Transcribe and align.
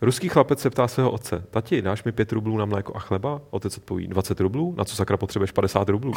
Ruský 0.00 0.28
chlapec 0.28 0.60
se 0.60 0.70
ptá 0.70 0.88
svého 0.88 1.10
otce, 1.10 1.44
tati, 1.50 1.82
dáš 1.82 2.04
mi 2.04 2.12
5 2.12 2.32
rublů 2.32 2.56
na 2.56 2.64
mléko 2.64 2.96
a 2.96 2.98
chleba? 2.98 3.40
Otec 3.50 3.76
odpoví, 3.76 4.06
20 4.06 4.40
rublů? 4.40 4.74
Na 4.78 4.84
co 4.84 4.96
sakra 4.96 5.16
potřebuješ 5.16 5.52
50 5.52 5.88
rublů? 5.88 6.12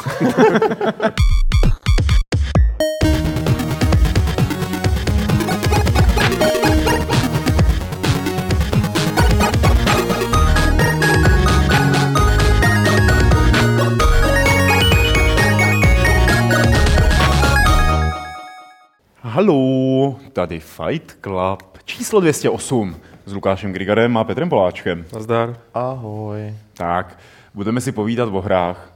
Halo, 19.20 20.16
tady 20.32 20.60
Fight 20.60 21.18
Club 21.20 21.78
číslo 21.84 22.20
208 22.20 22.96
s 23.26 23.32
Lukášem 23.32 23.72
Grigarem 23.72 24.16
a 24.16 24.24
Petrem 24.24 24.48
Poláčkem. 24.48 25.04
Nazdar. 25.12 25.56
Ahoj. 25.74 26.54
Tak, 26.76 27.18
budeme 27.54 27.80
si 27.80 27.92
povídat 27.92 28.28
o 28.32 28.40
hrách. 28.40 28.92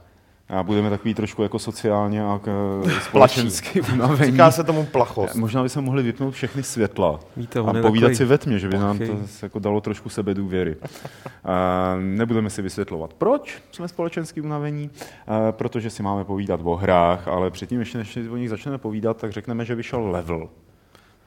A 0.49 0.63
budeme 0.63 0.89
takový 0.89 1.13
trošku 1.13 1.43
jako 1.43 1.59
sociálně 1.59 2.23
a 2.23 2.39
společensky 3.01 3.81
unavení. 3.81 4.31
Říká 4.31 4.51
se 4.51 4.63
tomu 4.63 4.85
plachost. 4.85 5.35
Možná 5.35 5.63
bychom 5.63 5.83
mohli 5.83 6.03
vypnout 6.03 6.33
všechny 6.33 6.63
světla 6.63 7.19
Víte, 7.37 7.59
a 7.59 7.73
povídat 7.81 8.15
si 8.15 8.25
ve 8.25 8.37
tmě, 8.37 8.59
že 8.59 8.67
by 8.67 8.77
nám 8.77 8.97
to 8.97 9.17
jako 9.41 9.59
dalo 9.59 9.81
trošku 9.81 10.09
sebedůvěry. 10.09 10.75
A 11.43 11.95
nebudeme 11.99 12.49
si 12.49 12.61
vysvětlovat, 12.61 13.13
proč 13.13 13.61
jsme 13.71 13.87
společensky 13.87 14.41
unavení, 14.41 14.89
a 15.27 15.51
protože 15.51 15.89
si 15.89 16.03
máme 16.03 16.23
povídat 16.23 16.59
o 16.63 16.75
hrách, 16.75 17.27
ale 17.27 17.51
předtím, 17.51 17.79
ještě 17.79 17.97
než 17.97 18.17
o 18.17 18.37
nich 18.37 18.49
začneme 18.49 18.77
povídat, 18.77 19.17
tak 19.17 19.31
řekneme, 19.31 19.65
že 19.65 19.75
vyšel 19.75 20.07
level. 20.07 20.49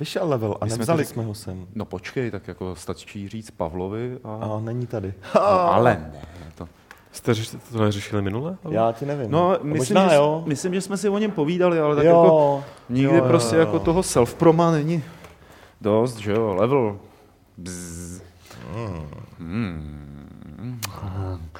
Vyšel 0.00 0.28
level 0.28 0.56
a 0.60 0.64
My 0.64 0.70
jsme 0.70 0.78
nevzali 0.78 1.04
to- 1.04 1.10
jsme 1.10 1.24
ho 1.24 1.34
sem. 1.34 1.66
No 1.74 1.84
počkej, 1.84 2.30
tak 2.30 2.48
jako 2.48 2.76
stačí 2.76 3.28
říct 3.28 3.50
Pavlovi 3.50 4.18
a... 4.24 4.34
A 4.34 4.60
není 4.60 4.86
tady. 4.86 5.14
No, 5.34 5.40
ale 5.50 5.94
ne. 5.94 6.12
To... 6.54 6.68
Jste 7.12 7.32
řeš- 7.34 7.58
to 7.72 7.82
neřešili 7.82 8.22
minule? 8.22 8.56
Já 8.70 8.92
ti 8.92 9.06
nevím. 9.06 9.30
No, 9.30 9.48
A 9.50 9.58
myslím, 9.62 9.76
možná 9.76 10.08
že, 10.08 10.14
jo. 10.14 10.42
myslím, 10.46 10.74
že 10.74 10.80
jsme 10.80 10.96
si 10.96 11.08
o 11.08 11.18
něm 11.18 11.30
povídali, 11.30 11.80
ale 11.80 11.96
tak 11.96 12.04
jo. 12.04 12.10
jako 12.22 12.64
nikdy 12.88 13.16
jo, 13.16 13.22
jo, 13.24 13.28
prostě 13.28 13.56
jo. 13.56 13.60
jako 13.60 13.78
toho 13.78 14.00
self-proma 14.00 14.72
není 14.72 15.04
dost, 15.80 16.16
že 16.16 16.32
jo, 16.32 16.54
level. 16.54 16.98
Bzz. 17.58 18.20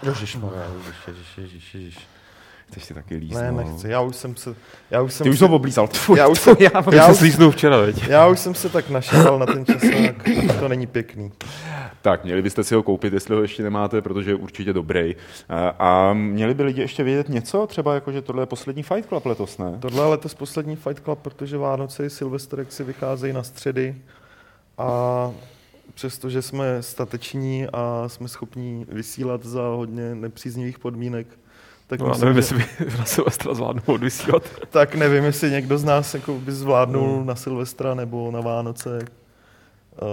Ježišmarja, 0.02 0.62
ježiš, 0.76 0.96
ježiš, 1.08 1.38
ježiš, 1.38 1.74
ježiš. 1.74 1.98
Chceš 2.70 2.84
si 2.84 2.94
taky 2.94 3.16
líst, 3.16 3.34
Ne, 3.34 3.52
no. 3.52 3.58
nechci. 3.58 3.88
Já 3.88 4.00
už 4.00 4.16
jsem 4.16 4.36
se... 4.36 4.54
Já 4.90 5.02
už 5.02 5.12
jsem 5.14 5.24
Ty 5.24 5.30
už 5.30 5.38
se, 5.38 5.48
to 5.48 5.54
oblízal. 5.54 5.88
Tvůj, 5.88 6.18
já 6.18 6.28
už 6.28 6.40
jsem, 6.40 6.56
já, 6.60 6.70
já 6.74 6.94
Já 6.94 7.06
už, 7.06 7.12
se 7.12 7.18
slíznul 7.18 7.50
včera, 7.50 7.76
veď? 7.76 8.08
já 8.08 8.26
už 8.28 8.38
jsem 8.38 8.54
se 8.54 8.68
tak 8.68 8.90
našel 8.90 9.38
na 9.38 9.46
ten 9.46 9.64
časák. 9.66 10.28
To 10.60 10.68
není 10.68 10.86
pěkný. 10.86 11.32
Tak, 12.02 12.24
měli 12.24 12.42
byste 12.42 12.64
si 12.64 12.74
ho 12.74 12.82
koupit, 12.82 13.12
jestli 13.12 13.34
ho 13.36 13.42
ještě 13.42 13.62
nemáte, 13.62 14.02
protože 14.02 14.30
je 14.30 14.34
určitě 14.34 14.72
dobrý. 14.72 15.16
A, 15.48 15.68
a 15.68 16.12
měli 16.12 16.54
by 16.54 16.62
lidi 16.62 16.80
ještě 16.80 17.02
vědět 17.04 17.28
něco? 17.28 17.66
Třeba 17.66 17.94
jako, 17.94 18.12
že 18.12 18.22
tohle 18.22 18.42
je 18.42 18.46
poslední 18.46 18.82
Fight 18.82 19.08
Club 19.08 19.26
letos, 19.26 19.58
ne? 19.58 19.76
Tohle 19.80 20.04
je 20.04 20.08
letos 20.10 20.34
poslední 20.34 20.76
Fight 20.76 21.04
Club, 21.04 21.18
protože 21.22 21.58
Vánoce 21.58 22.06
i 22.06 22.10
Silvestr 22.10 22.58
jak 22.58 22.72
si 22.72 22.84
vycházejí 22.84 23.32
na 23.32 23.42
středy 23.42 23.94
a 24.78 25.30
přestože 25.94 26.42
jsme 26.42 26.82
stateční 26.82 27.66
a 27.72 28.04
jsme 28.06 28.28
schopní 28.28 28.86
vysílat 28.88 29.44
za 29.44 29.62
hodně 29.62 30.14
nepříznivých 30.14 30.78
podmínek, 30.78 31.26
tak, 31.90 32.00
No, 32.00 32.08
myslím, 32.08 32.28
nevím, 32.28 32.42
že- 32.42 32.54
jestli 32.54 32.84
by 32.84 32.90
na 32.98 33.04
Silvestra 33.04 33.54
zvládnu 33.54 33.82
odvysílat. 33.86 34.42
tak 34.70 34.94
nevím, 34.94 35.24
jestli 35.24 35.50
někdo 35.50 35.78
z 35.78 35.84
nás 35.84 36.14
jako 36.14 36.32
by 36.34 36.52
zvládnul 36.52 37.24
na 37.24 37.34
Silvestra 37.34 37.94
nebo 37.94 38.30
na 38.30 38.40
Vánoce 38.40 38.98
uh, 40.02 40.08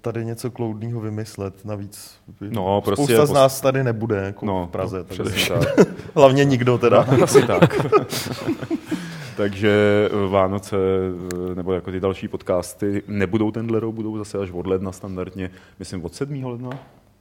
tady 0.00 0.24
něco 0.24 0.50
kloudného 0.50 1.00
vymyslet. 1.00 1.64
Navíc 1.64 2.14
No, 2.40 2.80
prostě 2.80 3.04
spousta 3.04 3.26
z 3.26 3.30
pos- 3.30 3.34
nás 3.34 3.60
tady 3.60 3.84
nebude 3.84 4.16
jako 4.16 4.46
No, 4.46 4.66
v 4.66 4.70
Praze. 4.70 4.98
no, 4.98 5.04
takže 5.16 5.48
tak. 5.48 5.88
hlavně 6.14 6.44
nikdo 6.44 6.78
teda. 6.78 7.06
Asi 7.22 7.42
tak. 7.46 7.86
Takže 9.36 9.70
eh, 10.12 10.28
Vánoce 10.28 10.76
eh, 11.50 11.54
nebo 11.54 11.72
jako 11.72 11.90
ty 11.90 12.00
další 12.00 12.28
podcasty 12.28 13.02
nebudou 13.08 13.50
tenhle 13.50 13.80
rok, 13.80 13.94
budou 13.94 14.18
zase 14.18 14.38
až 14.38 14.50
od 14.50 14.66
ledna 14.66 14.92
standardně, 14.92 15.50
myslím 15.78 16.04
od 16.04 16.14
7. 16.14 16.44
ledna. 16.44 16.70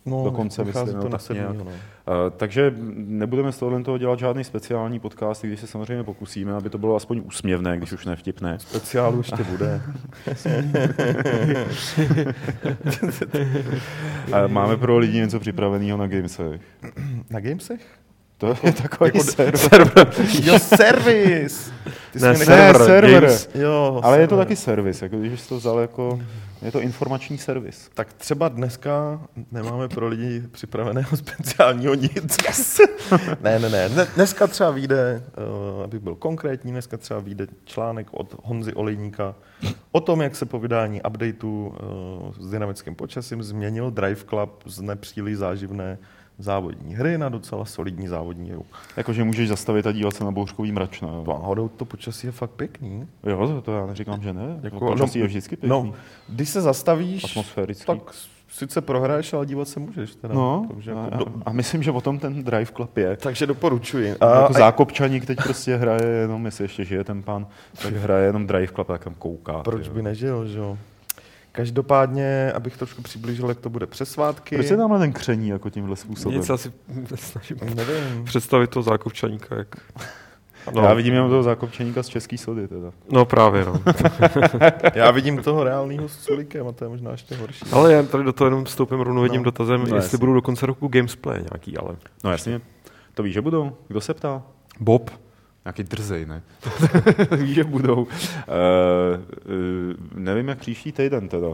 No, 0.07 0.23
Dokonce 0.23 0.63
myslím, 0.63 0.88
to 0.88 1.09
na 1.09 1.18
tak 1.18 1.29
nějak. 1.38 1.53
no. 1.57 1.66
Eh, 1.69 2.12
Takže 2.38 2.73
nebudeme 2.95 3.51
z 3.51 3.57
tohohle 3.57 3.84
toho 3.84 3.97
dělat 3.97 4.19
žádný 4.19 4.44
speciální 4.44 5.00
podcast, 5.00 5.44
když 5.45 5.59
se 5.59 5.68
samozřejmě 5.68 6.03
pokusíme, 6.03 6.53
aby 6.53 6.69
to 6.69 6.78
bylo 6.78 6.95
aspoň 6.95 7.22
úsměvné, 7.25 7.78
když 7.78 7.91
už 7.91 8.06
nevtipné. 8.06 8.59
Speciálu 8.59 9.17
ještě 9.17 9.44
bude. 9.44 9.81
A 14.34 14.47
máme 14.47 14.78
pro 14.78 14.97
lidi 14.97 15.17
něco 15.17 15.40
připraveného 15.40 15.97
na 15.97 16.07
Gamesech. 16.07 16.62
Na 17.29 17.40
Gamesech? 17.40 17.81
To 18.38 18.56
je 18.63 18.72
takový 18.72 19.12
Jako 19.13 19.23
server. 19.23 20.07
Jo, 20.44 20.59
servis! 20.78 21.72
Ty 22.13 22.19
Ne, 22.19 22.34
mi 22.34 22.40
Ne, 22.46 22.73
server. 22.73 23.22
Games. 23.22 23.50
Jo, 23.56 24.01
Ale 24.03 24.19
je 24.19 24.28
to 24.28 24.35
server. 24.35 24.46
taky 24.46 24.56
servis, 24.56 25.01
jako 25.01 25.17
když 25.17 25.41
jsi 25.41 25.50
to 25.50 25.57
vzal 25.57 25.79
jako, 25.79 26.19
je 26.62 26.72
to 26.72 26.81
informační 26.81 27.38
servis. 27.38 27.90
Tak 27.94 28.13
třeba 28.13 28.47
dneska 28.50 29.22
nemáme 29.51 29.88
pro 29.90 30.07
lidi 30.07 30.44
připraveného 30.51 31.18
speciálního 31.18 31.94
nic. 31.94 32.38
Yes! 32.47 32.81
ne, 33.41 33.59
ne, 33.59 33.69
ne. 33.69 33.90
Dne- 33.90 34.07
Dneska 34.16 34.47
třeba 34.47 34.72
vyjde, 34.72 35.23
uh, 35.78 35.84
abych 35.84 36.00
byl 36.00 36.16
konkrétní, 36.16 36.72
dneska 36.72 36.97
třeba 36.97 37.19
vyjde 37.19 37.47
článek 37.66 38.07
od 38.12 38.35
Honzy 38.44 38.73
Olejníka 38.73 39.35
o 39.91 40.01
tom, 40.01 40.22
jak 40.22 40.35
se 40.35 40.46
po 40.46 40.59
vydání 40.59 41.01
updateu 41.01 41.67
uh, 41.67 42.34
s 42.40 42.50
dynamickým 42.50 42.96
počasím 42.96 43.44
změnil 43.44 43.91
Drive 43.91 44.23
Club 44.29 44.63
z 44.66 44.81
nepříliš 44.81 45.38
záživné 45.38 45.97
závodní 46.40 46.96
hry 46.96 47.18
na 47.18 47.30
docela 47.30 47.66
solidní 47.66 48.08
závodní 48.08 48.50
hru. 48.52 48.66
Jakože 48.98 49.24
můžeš 49.24 49.50
zastavit 49.50 49.88
a 49.88 49.92
dívat 49.92 50.16
se 50.16 50.24
na 50.24 50.31
bouřkový 50.31 50.72
mračna. 50.72 51.08
Jo, 51.08 51.24
Náhodou 51.28 51.68
to 51.68 51.86
počasí 51.86 52.28
je 52.28 52.31
fakt 52.31 52.52
pěkný. 52.52 53.08
jo 53.24 53.48
to, 53.48 53.62
to 53.62 53.72
já 53.78 53.86
neříkám, 53.86 54.22
že 54.22 54.34
ne. 54.34 54.59
Jako, 54.64 54.76
Jako, 54.76 54.92
počasí 54.92 55.20
no, 55.20 55.24
je 55.24 55.28
vždycky 55.28 55.56
pěkný. 55.56 55.70
No, 55.70 55.94
když 56.30 56.50
se 56.50 56.62
zastavíš, 56.62 57.24
Atmosférický. 57.24 57.86
tak 57.86 57.97
sice 58.50 58.81
prohraješ, 58.81 59.34
ale 59.34 59.46
dívat 59.46 59.68
se 59.68 59.80
můžeš. 59.80 60.16
Teda. 60.16 60.34
No, 60.34 60.66
takže, 60.74 60.92
a, 60.94 61.03
jako, 61.03 61.16
a, 61.16 61.18
do, 61.18 61.26
a 61.46 61.52
myslím, 61.52 61.84
že 61.84 61.92
o 61.92 62.02
tom 62.02 62.20
ten 62.20 62.44
Drive 62.44 62.66
Club 62.76 62.97
je. 62.97 63.18
takže 63.18 63.46
doporučuji. 63.46 64.16
A, 64.20 64.26
A, 64.26 64.42
jako 64.42 64.50
a 64.50 64.53
zákopčaník 64.53 65.26
teď 65.26 65.38
prostě 65.44 65.76
hraje 65.76 66.06
jenom, 66.06 66.46
jestli 66.46 66.64
ještě 66.64 66.86
žije 66.86 67.03
ten 67.03 67.24
pán, 67.24 67.47
tak 67.84 67.94
hraje 67.94 68.26
jenom 68.26 68.47
Drive 68.47 68.68
Club 68.74 68.90
a 68.90 68.94
tak 68.94 69.03
tam 69.03 69.14
kouká. 69.14 69.53
proč 69.64 69.90
by 69.90 70.02
nežil, 70.02 70.47
že 70.47 70.58
jo? 70.59 70.78
Každopádně, 71.57 72.51
abych 72.56 72.78
trošku 72.78 73.01
přiblížil, 73.01 73.50
jak 73.50 73.59
to 73.59 73.69
bude 73.69 73.85
přes 73.85 74.12
svátky. 74.12 74.56
Proč 74.56 74.68
se 74.68 74.78
tamhle 74.78 75.00
ten 75.00 75.13
kření 75.13 75.50
jako 75.50 75.69
tímhle 75.69 75.95
způsobem? 75.95 76.38
Nic 76.38 76.50
asi 76.50 76.72
snažím 77.16 77.57
Nevím. 77.75 78.23
představit 78.25 78.69
toho 78.69 78.84
zákopčaníka, 78.84 79.56
jak... 79.56 79.75
No. 80.73 80.81
Já 80.84 80.94
vidím 80.94 81.13
jenom 81.13 81.29
toho 81.29 81.44
zákopčaníka 81.44 82.03
z 82.03 82.07
český 82.07 82.38
sody 82.38 82.67
teda. 82.67 82.91
No 83.12 83.25
právě, 83.25 83.66
no. 83.66 83.81
Já 84.96 85.12
vidím 85.12 85.38
toho 85.44 85.63
reálného 85.63 86.09
s 86.09 86.19
Sulikem 86.19 86.67
a 86.67 86.72
to 86.72 86.85
je 86.85 86.90
možná 86.90 87.12
ještě 87.12 87.35
horší. 87.35 87.66
Ale 87.72 87.94
já 87.94 88.03
tady 88.03 88.23
do 88.23 88.34
toho 88.34 88.46
jenom 88.47 88.66
vstoupím 88.66 89.00
rovnou 89.00 89.23
jedním 89.23 89.41
No. 89.41 89.46
dotazem, 89.46 89.84
No, 89.90 89.96
jestli 89.96 90.17
budou 90.17 90.34
do 90.34 90.41
konce 90.41 90.66
roku 90.66 90.88
Gamesplay 90.88 91.40
nějaký, 91.51 91.78
ale... 91.78 91.96
No 92.23 92.31
jasně, 92.31 92.62
to 93.13 93.23
víš, 93.23 93.34
že 93.34 93.41
budou. 93.41 93.72
Kdo 93.88 94.01
se 94.01 94.13
ptá? 94.13 94.44
Bob, 94.79 95.12
Nějaký 95.67 95.83
drzej, 95.83 96.25
ne? 96.25 96.41
Víš, 97.38 97.50
že 97.55 97.63
budou. 97.63 97.95
Uh, 97.95 98.07
uh, 98.07 98.09
nevím, 100.16 100.47
jak 100.47 100.57
příští 100.59 100.91
týden 100.91 101.28
teda. 101.29 101.47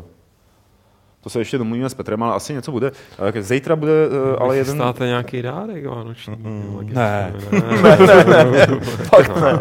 To 1.22 1.30
se 1.30 1.40
ještě 1.40 1.58
domluvíme 1.58 1.90
s 1.90 1.94
Petrem, 1.94 2.24
ale 2.24 2.36
asi 2.36 2.54
něco 2.54 2.72
bude. 2.72 2.92
Uh, 2.92 3.40
zítra 3.40 3.76
bude 3.76 3.92
uh, 4.08 4.42
ale 4.42 4.58
jeden... 4.58 4.74
Chystáte 4.74 5.06
nějaký 5.06 5.42
dárek 5.42 5.86
vánoční? 5.86 6.38
jak 6.80 6.94
Ne. 6.94 7.34
jestli- 7.36 7.62
ne, 7.62 7.98
ne, 8.26 8.46
ne, 8.46 8.80
fakt 8.86 9.42
ne. 9.42 9.60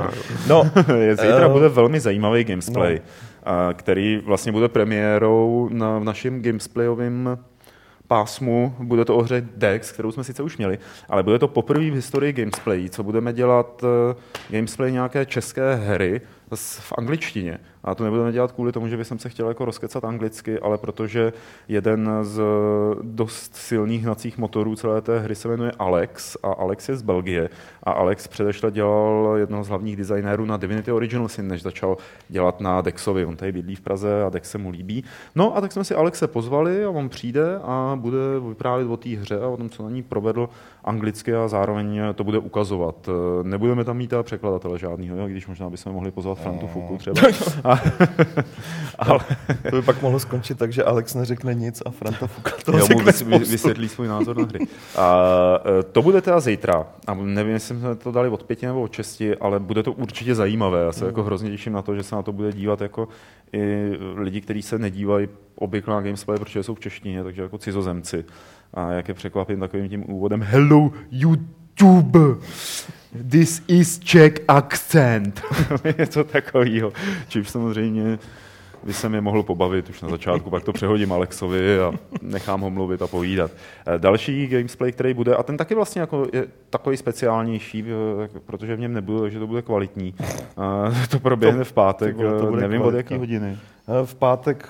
No, 0.48 0.62
Zítra 1.10 1.46
Eh. 1.46 1.52
bude 1.52 1.68
velmi 1.68 2.00
zajímavý 2.00 2.44
gamesplay, 2.44 3.00
no. 3.46 3.52
který 3.74 4.16
vlastně 4.26 4.52
bude 4.52 4.68
premiérou 4.68 5.68
na, 5.72 5.98
v 5.98 6.04
našem 6.04 6.42
gamesplayovém 6.42 7.38
pásmu. 8.12 8.74
Bude 8.78 9.04
to 9.04 9.16
o 9.16 9.22
hře 9.22 9.48
Dex, 9.56 9.92
kterou 9.92 10.12
jsme 10.12 10.24
sice 10.24 10.42
už 10.42 10.56
měli, 10.56 10.78
ale 11.08 11.22
bude 11.22 11.38
to 11.38 11.48
poprvé 11.48 11.90
v 11.90 11.94
historii 11.94 12.32
gamesplay, 12.32 12.88
co 12.88 13.02
budeme 13.02 13.32
dělat 13.32 13.84
eh, 13.84 14.14
gamesplay 14.50 14.92
nějaké 14.92 15.26
české 15.26 15.74
hry 15.74 16.20
v 16.56 16.92
angličtině. 16.98 17.58
A 17.84 17.94
to 17.94 18.04
nebudeme 18.04 18.32
dělat 18.32 18.52
kvůli 18.52 18.72
tomu, 18.72 18.88
že 18.88 18.96
bych 18.96 19.06
se 19.16 19.28
chtěl 19.28 19.48
jako 19.48 19.64
rozkecat 19.64 20.04
anglicky, 20.04 20.58
ale 20.58 20.78
protože 20.78 21.32
jeden 21.68 22.10
z 22.22 22.42
dost 23.02 23.56
silných 23.56 24.02
hnacích 24.02 24.38
motorů 24.38 24.76
celé 24.76 25.00
té 25.00 25.18
hry 25.18 25.34
se 25.34 25.48
jmenuje 25.48 25.72
Alex 25.78 26.36
a 26.42 26.52
Alex 26.52 26.88
je 26.88 26.96
z 26.96 27.02
Belgie 27.02 27.50
a 27.82 27.92
Alex 27.92 28.28
předešle 28.28 28.70
dělal 28.70 29.34
jednoho 29.36 29.64
z 29.64 29.68
hlavních 29.68 29.96
designérů 29.96 30.44
na 30.44 30.56
Divinity 30.56 30.92
Original 30.92 31.28
Sin, 31.28 31.48
než 31.48 31.62
začal 31.62 31.96
dělat 32.28 32.60
na 32.60 32.80
Dexovi. 32.80 33.24
On 33.24 33.36
tady 33.36 33.52
bydlí 33.52 33.74
v 33.74 33.80
Praze 33.80 34.24
a 34.24 34.28
Dex 34.28 34.50
se 34.50 34.58
mu 34.58 34.70
líbí. 34.70 35.04
No 35.34 35.56
a 35.56 35.60
tak 35.60 35.72
jsme 35.72 35.84
si 35.84 35.94
Alexe 35.94 36.26
pozvali 36.26 36.84
a 36.84 36.90
on 36.90 37.08
přijde 37.08 37.58
a 37.62 37.98
bude 38.00 38.18
vyprávět 38.48 38.88
o 38.88 38.96
té 38.96 39.08
hře 39.08 39.40
a 39.40 39.48
o 39.48 39.56
tom, 39.56 39.70
co 39.70 39.82
na 39.82 39.90
ní 39.90 40.02
provedl 40.02 40.48
anglicky 40.84 41.34
a 41.34 41.48
zároveň 41.48 42.00
to 42.14 42.24
bude 42.24 42.38
ukazovat. 42.38 43.08
Nebudeme 43.42 43.84
tam 43.84 43.96
mít 43.96 44.14
překladatele 44.22 44.78
žádného, 44.78 45.26
když 45.26 45.46
možná 45.46 45.70
bychom 45.70 45.92
mohli 45.92 46.10
pozvat 46.10 46.38
Frantu 46.42 46.66
Fuku 46.66 46.98
třeba. 46.98 47.20
A, 47.64 47.80
ale... 48.98 49.20
To 49.70 49.76
by 49.76 49.82
pak 49.82 50.02
mohlo 50.02 50.20
skončit 50.20 50.58
tak, 50.58 50.72
že 50.72 50.84
Alex 50.84 51.14
neřekne 51.14 51.54
nic 51.54 51.82
a 51.86 51.90
Franta 51.90 52.26
Fuka 52.26 52.50
to 52.64 52.78
Jo, 52.78 52.86
řekne 52.86 53.04
vys- 53.04 53.26
vys- 53.26 53.50
vysvětlí 53.50 53.88
svůj 53.88 54.08
názor 54.08 54.36
na 54.36 54.44
hry. 54.44 54.66
A, 54.96 55.24
e, 55.80 55.82
to 55.82 56.02
bude 56.02 56.20
teda 56.20 56.40
zítra. 56.40 56.86
A 57.06 57.14
nevím, 57.14 57.52
jestli 57.52 57.78
jsme 57.78 57.96
to 57.96 58.12
dali 58.12 58.28
od 58.28 58.42
pěti 58.42 58.66
nebo 58.66 58.82
od 58.82 58.92
šesti, 58.92 59.36
ale 59.36 59.60
bude 59.60 59.82
to 59.82 59.92
určitě 59.92 60.34
zajímavé. 60.34 60.84
Já 60.84 60.92
se 60.92 61.06
jako 61.06 61.22
hrozně 61.22 61.50
těším 61.50 61.72
na 61.72 61.82
to, 61.82 61.94
že 61.94 62.02
se 62.02 62.14
na 62.14 62.22
to 62.22 62.32
bude 62.32 62.52
dívat 62.52 62.80
jako 62.80 63.08
i 63.52 63.92
lidi, 64.14 64.40
kteří 64.40 64.62
se 64.62 64.78
nedívají 64.78 65.28
obvykle 65.54 65.94
na 65.94 66.00
gamesplay, 66.00 66.38
protože 66.38 66.62
jsou 66.62 66.74
v 66.74 66.80
češtině, 66.80 67.24
takže 67.24 67.42
jako 67.42 67.58
cizozemci. 67.58 68.24
A 68.74 68.92
jak 68.92 69.08
je 69.08 69.14
překvapím 69.14 69.60
takovým 69.60 69.88
tím 69.88 70.10
úvodem 70.10 70.42
Hello 70.42 70.92
YouTube! 71.10 72.18
This 73.30 73.62
is 73.68 73.98
Czech 73.98 74.32
accent. 74.48 75.42
Něco 75.98 76.24
takového. 76.24 76.92
Čímž 77.28 77.48
samozřejmě 77.50 78.18
by 78.84 78.92
se 78.92 79.08
mě 79.08 79.20
mohl 79.20 79.42
pobavit 79.42 79.90
už 79.90 80.00
na 80.02 80.08
začátku, 80.08 80.50
pak 80.50 80.64
to 80.64 80.72
přehodím 80.72 81.12
Alexovi 81.12 81.80
a 81.80 81.92
nechám 82.22 82.60
ho 82.60 82.70
mluvit 82.70 83.02
a 83.02 83.06
povídat. 83.06 83.50
Eh, 83.86 83.98
Další 83.98 84.46
gamesplay, 84.46 84.92
který 84.92 85.14
bude, 85.14 85.36
a 85.36 85.42
ten 85.42 85.56
taky 85.56 85.74
vlastně 85.74 86.00
jako 86.00 86.26
je 86.32 86.46
takový 86.70 86.96
speciálnější, 86.96 87.84
eh, 88.24 88.28
protože 88.46 88.76
v 88.76 88.80
něm 88.80 88.92
nebudu, 88.92 89.20
takže 89.20 89.38
to 89.38 89.46
bude 89.46 89.62
kvalitní. 89.62 90.14
Eh, 90.20 91.06
To 91.10 91.18
proběhne 91.18 91.64
v 91.64 91.72
pátek, 91.72 92.16
ty 92.16 92.22
vole, 92.24 92.40
to 92.40 92.46
bude 92.46 92.62
nevím 92.62 92.82
od 92.82 92.94
jaký 92.94 93.14
hodiny. 93.16 93.58
V 94.04 94.14
pátek 94.14 94.68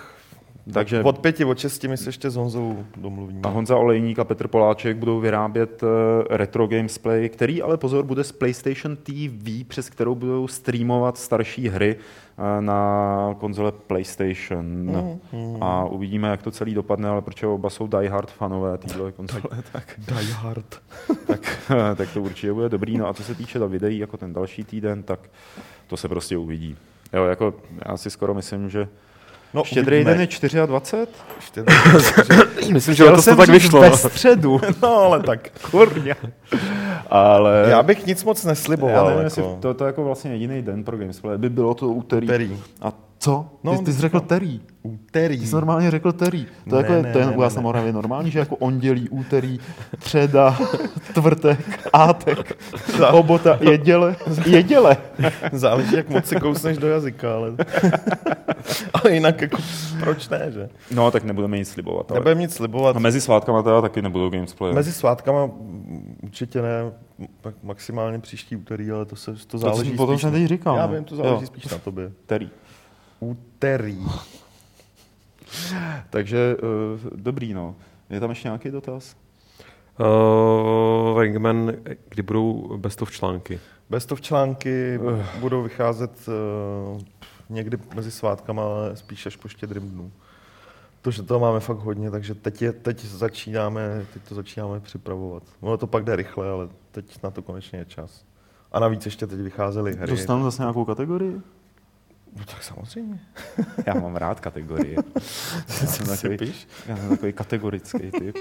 Takže 0.73 1.03
od 1.03 1.19
pěti, 1.19 1.45
od 1.45 1.59
šesti 1.59 1.89
my 1.89 1.97
se 1.97 2.09
ještě 2.09 2.31
s 2.31 2.37
Honzou 2.37 2.85
domluvíme. 2.97 3.41
a 3.43 3.49
Honza 3.49 3.77
Olejník 3.77 4.19
a 4.19 4.25
Petr 4.25 4.49
Poláček 4.49 4.97
budou 4.97 5.21
vyrábět 5.21 5.83
eh, 5.83 5.87
retro 6.37 6.67
gamesplay, 6.67 7.29
který 7.29 7.63
ale 7.63 7.77
pozor 7.77 8.05
bude 8.05 8.25
z 8.25 8.33
PlayStation 8.33 8.97
TV, 8.97 9.65
přes 9.69 9.91
kterou 9.91 10.15
budou 10.15 10.49
streamovat 10.49 11.19
starší 11.19 11.69
hry 11.69 11.97
eh, 11.99 12.63
na 12.63 13.37
konzole 13.39 13.73
PlayStation. 13.73 14.67
Mm. 15.33 15.63
A 15.63 15.85
uvidíme, 15.85 16.29
jak 16.29 16.43
to 16.43 16.51
celý 16.51 16.75
dopadne, 16.75 17.09
ale 17.09 17.23
protože 17.23 17.47
oba 17.47 17.71
jsou 17.71 17.87
diehard 17.87 18.31
fanové 18.31 18.79
téhle 18.79 19.13
konzole, 19.13 19.43
tak, 19.73 20.01
Die 20.09 20.33
Hard. 20.33 20.83
tak, 21.27 21.73
tak 21.97 22.13
to 22.13 22.23
určitě 22.23 22.53
bude 22.53 22.69
dobrý. 22.69 22.99
No 22.99 23.09
a 23.09 23.15
co 23.15 23.23
se 23.23 23.35
týče 23.35 23.59
ta 23.59 23.67
videí, 23.67 23.99
jako 23.99 24.17
ten 24.17 24.33
další 24.33 24.65
týden, 24.65 25.03
tak 25.03 25.21
to 25.87 25.97
se 25.97 26.09
prostě 26.09 26.37
uvidí. 26.37 26.77
Jo, 27.13 27.25
jako 27.25 27.55
já 27.89 27.97
si 27.97 28.11
skoro 28.11 28.35
myslím, 28.35 28.71
že 28.71 28.89
No, 29.55 29.65
štědrý 29.65 29.97
uvidíme. 29.97 30.11
den 30.11 30.21
je 30.21 30.67
24, 30.67 31.07
Štědrý 31.41 31.75
Myslím, 32.73 32.95
že 32.95 33.05
letos 33.05 33.19
to 33.25 33.31
jsem 33.31 33.37
tak 33.37 33.49
vyšlo. 33.49 33.81
Ve 33.81 33.97
středu. 33.97 34.61
No, 34.83 34.89
ale 34.97 35.23
tak. 35.23 35.49
Kurňa. 35.71 36.15
Ale 37.11 37.67
Já 37.71 37.83
bych 37.83 38.07
nic 38.07 38.25
moc 38.25 38.45
nesliboval. 38.45 38.95
já 39.11 39.17
nevím, 39.17 39.23
jako. 39.37 39.59
to, 39.61 39.75
to 39.75 39.85
je 39.85 39.87
jako 39.87 40.05
vlastně 40.05 40.31
jediný 40.33 40.63
den 40.63 40.85
pro 40.85 40.97
Gamesplay. 40.97 41.39
By 41.39 41.49
bylo 41.51 41.75
to 41.75 41.89
úterý. 41.89 42.27
Úterý. 42.27 42.59
A 42.83 42.93
co? 43.23 43.47
No, 43.65 43.79
ty, 43.79 43.85
ty 43.85 43.93
jsi 43.93 44.01
řekl 44.01 44.21
Terý. 44.21 44.61
Úterý. 44.83 45.39
Ty 45.39 45.47
jsi 45.47 45.55
normálně 45.55 45.91
řekl 45.91 46.13
Terý. 46.13 46.47
To, 46.71 46.77
Ne, 46.77 46.83
jako 46.83 46.93
je, 46.93 47.03
ne, 47.03 47.13
to 47.13 47.19
je 47.19 47.27
ne, 47.27 47.37
u 47.37 47.41
vás 47.41 47.55
na. 47.55 47.63
Moravě 47.63 47.93
normální, 47.93 48.31
že 48.31 48.39
jako 48.39 48.57
ondělí, 48.57 49.09
úterý, 49.09 49.59
středa, 50.01 50.59
tvrtek, 51.15 51.89
átek, 51.93 52.63
sobota, 52.97 53.59
jeděle, 53.61 54.17
jeděle. 54.47 54.97
Záleží, 55.53 55.97
jak 55.97 56.09
moc 56.09 56.27
si 56.27 56.37
kousneš 56.37 56.79
do 56.79 56.89
jazyka, 56.89 57.35
ale... 57.37 57.55
ale 58.95 59.15
jinak 59.15 59.41
jako, 59.41 59.59
proč 60.01 60.29
ne, 60.29 60.51
že? 60.51 60.69
No, 60.95 61.11
tak 61.11 61.25
nebudeme 61.25 61.59
nic 61.59 61.69
slibovat. 61.69 62.11
Ale... 62.11 62.21
Nebudeme 62.21 62.41
nic 62.41 62.55
slibovat. 62.55 62.97
A 62.97 62.99
mezi 62.99 63.21
svátkama 63.21 63.63
teda 63.63 63.81
taky 63.81 64.03
nebudou 64.03 64.31
Gamesplay. 64.31 64.73
Mezi 64.73 64.93
svátkama 64.93 65.51
určitě 66.23 66.63
ne, 66.63 66.93
tak 67.41 67.55
maximálně 67.63 68.19
příští 68.19 68.57
úterý, 68.57 68.91
ale 68.91 69.05
to, 69.05 69.17
se, 69.17 69.35
to 69.47 69.59
záleží 69.59 69.89
jsem 69.89 69.97
potom 69.97 70.19
jsem 70.19 70.33
na- 70.33 70.39
teď 70.39 70.47
říkal, 70.49 70.77
Já 70.77 70.87
ne? 70.87 70.95
vím, 70.95 71.05
to 71.05 71.17
záleží 71.17 71.43
Jo. 71.43 71.47
spíš 71.47 71.69
na 71.69 71.79
tobě. 71.79 72.13
Terý. 72.27 72.51
Úterý. 73.23 73.99
Takže 76.11 76.57
uh, 76.57 77.11
dobrý, 77.15 77.55
no. 77.55 77.75
Je 78.11 78.21
tam 78.21 78.31
ještě 78.31 78.49
nějaký 78.49 78.71
dotaz? 78.71 79.17
Uh, 80.01 81.21
Ringman, 81.21 81.73
kdy 82.09 82.23
budou 82.23 82.79
best 82.79 83.03
of 83.03 83.11
články? 83.11 83.61
Best 83.91 84.13
of 84.13 84.21
články 84.21 85.01
budou 85.41 85.63
vycházet 85.63 86.29
uh, 86.29 87.01
někdy 87.49 87.79
mezi 87.95 88.11
svátkama, 88.11 88.65
ale 88.65 88.97
spíš 88.97 89.27
až 89.27 89.37
po 89.37 89.49
štědrým 89.49 89.91
dnu. 89.91 90.13
To, 91.03 91.11
že 91.11 91.23
toho 91.23 91.41
máme 91.41 91.61
fakt 91.61 91.79
hodně, 91.79 92.11
takže 92.11 92.35
teď, 92.35 92.63
je, 92.63 92.73
teď, 92.73 93.05
začínáme, 93.05 94.07
teď 94.13 94.23
to 94.29 94.35
začínáme 94.35 94.81
připravovat. 94.81 95.43
Ono 95.61 95.77
to 95.77 95.87
pak 95.87 96.05
jde 96.05 96.17
rychle, 96.17 96.51
ale 96.51 96.69
teď 96.91 97.23
na 97.23 97.31
to 97.31 97.43
konečně 97.43 97.79
je 97.79 97.85
čas. 97.85 98.25
A 98.73 98.81
navíc 98.81 99.05
ještě 99.05 99.27
teď 99.27 99.39
vycházely 99.39 99.97
hry. 99.97 100.11
Dostanu 100.11 100.45
zase 100.45 100.63
nějakou 100.63 100.85
kategorii? 100.85 101.41
No 102.37 102.45
tak 102.45 102.63
samozřejmě. 102.63 103.21
Já 103.87 103.95
mám 103.95 104.17
rád 104.17 104.41
kategorie. 104.41 104.97
Já 105.81 105.87
jsem 105.87 106.07
takový, 106.07 106.39
Píš? 106.39 106.69
já 106.87 106.97
jsem 106.97 107.09
takový 107.09 107.33
kategorický 107.33 108.11
typ. 108.11 108.37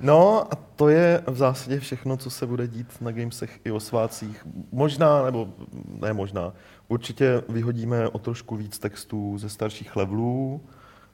No 0.00 0.52
a 0.52 0.56
to 0.76 0.88
je 0.88 1.22
v 1.26 1.36
zásadě 1.36 1.80
všechno, 1.80 2.16
co 2.16 2.30
se 2.30 2.46
bude 2.46 2.68
dít 2.68 3.00
na 3.00 3.12
Gamesech 3.12 3.60
i 3.64 3.70
o 3.70 3.80
svácích. 3.80 4.46
Možná, 4.72 5.24
nebo 5.24 5.48
ne 6.00 6.12
možná, 6.12 6.52
určitě 6.88 7.42
vyhodíme 7.48 8.08
o 8.08 8.18
trošku 8.18 8.56
víc 8.56 8.78
textů 8.78 9.38
ze 9.38 9.48
starších 9.48 9.96
levelů, 9.96 10.60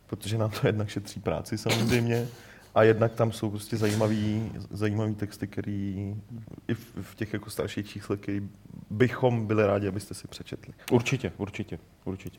protože 0.07 0.39
nám 0.39 0.51
to 0.51 0.67
jednak 0.67 0.89
šetří 0.89 1.21
práci 1.21 1.59
samozřejmě. 1.59 2.27
A 2.75 2.83
jednak 2.83 3.13
tam 3.13 3.33
jsou 3.33 3.51
prostě 3.51 3.77
zajímavý, 3.77 4.53
zajímavý 4.71 5.15
texty, 5.15 5.47
který 5.47 6.15
i 6.69 6.75
v, 6.75 6.93
v 7.03 7.15
těch 7.15 7.33
jako 7.33 7.51
starších 7.51 7.89
číslech, 7.91 8.21
který 8.21 8.49
bychom 8.91 9.47
byli 9.47 9.67
rádi, 9.67 9.89
abyste 9.89 10.15
si 10.15 10.29
přečetli. 10.29 10.75
Určitě, 10.91 11.33
určitě, 11.37 11.79
určitě. 12.05 12.39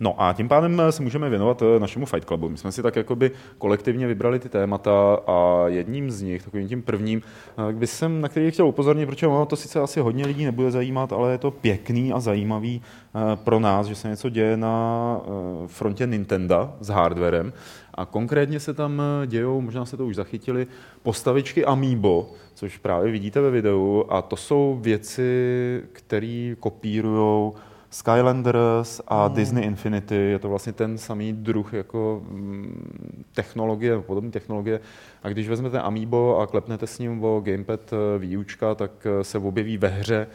No 0.00 0.22
a 0.22 0.32
tím 0.32 0.48
pádem 0.48 0.82
se 0.90 1.02
můžeme 1.02 1.30
věnovat 1.30 1.62
eh, 1.62 1.80
našemu 1.80 2.06
Fight 2.06 2.28
Clubu. 2.28 2.48
My 2.48 2.56
jsme 2.56 2.72
si 2.72 2.82
tak 2.82 2.96
jakoby 2.96 3.30
kolektivně 3.58 4.06
vybrali 4.06 4.38
ty 4.38 4.48
témata 4.48 5.18
a 5.26 5.68
jedním 5.68 6.10
z 6.10 6.22
nich, 6.22 6.42
takovým 6.42 6.68
tím 6.68 6.82
prvním, 6.82 7.22
eh, 7.70 7.72
by 7.72 7.86
jsem, 7.86 8.20
na 8.20 8.28
který 8.28 8.50
chtěl 8.50 8.66
upozornit, 8.66 9.06
protože 9.06 9.26
ono 9.26 9.46
to 9.46 9.56
sice 9.56 9.80
asi 9.80 10.00
hodně 10.00 10.26
lidí 10.26 10.44
nebude 10.44 10.70
zajímat, 10.70 11.12
ale 11.12 11.32
je 11.32 11.38
to 11.38 11.50
pěkný 11.50 12.12
a 12.12 12.20
zajímavý 12.20 12.82
eh, 12.82 13.36
pro 13.36 13.60
nás, 13.60 13.86
že 13.86 13.94
se 13.94 14.08
něco 14.08 14.28
děje 14.28 14.56
na 14.56 15.16
eh, 15.20 15.68
frontě 15.68 16.06
Nintendo 16.06 16.72
s 16.80 16.88
hardwarem. 16.88 17.52
A 17.94 18.04
konkrétně 18.04 18.60
se 18.60 18.74
tam 18.74 19.02
eh, 19.02 19.26
dějou, 19.26 19.60
možná 19.60 19.84
se 19.84 19.96
to 19.96 20.06
už 20.06 20.16
zachytili, 20.16 20.66
postavičky 21.02 21.64
Amiibo, 21.64 22.30
což 22.54 22.78
právě 22.78 23.12
vidíte 23.12 23.40
ve 23.40 23.50
videu. 23.50 24.04
A 24.08 24.22
to 24.22 24.36
jsou 24.36 24.78
věci, 24.82 25.82
které 25.92 26.54
kopírují 26.60 27.52
Skylanders 27.90 29.00
a 29.08 29.26
hmm. 29.26 29.34
Disney 29.34 29.64
Infinity. 29.64 30.14
Je 30.14 30.38
to 30.38 30.48
vlastně 30.48 30.72
ten 30.72 30.98
samý 30.98 31.32
druh 31.32 31.74
jako 31.74 32.22
mm, 32.28 33.24
technologie, 33.34 34.00
podobné 34.00 34.30
technologie. 34.30 34.80
A 35.22 35.28
když 35.28 35.48
vezmete 35.48 35.80
Amiibo 35.80 36.38
a 36.38 36.46
klepnete 36.46 36.86
s 36.86 36.98
ním 36.98 37.24
o 37.24 37.40
gamepad 37.40 37.80
eh, 37.92 38.18
výučka, 38.18 38.74
tak 38.74 38.90
eh, 39.06 39.24
se 39.24 39.38
objeví 39.38 39.78
ve 39.78 39.88
hře 39.88 40.26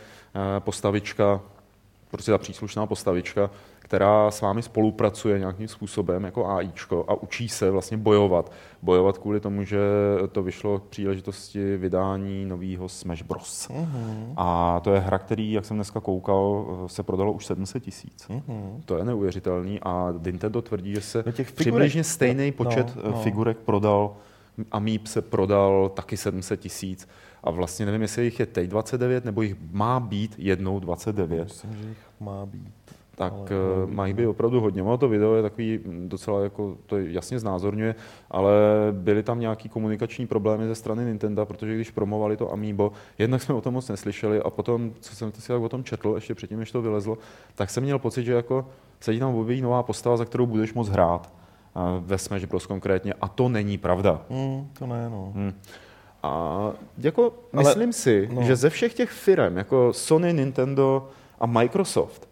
postavička, 0.59 1.41
prostě 2.11 2.31
ta 2.31 2.37
příslušná 2.37 2.85
postavička, 2.85 3.49
která 3.89 4.31
s 4.31 4.41
vámi 4.41 4.61
spolupracuje 4.61 5.39
nějakým 5.39 5.67
způsobem 5.67 6.23
jako 6.23 6.47
AIčko 6.47 7.05
a 7.07 7.13
učí 7.13 7.49
se 7.49 7.71
vlastně 7.71 7.97
bojovat. 7.97 8.51
Bojovat 8.81 9.17
kvůli 9.17 9.39
tomu, 9.39 9.63
že 9.63 9.79
to 10.31 10.43
vyšlo 10.43 10.79
k 10.79 10.83
příležitosti 10.83 11.77
vydání 11.77 12.45
nového 12.45 12.89
Smash 12.89 13.21
Bros. 13.23 13.69
Mhm. 13.69 14.33
A 14.37 14.79
to 14.79 14.93
je 14.93 14.99
hra, 14.99 15.17
který, 15.17 15.51
jak 15.51 15.65
jsem 15.65 15.77
dneska 15.77 15.99
koukal, 15.99 16.65
se 16.87 17.03
prodalo 17.03 17.31
už 17.31 17.45
700 17.45 17.83
tisíc. 17.83 18.27
Mhm. 18.29 18.81
To 18.85 18.97
je 18.97 19.05
neuvěřitelný 19.05 19.79
a 19.79 20.13
Nintendo 20.25 20.61
tvrdí, 20.61 20.95
že 20.95 21.01
se 21.01 21.23
No 21.25 21.31
těch 21.31 21.51
figurek- 21.51 21.55
přibližně 21.55 22.03
stejný 22.03 22.47
no, 22.47 22.51
počet 22.65 22.95
no. 22.95 23.11
no, 23.11 23.21
figurek 23.21 23.57
prodal. 23.57 24.15
Amiib 24.71 25.07
se 25.07 25.21
prodal 25.21 25.89
taky 25.89 26.17
700 26.17 26.59
tisíc 26.59 27.07
a 27.43 27.51
vlastně 27.51 27.85
nevím, 27.85 28.01
jestli 28.01 28.23
jich 28.23 28.39
je 28.39 28.45
teď 28.45 28.69
29, 28.69 29.25
nebo 29.25 29.41
jich 29.41 29.55
má 29.71 29.99
být 29.99 30.35
jednou 30.37 30.79
29 30.79 31.43
Myslím, 31.43 31.73
že 31.73 31.87
jich 31.89 31.97
má 32.19 32.45
být. 32.45 32.73
Tak 33.19 33.33
Ale- 33.33 33.59
ale, 33.75 33.87
mají 33.87 34.13
být 34.13 34.27
opravdu 34.27 34.61
hodně. 34.61 34.83
Ono 34.83 34.97
to 34.97 35.09
video 35.09 35.35
je 35.35 35.41
takový 35.41 35.79
mm, 35.85 36.09
docela 36.09 36.43
jako, 36.43 36.77
to 36.85 36.97
jasně 36.97 37.39
znázorňuje, 37.39 37.95
ale 38.31 38.51
byly 38.91 39.23
tam 39.23 39.39
nějaký 39.39 39.69
komunikační 39.69 40.27
problémy 40.27 40.67
ze 40.67 40.75
strany 40.75 41.05
Nintendo, 41.05 41.45
protože 41.45 41.75
když 41.75 41.91
promovali 41.91 42.37
to 42.37 42.51
Amiibo, 42.53 42.91
jednak 43.17 43.41
jsme 43.41 43.55
o 43.55 43.61
tom 43.61 43.73
moc 43.73 43.89
neslyšeli 43.89 44.41
a 44.41 44.49
potom, 44.49 44.91
co 44.99 45.15
jsem 45.15 45.31
si 45.31 45.47
tak 45.47 45.61
o 45.61 45.69
tom 45.69 45.83
četl, 45.83 46.11
ještě 46.15 46.35
předtím, 46.35 46.59
než 46.59 46.71
to 46.71 46.81
vylezlo, 46.81 47.17
tak 47.55 47.69
jsem 47.69 47.83
měl 47.83 47.99
pocit, 47.99 48.23
že 48.23 48.33
jako 48.33 48.65
se 48.99 49.13
ti 49.13 49.19
tam 49.19 49.35
objeví 49.35 49.61
nová 49.61 49.83
postava, 49.83 50.17
za 50.17 50.25
kterou 50.25 50.45
budeš 50.45 50.73
moc 50.73 50.87
hrát 50.89 51.33
ve 51.99 52.17
Smash 52.17 52.45
Bros. 52.45 52.65
konkrétně 52.65 53.13
a 53.21 53.27
to 53.27 53.49
není 53.49 53.77
pravda. 53.77 54.21
Hmm, 54.29 54.67
to 54.79 54.87
ne, 54.87 55.09
no. 55.09 55.31
Hmm. 55.35 55.53
A 56.23 56.57
jako 56.97 57.33
Ale- 57.53 57.63
myslím 57.63 57.93
si, 57.93 58.29
no. 58.33 58.41
že 58.43 58.55
ze 58.55 58.69
všech 58.69 58.93
těch 58.93 59.09
firm, 59.09 59.57
jako 59.57 59.93
Sony, 59.93 60.33
Nintendo 60.33 61.09
a 61.39 61.45
Microsoft, 61.45 62.28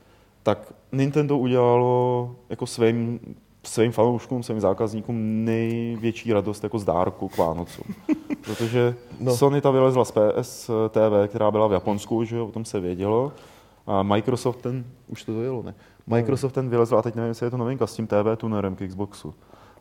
tak 0.48 0.74
Nintendo 0.92 1.38
udělalo 1.38 2.36
jako 2.50 2.66
svým, 2.66 3.20
svým 3.63 3.92
fanouškům, 3.92 4.44
svým 4.44 4.60
zákazníkům 4.60 5.46
největší 5.46 6.34
radost 6.34 6.63
jako 6.63 6.80
z 6.80 6.84
dárku 6.86 7.27
k 7.27 7.38
Vánocům. 7.38 7.96
Protože 8.42 8.96
No. 9.20 9.36
Sony 9.36 9.62
ta 9.62 9.72
vylezla 9.72 10.06
z 10.06 10.12
PS 10.12 10.70
TV, 10.89 11.27
která 11.27 11.51
byla 11.51 11.68
v 11.68 11.72
Japonsku, 11.72 12.24
že 12.24 12.36
jo, 12.38 12.48
o 12.48 12.51
tom 12.51 12.66
se 12.66 12.80
vědělo. 12.80 13.32
A 13.88 14.04
Microsoft 14.04 14.62
ten, 14.62 14.86
už 15.08 15.24
to 15.24 15.34
dojelo, 15.34 15.63
ne? 15.63 15.75
Microsoft 16.08 16.54
ten 16.54 16.70
vylezl 16.70 16.98
a 16.98 17.01
teď 17.01 17.16
nevím, 17.16 17.30
jestli 17.30 17.46
je 17.46 17.51
to 17.51 17.58
novinka 17.58 17.88
s 17.88 17.96
tím 17.96 18.08
TV 18.08 18.38
tunerem 18.38 18.75
k 18.75 18.88
Xboxu. 18.88 19.34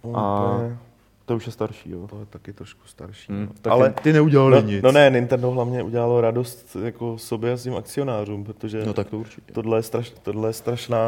No, 0.04 0.18
A 0.18 0.58
to, 1.26 1.36
už 1.36 1.46
je 1.46 1.52
starší, 1.52 1.90
jo. 1.90 2.06
to 2.06 2.20
je 2.20 2.26
taky 2.26 2.52
trošku 2.52 2.86
starší. 2.86 3.32
Hmm. 3.32 3.46
no. 3.46 3.52
Tak 3.62 3.72
Ale 3.72 3.90
ty, 3.90 4.12
neudělali 4.12 4.54
no, 4.54 4.60
nic. 4.68 4.82
no 4.82 4.92
ne, 4.92 5.10
Nintendo 5.10 5.50
hlavně 5.50 5.82
udělalo 5.82 6.20
radost 6.20 6.76
jako 6.84 7.18
sobě 7.18 7.52
a 7.52 7.56
svým 7.56 7.74
akcionářům, 7.76 8.44
protože 8.44 8.84
No 8.86 8.92
tak 8.92 9.10
to 9.10 9.18
určitě. 9.18 9.52
tohle, 9.52 9.78
je 9.78 9.82
straš, 9.82 10.12
tohle 10.22 10.48
je 10.48 10.52
strašná 10.52 10.98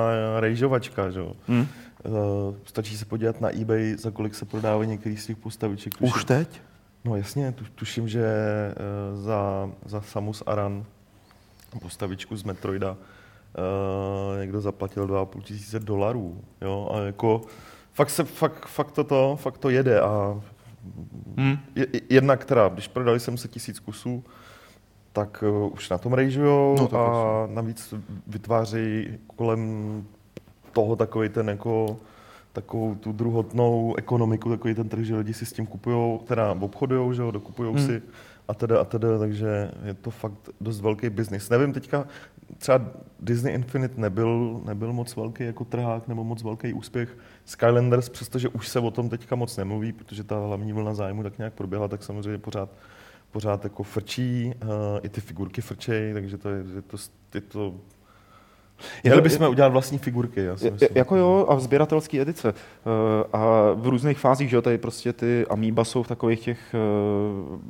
rejžovačka, 0.40 1.10
že 1.10 1.20
jo. 1.20 1.32
Hmm. 1.48 1.60
Uh, 2.04 2.54
stačí 2.64 2.96
se 2.96 3.04
podívat 3.04 3.40
na 3.40 3.56
eBay, 3.60 3.94
za 3.98 4.10
kolik 4.10 4.34
se 4.34 4.44
prodávají 4.44 4.88
některý 4.88 5.16
z 5.16 5.26
těch 5.26 5.36
postaviček. 5.36 5.92
Už 6.00 6.12
Tuším- 6.12 6.26
teď? 6.26 6.60
No 7.04 7.16
jasně, 7.16 7.52
tu, 7.52 7.64
tuším, 7.74 8.08
že 8.08 8.24
uh, 9.14 9.20
za, 9.22 9.70
za 9.84 10.00
Samus 10.00 10.42
Aran 10.46 10.84
postavičku 11.82 12.36
z 12.36 12.44
Metroida 12.44 12.90
uh, 12.92 14.40
někdo 14.40 14.60
zaplatil 14.60 15.06
2,5 15.06 15.42
tisíce 15.42 15.80
dolarů, 15.80 16.40
jo, 16.62 16.88
a 16.94 16.98
jako 16.98 17.42
fakt, 17.98 18.10
se, 18.10 18.24
fakt, 18.24 18.66
fakt, 18.66 18.92
to, 18.92 19.04
to, 19.04 19.36
fakt 19.40 19.58
to 19.58 19.70
jede 19.70 20.00
a 20.00 20.40
Hmm. 21.36 21.58
je, 21.74 21.86
jednak 22.10 22.44
teda, 22.44 22.68
když 22.68 22.88
prodali 22.88 23.20
jsem 23.20 23.36
se 23.36 23.48
tisíc 23.48 23.78
kusů, 23.78 24.24
tak 25.12 25.44
uh, 25.48 25.72
už 25.72 25.90
na 25.90 25.98
tom 25.98 26.12
rejžujou 26.12 26.76
No, 26.78 26.86
tak 26.88 27.00
a 27.00 27.46
navíc 27.46 27.94
vytváří 28.26 29.08
kolem 29.36 29.60
toho 30.72 30.96
takový 30.96 31.28
ten 31.28 31.48
jako 31.48 31.96
takovou 32.52 32.94
tu 32.94 33.12
druhotnou 33.12 33.94
ekonomiku, 33.96 34.50
takový 34.50 34.74
ten 34.74 34.88
trh, 34.88 35.04
že 35.04 35.16
lidi 35.16 35.34
si 35.34 35.46
s 35.46 35.52
tím 35.52 35.66
kupujou, 35.66 36.22
teda 36.28 36.56
obchodujou, 36.60 37.12
že 37.12 37.22
jo, 37.22 37.30
dokupujou 37.30 37.72
Hmm. 37.74 37.86
si 37.86 38.02
a 38.48 38.54
teda 38.54 38.80
a 38.80 38.84
teda, 38.84 39.18
takže 39.18 39.70
je 39.84 39.94
to 39.94 40.10
fakt 40.10 40.50
dost 40.60 40.80
velký 40.80 41.10
biznis. 41.10 41.50
Nevím, 41.50 41.72
teďka 41.72 42.06
třeba 42.58 42.80
Disney 43.20 43.54
Infinite 43.54 44.00
nebyl, 44.00 44.60
nebyl 44.64 44.92
moc 44.92 45.16
velký 45.16 45.44
jako 45.44 45.64
trhák 45.64 46.08
nebo 46.08 46.24
moc 46.24 46.42
velký 46.42 46.72
úspěch. 46.72 47.16
Skylanders, 47.44 48.08
přestože 48.08 48.48
už 48.48 48.68
se 48.68 48.80
o 48.80 48.90
tom 48.90 49.08
teďka 49.08 49.36
moc 49.36 49.56
nemluví, 49.56 49.92
protože 49.92 50.24
ta 50.24 50.38
hlavní 50.38 50.72
vlna 50.72 50.94
zájmu 50.94 51.22
tak 51.22 51.38
nějak 51.38 51.54
proběhla, 51.54 51.88
tak 51.88 52.02
samozřejmě 52.02 52.38
pořád, 52.38 52.70
pořád 53.30 53.64
jako 53.64 53.82
frčí, 53.82 54.54
uh, 54.62 54.70
i 55.02 55.08
ty 55.08 55.20
figurky 55.20 55.60
frčejí, 55.60 56.14
takže 56.14 56.38
to 56.38 56.48
je, 56.48 56.64
je 56.74 56.82
to, 56.82 56.96
je 57.34 57.40
to 57.40 57.74
Měli 59.04 59.20
bychom 59.20 59.48
udělat 59.48 59.68
vlastní 59.68 59.98
figurky, 59.98 60.40
já 60.44 60.56
si 60.56 60.70
myslím. 60.70 60.88
Jako 60.94 61.16
jo, 61.16 61.46
a 61.48 61.58
sběratelské 61.58 62.20
edice. 62.20 62.48
Eh, 62.48 63.24
A 63.32 63.72
v 63.74 63.86
různých 63.86 64.18
fázích, 64.18 64.50
že 64.50 64.56
jo, 64.56 64.62
tady 64.62 64.78
prostě 64.78 65.12
ty 65.12 65.46
Amiiba 65.50 65.84
jsou 65.84 66.02
v 66.02 66.08
takových 66.08 66.40
těch 66.40 66.58
eh, 66.74 66.78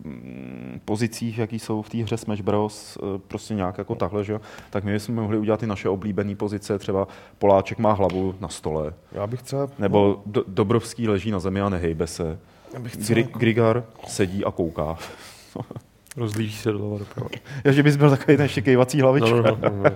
mm, 0.08 0.80
pozicích, 0.84 1.38
jaký 1.38 1.58
jsou 1.58 1.82
v 1.82 1.88
té 1.90 1.98
hře 1.98 2.16
Smash 2.16 2.40
Bros. 2.42 2.98
eh, 3.02 3.18
Prostě 3.28 3.54
nějak 3.54 3.78
jako 3.78 3.94
takhle, 3.94 4.24
že 4.24 4.32
jo. 4.32 4.40
Tak 4.70 4.84
my 4.84 5.00
jsme 5.00 5.14
mohli 5.22 5.38
udělat 5.38 5.62
i 5.62 5.66
naše 5.66 5.88
oblíbené 5.88 6.34
pozice, 6.34 6.78
třeba 6.78 7.08
Poláček 7.38 7.78
má 7.78 7.92
hlavu 7.92 8.34
na 8.40 8.48
stole, 8.48 8.92
Já 9.12 9.26
bych 9.26 9.42
třeba... 9.42 9.68
nebo 9.78 10.22
do, 10.26 10.44
Dobrovský 10.48 11.08
leží 11.08 11.30
na 11.30 11.38
zemi 11.40 11.60
a 11.60 11.68
nehejbe 11.68 12.06
se. 12.06 12.38
já 12.74 12.80
bych 12.80 12.96
třeba 12.96 13.20
jako- 13.20 13.38
Grigar 13.38 13.84
sedí 14.06 14.44
a 14.44 14.50
kouká. 14.50 14.96
Rozlíží 16.18 16.56
se 16.56 16.72
doleva 16.72 16.98
doprava. 16.98 17.30
Já, 17.64 17.72
že 17.72 17.82
bys 17.82 17.96
byl 17.96 18.10
takový 18.10 18.36
ten 18.36 18.48
štěkejvací 18.48 19.00
hlavička. 19.00 19.30
No, 19.30 19.42
no, 19.42 19.58
no, 19.62 19.82
no. 19.82 19.90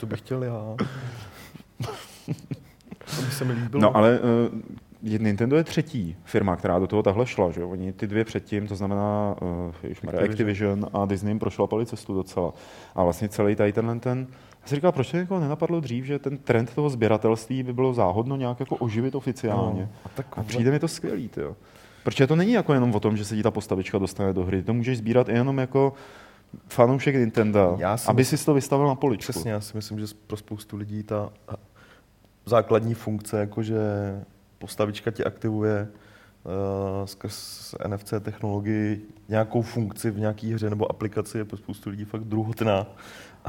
To 0.00 0.06
bych 0.06 0.18
chtěl 0.18 0.42
já. 0.44 0.76
To 3.16 3.22
by 3.22 3.30
se 3.30 3.44
mi 3.44 3.52
líbilo. 3.52 3.82
No 3.82 3.96
ale 3.96 4.20
uh, 4.20 5.18
Nintendo 5.18 5.56
je 5.56 5.64
třetí 5.64 6.16
firma, 6.24 6.56
která 6.56 6.78
do 6.78 6.86
toho 6.86 7.02
tahle 7.02 7.26
šla. 7.26 7.50
Že? 7.50 7.60
jo? 7.60 7.68
Oni 7.68 7.92
ty 7.92 8.06
dvě 8.06 8.24
předtím, 8.24 8.66
to 8.66 8.76
znamená 8.76 9.36
uh, 9.42 9.90
Activision. 9.92 10.30
Activision 10.30 10.86
a 10.92 11.04
Disney 11.04 11.30
jim 11.30 11.38
prošlapali 11.38 11.86
cestu 11.86 12.14
docela. 12.14 12.52
A 12.94 13.04
vlastně 13.04 13.28
celý 13.28 13.56
tady 13.56 13.72
tenhle 13.72 13.98
ten... 13.98 14.26
Já 14.62 14.68
si 14.68 14.74
říkal, 14.74 14.92
proč 14.92 15.10
to 15.10 15.16
jako 15.16 15.40
nenapadlo 15.40 15.80
dřív, 15.80 16.04
že 16.04 16.18
ten 16.18 16.38
trend 16.38 16.74
toho 16.74 16.90
sběratelství 16.90 17.62
by 17.62 17.72
bylo 17.72 17.94
záhodno 17.94 18.36
nějak 18.36 18.60
jako 18.60 18.76
oživit 18.76 19.14
oficiálně. 19.14 19.82
No, 19.82 19.88
a 20.04 20.08
tak 20.14 20.26
A 20.38 20.42
přijde 20.42 20.70
mi 20.70 20.78
to 20.78 20.88
skvělý, 20.88 21.28
tyjo. 21.28 21.56
Protože 22.04 22.26
to 22.26 22.36
není 22.36 22.52
jako 22.52 22.74
jenom 22.74 22.94
o 22.94 23.00
tom, 23.00 23.16
že 23.16 23.24
se 23.24 23.36
ti 23.36 23.42
ta 23.42 23.50
postavička 23.50 23.98
dostane 23.98 24.32
do 24.32 24.44
hry. 24.44 24.62
To 24.62 24.74
můžeš 24.74 24.98
sbírat 24.98 25.28
i 25.28 25.32
jenom 25.32 25.58
jako 25.58 25.92
fanoušek 26.68 27.14
Nintendo, 27.14 27.76
Já 27.78 27.96
si 27.96 28.08
aby 28.08 28.20
myslím- 28.20 28.38
si 28.38 28.44
to 28.46 28.54
vystavil 28.54 28.86
na 28.86 28.94
poličku. 28.94 29.32
Přesně, 29.32 29.50
já 29.50 29.60
si 29.60 29.76
myslím, 29.76 29.98
že 30.00 30.06
pro 30.26 30.36
spoustu 30.36 30.76
lidí 30.76 31.02
ta 31.02 31.32
základní 32.46 32.94
funkce, 32.94 33.40
jakože 33.40 33.78
postavička 34.58 35.10
ti 35.10 35.24
aktivuje 35.24 35.88
uh, 36.44 37.06
skrz 37.06 37.74
NFC 37.88 38.12
technologii 38.20 39.02
nějakou 39.28 39.62
funkci 39.62 40.10
v 40.10 40.18
nějaké 40.18 40.54
hře 40.54 40.70
nebo 40.70 40.90
aplikaci 40.90 41.38
je 41.38 41.44
pro 41.44 41.56
spoustu 41.56 41.90
lidí 41.90 42.04
fakt 42.04 42.24
druhotná. 42.24 42.86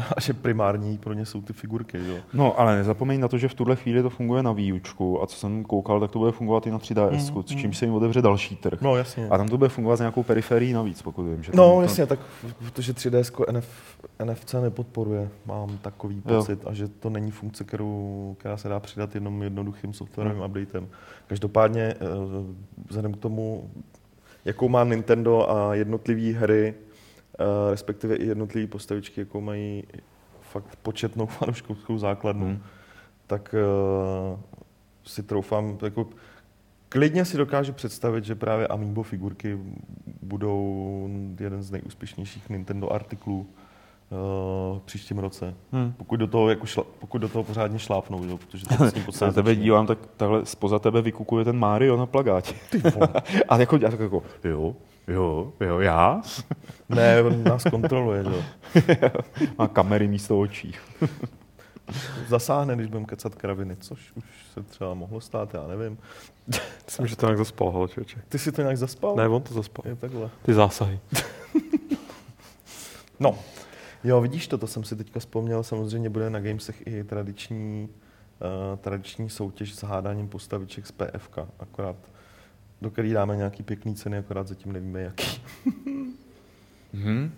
A 0.18 0.22
že 0.22 0.34
primární 0.34 0.98
pro 0.98 1.14
ně 1.14 1.26
jsou 1.26 1.42
ty 1.42 1.54
figurky. 1.54 1.98
Jo. 2.08 2.16
No, 2.34 2.60
ale 2.60 2.76
nezapomeň 2.76 3.20
na 3.20 3.28
to, 3.28 3.38
že 3.38 3.48
v 3.48 3.54
tuhle 3.54 3.76
chvíli 3.76 4.02
to 4.02 4.10
funguje 4.10 4.44
na 4.44 4.52
výučku 4.52 5.24
a 5.24 5.28
co 5.28 5.36
jsem 5.36 5.64
koukal, 5.64 6.00
tak 6.00 6.12
to 6.12 6.20
bude 6.20 6.32
fungovat 6.32 6.68
i 6.68 6.72
na 6.72 6.78
3DS, 6.80 7.34
mm, 7.36 7.44
s 7.44 7.46
čímž 7.46 7.78
se 7.78 7.86
jim 7.86 7.94
otevře 7.94 8.22
další 8.22 8.56
trh. 8.56 8.82
No 8.82 8.96
jasně. 8.96 9.30
A 9.30 9.38
tam 9.38 9.48
to 9.48 9.58
bude 9.58 9.70
fungovat 9.70 9.96
s 9.96 10.00
nějakou 10.00 10.24
periferií 10.24 10.74
navíc, 10.74 11.02
pokud 11.02 11.24
vím. 11.24 11.44
Že 11.44 11.52
No 11.56 11.74
tam, 11.74 11.82
jasně, 11.82 12.06
tak 12.06 12.20
protože 12.58 12.94
3DS 12.94 13.46
NF, 13.52 13.98
NFC 14.24 14.54
nepodporuje, 14.54 15.30
mám 15.46 15.78
takový 15.78 16.24
Jo. 16.28 16.38
pocit, 16.38 16.60
a 16.66 16.74
že 16.74 16.88
to 16.88 17.10
není 17.10 17.32
funkce, 17.32 17.64
kterou, 17.64 18.36
která 18.40 18.58
se 18.58 18.70
dá 18.70 18.80
přidat 18.80 19.16
jenom 19.16 19.44
jednoduchým 19.44 19.94
softwarovým 19.94 20.44
updatem. 20.44 20.88
Každopádně 21.28 21.82
eh, 21.82 21.96
vzhledem 22.88 23.14
k 23.14 23.18
tomu, 23.18 23.70
jakou 24.46 24.70
má 24.70 24.84
Nintendo 24.84 25.52
a 25.52 25.76
jednotlivé 25.76 26.40
hry, 26.40 26.74
respektive 27.72 28.16
i 28.16 28.26
jednotlivé 28.26 28.68
postavičky, 28.68 29.22
jakou 29.22 29.42
mají 29.42 29.84
fakt 30.42 30.76
početnou 30.76 31.26
fanouškovskou 31.40 31.98
základnu, 31.98 32.46
Hmm. 32.46 32.62
tak 33.28 33.56
eh, 33.58 34.38
si 35.04 35.24
troufám, 35.24 35.78
jako 35.84 36.08
klidně 36.90 37.26
si 37.26 37.38
dokážu 37.38 37.74
představit, 37.74 38.24
že 38.24 38.36
právě 38.36 38.68
Amiibo 38.68 39.04
figurky 39.04 39.60
budou 40.22 41.10
jeden 41.40 41.64
z 41.64 41.72
nejúspěšnějších 41.72 42.50
Nintendo 42.50 42.94
artiklů 42.94 43.48
eh, 43.50 44.16
v 44.80 44.82
příštím 44.86 45.18
roce. 45.20 45.54
Hmm. 45.72 45.94
Pokud 45.98 46.16
do 46.16 46.28
toho, 46.28 46.50
jako 46.50 46.66
šla, 46.66 46.84
pokud 47.00 47.18
do 47.18 47.30
toho 47.30 47.44
pořádně 47.44 47.80
šlápnou, 47.80 48.24
jo, 48.24 48.38
protože 48.38 48.66
to 48.66 48.76
s 49.12 49.18
se 49.18 49.26
na 49.26 49.32
tebe 49.32 49.56
dívám, 49.56 49.88
tak 49.88 50.00
takhle 50.18 50.46
spoza 50.46 50.80
tebe 50.80 51.02
vykukuje 51.02 51.46
ten 51.46 51.58
Mario 51.58 51.98
na 51.98 52.06
plagátě. 52.06 52.56
a 53.50 53.58
jako, 53.58 53.76
a 53.76 53.92
tak 53.92 54.00
jako, 54.00 54.24
jo, 54.44 54.76
jo, 55.10 55.54
jo, 55.60 55.80
já? 55.80 56.22
Ne, 56.90 57.22
on 57.22 57.44
nás 57.44 57.64
kontroluje, 57.64 58.24
jo. 58.24 58.44
Má 59.58 59.68
kamery 59.68 60.08
místo 60.08 60.40
očí. 60.40 60.76
Zasáhne, 62.28 62.76
když 62.76 62.88
budeme 62.88 63.06
kecat 63.06 63.36
kraviny, 63.36 63.76
což 63.76 64.12
už 64.16 64.24
se 64.54 64.64
třeba 64.64 64.94
mohlo 64.94 65.22
stát, 65.22 65.54
já 65.54 65.68
nevím. 65.68 65.98
Myslím, 66.86 67.08
že 67.08 67.16
to 67.16 67.26
nějak 67.26 67.38
zaspal, 67.38 67.72
hele, 67.72 67.88
člověče. 67.88 68.22
Ty 68.30 68.40
si 68.40 68.52
to 68.52 68.62
nějak 68.62 68.78
zaspal? 68.78 69.16
Ne, 69.16 69.28
on 69.28 69.42
to 69.42 69.54
zaspal. 69.54 69.84
Je 69.88 69.96
takhle. 69.96 70.30
Ty 70.42 70.54
zásahy. 70.54 71.00
No, 73.20 73.40
jo, 74.04 74.22
vidíš 74.22 74.48
to, 74.48 74.58
to 74.58 74.68
jsem 74.68 74.84
si 74.84 74.96
teďka 74.96 75.20
vzpomněl, 75.20 75.64
samozřejmě 75.64 76.10
bude 76.10 76.30
na 76.30 76.40
Gamesech 76.40 76.88
i 76.88 77.04
tradiční, 77.04 77.90
uh, 78.72 78.80
tradiční 78.80 79.30
soutěž 79.30 79.76
s 79.76 79.84
hádáním 79.84 80.28
postaviček 80.28 80.88
z 80.88 80.92
PFK, 80.92 81.38
akorát 81.60 81.96
do 82.82 82.92
který 82.92 83.14
dáme 83.14 83.36
nějaký 83.38 83.64
pěkný 83.64 83.96
ceny, 83.96 84.18
akorát 84.18 84.48
zatím 84.48 84.72
nevíme 84.72 85.02
jaký. 85.02 85.42
Mhm. 86.94 87.32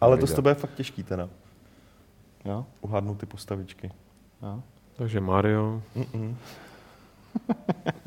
Ale 0.00 0.16
to 0.18 0.26
z 0.26 0.32
tebe 0.34 0.50
je 0.50 0.54
fakt 0.54 0.74
těžký 0.74 1.02
teda, 1.02 1.28
Jo, 2.44 2.66
uhádnout 2.80 3.14
ty 3.14 3.26
postavičky. 3.26 3.90
jo. 4.42 4.62
Takže 4.96 5.20
Mario. 5.20 5.82
Mm-mm. 5.96 6.34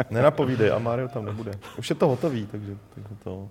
Nenapovídej, 0.09 0.71
a 0.71 0.79
Mario 0.79 1.07
tam 1.07 1.25
nebude. 1.25 1.51
Už 1.77 1.89
je 1.89 1.95
to 1.95 2.07
hotový, 2.07 2.45
takže, 2.45 2.77
takže 2.95 3.15
to 3.23 3.49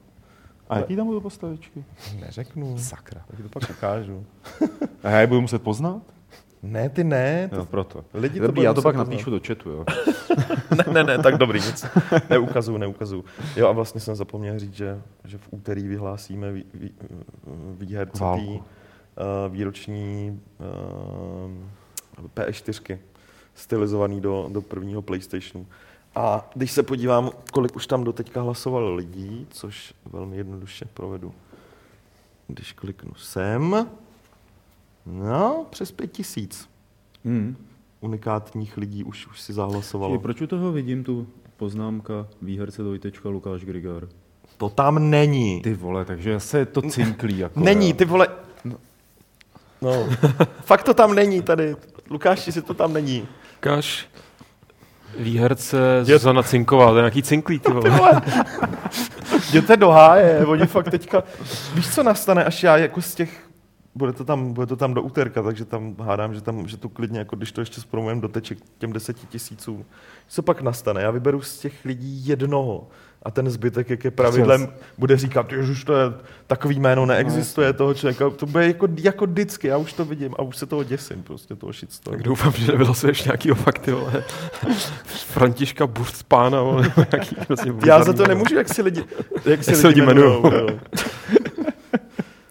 A 0.69 0.79
jaký 0.79 0.97
tam 0.97 1.07
budou 1.07 1.21
postavičky? 1.21 1.85
neřeknu. 2.21 2.79
Sakra. 2.79 3.23
Tak 3.31 3.41
to 3.43 3.49
pak 3.49 3.71
ukážu. 3.71 4.27
A 5.03 5.11
já 5.11 5.21
je 5.21 5.27
budu 5.27 5.41
muset 5.41 5.63
poznat? 5.63 6.03
Ne, 6.63 6.89
ty 6.89 7.05
ne. 7.05 7.49
To, 7.49 7.57
Jo, 7.57 7.65
proto. 7.65 8.05
lidi 8.15 8.41
to 8.41 8.47
Dobrý, 8.47 8.55
budou 8.55 8.65
já 8.65 8.75
to 8.75 8.83
pak 8.83 8.95
poznat. 8.95 9.11
napíšu 9.11 9.31
do 9.31 9.41
chatu, 9.47 9.71
jo. 9.71 9.85
ne, 10.77 10.85
ne, 10.93 11.05
ne, 11.05 11.23
tak 11.23 11.37
dobrý, 11.37 11.61
nic. 11.61 11.87
Neukazuju, 12.31 12.79
neukazuju. 12.79 13.25
Jo 13.57 13.69
a 13.69 13.73
vlastně 13.73 14.01
jsem 14.01 14.17
zapomněl 14.17 14.59
říct, 14.59 14.75
že, 14.75 15.01
že 15.25 15.39
v 15.39 15.49
úterý 15.51 15.89
vyhlásíme 15.89 16.53
vý, 16.53 16.65
vý, 16.75 16.91
výherce 17.79 18.25
uh, 18.25 18.57
výroční 19.49 20.41
uh, 20.61 22.27
PS4 22.37 22.99
stylizovaný 23.55 24.21
do, 24.21 24.49
do 24.53 24.63
prvního 24.63 25.03
PlayStationu. 25.03 25.67
A 26.15 26.51
když 26.55 26.73
se 26.73 26.83
podívám, 26.83 27.31
kolik 27.53 27.77
už 27.77 27.87
tam 27.87 28.05
doteďka 28.05 28.43
hlasovalo 28.43 28.95
lidí, 28.95 29.47
což 29.51 29.95
velmi 30.13 30.37
jednoduše 30.37 30.85
provedu. 30.95 31.33
Když 32.47 32.73
kliknu 32.73 33.15
sem, 33.15 33.87
no, 35.13 35.67
přes 35.71 35.93
pět 35.93 36.13
tisíc 36.13 36.69
Hmm. 37.25 37.57
unikátních 38.01 38.77
lidí 38.77 39.05
už, 39.05 39.27
už 39.27 39.41
si 39.41 39.53
zahlasovalo. 39.53 40.11
Čili 40.13 40.23
proč 40.23 40.41
u 40.41 40.47
toho 40.47 40.73
vidím 40.73 41.05
tu 41.05 41.27
poznámka 41.57 42.27
výherce 42.43 42.83
dvojtečka 42.83 43.29
Lukáš 43.29 43.65
Grigar? 43.65 44.09
To 44.57 44.69
tam 44.69 45.11
není. 45.11 45.63
Ty 45.63 45.75
vole, 45.75 46.05
takže 46.05 46.41
se 46.41 46.67
to 46.67 46.83
cinklí. 46.83 47.39
Jako, 47.39 47.61
Není, 47.61 47.89
jo. 47.91 47.95
ty 47.97 48.05
vole. 48.05 48.29
No, 49.83 50.09
fakt 50.65 50.83
to 50.83 50.95
tam 50.95 51.15
není 51.15 51.43
tady. 51.43 51.77
Lukáši, 52.11 52.53
si 52.53 52.63
to 52.63 52.75
tam 52.75 52.93
není. 52.93 53.29
Ukáž 53.59 54.09
výherce 55.19 56.05
Zuzana 56.05 56.43
Cinková, 56.43 56.91
to 56.91 56.97
je 56.97 57.01
nějaký 57.03 57.23
cinklí, 57.23 57.59
ty 57.59 57.73
vole. 57.73 58.23
Jděte 59.49 59.77
do 59.77 59.89
háje, 59.91 60.47
oni 60.47 60.67
fakt 60.67 60.91
teďka, 60.91 61.23
víš, 61.75 61.95
co 61.95 62.03
nastane, 62.03 62.45
až 62.45 62.63
já 62.63 62.77
jako 62.77 63.03
z 63.03 63.15
těch, 63.15 63.48
bude 63.99 64.13
to 64.13 64.25
tam, 64.25 64.53
bude 64.53 64.67
to 64.67 64.77
tam 64.77 64.95
do 64.95 65.03
úterka, 65.03 65.43
takže 65.43 65.65
tam 65.65 65.97
hádám, 66.01 66.35
že, 66.35 66.41
tam, 66.41 66.69
že 66.69 66.77
to 66.77 66.89
klidně, 66.89 67.19
jako 67.19 67.37
když 67.37 67.53
to 67.53 67.61
ještě 67.61 67.81
zpromujeme 67.81 68.21
doteče 68.21 68.55
k 68.55 68.59
těm 68.79 68.93
deseti 68.93 69.27
tisícům, 69.27 69.85
co 70.29 70.43
pak 70.43 70.63
nastane? 70.63 71.03
Já 71.03 71.11
vyberu 71.11 71.41
z 71.41 71.59
těch 71.59 71.85
lidí 71.85 72.29
jednoho 72.29 72.89
a 73.23 73.31
ten 73.31 73.51
zbytek, 73.51 73.91
jak 73.91 74.05
je 74.05 74.11
pravidlem, 74.11 74.69
bude 74.99 75.17
říkat, 75.17 75.47
že 75.61 75.85
to 75.85 75.93
je 75.97 76.07
takový 76.47 76.81
jméno, 76.81 77.07
neexistuje 77.07 77.73
toho 77.73 77.95
člověka. 77.95 78.31
To 78.31 78.47
bude 78.47 78.67
jako, 78.67 78.89
jako 78.97 79.27
vždycky, 79.27 79.69
já 79.69 79.77
už 79.77 79.93
to 79.93 80.05
vidím 80.05 80.35
a 80.39 80.43
už 80.43 80.57
se 80.57 80.67
toho 80.67 80.85
děsím, 80.85 81.23
prostě 81.23 81.57
toho 81.57 81.73
shitstormu. 81.73 82.19
Tak 82.19 82.27
doufám, 82.27 82.53
že 82.53 82.73
nevylosuješ 82.73 83.25
nějaký 83.25 83.51
fakty, 83.51 83.93
vole. 83.93 84.25
Františka 85.05 85.89
vole, 86.31 86.51
nebo 86.51 87.05
nějaký 87.13 87.37
prostě 87.47 87.73
Já 87.87 88.05
za 88.05 88.13
to 88.13 88.27
nemůžu, 88.27 88.55
jak 88.55 88.69
si 88.69 88.83
lidi, 88.83 89.05
jak 89.45 89.65
si 89.65 89.71
Jak 89.71 89.81
se 89.81 89.89
lidi 89.89 90.03
jmenujou, 90.03 90.41
jmenujou. 90.41 90.81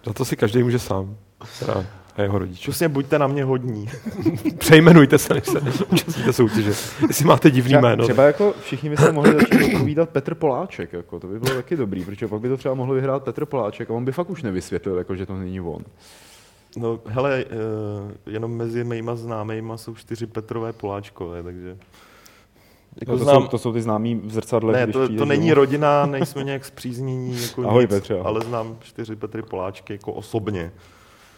Za 0.07 0.13
to 0.13 0.25
si 0.25 0.35
každý 0.35 0.63
může 0.63 0.79
sám. 0.79 1.17
Teda 1.59 1.85
a 2.17 2.21
jeho 2.21 2.39
rodiče. 2.39 2.71
Přesně 2.71 2.89
buďte 2.89 3.19
na 3.19 3.27
mě 3.27 3.43
hodní. 3.43 3.89
Přejmenujte 4.57 5.17
se, 5.17 5.33
než 5.33 5.43
se 5.45 5.59
účastníte 5.91 6.33
soutěže. 6.33 6.73
Jestli 7.07 7.25
máte 7.25 7.51
divný 7.51 7.69
Třeba, 7.69 7.81
jméno. 7.81 8.03
třeba 8.03 8.23
jako 8.23 8.53
všichni 8.61 8.89
byste 8.89 9.11
mohli 9.11 9.33
začít 9.33 9.73
odpovídat 9.73 10.09
Petr 10.09 10.35
Poláček, 10.35 10.93
jako, 10.93 11.19
to 11.19 11.27
by 11.27 11.39
bylo 11.39 11.55
taky 11.55 11.75
dobrý, 11.75 12.05
protože 12.05 12.27
pak 12.27 12.41
by 12.41 12.49
to 12.49 12.57
třeba 12.57 12.73
mohl 12.75 12.93
vyhrát 12.93 13.23
Petr 13.23 13.45
Poláček 13.45 13.89
a 13.89 13.93
on 13.93 14.05
by 14.05 14.11
fakt 14.11 14.29
už 14.29 14.43
nevysvětlil, 14.43 14.97
jako, 14.97 15.15
že 15.15 15.25
to 15.25 15.37
není 15.37 15.61
on. 15.61 15.81
No 16.77 16.99
hele, 17.05 17.45
uh, 17.45 18.11
jenom 18.25 18.55
mezi 18.55 18.83
mýma 18.83 19.15
známejma 19.15 19.77
jsou 19.77 19.95
čtyři 19.95 20.27
Petrové 20.27 20.73
Poláčkové, 20.73 21.43
takže... 21.43 21.77
Jako 23.01 23.11
No, 23.11 23.17
to, 23.17 23.23
znám, 23.23 23.41
jsou, 23.41 23.47
to 23.47 23.57
jsou 23.57 23.73
ty 23.73 23.81
známí 23.81 24.15
v 24.15 24.31
zrcadle, 24.31 24.73
ne, 24.73 24.83
když 24.83 24.93
to, 24.93 25.07
to 25.17 25.25
není 25.25 25.49
domů. 25.49 25.53
rodina, 25.55 26.05
nejsme 26.11 26.43
nějak 26.43 26.65
zpříznění, 26.65 27.41
jako 27.41 27.67
Ahoj, 27.67 27.83
nic, 27.83 27.89
Petře, 27.89 28.19
ale 28.19 28.41
znám 28.41 28.77
čtyři 28.79 29.15
Petry 29.15 29.41
Poláčky 29.41 29.93
jako 29.93 30.13
osobně. 30.13 30.71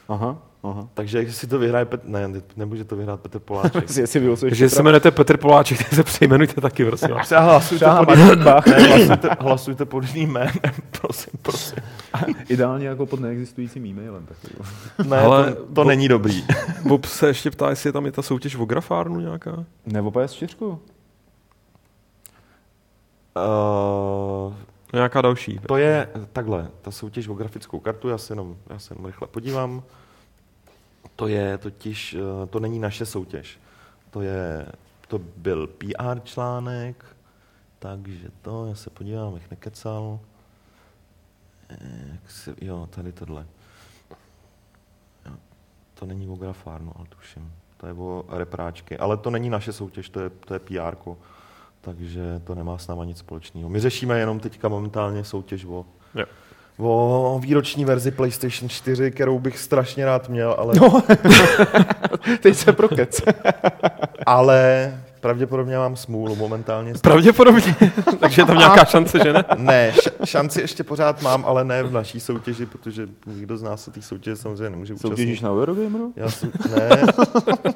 Aha, 0.10 0.38
aha. 0.64 0.88
Takže 0.94 1.18
jestli 1.20 1.48
to 1.48 1.60
vyhraje 1.60 1.86
Petr, 1.86 2.08
ne, 2.08 2.28
ne, 2.28 2.42
nemůže 2.56 2.84
to 2.84 2.96
vyhrát 2.96 3.20
Petr 3.20 3.40
Poláček. 3.40 3.84
Jestli, 3.98 4.20
vylosuješ 4.20 4.52
Takže 4.52 4.70
se 4.70 4.82
jmenujete 4.82 5.12
Petr 5.12 5.38
Poláček, 5.38 5.78
tak 5.78 5.94
se 5.94 6.04
přejmenujte 6.04 6.62
taky, 6.62 6.86
prosím 6.86 7.10
vás. 7.10 7.26
Třeba 7.26 7.42
hlasujte 7.42 7.86
pod, 8.06 8.16
ne, 8.16 8.26
hlasujte, 8.88 9.30
hlasujte 9.40 9.86
pod 9.86 10.04
jiným 10.04 10.32
jménem, 10.32 10.52
prosím, 11.02 11.34
prosím. 11.42 11.78
Ideálně 12.50 12.88
jako 12.88 13.06
pod 13.06 13.20
neexistujícím 13.20 13.86
e-mailem. 13.86 14.26
Tak. 14.26 14.38
Ne, 15.08 15.18
Ale 15.20 15.52
to, 15.54 15.56
to 15.62 15.66
bo- 15.70 15.84
není 15.84 16.08
dobrý. 16.08 16.44
Bob 16.88 17.06
se 17.06 17.28
ještě 17.28 17.52
ptá, 17.52 17.70
jestli 17.70 17.88
je 17.88 17.94
tam 17.94 18.06
je 18.06 18.12
ta 18.12 18.22
soutěž 18.22 18.56
o 18.56 18.66
grafárnu 18.66 19.20
nějaká. 19.20 19.66
Nebo 19.86 20.12
PS4. 20.12 20.78
Uh, 23.46 24.54
Nějaká 24.94 25.22
další. 25.22 25.60
To 25.68 25.78
je 25.78 26.10
takhle, 26.34 26.72
ta 26.82 26.92
soutěž 26.92 27.28
o 27.28 27.34
grafickou 27.34 27.80
kartu, 27.80 28.10
já 28.10 28.18
se 28.18 28.32
jenom, 28.34 28.58
já 28.70 28.80
se 28.80 28.94
jenom 28.94 29.06
rychle 29.06 29.28
podívám. 29.28 29.84
To 31.16 31.28
je 31.28 31.58
totiž, 31.58 32.14
eh, 32.20 32.48
to 32.48 32.60
není 32.60 32.80
naše 32.80 33.06
soutěž. 33.06 33.60
To 34.12 34.22
je, 34.22 34.66
to 35.08 35.20
byl 35.20 35.68
PR 35.68 36.20
článek, 36.24 37.06
takže 37.80 38.30
to, 38.42 38.66
já 38.68 38.76
se 38.76 38.90
podívám, 38.90 39.34
jak 39.34 39.52
nekecal. 39.52 40.20
Eh, 41.70 42.08
Jak 42.12 42.32
se, 42.32 42.56
jo, 42.62 42.88
tady 42.92 43.12
tohle. 43.12 43.46
To 45.94 46.06
není 46.06 46.28
o 46.28 46.36
grafárnu, 46.36 46.92
ale 46.96 47.06
tuším. 47.10 47.54
To 47.78 47.88
je 47.88 47.94
o 47.94 48.26
repráčky. 48.30 48.98
Ale 48.98 49.18
to 49.18 49.30
není 49.30 49.50
naše 49.50 49.74
soutěž, 49.74 50.10
to 50.10 50.20
je, 50.20 50.30
to 50.30 50.54
je 50.54 50.60
PR. 50.60 50.96
Takže 51.82 52.22
to 52.44 52.56
nemá 52.56 52.78
s 52.78 52.88
náma 52.88 53.06
nic 53.06 53.18
společného. 53.18 53.70
My 53.70 53.80
řešíme 53.80 54.20
jenom 54.20 54.40
teďka 54.40 54.68
momentálně 54.68 55.24
soutěž 55.24 55.66
o, 55.66 55.86
Jo. 56.16 56.26
o 56.78 57.40
výroční 57.44 57.86
verzi 57.86 58.12
PlayStation 58.12 58.70
4, 58.70 59.12
kterou 59.12 59.40
bych 59.40 59.60
strašně 59.60 60.06
rád 60.06 60.30
měl, 60.30 60.56
ale, 60.60 60.74
No, 60.82 61.04
teď 62.42 62.56
se 62.56 62.74
prokec. 62.74 63.22
ale 64.26 64.94
pravděpodobně 65.22 65.78
mám 65.78 65.96
smůlu 65.96 66.36
momentálně. 66.36 66.94
Pravděpodobně. 67.02 67.76
Takže 68.20 68.42
je 68.42 68.46
tam 68.46 68.58
nějaká 68.58 68.86
šance, 68.86 69.20
že 69.24 69.34
ne? 69.34 69.44
Ne, 69.58 69.94
šanci 70.26 70.62
ještě 70.62 70.84
pořád 70.84 71.22
mám, 71.22 71.46
ale 71.46 71.64
ne 71.64 71.84
v 71.84 71.92
naší 71.92 72.20
soutěži, 72.20 72.66
protože 72.66 73.08
nikdo 73.28 73.58
z 73.58 73.64
nás 73.64 73.84
se 73.84 73.92
té 73.92 74.02
soutěže 74.02 74.36
samozřejmě 74.36 74.70
nemůže 74.70 74.98
Soutěžíš 74.98 75.40
účastnit. 75.40 75.46
na 75.48 75.52
Eurogameru? 75.52 76.14
Já 76.16 76.30
jsem, 76.30 76.52
ne, 76.76 76.90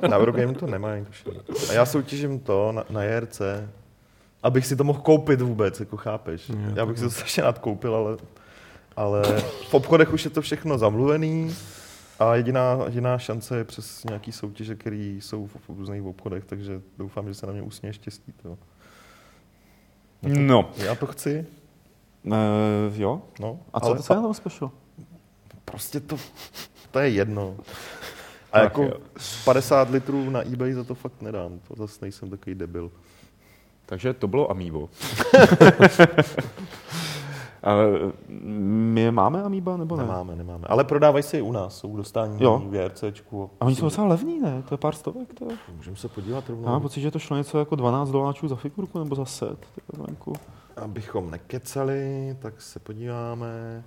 na 0.10 0.18
Eurogame 0.18 0.54
to 0.54 0.66
tuším. 1.06 1.36
A 1.70 1.74
já 1.74 1.86
soutěžím 1.86 2.40
to 2.40 2.72
na, 2.72 2.84
na 2.90 3.04
JRC, 3.04 3.42
abych 4.44 4.66
si 4.66 4.76
to 4.76 4.84
mohl 4.84 5.02
koupit 5.02 5.42
vůbec, 5.42 5.80
jako 5.80 5.98
chápeš. 5.98 6.50
Jo, 6.50 6.56
Já 6.76 6.86
bych 6.86 6.98
si 6.98 7.04
to 7.04 7.12
strašně 7.12 7.44
rád 7.44 7.60
koupil, 7.60 7.96
ale, 7.96 8.18
ale 8.96 9.24
v 9.70 9.74
obchodech 9.74 10.14
už 10.14 10.26
je 10.26 10.32
to 10.32 10.42
všechno 10.42 10.78
zamluvený 10.78 11.56
a 12.20 12.36
jediná, 12.36 12.78
jediná 12.86 13.18
šance 13.18 13.58
je 13.58 13.64
přes 13.64 14.04
nějaký 14.04 14.32
soutěže, 14.32 14.76
které 14.76 14.96
jsou 15.20 15.48
v, 15.48 15.56
v 15.56 15.78
různých 15.78 16.04
obchodech, 16.04 16.46
takže 16.46 16.82
doufám, 16.98 17.28
že 17.28 17.34
se 17.34 17.46
na 17.48 17.54
mě 17.54 17.62
usměje 17.62 17.94
štěstí. 17.94 18.34
To. 18.44 18.58
No. 20.22 20.70
Já 20.78 20.96
to 20.96 21.06
chci, 21.06 21.46
Uh, 22.26 23.00
jo. 23.02 23.22
no. 23.40 23.60
A 23.74 23.80
co 23.80 23.86
ale 23.86 23.96
to 23.98 24.04
co 24.04 24.14
je 24.14 24.20
tom 24.22 24.34
special? 24.34 24.72
Prostě 25.66 26.00
to, 26.00 26.18
to 26.92 27.00
je 27.00 27.10
jedno. 27.10 27.58
A 28.52 28.58
Ach 28.58 28.64
jako 28.64 28.84
jo. 28.84 28.94
50 29.46 29.90
litrů 29.90 30.30
na 30.30 30.42
eBay 30.42 30.74
za 30.74 30.84
to 30.84 30.96
fakt 30.96 31.22
nedám. 31.22 31.60
To 31.68 31.76
zase 31.78 31.98
nejsem 32.02 32.30
takový 32.30 32.56
debil. 32.56 32.92
Takže 33.86 34.14
to 34.14 34.28
bylo 34.28 34.52
Amiibo. 34.52 34.90
Ale 37.64 37.86
my 38.90 39.12
máme 39.12 39.44
Amiiba 39.44 39.78
nebo 39.78 39.96
ne? 39.96 40.04
Nemáme, 40.04 40.36
nemáme. 40.36 40.64
Ale 40.70 40.84
prodávají 40.84 41.24
se 41.24 41.38
i 41.38 41.42
u 41.42 41.52
nás, 41.52 41.78
jsou 41.78 41.98
dostání 41.98 42.44
Jo. 42.44 42.62
v 42.70 42.76
JRCčku. 42.76 43.50
A 43.60 43.66
oni 43.66 43.76
jsou 43.76 43.86
docela 43.86 44.08
levní, 44.08 44.40
ne? 44.40 44.64
To 44.70 44.74
je 44.74 44.78
pár 44.78 44.96
stovek, 44.96 45.34
to 45.34 45.46
je. 45.52 45.58
Můžeme 45.76 45.96
se 45.96 46.08
podívat 46.10 46.44
Já 46.50 46.56
rovnou, 46.56 46.66
mám 46.70 46.82
pocit, 46.82 47.02
že 47.02 47.12
to 47.12 47.20
šlo 47.20 47.38
něco 47.38 47.60
jako 47.60 47.76
12 47.76 48.10
doláčů 48.10 48.48
za 48.48 48.56
figurku 48.56 49.00
nebo 49.00 49.16
za 49.16 49.26
set. 49.26 49.66
venku. 50.08 50.34
abychom 50.78 51.32
nekecali, 51.32 52.36
tak 52.40 52.62
se 52.62 52.80
podíváme. 52.80 53.84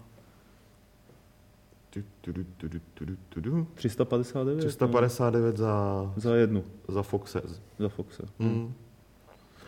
Tu, 1.90 2.00
tu, 2.20 2.32
tu, 2.32 2.44
tu, 2.56 2.68
tu, 2.68 2.78
tu, 3.04 3.16
tu, 3.28 3.40
tu. 3.40 3.66
359. 3.74 4.59
359 4.64 5.56
za, 5.56 6.12
Za 6.16 6.35
jednu, 6.35 6.64
za 6.88 7.02
Foxe. 7.02 7.42
za 7.78 7.88
Foxe. 7.88 8.22
Hmm. 8.40 8.74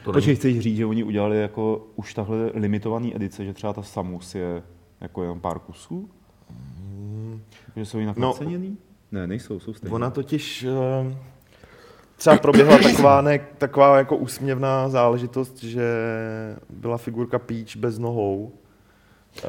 To 0.05 0.13
Počkej, 0.13 0.37
chceš 0.37 0.61
říct, 0.61 0.77
že 0.77 0.87
oni 0.87 1.05
udělali 1.05 1.41
jako 1.41 1.87
už 1.97 2.15
tahle 2.15 2.37
limitovaný 2.55 3.17
edice, 3.17 3.45
že 3.45 3.53
třeba 3.53 3.73
ta 3.73 3.83
Samus 3.83 4.35
je 4.35 4.63
jako 5.01 5.23
jenom 5.23 5.41
pár 5.41 5.59
kusů? 5.59 6.09
Že 7.77 7.85
jsou 7.87 7.99
jinak 7.99 8.17
No. 8.17 8.29
naceněný? 8.29 8.77
Ne, 9.13 9.27
nejsou, 9.27 9.61
jsou 9.61 9.73
stejné. 9.75 9.95
Ona 9.95 10.11
totiž 10.11 10.65
eh, 10.65 11.17
třeba 12.17 12.37
proběhla 12.37 12.79
taková, 12.79 13.21
ne, 13.23 13.39
taková 13.59 13.99
jako 13.99 14.17
úsměvná 14.17 14.89
záležitost, 14.89 15.63
že 15.65 15.83
byla 16.71 16.99
figurka 16.99 17.39
Peach 17.39 17.77
bez 17.77 17.99
nohou. 17.99 18.53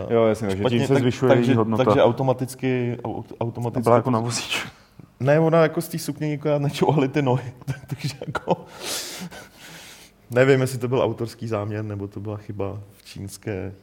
Eh, 0.09 0.13
Jo, 0.13 0.25
jasně, 0.25 0.47
takže 0.47 0.63
tím 0.69 0.87
se 0.87 0.95
zvyšuje 0.95 1.29
takže, 1.29 1.51
její 1.51 1.55
hodnota. 1.57 1.83
takže 1.83 2.03
automaticky, 2.03 2.97
automaticky 3.39 3.83
byla 3.83 3.95
jako 3.95 4.11
na 4.11 4.19
vozíč. 4.19 4.67
Ne, 5.19 5.39
ona 5.39 5.61
jako 5.61 5.81
z 5.81 5.87
té 5.87 5.99
sukně 5.99 6.27
nikoho 6.27 6.59
nečouhali 6.59 7.07
ty 7.07 7.21
nohy, 7.21 7.53
takže 7.87 8.15
jako... 8.27 8.65
Nevím, 10.31 10.61
jestli 10.61 10.77
to 10.77 10.87
byl 10.87 11.01
autorský 11.01 11.47
záměr, 11.47 11.85
nebo 11.85 12.07
to 12.07 12.19
byla 12.19 12.37
chyba 12.37 12.79
v 12.97 13.05
čínské 13.05 13.73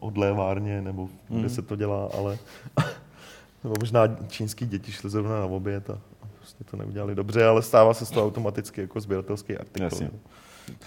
odlévárně, 0.00 0.82
nebo 0.82 1.08
kde 1.28 1.38
Mhm. 1.38 1.48
se 1.48 1.62
to 1.62 1.76
dělá, 1.76 2.10
ale... 2.18 2.38
nebo 3.64 3.74
možná 3.80 4.02
čínský 4.28 4.66
děti 4.66 4.92
šly 4.92 5.10
zrovna 5.10 5.40
na 5.40 5.46
oběd 5.46 5.90
a 5.90 5.98
a 6.22 6.26
prostě 6.38 6.64
to 6.64 6.76
neudělali 6.76 7.14
dobře, 7.14 7.44
ale 7.46 7.62
stává 7.62 7.94
se 7.94 8.06
z 8.06 8.10
toho 8.10 8.26
automaticky 8.26 8.80
jako 8.80 9.00
sběratelský 9.00 9.56
artikl. 9.56 9.84
Jasně. 9.84 10.10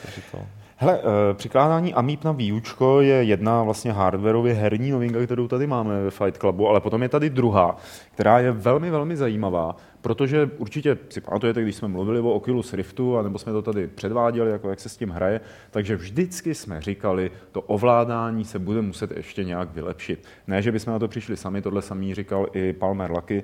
Takže 0.02 0.22
to... 0.32 0.40
Hele, 0.78 1.00
eh, 1.00 1.34
přikládání 1.34 1.94
Amiib 1.94 2.24
na 2.24 2.32
výučko 2.32 3.02
je 3.02 3.24
jedna 3.24 3.64
vlastně 3.64 3.92
hardwareově 3.92 4.54
herní 4.54 4.92
novinka, 4.92 5.26
kterou 5.26 5.48
tady 5.48 5.68
máme 5.68 6.04
ve 6.04 6.12
Fight 6.12 6.38
Clubu, 6.38 6.68
ale 6.70 6.82
potom 6.82 7.04
je 7.04 7.10
tady 7.10 7.30
druhá, 7.30 7.78
která 8.14 8.40
je 8.40 8.52
velmi, 8.52 8.92
velmi 8.92 9.18
zajímavá, 9.18 9.76
protože 10.02 10.50
určitě 10.58 10.98
si 11.10 11.22
pamatujete, 11.22 11.62
když 11.62 11.76
jsme 11.76 11.88
mluvili 11.88 12.20
o 12.20 12.34
Oculus 12.34 12.74
Riftu, 12.74 13.18
anebo 13.18 13.40
jsme 13.40 13.52
to 13.52 13.62
tady 13.62 13.88
předváděli, 13.88 14.52
jako 14.52 14.70
jak 14.70 14.80
se 14.80 14.90
s 14.90 14.98
tím 14.98 15.10
hraje, 15.10 15.42
takže 15.72 15.96
vždycky 15.96 16.56
jsme 16.56 16.82
říkali, 16.82 17.32
to 17.52 17.62
ovládání 17.62 18.46
se 18.46 18.60
bude 18.60 18.82
muset 18.82 19.12
ještě 19.12 19.44
nějak 19.44 19.74
vylepšit. 19.74 20.28
Ne, 20.48 20.62
že 20.62 20.72
bychom 20.72 20.94
na 20.94 21.00
to 21.00 21.08
přišli 21.08 21.38
sami, 21.38 21.62
tohle 21.62 21.82
samý 21.82 22.16
říkal 22.16 22.48
i 22.54 22.74
Palmer 22.74 23.12
Lucky, 23.12 23.44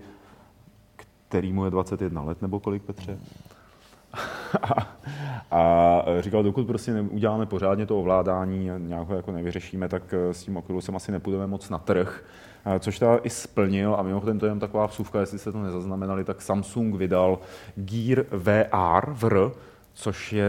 který 1.27 1.53
mu 1.53 1.65
je 1.65 1.71
21 1.71 2.21
let, 2.21 2.41
nebo 2.41 2.59
kolik, 2.59 2.83
Petře? 2.83 3.17
a, 5.51 6.05
říkal, 6.19 6.43
dokud 6.43 6.67
prostě 6.67 6.93
neuděláme 6.93 7.45
pořádně 7.45 7.85
to 7.85 7.99
ovládání 7.99 8.69
nějak 8.77 9.07
ho 9.07 9.15
jako 9.15 9.31
nevyřešíme, 9.31 9.89
tak 9.89 10.13
eh, 10.13 10.33
s 10.33 10.43
tím 10.43 10.57
Oculusem 10.57 10.95
asi 10.95 11.11
nepůjdeme 11.11 11.47
moc 11.47 11.69
na 11.69 11.77
trh. 11.77 12.23
Eh, 12.65 12.79
Což 12.79 12.99
teda 12.99 13.17
i 13.23 13.29
splnil 13.29 13.95
a 13.95 14.03
mimochodem 14.03 14.39
to 14.39 14.45
je 14.45 14.49
jen 14.51 14.59
taková 14.59 14.87
vsuvka, 14.87 15.19
jestli 15.19 15.39
jste 15.39 15.51
to 15.51 15.63
nezaznamenali, 15.63 16.23
tak 16.23 16.41
Samsung 16.41 16.95
vydal 16.95 17.39
Gear 17.75 18.25
VR, 18.31 19.11
VR 19.11 19.51
což 19.93 20.33
je 20.33 20.45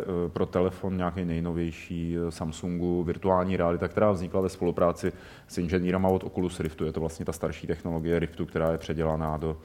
eh, 0.00 0.28
pro 0.28 0.46
telefon 0.46 0.96
nějaký 0.96 1.24
nejnovější 1.24 2.16
Samsungu 2.28 3.02
virtuální 3.02 3.56
realita, 3.56 3.88
která 3.88 4.12
vznikla 4.12 4.40
ve 4.40 4.48
spolupráci 4.48 5.12
s 5.48 5.58
inženýrama 5.58 6.08
od 6.08 6.24
Oculus 6.24 6.60
Riftu. 6.60 6.84
Je 6.84 6.92
to 6.92 7.00
vlastně 7.00 7.24
ta 7.24 7.32
starší 7.32 7.66
technologie 7.66 8.18
Riftu, 8.18 8.46
která 8.46 8.72
je 8.72 8.78
předělaná 8.78 9.36
do, 9.36 9.56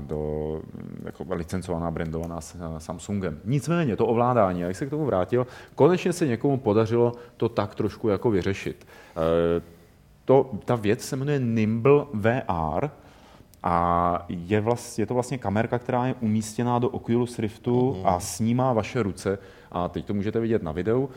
do 0.00 0.62
jako 1.04 1.24
licencovaná, 1.30 1.90
brandovaná 1.90 2.40
s 2.40 2.56
Samsungem. 2.78 3.40
Nicméně 3.44 3.96
to 3.96 4.06
ovládání, 4.06 4.60
jak 4.60 4.76
se 4.76 4.86
k 4.86 4.90
tomu 4.90 5.04
vrátil, 5.04 5.46
konečně 5.74 6.12
se 6.12 6.26
někomu 6.26 6.56
podařilo 6.56 7.12
to 7.36 7.48
tak 7.48 7.74
trošku 7.74 8.08
jako 8.08 8.30
vyřešit. 8.30 8.86
To, 10.24 10.50
ta 10.64 10.74
věc 10.74 11.00
se 11.00 11.16
jmenuje 11.16 11.40
Nimble 11.40 12.04
VR, 12.12 12.88
a 13.62 14.26
je, 14.28 14.60
vlast, 14.60 14.98
je 14.98 15.06
to 15.06 15.14
vlastně 15.14 15.38
kamerka, 15.38 15.78
která 15.78 16.06
je 16.06 16.14
umístěná 16.20 16.78
do 16.78 16.88
Oculus 16.88 17.38
Riftu 17.38 17.92
uh-huh. 17.92 18.02
a 18.04 18.20
snímá 18.20 18.72
vaše 18.72 19.02
ruce. 19.02 19.38
A 19.72 19.88
teď 19.88 20.04
to 20.04 20.14
můžete 20.14 20.40
vidět 20.40 20.62
na 20.62 20.72
videu. 20.72 21.08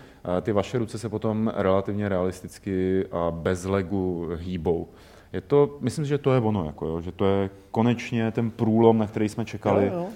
Ty 0.41 0.51
vaše 0.51 0.77
ruce 0.77 0.97
se 0.97 1.09
potom 1.09 1.53
relativně 1.55 2.09
realisticky 2.09 3.05
a 3.11 3.31
bez 3.31 3.65
legu 3.65 4.29
hýbou. 4.35 4.87
Je 5.33 5.41
to, 5.41 5.77
myslím 5.79 6.05
si, 6.05 6.09
že 6.09 6.17
to 6.17 6.33
je 6.33 6.39
ono, 6.39 6.65
jako 6.65 6.87
jo, 6.87 7.01
že 7.01 7.11
to 7.11 7.25
je 7.25 7.49
konečně 7.71 8.31
ten 8.31 8.51
průlom, 8.51 8.97
na 8.97 9.07
který 9.07 9.29
jsme 9.29 9.45
čekali. 9.45 9.85
Jo, 9.87 9.93
jo. 9.93 10.07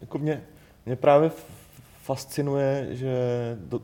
Jako 0.00 0.18
mě, 0.18 0.42
mě 0.86 0.96
právě 0.96 1.30
fascinuje, 2.02 2.88
že 2.90 3.16
do, 3.60 3.78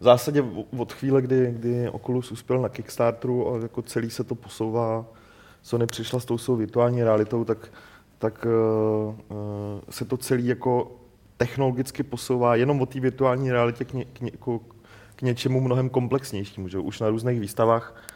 v 0.00 0.04
zásadě 0.04 0.44
od 0.78 0.92
chvíle, 0.92 1.22
kdy, 1.22 1.54
kdy 1.58 1.88
Oculus 1.88 2.32
uspěl 2.32 2.60
na 2.60 2.68
Kickstarteru 2.68 3.54
a 3.54 3.58
jako 3.58 3.82
celý 3.82 4.10
se 4.10 4.24
to 4.24 4.34
posouvá 4.34 5.06
Sony 5.62 5.86
přišla 5.86 6.20
s 6.20 6.24
tou 6.24 6.38
svou 6.38 6.56
virtuální 6.56 7.02
realitou, 7.04 7.44
tak, 7.44 7.72
tak 8.18 8.46
uh, 8.46 9.14
uh, 9.36 9.80
se 9.90 10.04
to 10.04 10.16
celý 10.16 10.46
jako 10.46 10.92
technologicky 11.36 12.02
posouvá 12.02 12.56
jenom 12.56 12.80
od 12.80 12.92
té 12.92 13.00
virtuální 13.00 13.52
realitě 13.52 13.84
k, 13.84 13.92
ně, 13.92 14.04
k, 14.04 14.20
ně, 14.20 14.30
jako 14.32 14.60
k 15.16 15.22
něčemu 15.22 15.60
mnohem 15.60 15.88
komplexnějšímu. 15.88 16.68
Že? 16.68 16.78
Už 16.78 17.00
na 17.00 17.08
různých 17.08 17.40
výstavách, 17.40 17.94
uh, 17.94 18.09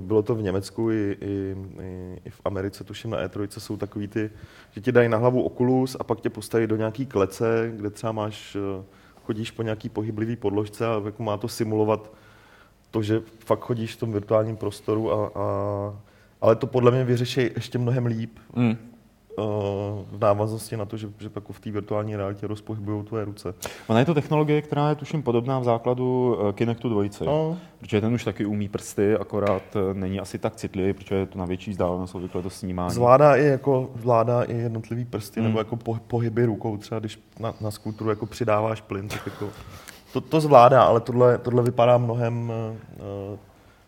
bylo 0.00 0.22
to 0.22 0.34
v 0.34 0.42
Německu 0.42 0.90
i, 0.90 1.16
i, 1.20 1.56
i, 2.24 2.30
v 2.30 2.40
Americe, 2.44 2.84
tuším 2.84 3.10
na 3.10 3.26
E3, 3.26 3.60
jsou 3.60 3.76
takový 3.76 4.08
ty, 4.08 4.30
že 4.70 4.80
ti 4.80 4.92
dají 4.92 5.08
na 5.08 5.18
hlavu 5.18 5.42
Oculus 5.42 5.96
a 6.00 6.04
pak 6.04 6.20
tě 6.20 6.30
postaví 6.30 6.66
do 6.66 6.76
nějaký 6.76 7.06
klece, 7.06 7.72
kde 7.76 7.90
třeba 7.90 8.12
máš, 8.12 8.56
uh, 8.56 8.84
chodíš 9.24 9.50
po 9.50 9.62
nějaký 9.62 9.88
pohyblivý 9.88 10.36
podložce 10.36 10.86
a 10.86 11.02
jako 11.04 11.22
má 11.22 11.36
to 11.36 11.48
simulovat 11.48 12.12
to, 12.90 13.02
že 13.02 13.22
fakt 13.38 13.60
chodíš 13.60 13.94
v 13.94 14.00
tom 14.00 14.12
virtuálním 14.12 14.56
prostoru 14.56 15.12
a, 15.12 15.30
a 15.34 16.00
ale 16.40 16.56
to 16.56 16.66
podle 16.66 16.90
mě 16.90 17.04
vyřeší 17.04 17.40
ještě 17.40 17.78
mnohem 17.78 18.06
líp. 18.06 18.38
Mm. 18.56 18.89
V 20.10 20.18
návaznosti 20.20 20.76
na 20.76 20.84
to, 20.84 20.96
že, 20.96 21.08
že 21.18 21.28
pak 21.28 21.44
v 21.50 21.60
té 21.60 21.70
virtuální 21.70 22.16
realitě 22.16 22.46
rozpohybují 22.46 23.04
tvoje 23.04 23.24
ruce. 23.24 23.54
Ona 23.86 23.98
je 23.98 24.04
to 24.04 24.14
technologie, 24.14 24.62
která 24.62 24.88
je 24.88 24.94
tuším 24.94 25.22
podobná 25.22 25.58
v 25.58 25.64
základu 25.64 26.38
eh, 26.48 26.52
Kinectu 26.52 26.88
2, 26.88 27.02
no. 27.26 27.58
protože 27.78 28.00
ten 28.00 28.14
už 28.14 28.24
taky 28.24 28.46
umí 28.46 28.68
prsty, 28.68 29.16
akorát 29.16 29.62
eh, 29.74 29.94
není 29.94 30.20
asi 30.20 30.38
tak 30.38 30.56
citlivý, 30.56 30.92
protože 30.92 31.14
je 31.14 31.26
to 31.26 31.38
na 31.38 31.44
větší 31.44 31.70
vzdálenost 31.70 32.14
obvykle 32.14 32.42
to 32.42 32.50
snímání. 32.50 32.94
Zvládá 32.94 33.36
i, 33.36 33.44
jako, 33.44 33.90
zvládá 33.96 34.42
i 34.42 34.54
jednotlivý 34.54 35.04
prsty, 35.04 35.40
mm. 35.40 35.46
nebo 35.46 35.58
jako 35.58 35.76
po, 35.76 35.94
pohyby 35.94 36.44
rukou, 36.44 36.76
třeba 36.76 36.98
když 36.98 37.20
na, 37.40 37.54
na 37.60 37.70
skútru 37.70 38.10
jako 38.10 38.26
přidáváš 38.26 38.80
plyn, 38.80 39.08
tak 39.08 39.26
jako, 39.26 39.48
to, 40.12 40.20
to 40.20 40.40
zvládá, 40.40 40.82
ale 40.82 41.00
tohle, 41.00 41.38
tohle 41.38 41.62
vypadá 41.62 41.98
mnohem 41.98 42.52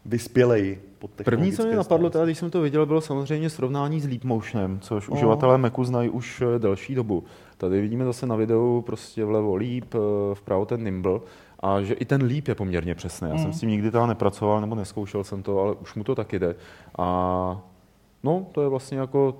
uh, 0.04 0.10
vyspěleji. 0.10 0.88
První, 1.24 1.52
co 1.52 1.66
mě 1.66 1.76
napadlo, 1.76 2.10
teda, 2.10 2.24
když 2.24 2.38
jsem 2.38 2.50
to 2.50 2.60
viděl, 2.60 2.86
bylo 2.86 3.00
samozřejmě 3.00 3.50
srovnání 3.50 4.00
s 4.00 4.06
Leapmotionem, 4.06 4.80
což 4.80 5.08
oh. 5.08 5.14
uživatelé 5.14 5.58
Macu 5.58 5.84
znají 5.84 6.08
už 6.08 6.42
eh, 6.42 6.58
delší 6.58 6.94
dobu. 6.94 7.24
Tady 7.56 7.80
vidíme 7.80 8.04
zase 8.04 8.26
na 8.26 8.36
videu 8.36 8.82
prostě 8.86 9.24
vlevo 9.24 9.56
Leap, 9.56 9.94
eh, 9.94 9.98
vpravo 10.34 10.66
ten 10.66 10.84
Nimble 10.84 11.20
a 11.60 11.82
že 11.82 11.94
i 11.94 12.04
ten 12.04 12.22
Leap 12.22 12.48
je 12.48 12.54
poměrně 12.54 12.94
přesný. 12.94 13.28
Já 13.28 13.34
mm. 13.34 13.42
jsem 13.42 13.52
s 13.52 13.60
tím 13.60 13.68
nikdy 13.68 13.90
teda 13.90 14.06
nepracoval 14.06 14.60
nebo 14.60 14.74
neskoušel 14.74 15.24
jsem 15.24 15.42
to, 15.42 15.60
ale 15.60 15.74
už 15.74 15.94
mu 15.94 16.04
to 16.04 16.14
taky 16.14 16.38
jde. 16.38 16.54
A 16.98 17.60
no, 18.22 18.46
to 18.52 18.62
je 18.62 18.68
vlastně 18.68 18.98
jako 18.98 19.34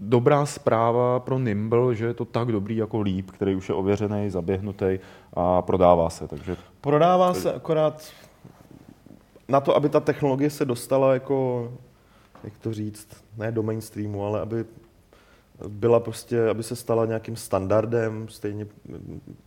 dobrá 0.00 0.46
zpráva 0.46 1.20
pro 1.20 1.38
Nimble, 1.38 1.94
že 1.94 2.06
je 2.06 2.14
to 2.14 2.24
tak 2.24 2.52
dobrý 2.52 2.76
jako 2.76 3.00
Leap, 3.00 3.30
který 3.30 3.54
už 3.54 3.68
je 3.68 3.74
ověřený, 3.74 4.30
zaběhnutý 4.30 4.98
a 5.34 5.62
prodává 5.62 6.10
se. 6.10 6.28
Takže... 6.28 6.56
Prodává 6.80 7.34
se 7.34 7.52
akorát 7.52 8.12
na 9.48 9.60
to, 9.60 9.76
aby 9.76 9.88
ta 9.88 10.00
technologie 10.00 10.50
se 10.50 10.64
dostala 10.64 11.14
jako, 11.14 11.72
jak 12.44 12.58
to 12.58 12.72
říct, 12.72 13.08
ne 13.36 13.52
do 13.52 13.62
mainstreamu, 13.62 14.26
ale 14.26 14.40
aby 14.40 14.64
byla 15.68 16.00
prostě, 16.00 16.48
aby 16.48 16.62
se 16.62 16.76
stala 16.76 17.06
nějakým 17.06 17.36
standardem, 17.36 18.28
stejně 18.28 18.66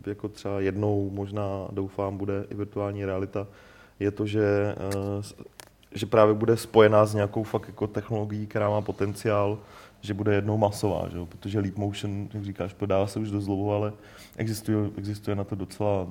jako 0.06 0.28
třeba 0.28 0.60
jednou 0.60 1.10
možná, 1.10 1.68
doufám, 1.70 2.18
bude 2.18 2.46
i 2.50 2.54
virtuální 2.54 3.04
realita, 3.04 3.46
je 4.00 4.10
to, 4.10 4.26
že, 4.26 4.74
eh, 4.78 5.44
že 5.92 6.06
právě 6.06 6.34
bude 6.34 6.56
spojená 6.56 7.06
s 7.06 7.14
nějakou 7.14 7.42
fakt 7.42 7.66
jako 7.66 7.86
technologií, 7.86 8.46
která 8.46 8.70
má 8.70 8.80
potenciál, 8.80 9.58
že 10.00 10.14
bude 10.14 10.34
jednou 10.34 10.56
masová, 10.56 11.08
že? 11.08 11.18
protože 11.28 11.60
Leap 11.60 11.76
Motion, 11.76 12.28
jak 12.34 12.44
říkáš, 12.44 12.72
prodává 12.72 13.06
se 13.06 13.18
už 13.18 13.30
dost 13.30 13.44
dlouho, 13.44 13.74
ale 13.74 13.92
existuje, 14.36 14.76
existuje 14.96 15.36
na 15.36 15.44
to 15.44 15.54
docela 15.54 16.06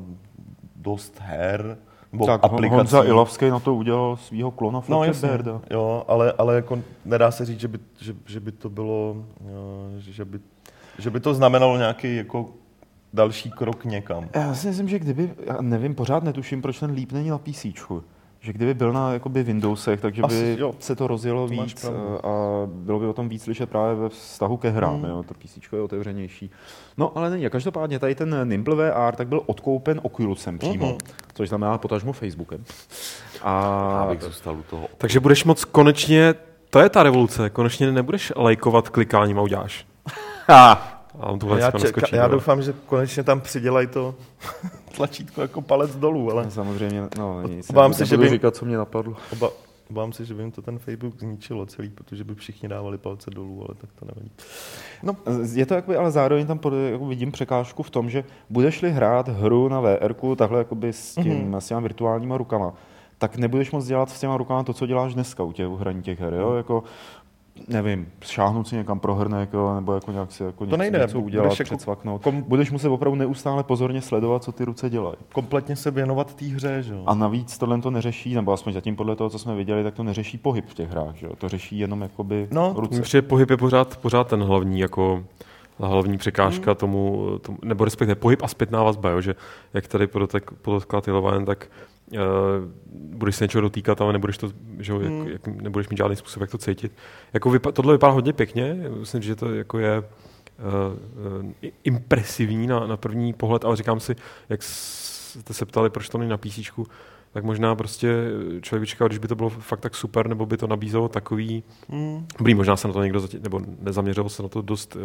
dost 0.76 1.20
her, 1.20 1.78
nebo 2.12 2.26
tak 2.26 2.44
aplikací. 2.44 2.76
Honza 2.76 3.04
Ilovský 3.04 3.50
na 3.50 3.60
to 3.60 3.76
udělal 3.76 4.18
svého 4.18 4.52
klona 4.52 4.82
no, 4.88 5.04
jasně. 5.04 5.30
Jo, 5.70 6.04
ale, 6.08 6.34
ale 6.38 6.56
jako 6.56 6.80
nedá 7.06 7.32
se 7.32 7.46
říct, 7.46 7.60
že 7.60 7.68
by, 7.68 7.80
že, 8.02 8.16
že 8.26 8.40
by 8.40 8.52
to 8.52 8.70
bylo, 8.70 9.16
že, 9.98 10.26
by, 10.26 10.40
že 11.00 11.10
by 11.10 11.20
to 11.20 11.34
znamenalo 11.34 11.78
nějaký 11.78 12.16
jako 12.16 12.50
další 13.14 13.52
krok 13.52 13.86
někam. 13.86 14.30
Já 14.36 14.56
si 14.56 14.68
myslím, 14.68 14.88
že 14.88 15.00
kdyby, 15.00 15.34
já 15.46 15.62
nevím, 15.62 15.96
pořád 15.96 16.24
netuším, 16.24 16.62
proč 16.62 16.80
ten 16.80 16.92
líp 16.92 17.12
není 17.12 17.30
na 17.30 17.38
PC 17.38 17.66
že 18.42 18.54
kdyby 18.54 18.74
byl 18.74 18.94
na 18.94 19.14
jakoby 19.14 19.44
Windowsech, 19.44 20.02
takže 20.02 20.22
Asi, 20.22 20.56
by 20.56 20.62
jo. 20.62 20.74
se 20.80 20.96
to 20.96 21.08
rozjelo 21.08 21.48
to 21.48 21.54
víc 21.54 21.86
a 22.24 22.30
bylo 22.66 23.00
by 23.00 23.06
o 23.08 23.14
tom 23.14 23.30
víc 23.30 23.44
slyšet 23.44 23.70
právě 23.70 23.96
ve 23.96 24.10
vztahu 24.10 24.58
ke 24.58 24.70
hrám. 24.70 24.96
Hmm. 24.96 25.06
Jo, 25.06 25.24
to 25.24 25.34
PC 25.34 25.74
je 25.74 25.82
otevřenější. 25.82 26.52
No 26.98 27.18
ale 27.18 27.30
není. 27.30 27.50
Každopádně 27.50 28.00
tady 28.00 28.16
ten 28.16 28.50
Nimble 28.50 28.76
VR 28.76 29.16
tak 29.16 29.28
byl 29.28 29.42
odkoupen 29.46 30.00
Oculusem 30.04 30.60
přímo, 30.60 30.92
uh-huh. 30.92 31.14
což 31.34 31.50
znamená 31.50 31.78
potažmo 31.78 32.14
Facebookem. 32.14 32.64
A... 33.42 34.08
bych 34.10 34.22
zůstal 34.22 34.56
u 34.56 34.64
toho. 34.64 34.88
Takže 34.98 35.20
budeš 35.20 35.44
moc 35.44 35.66
konečně, 35.66 36.36
to 36.70 36.80
je 36.80 36.90
ta 36.90 37.04
revoluce, 37.04 37.50
konečně 37.50 37.92
nebudeš 37.92 38.34
lajkovat 38.36 38.90
klikáním 38.90 39.40
a 39.40 39.42
uděláš. 39.42 39.86
A 41.22 41.26
on 41.30 41.40
tu 41.40 41.58
já, 41.58 41.72
čeka, 41.72 42.02
já 42.12 42.28
doufám, 42.28 42.62
že 42.62 42.74
konečně 42.86 43.24
tam 43.24 43.42
přidělají 43.42 43.88
to 43.88 44.16
tlačítko 44.96 45.42
jako 45.42 45.62
palec 45.62 45.96
dolů, 45.96 46.32
ale... 46.32 46.44
No, 46.44 46.52
samozřejmě, 46.52 47.04
no 47.18 47.42
nic, 47.48 47.70
obávám 47.70 47.94
se, 47.94 48.06
že 48.06 48.18
by... 48.18 48.30
říkat, 48.30 48.56
co 48.56 48.66
mě 48.66 48.78
napadlo. 48.78 49.16
Oba, 49.34 49.50
obávám 49.90 50.14
se, 50.14 50.26
že 50.26 50.34
by 50.34 50.44
jim 50.44 50.52
to 50.52 50.62
ten 50.62 50.80
Facebook 50.80 51.20
zničilo 51.20 51.66
celý, 51.66 51.90
protože 51.90 52.24
by 52.24 52.36
všichni 52.36 52.70
dávali 52.70 52.98
palce 52.98 53.32
dolů, 53.32 53.66
ale 53.68 53.76
tak 53.82 53.90
to 54.00 54.06
nevadí. 54.06 54.32
No, 55.04 55.16
je 55.54 55.66
to 55.66 55.74
jakoby, 55.74 55.98
ale 55.98 56.12
zároveň 56.12 56.48
tam 56.48 56.60
pod, 56.60 56.74
jako 56.74 57.06
vidím 57.06 57.32
překážku 57.32 57.84
v 57.84 57.90
tom, 57.90 58.10
že 58.10 58.24
budeš-li 58.50 58.92
hrát 58.92 59.28
hru 59.28 59.70
na 59.70 59.80
VR, 59.80 60.14
takhle 60.36 60.58
jakoby 60.58 60.94
s, 60.94 61.16
tím, 61.16 61.52
mm-hmm. 61.52 61.58
s 61.58 61.68
těma 61.68 61.80
virtuálníma 61.80 62.38
rukama, 62.38 62.74
tak 63.18 63.38
nebudeš 63.38 63.72
moc 63.72 63.86
dělat 63.86 64.10
s 64.10 64.20
těma 64.20 64.38
rukama 64.38 64.64
to, 64.64 64.74
co 64.74 64.86
děláš 64.86 65.14
dneska 65.14 65.44
u 65.44 65.52
těch 65.52 65.68
hraní 65.68 66.02
těch 66.02 66.20
her. 66.20 66.34
Jo? 66.34 66.48
Mhm. 66.48 66.58
Jako, 66.58 66.84
nevím, 67.68 68.08
šáhnout 68.22 68.68
si 68.68 68.76
někam 68.76 69.00
pro 69.00 69.16
hrnek, 69.16 69.54
jo, 69.54 69.76
nebo 69.76 69.94
jako 69.94 70.12
nějak 70.12 70.32
si 70.32 70.44
jako 70.44 70.66
to 70.66 70.78
nejde, 70.78 71.00
něco 71.00 71.20
udělat, 71.20 71.44
budeš 71.44 71.60
jako 71.60 72.20
Kom... 72.20 72.42
Budeš 72.42 72.72
muset 72.72 72.90
opravdu 72.90 73.20
neustále 73.20 73.64
pozorně 73.64 74.02
sledovat, 74.02 74.44
co 74.44 74.52
ty 74.52 74.66
ruce 74.66 74.90
dělají. 74.90 75.16
Kompletně 75.34 75.76
se 75.76 75.92
věnovat 75.92 76.36
té 76.36 76.46
hře, 76.46 76.84
že 76.84 76.94
jo. 76.94 77.04
A 77.06 77.16
navíc 77.16 77.58
tohle 77.58 77.82
to 77.82 77.92
neřeší, 77.92 78.36
nebo 78.36 78.54
aspoň 78.54 78.74
zatím 78.74 78.96
podle 78.96 79.16
toho, 79.16 79.30
co 79.30 79.40
jsme 79.40 79.56
viděli, 79.56 79.84
tak 79.84 79.94
to 79.94 80.04
neřeší 80.04 80.38
pohyb 80.38 80.66
v 80.68 80.74
těch 80.74 80.90
hrách, 80.90 81.16
že 81.16 81.26
jo. 81.26 81.34
To 81.38 81.50
řeší 81.50 81.80
jenom 81.80 82.02
jakoby 82.02 82.48
no. 82.52 82.74
ruce. 82.78 83.00
Myslím, 83.00 83.24
pohyb 83.24 83.50
je 83.50 83.58
pořád, 83.58 83.98
pořád 83.98 84.28
ten 84.28 84.44
hlavní, 84.44 84.80
jako 84.80 85.24
hlavní 85.80 86.18
překážka 86.18 86.72
hmm. 86.72 86.78
tomu, 86.78 87.30
tomu, 87.42 87.58
nebo 87.62 87.86
respektive 87.86 88.16
pohyb 88.16 88.44
a 88.44 88.48
zpětná 88.48 88.84
vazba, 88.84 89.10
jo, 89.10 89.22
že 89.22 89.36
jak 89.74 89.88
tady 89.88 90.08
podotkla 90.62 91.02
Tylovan, 91.02 91.46
tak 91.46 91.68
uh, 92.12 92.20
budeš 92.94 93.36
se 93.36 93.44
něčeho 93.44 93.62
dotýkat, 93.62 94.02
ale 94.02 94.14
nebudeš, 94.14 94.38
to, 94.38 94.52
že, 94.80 94.94
hmm. 94.94 95.28
jak, 95.28 95.28
jak, 95.28 95.48
nebudeš 95.48 95.90
mít 95.90 95.98
žádný 95.98 96.16
způsob, 96.16 96.42
jak 96.42 96.52
to 96.52 96.58
cítit. 96.58 96.92
Jako 97.34 97.50
vypa- 97.50 97.72
tohle 97.72 97.94
vypadá 97.94 98.14
hodně 98.14 98.34
pěkně, 98.34 98.78
myslím, 99.00 99.22
že 99.22 99.36
to 99.36 99.54
jako 99.54 99.80
je 99.80 100.00
uh, 100.00 100.06
uh, 101.44 101.52
impresivní 101.84 102.68
na, 102.68 102.88
na 102.88 102.98
první 102.98 103.34
pohled, 103.34 103.66
ale 103.66 103.76
říkám 103.76 104.00
si, 104.00 104.16
jak 104.50 104.64
jste 104.64 105.54
se 105.54 105.66
ptali, 105.66 105.90
proč 105.90 106.10
to 106.10 106.18
není 106.18 106.30
na 106.30 106.38
PC, 106.38 106.60
tak 107.34 107.44
možná 107.44 107.76
prostě 107.76 108.16
člověk 108.62 108.82
by 108.82 108.88
čekal, 108.88 109.08
když 109.08 109.20
by 109.20 109.28
to 109.28 109.36
bylo 109.36 109.50
fakt 109.50 109.80
tak 109.80 109.96
super, 109.96 110.28
nebo 110.28 110.46
by 110.46 110.58
to 110.58 110.68
nabízelo 110.68 111.10
takový, 111.10 111.64
hmm. 111.90 112.28
blí, 112.40 112.54
možná 112.54 112.76
se 112.78 112.88
na 112.88 112.94
to 112.94 113.04
někdo, 113.04 113.20
zatím, 113.20 113.44
nebo 113.44 113.62
nezaměřil 113.80 114.30
se 114.30 114.44
na 114.44 114.50
to 114.50 114.62
dost 114.62 114.96
uh, 114.96 115.02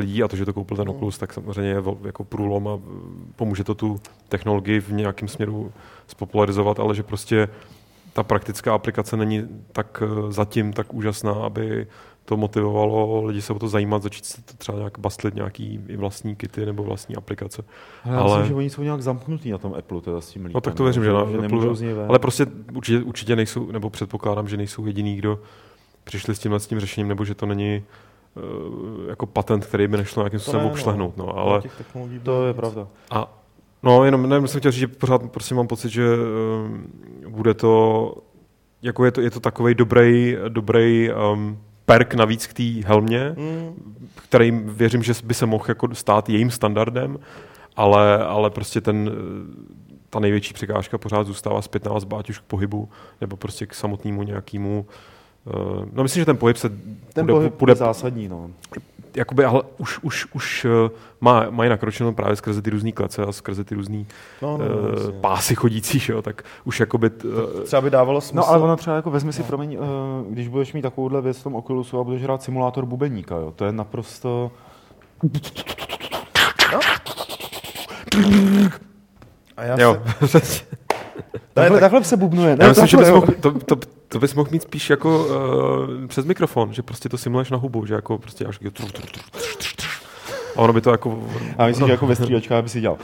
lidí 0.00 0.22
a 0.22 0.28
to, 0.28 0.36
že 0.36 0.44
to 0.44 0.52
koupil 0.52 0.76
ten 0.76 0.88
hmm. 0.88 0.96
Oculus, 0.96 1.18
tak 1.18 1.32
samozřejmě 1.32 1.70
je 1.70 1.82
jako 2.04 2.24
průlom 2.24 2.68
a 2.68 2.78
pomůže 3.36 3.64
to 3.64 3.74
tu 3.74 4.00
technologii 4.28 4.80
v 4.80 4.92
nějakém 4.92 5.28
směru 5.28 5.72
spopularizovat, 6.06 6.80
ale 6.80 6.94
že 6.94 7.02
prostě 7.02 7.48
ta 8.12 8.22
praktická 8.22 8.74
aplikace 8.74 9.16
není 9.16 9.48
tak 9.72 10.02
eh, 10.06 10.32
zatím 10.32 10.72
tak 10.72 10.94
úžasná, 10.94 11.32
aby 11.32 11.86
to 12.24 12.36
motivovalo 12.36 13.24
lidi 13.24 13.42
se 13.42 13.52
o 13.52 13.58
to 13.58 13.68
zajímat, 13.68 14.02
začít 14.02 14.24
se 14.24 14.42
to 14.42 14.54
třeba 14.58 14.78
nějak 14.78 14.98
bastlit 14.98 15.34
nějaký 15.34 15.80
i 15.88 15.96
vlastní 15.96 16.36
kity 16.36 16.66
nebo 16.66 16.82
vlastní 16.82 17.16
aplikace. 17.16 17.62
Ale 18.04 18.16
já 18.16 18.22
myslím, 18.24 18.46
že 18.46 18.54
oni 18.54 18.70
jsou 18.70 18.82
nějak 18.82 19.02
zamknutí 19.02 19.50
na 19.50 19.58
tom 19.58 19.74
Apple, 19.78 20.00
teda 20.00 20.20
s 20.20 20.30
tím 20.30 20.42
lípem, 20.42 20.54
No 20.54 20.60
tak 20.60 20.74
to 20.74 20.84
věřím, 20.84 21.04
že, 21.04 21.12
na, 21.12 21.26
že 21.30 21.38
Apple, 21.38 21.76
z 21.76 21.80
něj 21.80 21.92
ven. 21.92 22.06
ale 22.08 22.18
prostě 22.18 22.46
určitě, 22.74 23.04
určitě 23.04 23.36
nejsou, 23.36 23.72
nebo 23.72 23.90
předpokládám, 23.90 24.48
že 24.48 24.56
nejsou 24.56 24.86
jediný, 24.86 25.16
kdo 25.16 25.38
přišli 26.04 26.34
s 26.34 26.38
tímhle 26.38 26.60
s 26.60 26.66
tím 26.66 26.80
řešením, 26.80 27.08
nebo 27.08 27.24
že 27.24 27.34
to 27.34 27.46
není 27.46 27.78
uh, 27.78 28.09
jako 29.08 29.26
patent, 29.26 29.66
který 29.66 29.88
by 29.88 29.96
nešlo 29.96 30.22
nějakým 30.22 30.40
způsobem 30.40 30.66
ne, 30.66 30.72
obšlehnout. 30.72 31.16
No, 31.16 31.38
ale 31.38 31.62
To 32.22 32.46
je 32.46 32.54
pravda. 32.54 32.86
a 33.10 33.38
no, 33.82 34.04
jenom 34.04 34.28
nevím, 34.28 34.48
jsem 34.48 34.60
chtěl 34.60 34.72
říct, 34.72 34.80
že 34.80 34.88
pořád 34.88 35.30
prostě 35.30 35.54
mám 35.54 35.66
pocit, 35.66 35.88
že 35.90 36.04
um, 36.16 36.86
bude 37.28 37.54
to, 37.54 38.14
jako 38.82 39.04
je 39.04 39.10
to, 39.10 39.20
je 39.20 39.30
to 39.30 39.40
takový 39.40 39.74
dobrý, 39.74 40.36
dobrý 40.48 41.10
um, 41.32 41.58
perk 41.86 42.14
navíc 42.14 42.46
k 42.46 42.52
té 42.52 42.62
helmě, 42.86 43.34
Mm, 43.36 44.00
který 44.24 44.50
věřím, 44.50 45.02
že 45.02 45.12
by 45.24 45.34
se 45.34 45.46
mohl 45.46 45.64
jako 45.68 45.94
stát 45.94 46.28
jejím 46.28 46.50
standardem, 46.50 47.18
ale, 47.76 48.24
ale 48.24 48.50
prostě 48.50 48.80
ten, 48.80 49.10
eh, 49.12 49.80
ta 50.10 50.20
největší 50.20 50.54
překážka 50.54 50.98
pořád 50.98 51.26
zůstává 51.26 51.62
zpětná 51.62 51.92
ať 52.18 52.30
už 52.30 52.38
k 52.38 52.42
pohybu, 52.42 52.88
nebo 53.20 53.36
prostě 53.36 53.66
k 53.66 53.74
samotnému 53.74 54.22
nějakému 54.22 54.86
eh, 54.88 55.19
No 55.92 56.02
myslím, 56.02 56.20
že 56.20 56.26
ten 56.26 56.36
pohyb 56.36 56.56
se 56.56 56.68
Ten 57.12 57.26
bude, 57.26 57.32
pohyb 57.32 57.54
bude 57.58 57.72
je 57.72 57.76
zásadní, 57.76 58.28
no. 58.28 58.50
jakoby, 59.14 59.44
ale 59.44 59.62
už, 59.78 59.98
už, 59.98 60.26
už 60.32 60.64
eh, 60.64 60.90
má, 61.20 61.50
mají 61.50 61.70
nakročeno 61.70 62.12
právě 62.12 62.36
skrze 62.36 62.62
ty 62.62 62.70
různé 62.70 62.92
klece 62.92 63.22
a 63.22 63.32
skrze 63.32 63.64
ty 63.64 63.74
různé 63.74 64.04
no, 64.42 64.58
no, 64.58 64.64
uh, 64.64 64.70
no, 65.06 65.12
pásy 65.20 65.54
chodící, 65.54 65.98
že 65.98 66.12
jo, 66.12 66.22
tak 66.22 66.42
už 66.64 66.80
jakoby... 66.80 67.10
t- 67.10 67.28
eh, 67.60 67.64
Třeba 67.64 67.82
by 67.82 67.90
dávalo 67.90 68.20
smysl. 68.20 68.36
No 68.36 68.48
ale 68.48 68.58
ono 68.62 68.76
třeba 68.76 68.96
jako 68.96 69.10
vezmi 69.10 69.32
si, 69.32 69.42
promiň, 69.42 69.74
eh, 69.74 69.78
když 70.30 70.48
budeš 70.48 70.72
mít 70.72 70.82
takovouhle 70.82 71.20
věc 71.20 71.38
v 71.38 71.42
tom 71.42 71.54
Oculusu 71.54 72.00
a 72.00 72.04
budeš 72.04 72.22
hrát 72.22 72.42
simulátor 72.42 72.86
bubeníka, 72.86 73.36
jo, 73.36 73.52
to 73.56 73.64
je 73.64 73.72
naprosto... 73.72 74.50
A 79.56 79.64
já 79.64 79.80
jo, 79.80 80.02
se, 80.26 80.40
Takhle, 81.54 81.80
takhle 81.80 82.04
se 82.04 82.16
bubnuje. 82.16 82.56
Já 82.60 82.68
myslím, 82.68 82.86
že 82.86 82.96
bys 82.96 83.10
mohl, 83.10 83.26
to, 83.40 83.52
to, 83.52 83.76
to 84.08 84.18
bys 84.18 84.34
mohl 84.34 84.48
mít 84.52 84.62
spíš 84.62 84.90
jako 84.90 85.26
uh, 85.26 86.06
přes 86.06 86.24
mikrofon, 86.24 86.72
že 86.72 86.82
prostě 86.82 87.08
to 87.08 87.18
simuluješ 87.18 87.50
na 87.50 87.56
hubu, 87.56 87.86
že 87.86 87.94
jako 87.94 88.18
prostě 88.18 88.44
až 88.44 88.58
a 90.56 90.60
ono 90.60 90.72
by 90.72 90.80
to 90.80 90.90
jako... 90.90 91.22
A 91.58 91.66
myslím, 91.66 91.86
že 91.86 91.92
jako 91.92 92.06
ve 92.06 92.16
střílečkách 92.16 92.62
by 92.62 92.68
si 92.68 92.80
dělal. 92.80 92.98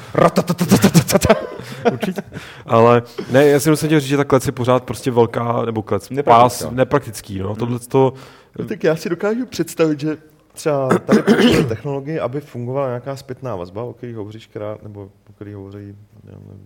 Určitě. 1.93 2.23
Ale 2.67 3.03
ne, 3.31 3.47
já 3.47 3.61
si 3.61 3.71
musím 3.71 3.89
říct, 3.89 4.03
že 4.03 4.17
ta 4.17 4.25
klec 4.25 4.47
je 4.47 4.53
pořád 4.53 4.85
prostě 4.85 5.11
velká, 5.11 5.65
nebo 5.65 5.83
klec, 5.83 6.11
Nepraktická. 6.11 6.67
pás 6.67 6.75
nepraktický, 6.77 7.39
no. 7.39 7.57
Tohle 7.57 7.79
to, 7.79 8.13
No, 8.59 8.65
tak 8.65 8.85
já 8.85 8.97
si 8.97 9.09
dokážu 9.09 9.47
představit, 9.47 10.01
že 10.01 10.17
třeba 10.57 10.99
tady 10.99 11.23
používají 11.23 11.65
technologii, 11.65 12.21
aby 12.21 12.41
fungovala 12.41 12.87
nějaká 12.87 13.17
zpětná 13.17 13.57
vazba, 13.57 13.83
o 13.83 13.93
který 13.93 14.15
hovoříš 14.15 14.47
krát, 14.47 14.83
nebo 14.83 15.11
o 15.31 15.33
který 15.33 15.55
hovoří, 15.55 15.97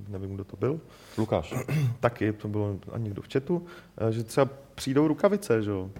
nevím, 0.09 0.35
kdo 0.35 0.45
to 0.45 0.57
byl, 0.57 0.81
Lukáš. 1.19 1.55
taky 2.01 2.33
to 2.33 2.49
bylo 2.49 2.79
a 2.93 2.99
někdo 2.99 3.23
v 3.23 3.33
chatu, 3.33 3.67
eh, 4.09 4.13
že 4.13 4.25
třeba 4.25 4.49
přijdou 4.75 5.09
rukavice, 5.09 5.63
že 5.63 5.71
jo? 5.71 5.91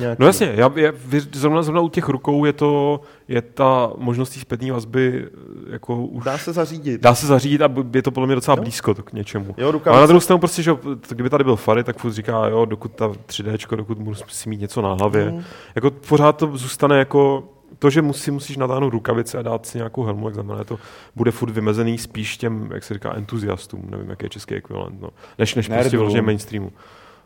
Nějaký. 0.00 0.16
No 0.20 0.26
jasně, 0.26 0.52
já, 0.54 0.72
já, 0.76 0.92
zrovna, 1.32 1.62
zrovna 1.62 1.80
u 1.80 1.88
těch 1.88 2.08
rukou 2.08 2.44
je 2.44 2.52
to, 2.52 3.00
je 3.28 3.42
ta 3.42 3.92
možnost 3.96 4.30
té 4.30 4.40
zpětné 4.40 4.72
vazby 4.72 5.24
eh, 5.26 5.72
jako 5.72 5.96
už... 5.96 6.24
Dá 6.24 6.38
se 6.38 6.52
zařídit. 6.52 7.00
Dá 7.00 7.14
se 7.14 7.26
zařídit 7.26 7.62
a 7.62 7.68
je 7.94 8.02
to 8.02 8.10
podle 8.10 8.26
mě 8.26 8.34
docela 8.34 8.56
Jo. 8.56 8.62
blízko 8.62 8.94
to 8.94 9.02
k 9.02 9.12
něčemu. 9.12 9.54
Jo, 9.58 9.80
Ale 9.86 10.00
na 10.00 10.06
druhou 10.06 10.20
stranu 10.20 10.38
prostě, 10.40 10.62
že 10.62 10.72
kdyby 11.08 11.30
tady 11.30 11.44
byl 11.44 11.56
Fary, 11.56 11.84
tak 11.84 11.98
furt 11.98 12.12
říká, 12.12 12.46
jo, 12.46 12.64
dokud 12.64 12.92
ta 12.92 13.08
3D, 13.08 13.76
dokud 13.76 13.98
musí 13.98 14.48
mít 14.48 14.60
něco 14.60 14.82
na 14.82 14.92
hlavě. 14.92 15.30
Mm. 15.30 15.42
Jako 15.74 15.90
pořád 15.90 16.36
to 16.36 16.56
zůstane 16.56 16.98
jako 16.98 17.44
to, 17.78 17.90
že 17.90 18.02
musí, 18.02 18.30
musíš 18.30 18.56
natáhnout 18.56 18.92
rukavice 18.92 19.38
a 19.38 19.42
dát 19.42 19.66
si 19.66 19.78
nějakou 19.78 20.04
helmu, 20.04 20.26
jak 20.26 20.34
znamená, 20.34 20.64
to 20.64 20.78
bude 21.16 21.30
furt 21.30 21.50
vymezený 21.50 21.98
spíš 21.98 22.36
těm, 22.36 22.70
jak 22.74 22.84
se 22.84 22.94
říká, 22.94 23.14
entuziastům, 23.16 23.82
nevím, 23.90 24.10
jaký 24.10 24.24
je 24.24 24.30
český 24.30 24.54
ekvivalent, 24.54 25.00
no. 25.00 25.08
než, 25.38 25.54
než 25.54 25.68
prostě 25.68 25.96
vyloženě 25.96 26.22
mainstreamu. 26.22 26.72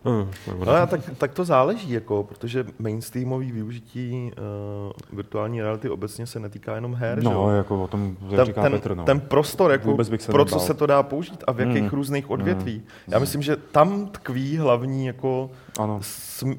No, 0.04 0.28
nebo 0.46 0.64
No, 0.64 0.72
ne. 0.72 0.80
a 0.80 0.86
tak, 0.86 1.00
tak 1.18 1.32
to 1.34 1.44
záleží, 1.44 1.90
jako, 1.92 2.22
protože 2.22 2.64
mainstreamový 2.78 3.52
využití 3.52 4.30
uh, 4.36 5.16
virtuální 5.16 5.62
reality 5.62 5.90
obecně 5.90 6.26
se 6.26 6.40
netýká 6.40 6.74
jenom 6.74 6.94
her, 6.94 7.18
že 7.20 7.24
No, 7.24 7.30
jo? 7.32 7.48
jako 7.48 7.84
o 7.84 7.88
tom 7.88 8.16
jak 8.20 8.36
ten, 8.36 8.44
říká 8.46 8.62
ten, 8.62 8.72
Petr, 8.72 8.94
no. 8.96 9.04
ten 9.04 9.20
prostor, 9.20 9.70
jako, 9.70 9.96
pro 10.26 10.44
co 10.44 10.58
se 10.60 10.74
to 10.74 10.86
dá 10.86 11.02
použít 11.02 11.44
a 11.46 11.52
v 11.52 11.60
jakých 11.60 11.82
Mm. 11.82 11.88
různých 11.88 12.30
odvětví. 12.30 12.82
Já 13.08 13.18
myslím, 13.18 13.42
že 13.42 13.56
tam 13.56 14.06
tkví 14.06 14.56
hlavní 14.56 15.06
jako, 15.06 15.50
Ano. 15.78 15.98
sm, 16.02 16.52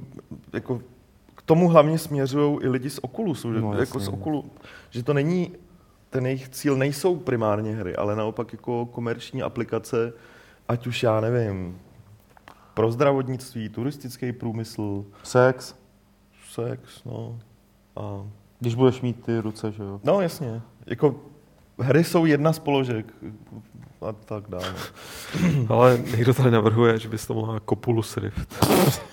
jako 0.54 0.82
k 1.36 1.42
tomu 1.42 1.70
hlavně 1.70 1.98
směřují 1.98 2.60
i 2.62 2.68
lidi 2.68 2.90
z 2.90 3.00
Oculusu, 3.02 3.54
že, 3.54 3.62
No, 3.62 3.74
jako 3.80 4.00
z 4.00 4.04
jasně. 4.04 4.18
Oculu, 4.20 4.46
že 4.90 5.04
to 5.04 5.14
není, 5.14 5.52
ten 6.10 6.26
jejich 6.26 6.50
cíl 6.50 6.76
nejsou 6.78 7.16
primárně 7.16 7.76
hry, 7.76 7.96
ale 7.96 8.16
naopak 8.16 8.54
jako 8.54 8.86
komerční 8.86 9.42
aplikace, 9.42 10.14
ať 10.68 10.88
už 10.88 11.04
já 11.04 11.20
nevím, 11.22 11.78
pro 12.76 12.92
zdravotnictví, 12.92 13.70
turistický 13.70 14.32
průmysl, 14.32 15.06
Sex, 15.24 15.76
sex, 16.54 17.04
no. 17.06 17.40
A, 17.96 18.22
když 18.60 18.76
budeš 18.76 19.02
mít 19.02 19.24
ty 19.26 19.40
ruce, 19.40 19.72
že 19.72 19.84
jo. 19.84 20.00
no 20.04 20.22
jasně, 20.22 20.62
jako 20.86 21.16
hry 21.80 22.04
jsou 22.04 22.26
jedna 22.26 22.54
z 22.54 22.60
položek 22.60 23.06
a 24.02 24.12
tak 24.12 24.44
dále. 24.50 24.74
Ale 25.70 26.00
někdo 26.12 26.34
tady 26.34 26.52
navrhuje, 26.52 27.00
že 27.00 27.10
bys 27.10 27.28
to 27.28 27.34
mohla 27.34 27.60
Copulus 27.70 28.18
Rift. 28.18 28.66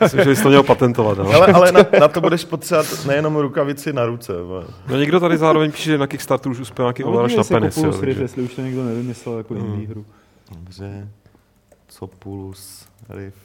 Myslím, 0.00 0.22
že 0.24 0.30
bys 0.30 0.42
to 0.42 0.48
měl 0.48 0.62
patentovat. 0.62 1.18
Ale, 1.18 1.34
Ale, 1.34 1.46
ale 1.46 1.72
na, 1.72 1.80
na, 2.00 2.08
to 2.08 2.20
budeš 2.20 2.44
potřebovat 2.44 3.06
nejenom 3.06 3.36
rukavici 3.36 3.92
na 3.92 4.06
ruce. 4.06 4.32
no 4.88 4.96
někdo 4.96 5.20
tady 5.20 5.38
zároveň 5.38 5.72
píše, 5.72 5.90
že 5.90 5.98
na 5.98 6.06
Kickstarteru 6.06 6.50
už 6.52 6.60
uspěl 6.60 6.84
nějaký 6.86 7.04
ovladač 7.04 7.34
na 7.36 7.44
penis. 7.44 7.76
Jo, 7.76 7.92
takže. 8.00 8.22
jestli 8.22 8.42
už 8.42 8.54
to 8.54 8.60
někdo 8.62 8.84
nevymyslel 8.84 9.38
jako 9.38 9.54
Mm. 9.54 9.60
indie 9.60 9.88
hru. 9.88 10.04
Dobře, 10.54 11.08
Copulus, 11.88 12.88
Rift. 13.08 13.36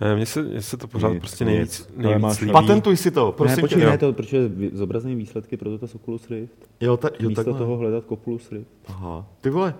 Ne, 0.00 0.16
mně 0.16 0.26
se, 0.26 0.42
mně 0.42 0.62
se 0.62 0.76
to 0.76 0.88
pořád 0.88 1.08
Nic, 1.12 1.20
prostě 1.20 1.44
nic. 1.44 1.50
nejvíc, 1.52 1.86
To 1.96 2.02
nejvíc 2.02 2.22
máš 2.22 2.40
líbí. 2.40 2.52
Patentuj 2.52 2.96
si 2.96 3.10
to, 3.10 3.32
prosím 3.32 3.50
ne, 3.50 3.56
tě. 3.56 3.60
počkej, 3.60 3.82
jo. 3.82 3.90
ne, 3.90 3.98
to, 3.98 4.12
protože 4.12 4.50
zobrazený 4.72 5.14
výsledky 5.16 5.56
pro 5.56 5.78
to 5.78 5.86
Oculus 5.94 6.30
Rift. 6.30 6.52
Jo, 6.80 6.96
ta, 6.96 7.08
jo, 7.20 7.28
Místo 7.28 7.44
takhle. 7.44 7.58
toho 7.58 7.76
hledat 7.76 8.04
Oculus 8.08 8.52
Rift. 8.52 8.70
Aha. 8.86 9.26
Ty 9.40 9.50
vole. 9.50 9.74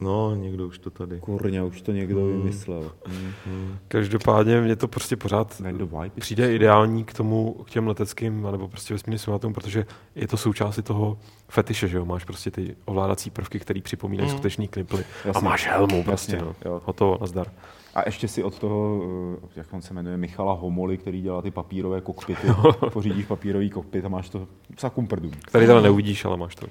No, 0.00 0.34
někdo 0.34 0.66
už 0.66 0.78
to 0.78 0.90
tady. 0.90 1.20
Kurňa, 1.20 1.64
už 1.64 1.82
to 1.82 1.92
někdo 1.92 2.20
Hmm. 2.20 2.36
vymyslel. 2.42 2.92
Každopádně 3.88 4.60
mě 4.60 4.76
to 4.76 4.88
prostě 4.88 5.16
pořád 5.16 5.62
přijde 6.20 6.54
ideální 6.54 7.04
k 7.04 7.12
tomu, 7.12 7.52
k 7.52 7.70
těm 7.70 7.88
leteckým, 7.88 8.42
nebo 8.52 8.68
prostě 8.68 8.94
vesmírným 8.94 9.18
simulátorům, 9.18 9.54
protože 9.54 9.86
je 10.14 10.28
to 10.28 10.36
součástí 10.36 10.82
toho 10.82 11.18
fetiše, 11.48 11.88
že 11.88 11.96
jo, 11.96 12.04
máš 12.04 12.24
prostě 12.24 12.50
ty 12.50 12.76
ovládací 12.84 13.30
prvky, 13.30 13.58
které 13.58 13.80
připomínají 13.80 14.28
Mm. 14.30 14.34
skutečný 14.34 14.68
kniply. 14.68 15.04
A 15.24 15.28
Jasně. 15.28 15.48
máš 15.48 15.66
helmu 15.68 16.04
prostě, 16.04 16.32
Jasně, 16.36 16.46
no. 16.48 16.54
jo. 16.70 16.80
Hotovo, 16.84 17.18
nazdar. 17.20 17.46
A 17.94 18.02
ještě 18.06 18.28
si 18.28 18.42
od 18.42 18.58
toho, 18.58 19.02
eh, 19.44 19.48
jak 19.56 19.72
on 19.72 19.82
se 19.82 19.94
jmenuje, 19.94 20.16
Michala 20.16 20.52
Homoly, 20.52 20.98
který 20.98 21.22
dělá 21.22 21.42
ty 21.42 21.50
papírové 21.50 22.00
kokpity, 22.00 22.46
pořídíš 22.92 23.26
papírový 23.26 23.70
kokpit 23.70 24.04
a 24.04 24.08
máš 24.08 24.28
to 24.28 24.48
sakum 24.78 25.06
prdům. 25.06 25.32
Který 25.46 25.66
teda 25.66 25.80
neuvidíš, 25.80 26.24
ale 26.24 26.36
máš 26.36 26.54
to. 26.54 26.66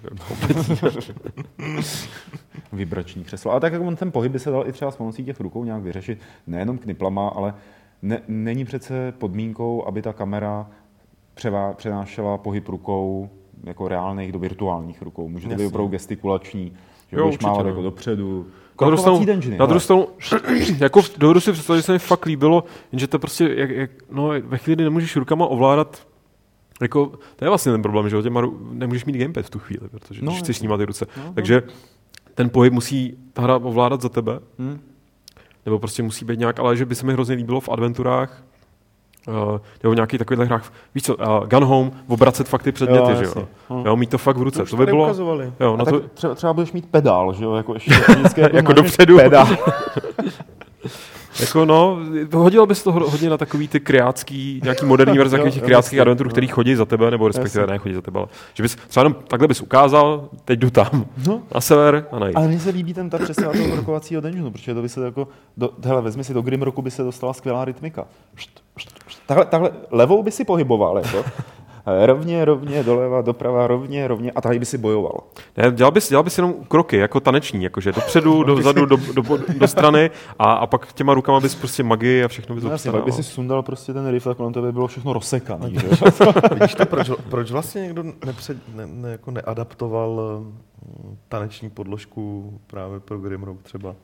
Vibrační 2.74 3.24
křeslo. 3.24 3.52
Ale 3.52 3.60
tak 3.60 3.74
jako 3.74 3.86
on 3.86 3.96
ten 3.96 4.12
pohyb 4.12 4.32
by 4.32 4.40
se 4.40 4.52
dal 4.52 4.68
i 4.68 4.72
třeba 4.72 4.92
s 4.92 4.96
pomocí 4.96 5.26
těch 5.26 5.40
rukou 5.40 5.64
nějak 5.64 5.84
vyřešit, 5.84 6.20
nejenom 6.48 6.78
kniplama, 6.78 7.28
ale 7.28 7.54
ne, 8.02 8.22
není 8.28 8.66
přece 8.66 9.14
podmínkou, 9.18 9.86
aby 9.86 10.02
ta 10.02 10.14
kamera 10.14 10.68
převá, 11.34 11.74
přenášela 11.74 12.38
pohyb 12.38 12.68
rukou 12.68 13.30
jako 13.64 13.88
reálných 13.88 14.32
do 14.32 14.40
virtuálních 14.40 15.02
rukou. 15.02 15.30
Může 15.30 15.50
to 15.50 15.56
být 15.56 15.66
opravdu 15.66 15.88
gestikulační, 15.88 16.74
že 17.14 17.20
Jo, 17.20 17.24
budeš 17.26 17.36
určitě, 17.36 17.46
mávat 17.48 17.64
no. 17.64 17.70
jako 17.70 17.82
dopředu. 17.82 18.46
Na 18.82 18.88
druhou 18.88 19.02
stranu, 19.02 19.26
dungeony, 19.26 19.58
na 19.58 19.66
druhou 19.66 19.80
stranu 19.80 20.08
jako 20.80 21.02
v- 21.02 21.18
dovedu 21.18 21.40
si 21.40 21.52
představit, 21.52 21.80
že 21.80 21.84
se 21.84 21.92
mi 21.94 22.00
fakt 22.00 22.26
líbilo, 22.26 22.64
jenže 22.92 23.08
to 23.08 23.20
prostě, 23.20 23.50
jak, 23.56 23.70
jak, 23.70 23.92
no, 24.12 24.28
ve 24.44 24.58
chvíli, 24.58 24.76
kdy 24.76 24.84
nemůžeš 24.84 25.16
rukama 25.16 25.46
ovládat 25.48 26.08
jako, 26.82 27.06
to 27.36 27.46
je 27.46 27.50
vlastně 27.50 27.72
ten 27.72 27.82
problém, 27.82 28.10
že 28.10 28.22
těma, 28.22 28.42
nemůžeš 28.72 29.06
mít 29.06 29.18
gamepad 29.18 29.46
v 29.46 29.50
tu 29.50 29.60
chvíli, 29.60 29.90
protože 29.90 30.26
No, 30.26 30.32
když 30.32 30.42
chceš 30.44 30.58
snímat 30.58 30.78
ty 30.78 30.86
ruce. 30.86 31.08
No, 31.18 31.24
no. 31.26 31.34
Takže 31.34 31.64
ten 32.36 32.50
pohyb 32.50 32.74
musí 32.74 33.18
ta 33.34 33.42
hra 33.42 33.56
ovládat 33.56 34.02
za 34.02 34.10
tebe, 34.10 34.40
Hm? 34.60 34.80
nebo 35.66 35.80
prostě 35.80 36.04
musí 36.04 36.26
být 36.26 36.40
nějak, 36.40 36.60
ale 36.60 36.78
že 36.78 36.86
by 36.86 36.96
se 36.96 37.06
mi 37.06 37.14
hrozně 37.14 37.36
líbilo 37.36 37.60
v 37.62 37.70
adventurách, 37.70 38.44
uh, 39.28 39.34
nebo 39.84 39.92
v 39.92 39.96
nějakých 39.96 40.18
takových 40.20 40.48
hrách, 40.50 40.74
víš 40.96 41.04
co, 41.04 41.16
uh, 41.16 41.48
Gun 41.48 41.64
Home, 41.64 41.92
obracet 42.08 42.48
fakt 42.48 42.64
ty 42.64 42.72
předměty, 42.72 43.12
Jo, 43.12 43.18
že 43.18 43.24
jo. 43.26 43.48
Hm. 43.70 43.84
Jo, 43.86 43.96
mít 43.96 44.10
to 44.10 44.18
fakt 44.18 44.38
v 44.38 44.42
ruce, 44.42 44.66
To 44.66 44.78
by 44.78 44.86
bylo, 44.86 45.04
ukazovali. 45.04 45.54
jo, 45.60 45.74
A 45.74 45.78
no 45.78 45.86
to, 45.86 46.00
třeba, 46.14 46.36
třeba 46.36 46.54
budeš 46.54 46.72
mít 46.72 46.86
pedál, 46.92 47.34
že 47.34 47.44
jo, 47.44 47.54
jako 47.54 47.74
ještě 47.74 47.94
vždycky 48.18 48.42
Jako 48.42 48.56
máš 48.72 48.76
dopředu. 48.76 49.18
Pedál. 49.18 49.48
Jako 51.40 51.66
no, 51.66 52.00
hodilo 52.34 52.66
bys 52.66 52.84
to 52.84 52.92
ho- 52.92 53.10
hodně 53.10 53.30
na 53.30 53.38
takový 53.38 53.68
ty 53.68 53.80
kreácký, 53.80 54.60
nějaký 54.64 54.86
moderní 54.86 55.18
verze 55.18 55.38
takových 55.38 55.54
těch 55.54 55.64
kreáckých 55.64 56.00
adventurů, 56.00 56.30
který 56.30 56.48
chodí 56.48 56.76
za 56.76 56.86
tebe, 56.86 57.12
nebo 57.12 57.28
respektive 57.28 57.68
ne 57.68 57.78
chodí 57.78 57.96
za 57.96 58.02
tebe, 58.02 58.20
ale 58.20 58.28
že 58.54 58.64
bys 58.64 58.76
třeba 58.88 59.02
jenom 59.04 59.16
takhle 59.28 59.48
bys 59.48 59.62
ukázal, 59.62 60.30
teď 60.46 60.60
jdu 60.60 60.70
tam, 60.70 61.06
No. 61.28 61.42
na 61.56 61.62
sever 61.62 62.06
a 62.12 62.20
najít. 62.20 62.36
Ale 62.36 62.48
mně 62.48 62.60
se 62.60 62.70
líbí 62.70 62.94
ten 62.94 63.10
tak 63.10 63.22
přesně 63.24 63.44
na 63.46 63.52
toho 63.52 63.76
rokovacího 63.76 64.22
dungeonu, 64.22 64.52
protože 64.52 64.74
to 64.74 64.82
by 64.82 64.90
se 64.90 65.06
jako, 65.06 65.28
do, 65.58 65.70
hele, 65.84 66.02
vezmi 66.02 66.24
si 66.24 66.34
do 66.34 66.42
Grim 66.42 66.62
roku 66.62 66.82
by 66.82 66.92
se 66.92 67.04
dostala 67.04 67.34
skvělá 67.34 67.66
rytmika. 67.66 68.06
Št, 68.36 68.62
št. 68.78 69.03
Takhle, 69.28 69.46
takhle 69.46 69.72
levou 69.92 70.24
by 70.24 70.32
si 70.32 70.46
pohyboval, 70.46 70.98
jako. 70.98 71.24
Rovně, 71.86 72.46
rovně, 72.46 72.84
doleva, 72.84 73.22
doprava, 73.22 73.68
rovně, 73.68 74.08
rovně 74.08 74.32
a 74.32 74.42
tady 74.42 74.60
by 74.60 74.66
si 74.66 74.78
bojoval. 74.78 75.20
Ne, 75.58 75.72
dělal 75.72 75.92
bys, 75.92 76.10
dělal 76.10 76.24
bys 76.24 76.38
jenom 76.38 76.54
kroky, 76.68 76.98
jako 76.98 77.20
taneční, 77.20 77.64
jakože 77.64 77.92
dopředu, 77.92 78.44
dozadu, 78.48 78.86
do, 78.86 78.98
do, 79.14 79.38
do, 79.58 79.68
strany 79.68 80.12
a, 80.40 80.54
a 80.54 80.68
pak 80.68 80.94
těma 80.94 81.14
rukama 81.14 81.40
bys 81.40 81.56
prostě 81.56 81.84
magii 81.84 82.24
a 82.24 82.28
všechno 82.28 82.56
bys 82.56 82.64
No, 82.64 82.70
jasně, 82.70 82.92
pak 82.92 83.04
by 83.04 83.12
si 83.12 83.24
sundal 83.24 83.64
prostě 83.64 83.94
ten 83.94 84.10
riff 84.10 84.28
a 84.28 84.34
kolem 84.34 84.54
tebe 84.54 84.72
bylo 84.72 84.88
všechno 84.88 85.14
rozsekaný. 85.14 85.74
že? 85.80 85.88
Vidíš 86.54 86.76
to, 86.76 86.86
proč, 86.86 87.12
proč 87.30 87.52
vlastně 87.52 87.82
někdo 87.82 88.04
nepřed, 88.26 88.58
ne, 88.76 88.88
ne, 88.88 89.12
jako 89.12 89.32
neadaptoval 89.32 90.22
eh, 90.22 91.16
taneční 91.30 91.70
podložku 91.70 92.54
právě 92.68 93.00
pro 93.00 93.18
Grimrock 93.18 93.62
třeba? 93.62 93.96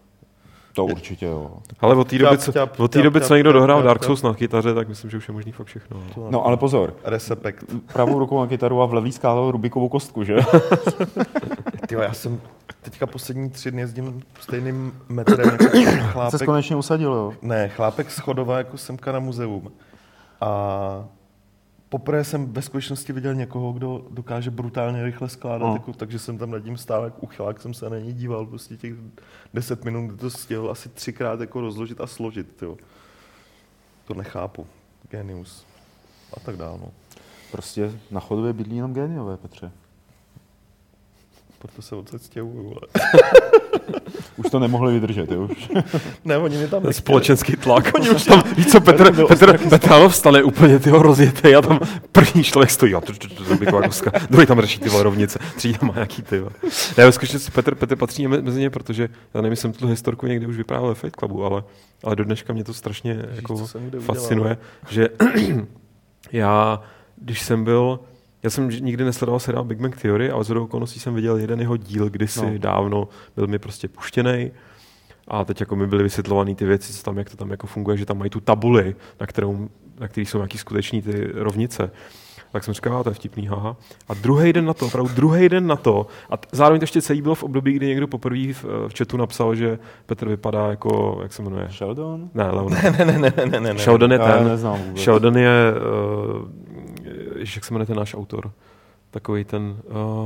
To 0.73 0.85
určitě 0.85 1.25
jo. 1.25 1.51
Ale 1.79 1.95
od 1.95 2.07
té 2.07 2.17
doby, 2.17 2.37
co, 2.37 2.51
od 2.77 2.91
té 2.91 3.01
doby, 3.01 3.21
co 3.21 3.35
někdo 3.35 3.51
dohrál 3.53 3.83
Dark. 3.83 4.03
Souls 4.03 4.21
na 4.23 4.33
kytaře, 4.33 4.73
tak 4.73 4.87
myslím, 4.87 5.09
že 5.11 5.17
už 5.17 5.27
je 5.27 5.33
možný 5.33 5.51
fakt 5.51 5.67
všechno. 5.67 5.97
To 6.15 6.27
No 6.29 6.45
ale 6.45 6.57
pozor, 6.57 6.93
Resepekt. 7.03 7.65
pravou 7.93 8.19
rukou 8.19 8.39
na 8.39 8.47
kytaru 8.47 8.81
a 8.81 8.85
v 8.85 8.93
levý 8.93 9.11
skálou 9.11 9.51
Rubikovou 9.51 9.89
kostku, 9.89 10.23
že? 10.23 10.35
Tyjo, 11.87 12.01
já 12.01 12.13
jsem 12.13 12.41
teďka 12.81 13.05
poslední 13.07 13.49
tři 13.49 13.71
dny 13.71 13.81
jezdím 13.81 14.21
stejným 14.41 14.93
metrem 15.09 15.49
jako 15.49 15.63
Se 15.77 16.01
chlápek. 16.11 16.45
konečně 16.45 16.75
usadil, 16.75 17.13
jo. 17.13 17.33
Ne, 17.41 17.69
chlápek 17.69 18.11
z 18.11 18.19
Chodova 18.19 18.57
jako 18.57 18.77
semka 18.77 19.11
na 19.11 19.19
muzeum. 19.19 19.71
A 20.41 20.49
poprvé 21.89 22.23
jsem 22.23 22.53
ve 22.53 22.61
skutečnosti 22.61 23.13
viděl 23.13 23.33
někoho, 23.35 23.73
kdo 23.73 24.05
dokáže 24.11 24.51
brutálně 24.51 25.03
rychle 25.03 25.29
skládat, 25.29 25.65
No. 25.67 25.73
jako, 25.73 25.93
takže 25.93 26.19
jsem 26.19 26.37
tam 26.37 26.51
nad 26.51 26.59
tím 26.59 26.77
stál 26.77 27.03
jak 27.03 27.23
uchylák, 27.23 27.61
jsem 27.61 27.73
se 27.73 27.89
na 27.89 27.99
něj 27.99 28.13
díval, 28.13 28.45
prostě 28.45 28.77
těch 28.77 28.93
10 29.53 29.85
minut, 29.85 30.07
kdy 30.07 30.17
to 30.17 30.29
stihl 30.29 30.71
asi 30.71 30.89
třikrát 30.89 31.39
jako 31.39 31.61
rozložit 31.61 32.01
a 32.01 32.07
složit, 32.07 32.55
tyjo. 32.55 32.77
To 34.05 34.13
nechápu. 34.13 34.67
Genius. 35.09 35.65
A 36.33 36.39
tak 36.39 36.57
dál, 36.57 36.79
no. 36.81 36.91
Prostě 37.51 37.91
na 38.11 38.19
chodově 38.19 38.53
bydlí 38.53 38.75
jenom 38.75 38.93
géniové, 38.93 39.37
Petře. 39.37 39.71
Proto 41.59 41.81
se 41.81 41.95
odsud 41.95 42.21
stěhuju, 42.21 42.69
ale... 42.71 43.09
Už 44.37 44.49
to 44.51 44.59
nemohli 44.59 44.93
vydržet, 44.93 45.31
jo. 45.31 45.47
Už. 45.51 45.69
Ne, 46.25 46.37
oni 46.37 46.57
mi 46.57 46.67
tam 46.67 46.83
nechtěli. 46.83 46.93
společenský 46.93 47.55
tlak. 47.55 47.91
tam, 48.27 48.43
víš 48.57 48.67
co, 48.67 48.81
Petr, 48.81 49.27
Petr, 49.27 49.57
Petr 49.69 49.87
ráno 49.89 50.09
vstane 50.09 50.43
úplně 50.43 50.79
tyho 50.79 51.01
rozjetý 51.03 51.55
a 51.55 51.61
tam 51.61 51.79
první 52.11 52.43
člověk 52.43 52.71
stojí 52.71 52.95
a 52.95 53.01
druhý 54.29 54.45
tam 54.45 54.61
řeší 54.61 54.79
ty 54.79 54.89
rovnice, 54.89 55.39
třetí 55.55 55.77
tam 55.77 55.89
má 55.89 55.93
nějaký 55.95 56.21
ty. 56.21 56.39
vole. 56.39 56.51
Ne, 56.97 57.05
ve 57.05 57.11
skutečnosti 57.11 57.51
Petr, 57.51 57.75
Petr 57.75 57.95
patří 57.95 58.27
me- 58.27 58.41
mezi 58.41 58.59
ně, 58.59 58.69
protože 58.69 59.09
já 59.33 59.41
nevím, 59.41 59.55
jsem 59.55 59.73
tu 59.73 59.87
historku 59.87 60.27
někdy 60.27 60.47
už 60.47 60.57
vyprávěl 60.57 60.89
ve 60.89 60.95
Fight 60.95 61.15
Clubu, 61.15 61.45
ale, 61.45 61.63
ale 62.03 62.15
do 62.15 62.23
dneška 62.23 62.53
mě 62.53 62.63
to 62.63 62.73
strašně 62.73 63.25
jako 63.35 63.67
fascinuje, 63.99 64.57
že 64.89 65.09
já, 66.31 66.81
když 67.15 67.41
jsem 67.41 67.63
byl, 67.63 67.99
já 68.43 68.49
jsem 68.49 68.69
nikdy 68.69 69.03
nesledoval 69.03 69.39
seriál 69.39 69.63
Big 69.63 69.79
Bang 69.79 70.01
Theory, 70.01 70.31
ale 70.31 70.43
z 70.43 70.51
okolností 70.51 70.99
jsem 70.99 71.15
viděl 71.15 71.37
jeden 71.37 71.59
jeho 71.59 71.77
díl 71.77 72.09
kdysi 72.09 72.41
No. 72.45 72.51
no. 72.51 72.57
dávno, 72.57 73.07
byl 73.35 73.47
mi 73.47 73.59
prostě 73.59 73.87
puštěný. 73.87 74.51
A 75.27 75.45
teď 75.45 75.59
jako 75.59 75.75
mi 75.75 75.87
byly 75.87 76.03
vysvětlované 76.03 76.55
ty 76.55 76.65
věci, 76.65 76.93
co 76.93 77.03
tam, 77.03 77.17
jak 77.17 77.29
to 77.29 77.37
tam 77.37 77.51
jako 77.51 77.67
funguje, 77.67 77.97
že 77.97 78.05
tam 78.05 78.17
mají 78.17 78.29
tu 78.29 78.39
tabuli, 78.39 78.95
na, 79.19 79.27
kterou, 79.27 79.69
na 79.99 80.07
který 80.07 80.25
jsou 80.25 80.37
nějaký 80.37 80.57
skuteční 80.57 81.01
ty 81.01 81.27
rovnice. 81.33 81.91
Tak 82.51 82.63
jsem 82.63 82.73
říkal, 82.73 82.97
"A, 82.97 83.03
to 83.03 83.09
je 83.09 83.13
vtipný, 83.13 83.47
haha. 83.47 83.75
A 84.07 84.13
druhý 84.13 84.53
den 84.53 84.65
na 84.65 84.73
to, 84.73 84.85
opravdu 84.85 85.13
druhý 85.15 85.49
den 85.49 85.67
na 85.67 85.75
to, 85.75 86.07
a 86.29 86.37
t- 86.37 86.47
zároveň 86.51 86.79
to 86.79 86.83
ještě 86.83 87.01
celý 87.01 87.21
bylo 87.21 87.35
v 87.35 87.43
období, 87.43 87.73
kdy 87.73 87.87
někdo 87.87 88.07
poprvé 88.07 88.53
v, 88.53 88.63
v 88.63 88.89
chatu 88.97 89.17
napsal, 89.17 89.55
že 89.55 89.79
Petr 90.05 90.27
vypadá 90.29 90.67
jako, 90.69 91.19
jak 91.21 91.33
se 91.33 91.41
jmenuje? 91.41 91.67
Sheldon? 91.71 92.29
Ne, 92.33 92.43
Leon. 92.51 92.73
Ne, 92.73 92.91
ne, 92.97 93.05
ne, 93.05 93.33
ne, 93.37 93.59
ne, 93.59 93.59
ne. 93.73 93.79
Sheldon 93.79 94.11
je 94.11 94.19
ten. 94.19 94.59
Sheldon 94.95 95.37
je, 95.37 95.73
uh, 95.73 96.47
jak 97.55 97.65
se 97.65 97.73
jmenuje 97.73 97.85
ten 97.87 97.97
náš 97.97 98.15
autor? 98.15 98.51
Takový 99.11 99.43
ten, 99.43 99.77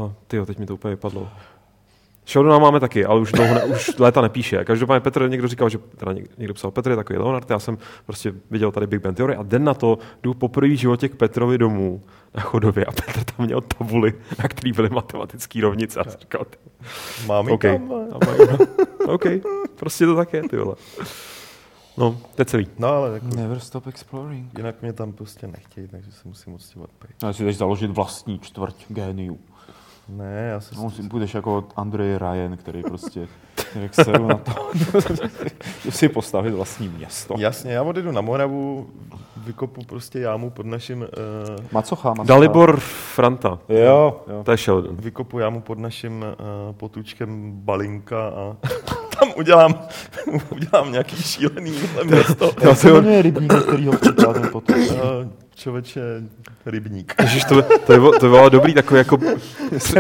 uh, 0.06 0.12
tyjo, 0.28 0.46
teď 0.46 0.60
mi 0.60 0.66
to 0.66 0.74
úplně 0.74 0.96
vypadlo. 0.96 1.30
Sheldona 2.26 2.60
máme 2.60 2.80
taky, 2.80 3.06
ale 3.06 3.20
už 3.20 3.32
dlouho 3.32 3.54
ne, 3.56 3.64
už 3.64 3.92
léta 4.00 4.22
nepíše. 4.22 4.66
Každopádně 4.66 5.00
Petr 5.00 5.30
někdo 5.30 5.48
říkal, 5.48 5.70
že 5.70 5.78
teda 5.78 6.12
něk- 6.12 6.28
někdo 6.38 6.54
psal, 6.54 6.72
Petr 6.72 6.90
je 6.90 6.96
takový 6.96 7.20
Leonard, 7.20 7.50
já 7.50 7.60
jsem 7.60 7.78
prostě 8.06 8.34
viděl 8.52 8.72
tady 8.72 8.88
Big 8.88 9.02
Bang 9.02 9.18
Theory 9.18 9.36
a 9.36 9.44
den 9.44 9.64
na 9.64 9.74
to 9.74 9.98
jdu 10.24 10.34
poprvé 10.34 10.68
v 10.68 10.78
životě 10.78 11.10
k 11.10 11.16
Petrovi 11.16 11.58
domů 11.58 12.02
na 12.36 12.42
chodově 12.42 12.86
a 12.86 12.92
Petr 12.92 13.24
tam 13.24 13.46
měl 13.46 13.62
tabuli, 13.62 14.14
na 14.40 14.48
který 14.48 14.72
byly 14.72 14.90
matematické 14.90 15.62
rovnice. 15.62 16.00
A 16.00 16.04
říkal, 16.10 16.46
ty, 16.46 16.58
Mám 17.28 17.48
ji 17.48 17.54
OK, 17.54 17.62
tam, 17.62 17.92
OK, 19.06 19.24
prostě 19.76 20.06
to 20.06 20.16
tak 20.16 20.34
je, 20.34 20.50
ty 20.50 20.58
vole. 20.58 20.76
No, 21.98 22.18
to 22.36 22.42
je 22.42 22.46
celý. 22.46 22.68
No 22.80 22.88
ale 22.88 23.14
jako, 23.14 23.26
Never 23.36 23.60
stop 23.60 23.88
exploring. 23.88 24.58
jinak 24.58 24.82
mě 24.82 24.94
tam 24.94 25.12
prostě 25.14 25.48
nechtějí, 25.48 25.88
takže 25.88 26.12
se 26.12 26.22
musím 26.28 26.54
odstěhovat 26.54 26.90
pryč. 27.00 27.16
No, 27.24 27.34
si 27.34 27.44
jdeš 27.46 27.58
založit 27.58 27.92
vlastní 27.92 28.40
čtvrť 28.40 28.76
géniu. 28.88 29.40
Ne, 30.10 30.48
já 30.52 30.60
se... 30.60 30.76
No, 30.76 30.92
si 30.92 31.02
budeš 31.04 31.34
jako 31.34 31.64
Andrej 31.76 32.18
Ryan, 32.18 32.58
který 32.58 32.84
prostě, 32.84 33.28
jak 33.76 33.96
se 33.96 34.12
na 34.12 34.38
to, 34.38 34.72
si 35.90 36.10
postavit 36.10 36.52
vlastní 36.52 36.88
město. 36.88 37.36
Jasně, 37.38 37.72
já 37.74 37.84
odjedu 37.84 38.12
na 38.12 38.22
Moravu, 38.22 38.90
vykopu 39.38 39.82
prostě 39.84 40.20
jámu 40.20 40.50
pod 40.50 40.66
naším... 40.66 41.00
Uh, 41.02 41.08
Macocha, 41.72 42.10
macocha. 42.10 42.24
Dalibor 42.28 42.80
Franta, 42.80 43.60
Jo, 43.70 44.22
jo. 44.28 44.42
to 44.44 44.52
je 44.52 44.58
Sheldon. 44.58 44.96
vykopu 44.96 45.40
jámu 45.40 45.62
pod 45.62 45.80
naším 45.80 46.22
uh, 46.70 46.76
potůčkem 46.76 47.52
Balinka 47.56 48.28
a 48.28 48.56
tam 49.34 49.40
udělám, 49.40 49.88
udělám 50.52 50.92
nějaký 50.92 51.16
šílený 51.16 51.74
město. 52.04 52.52
Já 52.62 52.76
se 52.76 52.92
jmenuje 52.94 53.22
rybník, 53.22 53.54
který 53.54 53.88
ho 53.88 53.94
potom. 54.52 54.76
Uh, 54.82 54.98
člověče, 55.56 56.02
rybník. 56.66 57.14
Ježiš, 57.22 57.44
to, 57.44 57.56
by- 57.56 57.64
to, 57.64 57.94
by 57.94 58.00
bylo, 58.00 58.12
to 58.12 58.20
by 58.20 58.30
bylo 58.30 58.50
dobrý 58.60 58.74
takový 58.74 58.98
jako 58.98 59.18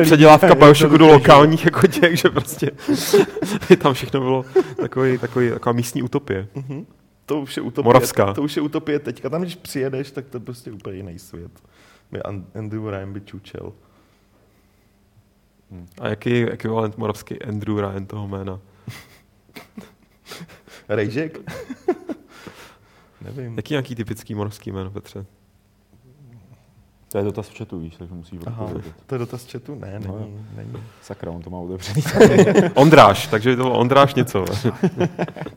předělávka 0.04 0.56
Bioshocku 0.56 0.98
do 0.98 1.08
lokálních 1.08 1.66
jako 1.66 1.88
těch, 1.88 2.18
že 2.20 2.30
prostě 2.30 2.72
tam 3.82 3.94
všechno 3.94 4.20
bylo 4.20 4.46
takový, 4.76 5.18
takový, 5.18 5.50
taková 5.50 5.74
místní 5.74 6.04
utopie. 6.04 6.48
To 7.26 7.40
už 7.42 7.58
je 7.58 7.64
utopie. 7.64 7.86
Moravská. 7.86 8.34
To 8.34 8.42
už 8.42 8.56
je 8.56 8.62
utopie 8.62 9.00
teďka. 9.00 9.30
Tam, 9.30 9.42
když 9.42 9.56
přijedeš, 9.56 10.12
tak 10.12 10.26
to 10.26 10.38
je 10.38 10.42
prostě 10.42 10.72
úplně 10.72 10.96
jiný 10.98 11.20
svět. 11.20 11.52
By 12.12 12.22
An- 12.22 12.46
Andrew 12.56 12.90
Ryan 12.90 13.14
by 13.14 13.22
čučel. 13.22 13.74
A 16.02 16.08
jaký 16.08 16.30
je 16.30 16.52
ekvivalent 16.52 16.98
moravský 16.98 17.42
Andrew 17.42 17.80
Ryan 17.80 18.06
toho 18.06 18.28
jména? 18.28 18.60
Rejžek? 20.90 21.40
Nevím. 23.22 23.58
Jaký 23.58 23.74
nějaký 23.74 23.96
typický 23.96 24.36
moravský 24.36 24.72
jméno, 24.72 24.92
Petře? 24.92 25.26
To 27.14 27.18
je 27.18 27.24
dotaz 27.24 27.50
v 27.50 27.58
chatu, 27.58 27.80
víš, 27.80 27.96
takže 27.96 28.14
musí 28.14 28.40
Aha, 28.46 28.64
odpovědět. 28.64 28.94
to 29.06 29.16
je 29.16 29.20
dotaz 29.20 29.52
chatu? 29.52 29.76
Ne, 29.76 30.00
není. 30.00 30.08
No, 30.08 30.28
není. 30.56 30.74
Sakra, 31.02 31.32
on 31.32 31.42
to 31.42 31.50
má 31.50 31.58
otevřený. 31.58 32.04
Ondráš, 32.74 33.28
takže 33.28 33.56
to 33.56 33.64
bylo 33.64 33.80
Ondráš 33.80 34.14
něco. 34.16 34.46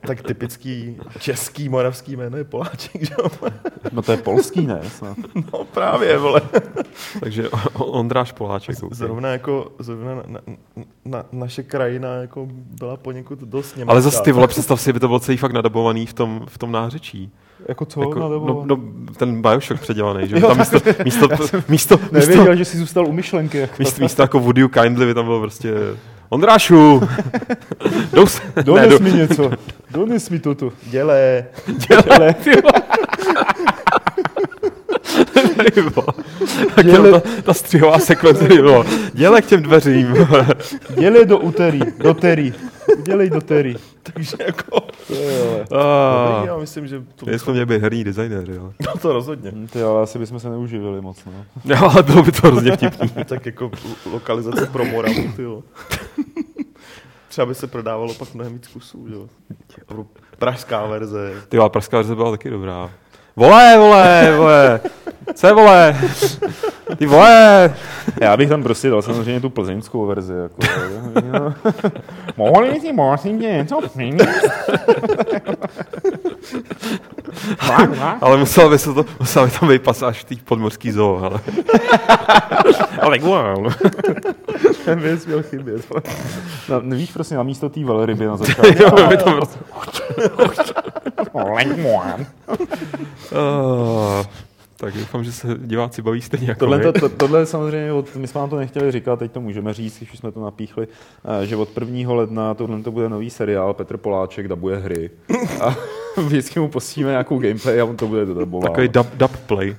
Tak 0.00 0.22
typický 0.22 0.96
český 1.18 1.68
moravský 1.68 2.16
jméno 2.16 2.36
je 2.36 2.44
Poláček, 2.44 3.04
že 3.04 3.14
jo? 3.18 3.50
No 3.92 4.02
to 4.02 4.12
je 4.12 4.18
polský, 4.18 4.66
ne? 4.66 4.80
Snad. 4.90 5.16
No 5.52 5.64
právě, 5.64 6.18
vole. 6.18 6.40
takže 7.20 7.48
Ondráš 7.74 8.32
Poláček. 8.32 8.76
Zrovna 8.90 9.28
jako, 9.28 9.72
zrovna 9.78 10.14
na, 10.14 10.22
na, 10.26 10.40
na, 11.06 11.24
naše 11.32 11.62
krajina 11.62 12.14
jako 12.14 12.48
byla 12.50 12.96
poněkud 12.96 13.38
dost 13.38 13.76
německá. 13.76 13.92
Ale 13.92 14.02
zase 14.02 14.22
ty 14.22 14.32
vole, 14.32 14.48
představ 14.48 14.80
si, 14.80 14.92
by 14.92 15.00
to 15.00 15.06
bylo 15.08 15.20
celý 15.20 15.36
fakt 15.36 15.52
nadabovaný 15.52 16.06
v 16.06 16.12
tom, 16.12 16.42
v 16.48 16.58
tom 16.58 16.72
nářečí. 16.72 17.32
Jako 17.68 17.84
co? 17.84 18.00
Jako, 18.00 18.18
no, 18.18 18.64
no, 18.66 18.80
ten 19.16 19.42
Bioshock 19.42 19.80
předělaný, 19.80 20.28
že? 20.28 20.36
Jo, 20.40 20.48
Tam 20.48 20.58
místo, 20.58 20.78
místo, 21.04 21.28
místo, 21.38 21.60
místo, 21.68 21.98
Nevěděl, 22.12 22.56
že 22.56 22.64
jsi 22.64 22.78
zůstal 22.78 23.06
u 23.06 23.12
myšlenky. 23.12 23.58
Jak 23.58 23.78
místo, 23.78 24.02
místo 24.02 24.22
jako 24.22 24.40
Would 24.40 24.58
you 24.58 24.68
kindly 24.68 25.06
by 25.06 25.14
tam 25.14 25.24
bylo 25.24 25.40
prostě 25.40 25.74
Ondrášu! 26.28 27.02
Dous, 28.12 28.40
Dones 28.62 28.88
do- 28.90 28.98
mi 28.98 29.12
něco. 29.12 29.50
Dones 29.90 30.30
mi 30.30 30.38
toto. 30.38 30.72
Děle. 30.86 31.44
děle, 31.88 32.02
vole. 32.08 32.34
Ty. 35.74 35.82
Tak 36.74 36.86
Děle- 36.86 37.20
ta, 37.20 37.30
ta 37.42 37.54
střihová 37.54 37.98
sekvence 37.98 38.44
by 38.48 38.54
bylo. 38.54 38.84
Děle 39.12 39.42
k 39.42 39.46
těm 39.46 39.62
dveřím. 39.62 40.14
Dělej 40.98 41.26
do 41.26 41.38
úterý, 41.38 41.80
do 41.98 42.14
tery. 42.14 42.52
Dělej 43.02 43.30
do 43.30 43.40
tery. 43.40 43.76
Takže 44.02 44.36
jako... 44.46 44.76
Ah, 45.72 46.34
Dobrý, 46.34 46.46
já 46.48 46.56
myslím, 46.58 46.86
že 46.86 47.02
to, 47.14 47.30
jsme 47.30 47.52
měli 47.52 47.66
být 47.66 47.82
herní 47.82 48.04
designéři, 48.04 48.58
ale. 48.58 48.70
no 48.86 48.92
to 49.02 49.12
rozhodně. 49.12 49.52
Ty, 49.72 49.82
ale 49.82 50.02
asi 50.02 50.18
bychom 50.18 50.40
se 50.40 50.50
neuživili 50.50 51.00
moc, 51.00 51.18
no. 51.26 51.32
Jo, 51.74 51.90
ale 51.92 52.02
bylo 52.02 52.22
by 52.22 52.32
to 52.32 52.46
hrozně 52.46 52.72
vtipný. 52.76 53.08
tak 53.24 53.46
jako 53.46 53.68
lo- 53.68 54.12
lokalizace 54.12 54.66
pro 54.66 54.84
Moravu, 54.84 55.32
ty 55.36 55.42
jo. 55.42 55.62
Třeba 57.28 57.46
by 57.46 57.54
se 57.54 57.66
prodávalo 57.66 58.14
pak 58.14 58.34
mnohem 58.34 58.52
víc 58.52 58.66
kusů, 58.68 59.06
jo. 59.10 59.26
Pražská 60.38 60.86
verze. 60.86 61.32
Ty 61.48 61.58
ale 61.58 61.70
pražská 61.70 61.96
verze 61.96 62.14
byla 62.14 62.30
taky 62.30 62.50
dobrá. 62.50 62.90
Vole, 63.36 63.74
vole, 63.78 64.34
vole. 64.36 64.80
Co 65.34 65.46
je 65.46 65.52
vole? 65.52 65.96
Ty 66.96 67.06
vole. 67.06 67.74
Já 68.20 68.36
bych 68.36 68.48
tam 68.48 68.62
prostě 68.62 68.90
dal 68.90 69.02
samozřejmě 69.02 69.40
tu 69.40 69.50
plzeňskou 69.50 70.06
verzi. 70.06 70.34
Jako. 70.34 70.56
Mohli 72.36 72.80
si 72.80 72.92
prosím 72.92 73.40
tě 73.40 73.46
něco 73.46 73.80
přinést? 73.88 74.46
Ale 78.20 78.36
musela 78.36 78.68
by 78.68 78.78
se 78.78 78.94
to, 78.94 79.04
musela 79.20 79.46
by 79.46 79.52
tam 79.52 79.68
být 79.68 79.82
pasáž 79.82 80.20
v 80.20 80.24
té 80.24 80.34
podmorský 80.44 80.92
zoo, 80.92 81.24
ale. 81.24 81.40
ale 83.00 83.18
wow. 83.18 83.72
Ten 84.84 85.00
věc 85.00 85.26
měl 85.26 85.42
chybět. 85.42 85.82
No, 86.68 86.80
víš, 86.80 87.12
prostě 87.12 87.34
na 87.34 87.42
místo 87.42 87.68
té 87.68 87.84
velryby 87.84 88.26
na 88.26 88.36
začátku. 88.36 88.66
jo, 88.82 89.08
by 89.08 89.16
to 89.16 89.30
prostě... 89.30 89.58
Uh, 93.32 94.24
tak 94.76 94.94
doufám, 94.94 95.24
že 95.24 95.32
se 95.32 95.48
diváci 95.58 96.02
baví 96.02 96.22
stejně 96.22 96.48
jako 96.48 96.58
Tohle, 96.60 96.78
my. 96.78 96.84
to, 96.84 96.92
to, 96.92 97.08
tohle 97.08 97.46
samozřejmě, 97.46 97.92
od, 97.92 98.16
my 98.16 98.26
jsme 98.26 98.40
vám 98.40 98.50
to 98.50 98.56
nechtěli 98.56 98.92
říkat, 98.92 99.18
teď 99.18 99.32
to 99.32 99.40
můžeme 99.40 99.74
říct, 99.74 99.96
když 99.96 100.12
už 100.12 100.18
jsme 100.18 100.32
to 100.32 100.40
napíchli, 100.44 100.88
eh, 101.42 101.46
že 101.46 101.56
od 101.56 101.68
1. 101.80 102.14
ledna 102.14 102.54
tohle 102.54 102.82
to 102.82 102.90
bude 102.90 103.08
nový 103.08 103.30
seriál, 103.30 103.74
Petr 103.74 103.96
Poláček 103.96 104.48
dabuje 104.48 104.76
hry. 104.76 105.10
A 105.60 105.76
vždycky 106.20 106.60
mu 106.60 106.68
pustíme 106.68 107.10
nějakou 107.10 107.38
gameplay 107.38 107.80
a 107.80 107.84
on 107.84 107.96
to 107.96 108.06
bude 108.06 108.24
dodabovat. 108.26 108.70
Takový 108.70 108.88
dub, 108.88 109.06
dub 109.14 109.36
play. 109.36 109.76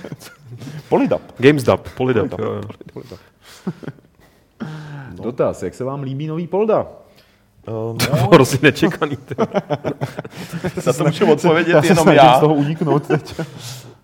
Polydub. 0.88 1.22
Games 1.38 1.62
dub, 1.64 1.88
polydub. 1.96 2.30
Polydub. 2.30 2.38
jo, 2.40 2.52
jo. 2.54 2.60
Polydub. 2.92 3.18
Dotaz, 5.22 5.62
jak 5.62 5.74
se 5.74 5.84
vám 5.84 6.02
líbí 6.02 6.26
nový 6.26 6.46
Polda? 6.46 6.86
Um, 7.90 7.98
To 7.98 8.14
bylo 8.16 8.28
hrozně 8.32 8.58
nečekaný. 8.62 9.16
ty. 9.16 9.34
na 10.86 10.92
to 10.98 11.04
můžu 11.04 11.32
odpovědět 11.32 11.72
Já 11.72 11.82
se 11.82 11.88
jenom 11.88 12.08
já. 12.08 12.36
z 12.36 12.40
toho 12.40 12.54
uniknout 12.54 13.06
teď. 13.06 13.40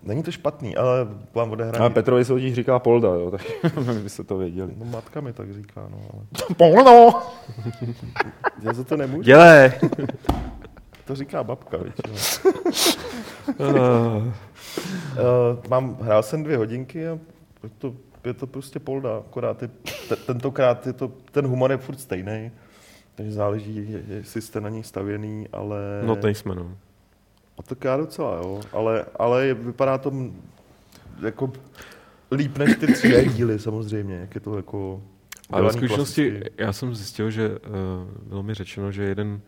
Není 0.03 0.23
to 0.23 0.31
špatný, 0.31 0.75
ale 0.75 1.05
vám 1.05 1.47
Ale 1.47 1.51
odehrání. 1.51 1.93
Petrovi 1.93 2.25
se 2.25 2.33
totiž 2.33 2.53
říká 2.53 2.79
Polda, 2.79 3.07
jo, 3.09 3.31
tak 3.31 3.41
byste 4.03 4.23
to 4.23 4.37
věděli. 4.37 4.73
No 4.77 4.85
matka 4.85 5.21
mi 5.21 5.33
tak 5.33 5.53
říká, 5.53 5.87
no 5.91 5.97
ale 6.13 6.23
Poldo! 6.57 7.09
já 8.61 8.73
za 8.73 8.83
to 8.83 8.97
nemůžu. 8.97 9.21
Dělej. 9.21 9.71
To 11.05 11.15
říká 11.15 11.43
babka 11.43 11.77
většinou. 11.77 12.15
Uh, 13.59 14.23
mám, 15.69 15.97
hrál 16.01 16.23
jsem 16.23 16.43
dvě 16.43 16.57
hodinky 16.57 17.07
a 17.07 17.11
je 17.63 17.69
to, 17.77 17.93
je 18.25 18.33
to 18.33 18.47
prostě 18.47 18.79
polda, 18.79 19.17
akorát 19.17 19.61
je, 19.61 19.69
te, 20.09 20.15
tentokrát 20.15 20.87
je 20.87 20.93
to, 20.93 21.11
ten 21.31 21.47
humor 21.47 21.71
je 21.71 21.77
furt 21.77 21.99
stejný, 21.99 22.51
takže 23.15 23.31
záleží, 23.31 23.91
je- 23.91 24.03
jestli 24.15 24.41
jste 24.41 24.61
na 24.61 24.69
něj 24.69 24.83
stavěný, 24.83 25.47
ale... 25.53 25.77
no 26.05 26.15
nejsme, 26.23 26.55
no. 26.55 26.71
A 27.59 27.63
tak 27.63 27.83
já 27.83 27.97
docela, 27.97 28.35
jo, 28.35 28.61
ale, 28.71 29.05
ale 29.15 29.53
vypadá 29.53 29.97
to 29.97 30.11
jako 31.21 31.51
líp 32.31 32.57
než 32.57 32.75
ty 32.77 32.87
tři 32.93 33.29
díly 33.35 33.59
samozřejmě, 33.59 34.15
jak 34.15 34.35
je 34.35 34.41
to 34.41 34.57
jako... 34.57 35.01
Ve 35.61 35.71
skutečnosti 35.71 36.29
klasicky. 36.31 36.63
já 36.63 36.73
jsem 36.73 36.95
zjistil, 36.95 37.29
že 37.31 37.49
uh, 37.49 37.57
bylo 38.29 38.43
mi 38.43 38.53
řečeno, 38.53 38.91
že 38.91 39.03
jeden 39.03 39.41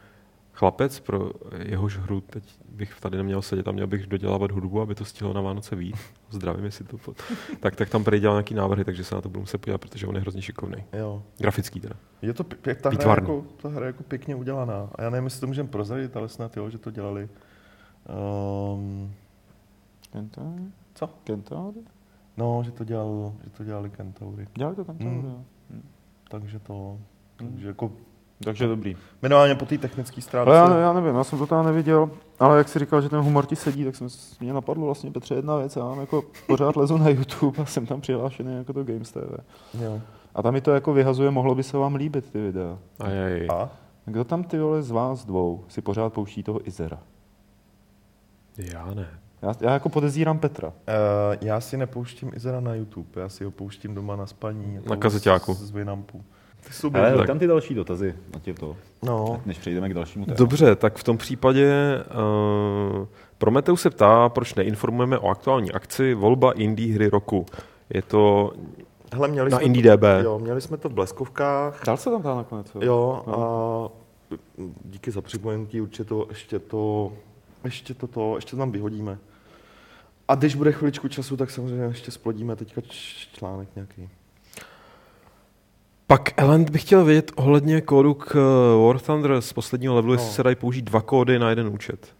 chlapec, 0.53 0.99
pro 0.99 1.32
jehož 1.64 1.97
hru 1.97 2.22
teď 2.22 2.43
bych 2.70 2.99
tady 2.99 3.18
neměl 3.18 3.41
sedět 3.41 3.68
a 3.68 3.72
měl 3.72 3.88
bych 3.88 4.08
dodělávat 4.08 4.51
hudbu, 4.51 4.82
aby 4.82 4.95
to 4.95 5.06
stihlo 5.06 5.34
na 5.34 5.41
Vánoce 5.41 5.76
vít. 5.76 5.95
Zdravím, 6.30 6.66
jestli 6.66 6.86
to... 6.86 6.97
pot- 6.97 7.22
Tak, 7.60 7.76
tak 7.76 7.89
tam 7.89 8.03
prý 8.03 8.20
dělal 8.20 8.36
nějaký 8.36 8.53
návrhy, 8.53 8.84
takže 8.86 9.03
se 9.03 9.16
na 9.16 9.22
to 9.22 9.30
budu 9.30 9.39
muset 9.39 9.58
podívat, 9.58 9.78
protože 9.82 10.08
on 10.08 10.16
je 10.16 10.22
hrozně 10.22 10.41
šikovný. 10.41 10.84
Jo. 10.93 11.24
Grafický 11.38 11.80
teda. 11.80 11.95
Je 12.22 12.34
to, 12.34 12.43
pě- 12.43 12.76
ta 12.76 12.89
hra, 12.89 12.97
Výtvarný. 12.97 13.30
jako, 13.30 13.45
ta 13.62 13.70
hra 13.70 13.86
jako 13.86 14.03
pěkně 14.03 14.36
udělaná. 14.36 14.89
A 14.95 15.03
já 15.03 15.10
nevím, 15.10 15.26
jestli 15.26 15.39
to 15.41 15.47
můžeme 15.47 15.70
prozradit, 15.70 16.18
ale 16.18 16.30
snad 16.30 16.58
jo, 16.58 16.70
že 16.70 16.78
to 16.78 16.91
dělali. 16.91 17.30
Um, 18.10 19.12
Kentor? 20.12 20.43
co? 20.93 21.10
Kentor? 21.24 21.74
No, 22.38 22.64
že 22.64 22.72
to, 22.72 22.84
dělal, 22.84 23.34
že 23.43 23.49
to 23.49 23.64
dělali 23.64 23.89
Kentaury. 23.89 24.47
Dělali 24.58 24.76
to 24.76 24.86
Kentor, 24.86 25.08
Mm. 25.08 25.26
jo. 25.26 25.36
Takže 26.30 26.60
to... 26.60 26.97
Hmm. 27.39 27.51
Takže 27.51 27.68
jako 27.68 27.91
Takže 28.43 28.68
dobrý. 28.68 28.97
minimálně 29.22 29.56
po 29.56 29.66
té 29.66 29.78
technické 29.78 30.22
stránce. 30.22 30.60
Ale 30.60 30.72
já, 30.76 30.78
já 30.80 30.93
nevím, 30.93 31.16
já 31.16 31.24
jsem 31.24 31.39
to 31.39 31.47
tam 31.47 31.66
neviděl, 31.66 32.10
ale 32.39 32.58
jak 32.58 32.70
si 32.70 32.80
říkal, 32.80 33.01
že 33.01 33.10
ten 33.10 33.20
humor 33.20 33.45
ti 33.45 33.56
sedí, 33.56 33.86
tak 33.86 33.95
jsem, 33.95 34.08
mě 34.39 34.53
napadlo 34.53 34.86
vlastně 34.86 35.12
Petře 35.12 35.36
jedna 35.36 35.58
věc, 35.58 35.76
já 35.76 35.84
mám 35.86 35.99
jako 35.99 36.24
pořád 36.47 36.76
lezu 36.76 36.97
na 36.97 37.10
YouTube 37.10 37.64
a 37.64 37.66
jsem 37.66 37.86
tam 37.86 38.01
přihlášený 38.01 38.56
jako 38.58 38.74
to 38.74 38.84
Games 38.84 39.12
TV. 39.12 39.38
Jo. 39.82 40.01
A 40.36 40.41
tam 40.41 40.53
mi 40.53 40.62
to 40.62 40.72
jako 40.72 40.93
vyhazuje, 40.93 41.32
mohlo 41.32 41.56
by 41.56 41.64
se 41.64 41.78
vám 41.78 41.95
líbit 41.95 42.32
ty 42.32 42.41
videa. 42.41 42.78
Ajaj. 42.99 43.47
A? 43.49 43.70
Kdo 44.06 44.24
tam 44.24 44.43
ty 44.43 44.60
vole 44.60 44.84
z 44.84 44.91
vás 44.91 45.26
dvou 45.26 45.64
si 45.68 45.82
pořád 45.82 46.14
pouští 46.14 46.43
toho 46.43 46.68
Izera? 46.68 46.99
Já 48.58 48.93
ne. 48.93 49.08
Já, 49.41 49.53
já 49.62 49.74
jako 49.74 49.89
podezírám 49.89 50.39
Petra. 50.39 50.68
Uh, 50.68 50.74
já 51.41 51.62
si 51.62 51.78
nepouštím 51.78 52.32
Izera 52.36 52.60
na 52.60 52.76
YouTube, 52.76 53.22
já 53.22 53.30
si 53.30 53.43
ho 53.43 53.51
pouštím 53.51 53.95
doma 53.95 54.16
na 54.16 54.26
spaní. 54.26 54.76
jako 54.76 54.89
Na 54.89 54.95
kazeťáku. 54.95 55.53
Z, 55.53 55.62
z 55.62 55.72
Winampu. 55.72 56.24
Jsou 56.72 56.91
Ale 56.95 57.28
tam 57.28 57.39
ty 57.39 57.47
další 57.47 57.74
dotazy, 57.74 58.16
na 58.34 58.39
tě 58.39 58.53
to, 58.53 58.76
No, 59.03 59.41
než 59.45 59.58
přejdeme 59.58 59.89
k 59.89 59.93
dalšímu 59.93 60.26
tématu. 60.26 60.43
Dobře, 60.43 60.76
tak 60.76 60.97
v 60.97 61.03
tom 61.03 61.18
případě 61.18 61.74
uh, 62.99 63.08
Prometeu 63.38 63.76
se 63.76 63.89
ptá, 63.89 64.30
proč 64.30 64.56
neinformujeme 64.56 65.20
o 65.20 65.28
aktuální 65.28 65.72
akci 65.72 66.14
Volba 66.14 66.51
indie 66.51 66.95
hry 66.95 67.08
roku. 67.08 67.45
Je 67.93 68.01
to 68.01 68.51
hele, 69.14 69.28
měli 69.28 69.51
na 69.51 69.58
jsme 69.58 69.66
IndieDB. 69.66 70.01
To, 70.01 70.08
jo, 70.08 70.39
měli 70.39 70.62
jsme 70.62 70.78
to 70.78 70.89
v 70.89 70.93
Bleskovkách. 70.93 71.82
Dal 71.86 71.97
se 71.97 72.10
tam 72.10 72.22
dá 72.22 72.36
nakonec? 72.36 72.68
Jo, 72.82 73.24
a 73.28 73.38
díky 74.86 75.12
za 75.12 75.22
připomenutí 75.22 75.82
určitě 75.82 76.03
to 76.03 76.26
ještě 76.30 76.60
to, 76.60 77.12
ještě 77.66 77.93
to, 77.93 78.07
to, 78.07 78.36
ještě 78.36 78.51
to 78.51 78.57
tam 78.57 78.72
vyhodíme. 78.72 79.18
A 80.28 80.36
když 80.36 80.55
bude 80.55 80.72
chviličku 80.72 81.07
času, 81.07 81.38
tak 81.38 81.51
samozřejmě 81.51 81.84
ještě 81.86 82.11
splodíme 82.11 82.55
teďka 82.55 82.82
článek 83.34 83.70
nějaký. 83.76 84.09
Pak 86.07 86.41
Elend 86.41 86.70
bych 86.70 86.82
chtěl 86.82 87.05
vědět 87.05 87.32
ohledně 87.36 87.82
kódu 87.82 88.13
k 88.13 88.36
eh, 88.36 88.86
War 88.86 88.99
Thunder 88.99 89.41
z 89.41 89.53
posledního 89.53 89.95
levelu, 89.95 90.13
No. 90.16 90.22
jestli 90.22 90.34
se 90.36 90.43
dají 90.43 90.55
použít 90.55 90.82
dva 90.82 91.01
kódy 91.01 91.39
na 91.39 91.49
jeden 91.49 91.68
účet. 91.68 92.16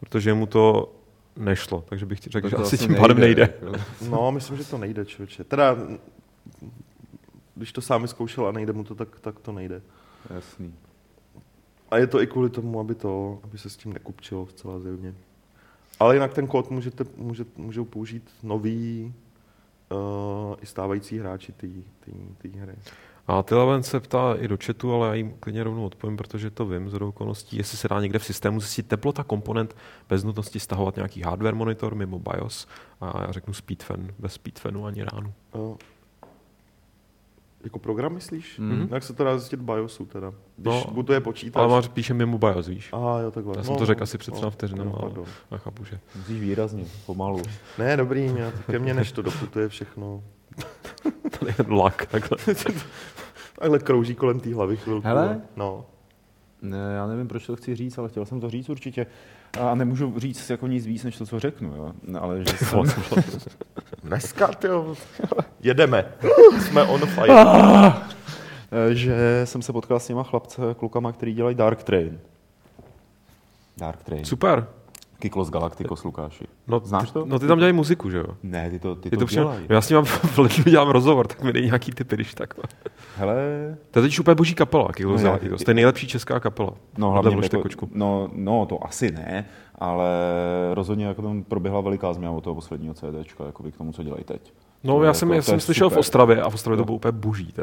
Protože 0.00 0.34
mu 0.34 0.46
to 0.46 0.92
nešlo, 1.36 1.84
takže 1.88 2.06
bych 2.06 2.20
ti 2.20 2.30
řekl, 2.30 2.48
že 2.48 2.56
asi 2.56 2.78
tím 2.78 2.94
pádem 2.94 3.20
nejde. 3.20 3.54
No, 4.10 4.32
myslím, 4.32 4.56
že 4.56 4.64
to 4.64 4.78
nejde, 4.78 5.04
člověče. 5.04 5.44
Teda, 5.44 5.76
když 7.54 7.72
to 7.72 7.80
sám 7.80 8.08
zkoušel 8.08 8.46
a 8.46 8.52
nejde 8.52 8.72
mu 8.72 8.84
to, 8.84 8.94
tak, 8.94 9.20
tak 9.20 9.40
to 9.40 9.52
nejde. 9.52 9.82
Jasný. 10.34 10.74
A 11.92 11.98
je 11.98 12.06
to 12.06 12.22
i 12.22 12.26
kvůli 12.26 12.50
tomu, 12.50 12.80
aby 12.80 12.94
to, 12.94 13.38
aby 13.44 13.58
se 13.58 13.70
s 13.70 13.76
tím 13.76 13.92
nekupčilo 13.92 14.46
zcela 14.46 14.78
zjevně. 14.78 15.14
Ale 16.00 16.16
jinak 16.16 16.34
ten 16.34 16.46
kód 16.46 16.70
můžete, 16.70 17.04
může, 17.16 17.44
můžou 17.56 17.84
použít 17.84 18.30
noví 18.42 19.14
uh, 19.92 20.56
i 20.60 20.66
stávající 20.66 21.18
hráči 21.18 21.52
té 21.52 22.48
hry. 22.48 22.74
A 23.26 23.42
Tylaven 23.42 23.82
se 23.82 24.00
ptá 24.00 24.34
i 24.34 24.48
do 24.48 24.58
chatu, 24.64 24.92
ale 24.92 25.08
já 25.08 25.14
jim 25.14 25.34
klidně 25.40 25.64
rovnou 25.64 25.86
odpovím, 25.86 26.16
protože 26.16 26.50
to 26.50 26.66
vím 26.66 26.90
z 26.90 26.94
okolností, 26.94 27.56
jestli 27.56 27.78
se 27.78 27.88
dá 27.88 28.00
někde 28.00 28.18
v 28.18 28.24
systému 28.24 28.60
zjistit 28.60 28.88
teplota 28.88 29.24
komponent 29.24 29.76
bez 30.08 30.24
nutnosti 30.24 30.60
stahovat 30.60 30.96
nějaký 30.96 31.22
hardware 31.22 31.54
monitor 31.54 31.94
mimo 31.94 32.18
BIOS 32.18 32.68
a 33.00 33.22
já 33.26 33.32
řeknu 33.32 33.54
speedfan, 33.54 34.08
bez 34.18 34.32
speedfanu 34.32 34.86
ani 34.86 35.04
ránu. 35.04 35.32
Uh, 35.54 35.76
jako 37.64 37.78
program 37.78 38.14
myslíš? 38.14 38.58
Mm. 38.58 38.88
Jak 38.90 39.02
se 39.02 39.12
to 39.12 39.24
dá 39.24 39.38
zjistit 39.38 39.60
v 39.60 39.62
BIOSu 39.62 40.04
teda? 40.06 40.30
Když 40.56 40.74
No, 40.74 40.84
no, 40.88 40.94
buduje 40.94 41.20
počítač. 41.20 41.60
Ale 41.60 41.68
máš, 41.68 41.88
píše 41.88 42.14
mimo 42.14 42.38
BIOS, 42.38 42.68
víš? 42.68 42.88
Aha, 42.92 43.20
jo, 43.20 43.30
takhle. 43.30 43.54
Já 43.56 43.62
jsem 43.62 43.76
to 43.76 43.86
řekl 43.86 44.02
asi 44.02 44.18
před 44.18 44.34
třema 44.34 44.50
vteřinama, 44.50 44.90
no, 44.90 44.96
ale- 44.98 45.08
pardon. 45.08 45.24
Já 45.50 45.58
chápu, 45.58 45.84
že 45.84 45.98
Musíš 46.16 46.40
výrazně, 46.40 46.84
pomalu. 47.06 47.42
Ne, 47.78 47.96
dobrý, 47.96 48.28
mě, 48.28 48.52
ke 48.70 48.78
mně 48.78 48.94
než 48.94 49.12
to 49.12 49.22
doputuje 49.22 49.68
všechno. 49.68 50.22
to 51.38 51.46
je 51.46 51.54
lak. 51.68 52.06
Takhle. 52.06 52.38
Takhle 53.58 53.78
krouží 53.78 54.14
kolem 54.14 54.40
té 54.40 54.54
hlavy 54.54 54.76
chvilku. 54.76 55.06
Hele. 55.06 55.40
No. 55.56 55.86
Ne, 56.62 56.92
já 56.94 57.06
nevím, 57.06 57.28
proč 57.28 57.46
to 57.46 57.56
chci 57.56 57.76
říct, 57.76 57.98
ale 57.98 58.08
chtěl 58.08 58.24
jsem 58.24 58.40
to 58.40 58.50
říct 58.50 58.68
určitě. 58.68 59.06
A 59.60 59.74
nemůžu 59.74 60.14
říct 60.18 60.50
jako 60.50 60.66
nic 60.66 60.86
víc, 60.86 61.04
než 61.04 61.18
to, 61.18 61.26
co 61.26 61.40
řeknu. 61.40 61.76
Jo? 61.76 61.92
No, 62.06 62.22
Ale 62.22 62.38
že 62.44 62.56
jsem, 62.66 62.82
Dneska, 64.02 64.46
tyjo, 64.46 64.94
jedeme. 65.60 66.04
Jsme 66.60 66.82
on 66.82 67.06
fire. 67.06 67.32
Eh, 68.72 68.94
že 68.94 69.16
jsem 69.44 69.62
se 69.62 69.72
potkal 69.72 70.00
s 70.00 70.06
těma 70.06 70.22
chlapce, 70.22 70.62
klukama, 70.78 71.12
který 71.12 71.34
dělají 71.34 71.54
Dark 71.56 71.82
Train. 71.82 72.20
Dark 73.76 74.02
Train. 74.02 74.24
Super. 74.24 74.66
Kyklos 75.22 75.50
Galacticos, 75.50 76.04
Lukáši. 76.04 76.44
No, 76.66 76.80
Znáš 76.84 77.08
ty, 77.08 77.12
to? 77.14 77.24
No 77.26 77.38
ty 77.38 77.46
tam 77.46 77.58
dělají 77.58 77.72
muziku, 77.72 78.10
že 78.10 78.18
jo? 78.18 78.26
Ne, 78.42 78.70
ty 78.70 78.78
to, 78.78 78.94
ty 78.94 79.10
Ty 79.10 79.16
to, 79.16 79.20
to 79.20 79.26
přijel, 79.26 79.44
dělají. 79.44 79.66
já 79.68 79.80
s 79.80 79.90
ním 79.90 80.02
v 80.04 80.38
lednu 80.38 80.64
dělám 80.64 80.88
rozhovor, 80.88 81.26
tak 81.26 81.42
mi 81.42 81.52
dej 81.52 81.64
nějaký 81.66 81.92
typy, 81.92 82.14
když 82.16 82.34
tak. 82.34 82.54
Hele, 83.16 83.34
To 83.90 83.98
je 83.98 84.02
totiž 84.02 84.20
úplně 84.20 84.34
boží 84.34 84.54
kapela, 84.54 84.92
Kilo 84.92 85.12
No, 85.16 85.18
no, 85.22 85.38
já- 85.42 85.56
To 85.64 85.70
je 85.70 85.74
nejlepší 85.74 86.06
česká 86.06 86.40
kapela. 86.40 86.70
no 86.98 87.10
hlavně 87.10 87.36
jako, 87.42 87.62
kočku. 87.62 87.88
no, 87.94 88.28
no, 88.34 88.66
to 88.66 88.86
asi 88.86 89.10
ne, 89.10 89.44
ale 89.74 90.08
rozhodně 90.74 91.06
jako 91.06 91.22
tam 91.22 91.42
proběhla 91.42 91.80
veliká 91.80 92.12
změna 92.12 92.32
od 92.32 92.44
toho 92.44 92.54
posledního 92.54 92.94
CDčka, 92.94 93.44
jako 93.44 93.62
k 93.62 93.76
tomu, 93.76 93.92
co 93.92 94.02
dělají 94.02 94.24
teď. 94.24 94.52
No, 94.84 94.94
To 94.98 95.02
já 95.04 95.14
jsem, 95.14 95.28
jako- 95.28 95.36
já 95.36 95.40
to 95.42 95.46
jsem 95.50 95.60
slyšel 95.60 95.88
v 95.88 95.92
super. 95.92 96.00
Ostravě 96.00 96.42
a 96.42 96.50
v 96.50 96.54
Ostravě 96.54 96.76
to 96.76 96.80
Jo. 96.80 96.84
bylo 96.84 96.96
úplně. 96.96 97.12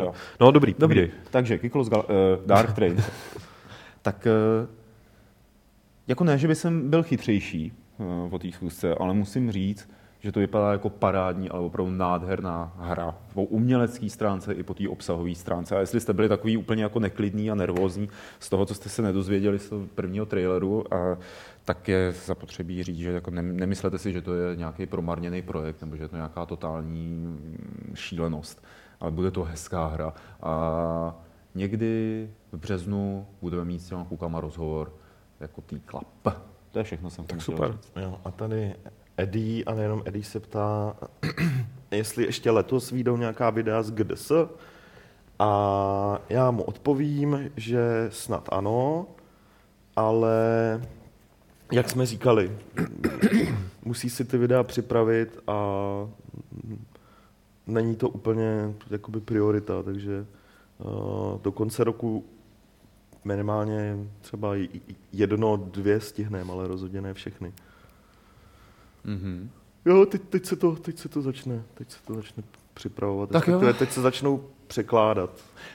Jo. 0.01 0.12
No 0.39 0.51
dobrý, 0.51 0.76
Dobrý, 0.80 1.10
takže 1.32 1.57
Kiklos 1.57 1.89
Gal- 1.89 2.05
uh, 2.39 2.45
Dark 2.45 2.74
Train. 2.74 2.97
tak 4.01 4.28
uh, 4.62 4.70
jako 6.10 6.24
ne, 6.24 6.38
že 6.38 6.47
by 6.47 6.55
jsem 6.55 6.89
byl 6.89 7.03
chytřejší 7.03 7.74
po 8.30 8.39
té 8.39 8.51
schůzce, 8.51 8.95
ale 8.95 9.14
musím 9.14 9.51
říct, 9.51 9.89
že 10.20 10.32
to 10.32 10.39
vypadá 10.39 10.72
jako 10.72 10.89
parádní, 10.89 11.49
ale 11.49 11.62
opravdu 11.62 11.91
nádherná 11.91 12.74
hra. 12.80 13.16
Po 13.34 13.43
umělecké 13.43 14.10
stránce 14.10 14.53
i 14.53 14.64
po 14.64 14.74
té 14.74 14.89
obsahové 14.89 15.36
stránce. 15.36 15.76
A 15.76 15.80
jestli 15.80 15.99
jste 15.99 16.14
byli 16.14 16.30
takový 16.30 16.57
úplně 16.57 16.84
jako 16.84 16.99
neklidný 16.99 17.51
a 17.51 17.55
nervózní 17.55 18.10
z 18.39 18.49
toho, 18.49 18.66
co 18.66 18.74
jste 18.74 18.89
se 18.89 19.01
nedozvěděli 19.01 19.60
z 19.60 19.70
toho 19.70 19.86
prvního 19.95 20.26
traileru, 20.26 20.93
a, 20.93 21.18
tak 21.66 21.88
je 21.88 22.14
zapotřebí 22.26 22.84
říct, 22.84 22.97
že 22.97 23.12
jako 23.12 23.32
nem- 23.32 23.57
nemyslete 23.57 23.97
si, 23.97 24.14
že 24.14 24.22
to 24.22 24.36
je 24.36 24.55
nějaký 24.55 24.86
promarněný 24.86 25.41
projekt 25.41 25.82
nebo 25.82 25.95
že 25.95 26.03
je 26.03 26.07
to 26.07 26.16
nějaká 26.16 26.45
totální 26.45 27.07
mm, 27.07 27.91
šílenost. 27.95 28.64
Ale 28.99 29.12
bude 29.12 29.32
to 29.32 29.43
hezká 29.43 29.88
hra. 29.88 30.14
A 30.41 31.16
někdy 31.55 32.30
v 32.51 32.57
březnu 32.57 33.28
budeme 33.41 33.66
mít 33.66 33.80
s 33.80 33.88
těma 33.88 34.05
klukama 34.05 34.41
rozhovor 34.41 34.98
jako 35.39 35.61
tý 35.61 35.79
klap. 35.79 36.05
To 36.71 36.79
je 36.79 36.83
všechno, 36.83 37.09
jsem 37.09 37.25
Tak 37.25 37.41
super. 37.41 37.71
říct. 37.71 37.91
Jo, 38.01 38.19
a 38.25 38.31
tady 38.31 38.75
Eddie, 39.17 39.63
a 39.65 39.73
nejenom 39.73 40.01
Eddie 40.05 40.23
se 40.23 40.39
ptá, 40.39 40.95
jestli 41.91 42.23
ještě 42.25 42.51
letos 42.51 42.91
vyjdou 42.91 43.17
nějaká 43.17 43.49
videa 43.49 43.83
z 43.83 43.91
GDS. 43.91 44.31
A 45.39 46.19
já 46.29 46.51
mu 46.51 46.63
odpovím, 46.63 47.51
že 47.57 48.07
snad 48.09 48.49
ano, 48.51 49.07
ale 49.95 50.31
jak 51.71 51.89
jsme 51.89 52.05
říkali, 52.05 52.51
musí 53.85 54.09
si 54.09 54.25
ty 54.25 54.37
videa 54.37 54.63
připravit 54.63 55.39
a 55.47 55.55
není 57.67 57.95
to 57.95 58.09
úplně 58.09 58.73
jakoby 58.89 59.19
priorita, 59.19 59.83
takže 59.83 60.25
uh, 60.77 61.41
do 61.41 61.51
konce 61.51 61.83
roku 61.83 62.25
minimálně 63.24 63.97
třeba 64.22 64.53
jedno, 65.13 65.57
dvě 65.57 65.99
stihneme, 65.99 66.53
ale 66.53 66.67
rozhodně 66.67 67.01
ne 67.01 67.13
všechny. 67.13 67.53
Mhm. 69.03 69.49
Jo, 69.86 70.05
teď, 70.05 70.22
teď, 70.30 70.45
se 70.45 70.55
to, 70.55 70.76
teď 70.76 70.97
se 70.97 71.09
to 71.09 71.22
začne, 71.22 71.63
teď 71.74 71.91
se 71.91 71.97
to 72.07 72.15
začne 72.15 72.43
připravovat. 72.74 73.30
Tak 73.30 73.47
jo. 73.47 73.61
teď 73.80 73.91
se 73.91 74.01
začnou 74.01 74.43
překládat. 74.67 75.30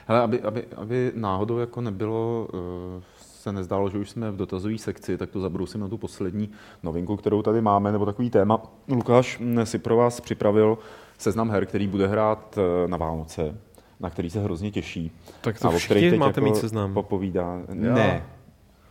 Hele, 0.07 0.21
aby, 0.21 0.41
aby, 0.41 0.65
aby 0.75 1.11
náhodou 1.15 1.57
jako 1.57 1.81
nebylo, 1.81 2.47
uh, 2.53 3.03
se 3.17 3.51
nezdálo, 3.51 3.89
že 3.89 3.97
už 3.97 4.09
jsme 4.09 4.31
v 4.31 4.37
dotazové 4.37 4.77
sekci, 4.77 5.17
tak 5.17 5.29
to 5.29 5.39
zabrousím 5.39 5.81
na 5.81 5.87
tu 5.87 5.97
poslední 5.97 6.49
novinku, 6.83 7.17
kterou 7.17 7.41
tady 7.41 7.61
máme, 7.61 7.91
nebo 7.91 8.05
takový 8.05 8.29
téma. 8.29 8.61
Lukáš 8.87 9.41
si 9.63 9.77
pro 9.79 9.95
vás 9.95 10.21
připravil 10.21 10.77
seznam 11.17 11.49
her, 11.49 11.65
který 11.65 11.87
bude 11.87 12.07
hrát 12.07 12.57
eh, 12.57 12.87
na 12.87 12.97
Vánoce, 12.97 13.57
na 13.99 14.09
který 14.09 14.29
se 14.29 14.43
hrozně 14.43 14.71
těší. 14.71 15.11
Tak 15.41 15.59
to 15.59 15.69
o 15.69 15.77
všichni 15.77 16.17
máte 16.17 16.39
jako 16.41 16.41
mít 16.41 16.55
seznam. 16.55 16.93
Popovídá. 16.93 17.59
Já. 17.67 17.93
Ne, 17.93 18.23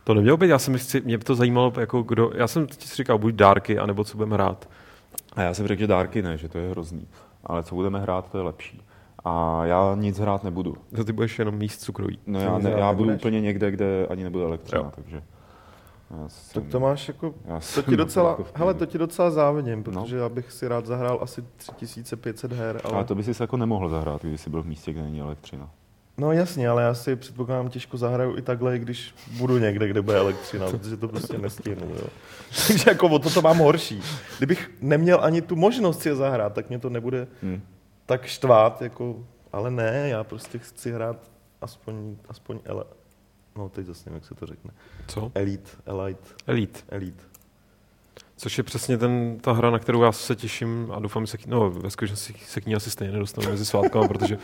To 0.03 0.13
nemělo 0.13 0.37
být, 0.37 0.47
já 0.47 0.59
jsem 0.59 0.77
chci, 0.77 1.01
mě 1.01 1.17
by 1.17 1.23
to 1.23 1.35
zajímalo, 1.35 1.73
jako 1.79 2.01
kdo, 2.01 2.31
já 2.35 2.47
jsem 2.47 2.67
ti 2.67 2.87
říkal, 2.95 3.17
buď 3.17 3.33
dárky, 3.35 3.79
anebo 3.79 4.03
co 4.03 4.17
budeme 4.17 4.35
hrát. 4.35 4.69
A 5.33 5.41
já 5.41 5.53
jsem 5.53 5.67
řekl, 5.67 5.79
že 5.79 5.87
dárky 5.87 6.21
ne, 6.21 6.37
že 6.37 6.49
to 6.49 6.57
je 6.57 6.69
hrozný. 6.69 7.07
Ale 7.43 7.63
co 7.63 7.75
budeme 7.75 7.99
hrát, 7.99 8.31
to 8.31 8.37
je 8.37 8.43
lepší. 8.43 8.81
A 9.25 9.65
já 9.65 9.95
nic 9.99 10.19
hrát 10.19 10.43
nebudu. 10.43 10.75
To 10.95 11.03
ty 11.03 11.11
budeš 11.13 11.39
jenom 11.39 11.55
míst 11.55 11.81
cukroví. 11.81 12.19
No 12.27 12.39
Co 12.39 12.45
já, 12.45 12.57
ne, 12.57 12.69
já 12.69 12.93
budu 12.93 13.13
úplně 13.13 13.41
někde, 13.41 13.71
kde 13.71 14.07
ani 14.09 14.23
nebude 14.23 14.43
elektřina, 14.45 14.81
Jo. 14.81 14.91
takže... 14.95 15.21
Jsem, 16.27 16.61
Tak 16.61 16.71
to 16.71 16.79
máš 16.79 17.07
jako, 17.07 17.33
já 17.45 17.59
to 17.75 17.81
ti 17.81 17.97
docela, 17.97 18.29
jako 18.29 18.45
hele, 18.55 18.73
to 18.73 18.85
ti 18.85 18.97
docela 18.97 19.31
závidím, 19.31 19.77
No. 19.77 19.83
protože 19.83 20.17
já 20.17 20.29
bych 20.29 20.51
si 20.51 20.67
rád 20.67 20.85
zahrál 20.85 21.19
asi 21.21 21.43
3500 21.57 22.51
her, 22.51 22.81
ale... 22.83 22.93
Ale 22.93 23.03
to 23.05 23.15
by 23.15 23.23
si 23.23 23.43
jako 23.43 23.57
nemohl 23.57 23.89
zahrát, 23.89 24.21
když 24.25 24.41
jsi 24.41 24.49
byl 24.49 24.63
v 24.63 24.67
místě, 24.67 24.93
kde 24.93 25.01
není 25.03 25.21
elektřina. 25.21 25.69
No 26.17 26.31
jasně, 26.31 26.69
ale 26.69 26.83
já 26.83 26.93
si 26.93 27.15
předpokládám 27.15 27.69
těžko 27.69 27.97
zahraju 27.97 28.37
i 28.37 28.41
takhle, 28.41 28.75
i 28.75 28.79
když 28.79 29.15
budu 29.37 29.57
někde, 29.57 29.87
kde 29.87 30.01
bude 30.01 30.17
elektřina, 30.17 30.65
protože 30.71 30.97
to 30.97 31.07
prostě 31.07 31.37
nestihnu, 31.37 31.89
jo. 31.95 32.07
Takže 32.67 32.83
jako 32.89 33.07
o 33.07 33.19
to 33.19 33.29
to 33.29 33.41
mám 33.41 33.57
horší. 33.57 34.01
Kdybych 34.37 34.71
neměl 34.81 35.19
ani 35.21 35.41
tu 35.41 35.55
možnost 35.55 35.99
si 36.01 36.09
je 36.09 36.15
zahrát, 36.15 36.53
tak 36.53 36.69
mě 36.69 36.79
to 36.79 36.89
nebude 36.89 37.27
Hm. 37.43 37.61
tak 38.05 38.25
štvát, 38.25 38.81
jako, 38.81 39.15
ale 39.53 39.71
ne, 39.71 40.09
já 40.09 40.23
prostě 40.23 40.57
chci 40.59 40.91
hrát 40.91 41.17
aspoň, 41.61 42.15
aspoň 42.29 42.59
ele, 42.65 42.83
no 43.57 43.69
teď 43.69 43.85
zase 43.85 44.03
nevím, 44.09 44.15
jak 44.15 44.25
se 44.25 44.35
to 44.35 44.45
řekne. 44.45 44.71
Co? 45.07 45.31
Elite, 45.35 45.69
Elite, 45.85 46.27
Elite. 46.47 46.79
Elite. 46.89 47.23
Což 48.37 48.57
je 48.57 48.63
přesně 48.63 48.97
ten, 48.97 49.37
ta 49.41 49.51
hra, 49.51 49.69
na 49.71 49.79
kterou 49.79 50.03
já 50.03 50.11
se 50.11 50.35
těším 50.35 50.91
a 50.95 50.99
doufám, 50.99 51.25
že 51.25 51.31
se, 51.31 51.37
k- 51.37 51.45
no, 51.47 51.71
ve 51.71 51.89
skutečnosti 51.89 52.33
se 52.45 52.61
k 52.61 52.65
ní 52.65 52.75
asi 52.75 52.91
stejně 52.91 53.13
nedostanu 53.13 53.49
mezi 53.49 53.65
svátkama, 53.65 54.07
protože 54.13 54.37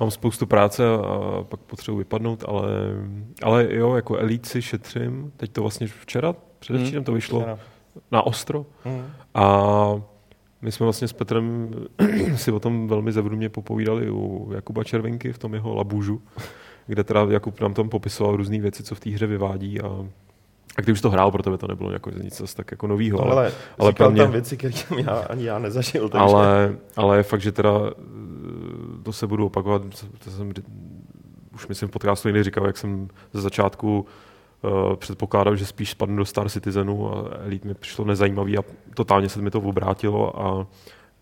mám 0.00 0.10
spoustu 0.10 0.46
práce 0.46 0.84
a 0.94 1.44
pak 1.48 1.60
potřebuji 1.60 1.98
vypadnout, 1.98 2.44
ale, 2.48 2.68
ale 3.42 3.74
jo, 3.74 3.94
jako 3.94 4.16
Elite 4.18 4.48
si 4.48 4.62
šetřím, 4.62 5.32
teď 5.36 5.52
to 5.52 5.60
vlastně 5.60 5.86
včera, 5.86 6.34
předevčírem 6.58 7.04
to 7.04 7.12
vyšlo 7.12 7.40
Včera. 7.40 7.58
na 8.12 8.22
ostro 8.26 8.66
Hm. 8.84 9.06
a 9.34 9.54
my 10.62 10.72
jsme 10.72 10.84
vlastně 10.86 11.08
s 11.08 11.12
Petrem 11.12 11.70
si 12.36 12.52
o 12.52 12.60
tom 12.60 12.88
velmi 12.88 13.12
zevrubně 13.12 13.48
popovídali 13.48 14.10
u 14.10 14.50
Jakuba 14.54 14.84
Červenky 14.84 15.32
v 15.32 15.38
tom 15.38 15.54
jeho 15.54 15.74
labužu, 15.74 16.22
kde 16.88 17.04
teda 17.04 17.26
Jakub 17.30 17.60
nám 17.60 17.74
tam 17.74 17.88
popisoval 17.88 18.36
různé 18.36 18.60
věci, 18.60 18.82
co 18.82 18.94
v 18.94 19.00
té 19.00 19.10
hře 19.10 19.26
vyvádí 19.26 19.80
a 19.80 20.06
a 20.76 20.80
když 20.80 20.92
už 20.92 21.00
to 21.00 21.10
hrál, 21.10 21.30
pro 21.30 21.42
tebe 21.42 21.58
to 21.58 21.66
nebylo 21.66 21.90
jako 21.90 22.10
nic 22.10 22.36
zase 22.36 22.56
tak 22.56 22.70
jako 22.70 22.86
novýho, 22.86 23.18
No, 23.18 23.32
ale, 23.32 23.52
ale, 23.78 23.92
pro 23.92 24.10
mě- 24.10 24.22
tam 24.22 24.32
věci, 24.32 24.56
které 24.56 24.72
jsem 24.72 24.98
já, 24.98 25.12
ani 25.12 25.44
já 25.44 25.58
nezažil, 25.58 26.08
takže... 26.08 26.22
ale, 26.24 26.76
ale 26.96 27.16
je 27.16 27.22
fakt, 27.22 27.40
že 27.40 27.52
teda 27.52 27.70
eh, 27.90 29.02
to 29.02 29.12
se 29.12 29.26
budu 29.26 29.46
opakovat, 29.46 29.82
to 30.24 30.30
jsem 30.30 30.52
už 31.54 31.66
myslím 31.66 31.88
v 31.88 31.92
podcastu 31.92 32.28
někdy 32.28 32.42
říkal, 32.44 32.66
jak 32.66 32.76
jsem 32.76 33.08
ze 33.32 33.40
začátku 33.40 34.06
uh, 34.62 34.96
předpokládal, 34.96 35.56
že 35.56 35.66
spíš 35.66 35.90
spadnu 35.90 36.16
do 36.16 36.24
Star 36.24 36.48
Citizenu 36.48 37.14
a 37.14 37.30
Elite 37.44 37.68
mi 37.68 37.74
přišlo 37.74 38.04
nezajímavý 38.04 38.58
a 38.58 38.62
totálně 38.94 39.28
se 39.28 39.42
mi 39.42 39.50
to 39.50 39.60
obrátilo 39.60 40.42
a 40.42 40.66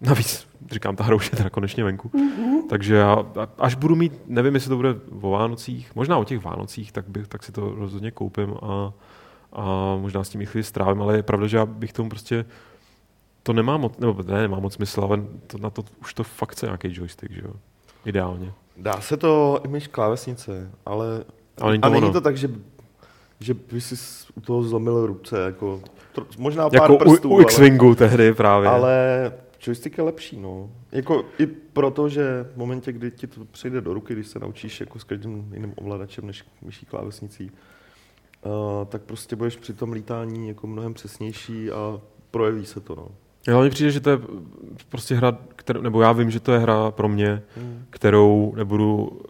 navíc, 0.01 0.47
říkám, 0.71 0.97
ta 0.97 1.05
hra 1.05 1.17
už 1.17 1.31
je 1.33 1.37
teda 1.37 1.51
konečně 1.51 1.85
venku. 1.85 2.11
Takže 2.69 2.95
já, 2.95 3.27
až 3.59 3.75
budu 3.75 3.95
mít, 3.97 4.13
nevím, 4.27 4.55
jestli 4.55 4.69
to 4.69 4.77
bude 4.77 4.95
o 5.21 5.31
Vánocích, 5.31 5.95
možná 5.95 6.19
o 6.19 6.25
těch 6.25 6.45
Vánocích, 6.45 6.93
tak, 6.93 7.09
bych, 7.09 7.29
tak 7.29 7.43
si 7.43 7.53
to 7.53 7.75
rozhodně 7.75 8.11
koupím 8.11 8.55
a, 8.63 8.93
a 9.53 9.97
možná 10.01 10.25
s 10.25 10.29
tím 10.29 10.41
i 10.41 10.47
chvíli 10.47 10.65
strávím, 10.65 11.03
ale 11.03 11.17
je 11.17 11.23
pravda, 11.23 11.47
že 11.47 11.57
já 11.57 11.67
bych 11.67 11.93
tomu 11.93 12.09
prostě 12.09 12.45
to 13.43 13.53
nemá 13.53 13.77
moc, 13.77 13.99
nebo 13.99 14.23
ne, 14.27 14.41
nemá 14.41 14.61
moc 14.61 14.75
smysl, 14.75 15.01
ale 15.01 15.23
to, 15.47 15.59
na 15.59 15.71
to 15.71 15.85
už 16.01 16.15
to 16.15 16.25
fakt 16.25 16.53
chce 16.53 16.67
nějaký 16.67 16.89
joystick, 16.93 17.33
že 17.33 17.41
jo? 17.45 17.53
Ideálně. 18.05 18.53
Dá 18.77 19.01
se 19.01 19.17
to 19.17 19.61
i 19.65 19.69
myš 19.69 19.87
klávesnice, 19.87 20.71
ale, 20.87 21.25
Ale 21.61 21.73
není 21.73 21.81
to 21.81 21.87
a 21.87 21.91
není 21.91 22.05
ono. 22.05 22.13
to 22.13 22.21
tak, 22.21 22.37
že, 22.37 22.51
že 23.41 23.55
by 23.55 23.81
si 23.81 23.95
u 24.35 24.41
toho 24.41 24.63
zlomil 24.63 25.07
ruce, 25.07 25.43
jako, 25.45 25.81
tro, 26.13 26.25
možná 26.39 26.71
pár 26.71 26.75
Jako 26.83 26.97
prstů, 26.97 27.29
u, 27.29 27.33
u 27.33 27.35
ale, 27.35 27.43
X-Wingu 27.43 27.95
tehdy 27.95 28.35
právě. 28.35 28.69
ale 28.69 29.33
joystick 29.67 29.99
je 29.99 30.05
lepší, 30.05 30.41
no. 30.41 30.71
Jako 30.93 31.25
i 31.39 31.47
proto, 31.47 32.09
že 32.09 32.47
v 32.55 32.57
momentě, 32.57 32.93
kdy 32.93 33.11
ti 33.11 33.27
to 33.27 33.45
přijde 33.45 33.81
do 33.81 33.95
ruky, 33.95 34.15
když 34.15 34.27
se 34.27 34.39
naučíš 34.39 34.81
jako 34.81 34.99
s 34.99 35.05
každým 35.05 35.51
jiným 35.55 35.73
ovladačem 35.77 36.27
než 36.27 36.45
myší 36.63 36.87
klávesnicí, 36.87 37.51
uh, 37.51 38.51
tak 38.89 39.03
prostě 39.03 39.37
budeš 39.37 39.57
při 39.57 39.73
tom 39.75 39.93
lítání 39.93 40.49
jako 40.49 40.67
mnohem 40.67 40.95
přesnější 40.95 41.71
a 41.71 42.01
projeví 42.31 42.67
se 42.67 42.81
to, 42.81 42.95
no. 42.95 43.09
Jo, 43.49 43.61
mně 43.61 43.71
přijde, 43.71 43.91
že 43.91 44.01
to 44.01 44.11
je 44.11 44.19
prostě 44.89 45.15
hra, 45.15 45.39
kterou, 45.57 45.81
nebo 45.81 46.03
já 46.03 46.13
vím, 46.13 46.31
že 46.31 46.41
to 46.41 46.53
je 46.53 46.59
hra 46.59 46.91
pro 46.91 47.09
mě, 47.09 47.43
Hmm. 47.57 47.85
kterou 47.91 48.53
nebudu 48.57 49.21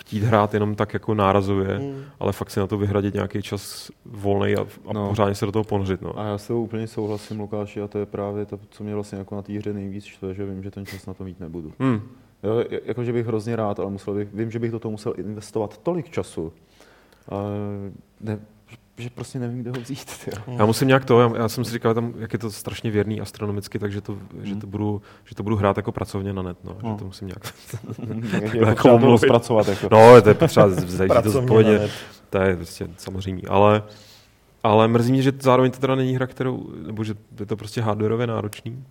chtít 0.00 0.22
hrát 0.22 0.54
jenom 0.54 0.74
tak 0.74 0.94
jako 0.94 1.14
nárazově, 1.14 1.76
Hmm. 1.78 2.02
ale 2.20 2.32
fakt 2.32 2.50
si 2.50 2.60
na 2.60 2.66
to 2.66 2.78
vyhradit 2.78 3.14
nějaký 3.14 3.42
čas 3.42 3.90
volný 4.04 4.54
a, 4.56 4.60
a 4.86 4.92
No. 4.92 5.08
pořádně 5.08 5.34
se 5.34 5.46
do 5.46 5.52
toho 5.52 5.64
ponořit. 5.64 6.02
No. 6.02 6.18
A 6.18 6.24
já 6.24 6.38
s 6.38 6.46
tebou 6.46 6.62
úplně 6.62 6.86
souhlasím, 6.86 7.40
Lukáši, 7.40 7.80
a 7.80 7.88
to 7.88 7.98
je 7.98 8.06
právě 8.06 8.46
to, 8.46 8.58
co 8.70 8.84
mě 8.84 8.94
vlastně 8.94 9.18
jako 9.18 9.34
na 9.36 9.42
té 9.42 9.52
hře 9.52 9.72
nejvíc 9.72 10.04
štve, 10.04 10.34
že 10.34 10.46
vím, 10.46 10.62
že 10.62 10.70
ten 10.70 10.86
čas 10.86 11.06
na 11.06 11.14
to 11.14 11.24
mít 11.24 11.40
nebudu. 11.40 11.72
Hmm. 11.80 12.00
Jo, 12.42 12.64
jakože 12.84 13.12
bych 13.12 13.26
hrozně 13.26 13.56
rád, 13.56 13.80
ale 13.80 13.90
musel 13.90 14.14
bych, 14.14 14.28
vím, 14.34 14.50
že 14.50 14.58
bych 14.58 14.70
do 14.72 14.78
toho 14.78 14.92
musel 14.92 15.14
investovat 15.16 15.78
tolik 15.78 16.10
času, 16.10 16.52
ale 17.28 17.50
ne, 18.20 18.38
že 19.00 19.10
prostě 19.10 19.38
nevím, 19.38 19.58
kde 19.60 19.70
ho 19.70 19.76
vzít. 19.80 20.04
Tyjo. 20.24 20.56
Já 20.58 20.66
musím 20.66 20.88
nějak 20.88 21.04
to, 21.04 21.20
já, 21.20 21.30
já 21.36 21.48
jsem 21.48 21.64
si 21.64 21.72
říkal, 21.72 21.94
tam, 21.94 22.12
jak 22.18 22.32
je 22.32 22.38
to 22.38 22.50
strašně 22.50 22.90
věrný 22.90 23.20
astronomicky, 23.20 23.78
takže 23.78 24.00
to, 24.00 24.18
že 24.42 24.56
to, 24.56 24.66
budu, 24.66 25.02
že 25.24 25.34
to 25.34 25.42
budu 25.42 25.56
hrát 25.56 25.76
jako 25.76 25.92
pracovně 25.92 26.32
na 26.32 26.42
net, 26.42 26.58
no, 26.64 26.76
No. 26.82 26.90
že 26.92 26.98
to 26.98 27.04
musím 27.04 27.26
nějak... 27.28 27.54
Jak 28.42 28.54
je 28.54 28.66
jako 28.66 28.82
to 28.88 28.94
omluvit. 28.94 29.10
rozpracovat. 29.12 29.68
Jako. 29.68 29.88
No, 29.92 30.22
to 30.22 30.28
je 30.28 30.34
potřeba 30.34 30.68
zajít 30.68 31.12
to 31.32 31.62
net. 31.62 31.90
to 32.30 32.38
je 32.38 32.56
prostě 32.56 32.88
samozřejmě, 32.96 33.42
ale, 33.48 33.82
ale 34.62 34.88
mrzí 34.88 35.12
mě, 35.12 35.22
že 35.22 35.32
zároveň 35.40 35.70
to 35.70 35.78
teda 35.78 35.94
není 35.94 36.12
hra, 36.14 36.26
kterou, 36.26 36.66
nebo 36.86 37.04
že 37.04 37.14
je 37.40 37.46
to 37.46 37.56
prostě 37.56 37.80
hardwareově 37.80 38.26
náročný 38.26 38.84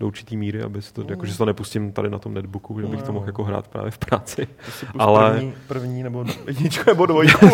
do 0.00 0.06
určitý 0.06 0.36
míry, 0.36 0.62
aby 0.62 0.82
se 0.82 0.92
to, 0.94 1.04
jako, 1.08 1.26
že 1.26 1.32
se 1.32 1.38
to 1.38 1.44
nepustím 1.44 1.92
tady 1.92 2.10
na 2.10 2.18
tom 2.18 2.34
netbooku, 2.34 2.80
že 2.80 2.86
bych 2.86 3.02
to 3.02 3.12
mohl 3.12 3.26
jako 3.26 3.44
hrát 3.44 3.68
právě 3.68 3.90
v 3.90 3.98
práci. 3.98 4.46
Ale- 4.98 5.30
První, 5.32 5.52
první 5.68 6.02
nebo 6.02 6.24
jedničku 6.46 6.84
nebo 6.90 7.06
dvojku. 7.12 7.46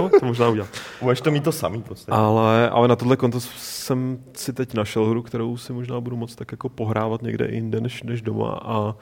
no, 0.00 0.08
to 0.20 0.26
možná 0.26 0.48
udělat. 0.48 0.68
Budeš 1.02 1.20
to 1.20 1.30
mít 1.30 1.44
to 1.44 1.52
samý 1.52 1.82
podstatě. 1.82 2.12
Ale, 2.12 2.70
ale 2.70 2.88
na 2.88 2.96
tohle 2.96 3.16
konto 3.16 3.40
jsem 3.40 4.18
si 4.36 4.52
teď 4.52 4.74
našel 4.74 5.04
hru, 5.06 5.22
kterou 5.22 5.56
si 5.56 5.72
možná 5.72 6.00
budu 6.00 6.16
moc 6.16 6.34
tak 6.34 6.52
jako 6.52 6.68
pohrávat 6.68 7.22
někde 7.22 7.48
jinde 7.50 7.80
než, 7.80 8.02
než 8.02 8.22
doma 8.22 8.50
a, 8.62 8.94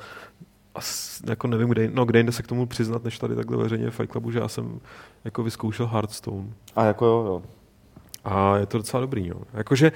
a 0.75 0.79
jako 1.29 1.47
nevím, 1.47 1.69
kde, 1.69 1.91
no, 1.95 2.05
kde 2.05 2.19
jinde 2.19 2.33
se 2.33 2.43
k 2.43 2.47
tomu 2.47 2.67
přiznat, 2.67 3.05
než 3.05 3.19
tady 3.19 3.37
takhle 3.37 3.57
veřejně 3.57 3.91
v 3.91 3.95
Fight 3.95 4.13
Clubu, 4.13 4.31
že 4.31 4.39
já 4.39 4.49
jsem 4.49 4.81
jako 5.25 5.43
vyzkoušel 5.43 5.87
Hearthstone. 5.87 6.47
A 6.77 6.85
jako 6.85 7.05
jo, 7.07 7.25
jo. 7.27 7.43
A 8.25 8.57
je 8.57 8.67
to 8.67 8.79
docela 8.79 9.01
dobrý. 9.01 9.29
No. 9.29 9.37
Jakože 9.55 9.93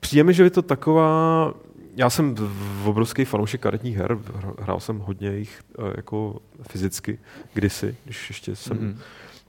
přijde 0.00 0.22
mi, 0.24 0.34
že 0.34 0.42
je 0.42 0.50
to 0.50 0.62
taková... 0.62 1.52
Já 1.96 2.10
jsem 2.10 2.34
v 2.82 2.88
obrovský 2.88 3.24
fanoušek 3.24 3.60
karetních 3.60 3.96
her, 3.96 4.12
hr- 4.14 4.54
hrál 4.60 4.80
jsem 4.80 4.98
hodně 4.98 5.28
jich 5.36 5.60
eh, 5.78 5.92
jako 5.96 6.36
fyzicky 6.70 7.18
kdysi, 7.54 7.96
když 8.04 8.30
ještě 8.30 8.56
jsem 8.56 8.76
Mhm. 8.76 8.86
mm. 8.86 8.98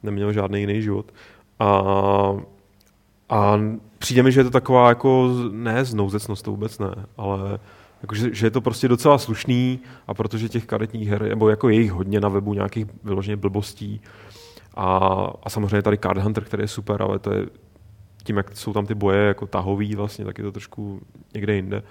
neměl 0.04 0.34
žádný 0.34 0.60
jiný 0.60 0.82
život. 0.82 1.14
A, 1.60 1.82
a 3.30 3.60
přijde 3.97 4.24
mi, 4.24 4.32
že 4.32 4.39
je 4.39 4.43
to 4.43 4.50
taková 4.50 4.89
jako, 4.89 5.30
z- 5.34 5.52
ne 5.52 5.86
znouzecnost, 5.86 6.45
to 6.45 6.52
vůbec 6.52 6.80
ne, 6.80 6.95
ale 7.18 7.60
jako, 8.02 8.16
že, 8.16 8.34
že, 8.34 8.45
je 8.45 8.52
to 8.52 8.62
prostě 8.62 8.88
docela 8.88 9.18
slušný 9.18 9.80
a 10.08 10.14
protože 10.14 10.50
těch 10.50 10.66
karetních 10.66 11.10
her, 11.10 11.24
nebo 11.30 11.50
jako 11.50 11.70
je 11.70 11.82
jich 11.82 11.91
hodně 11.91 12.20
na 12.20 12.30
webu 12.30 12.54
nějakých 12.54 12.86
vyloženě 13.04 13.36
blbostí, 13.38 14.02
a, 14.76 14.88
a 15.43 15.50
samozřejmě 15.50 15.82
tady 15.82 15.97
Card 15.97 16.22
Hunter, 16.22 16.43
který 16.43 16.64
je 16.64 16.68
super, 16.68 17.02
ale 17.02 17.20
to 17.20 17.34
je 17.34 17.45
tím, 18.24 18.38
jak 18.38 18.57
jsou 18.57 18.74
tam 18.74 18.86
ty 18.86 18.95
boje 18.95 19.20
jako 19.20 19.47
tahový 19.47 19.95
vlastně, 19.95 20.26
tak 20.26 20.38
je 20.38 20.43
to 20.43 20.51
trošku 20.51 21.01
někde 21.34 21.55
jinde. 21.55 21.84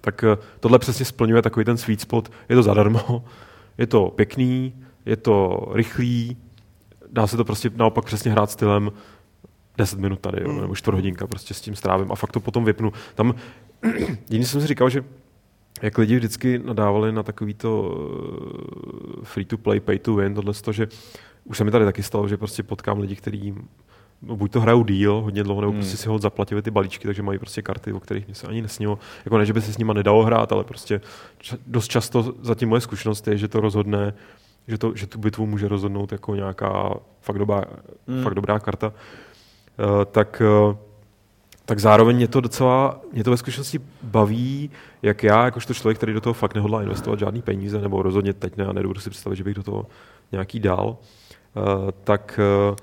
Tak 0.00 0.24
eh, 0.24 0.36
tohle 0.60 0.78
přesně 0.78 1.04
splňuje 1.04 1.42
takový 1.42 1.64
ten 1.64 1.76
sweet 1.76 2.00
spot. 2.00 2.32
Je 2.48 2.56
to 2.56 2.62
zadarmo, 2.62 3.24
je 3.78 3.86
to 3.86 4.10
pěkný, 4.10 4.74
je 5.06 5.16
to 5.16 5.66
rychlý, 5.72 6.36
dá 7.12 7.26
se 7.26 7.36
to 7.36 7.44
prostě 7.44 7.70
naopak 7.74 8.04
přesně 8.04 8.32
hrát 8.32 8.50
stylem 8.50 8.92
10 9.78 9.98
minut 9.98 10.20
tady, 10.20 10.42
jo, 10.42 10.52
nebo 10.52 10.74
čtvrt 10.74 10.94
hodinka 10.94 11.26
prostě 11.26 11.54
s 11.54 11.60
tím 11.60 11.76
strávím 11.76 12.12
a 12.12 12.14
fakt 12.14 12.32
to 12.32 12.40
potom 12.40 12.64
vypnu. 12.64 12.92
Tam, 13.14 13.34
jiný 14.30 14.44
jsem 14.44 14.60
si 14.60 14.66
říkal, 14.66 14.90
že 14.90 15.04
jak 15.82 15.98
lidi 15.98 16.16
vždycky 16.16 16.58
nadávali 16.58 17.12
na 17.12 17.22
takový 17.22 17.54
to 17.54 17.96
eh, 19.20 19.24
free 19.24 19.44
to 19.44 19.58
play, 19.58 19.80
pay 19.80 19.98
to 19.98 20.14
win, 20.14 20.34
tohle 20.34 20.54
to, 20.54 20.72
že 20.72 20.88
už 21.44 21.58
se 21.58 21.64
mi 21.64 21.70
tady 21.70 21.84
taky 21.84 22.02
stalo, 22.02 22.28
že 22.28 22.36
prostě 22.36 22.62
potkám 22.62 22.98
lidi, 22.98 23.16
kteří 23.16 23.54
no, 24.22 24.36
buď 24.36 24.52
to 24.52 24.60
hrajou 24.60 24.84
díl, 24.84 25.20
hodně 25.20 25.42
dlouho, 25.42 25.60
nebo 25.60 25.70
Hmm. 25.72 25.80
prostě 25.80 25.96
si 25.96 26.08
ho 26.08 26.18
zaplatili 26.18 26.62
ty 26.62 26.70
balíčky, 26.70 27.06
takže 27.08 27.22
mají 27.22 27.38
prostě 27.38 27.62
karty, 27.62 27.92
o 27.92 28.00
kterých 28.00 28.26
mě 28.26 28.34
se 28.34 28.46
ani 28.46 28.62
nesnilo. 28.62 28.98
Jako 29.24 29.38
ne, 29.38 29.46
že 29.46 29.52
by 29.52 29.60
se 29.60 29.72
s 29.72 29.78
nima 29.78 29.92
nedalo 29.92 30.22
hrát, 30.22 30.52
ale 30.52 30.64
prostě 30.64 31.00
ča- 31.42 31.58
dost 31.66 31.88
často 31.88 32.34
zatím 32.42 32.68
moje 32.68 32.80
zkušenost 32.80 33.28
je, 33.28 33.36
že 33.36 33.48
to 33.48 33.60
rozhodne, 33.60 34.14
že, 34.68 34.78
to, 34.78 34.92
že 34.94 35.06
tu 35.06 35.18
bitvu 35.18 35.46
může 35.46 35.68
rozhodnout 35.68 36.12
jako 36.12 36.34
nějaká 36.34 36.94
fakt 37.20 37.38
dobrá, 37.38 37.64
Hmm. 38.08 38.22
fakt 38.22 38.34
dobrá 38.34 38.58
karta. 38.58 38.86
Uh, 38.88 40.04
tak 40.04 40.42
uh, 40.68 40.76
tak 41.64 41.78
zároveň 41.78 42.16
mě 42.16 42.28
to 42.28 42.40
docela, 42.40 43.00
mě 43.12 43.24
to 43.24 43.30
ve 43.30 43.36
zkušenosti 43.36 43.80
baví, 44.02 44.70
jak 45.02 45.22
já, 45.22 45.44
jakožto 45.44 45.74
člověk, 45.74 45.96
který 45.96 46.12
do 46.12 46.20
toho 46.20 46.34
fakt 46.34 46.54
nehodlá 46.54 46.82
investovat 46.82 47.18
žádný 47.18 47.42
peníze, 47.42 47.80
nebo 47.80 48.02
rozhodně 48.02 48.32
teď 48.32 48.56
ne, 48.56 48.66
a 48.66 48.72
nedovedu 48.72 49.00
si 49.00 49.10
představit, 49.10 49.36
že 49.36 49.44
bych 49.44 49.54
do 49.54 49.62
toho 49.62 49.86
nějaký 50.32 50.60
dal, 50.60 50.96
uh, 51.54 51.90
tak, 52.04 52.40
uh, 52.70 52.76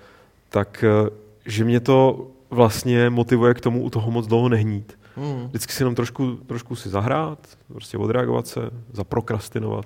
tak 0.49 0.83
uh, 1.03 1.09
že 1.51 1.63
mě 1.63 1.79
to 1.79 2.27
vlastně 2.49 3.09
motivuje 3.09 3.53
k 3.53 3.61
tomu 3.61 3.83
u 3.83 3.89
toho 3.89 4.11
moc 4.11 4.27
dlouho 4.27 4.49
nehnít. 4.49 4.99
Hmm. 5.15 5.47
Vždycky 5.47 5.73
si 5.73 5.81
jenom 5.81 5.95
trošku, 5.95 6.35
trošku 6.35 6.75
si 6.75 6.89
zahrát, 6.89 7.39
prostě 7.67 7.97
odreagovat 7.97 8.47
se, 8.47 8.61
zaprokrastinovat. 8.93 9.85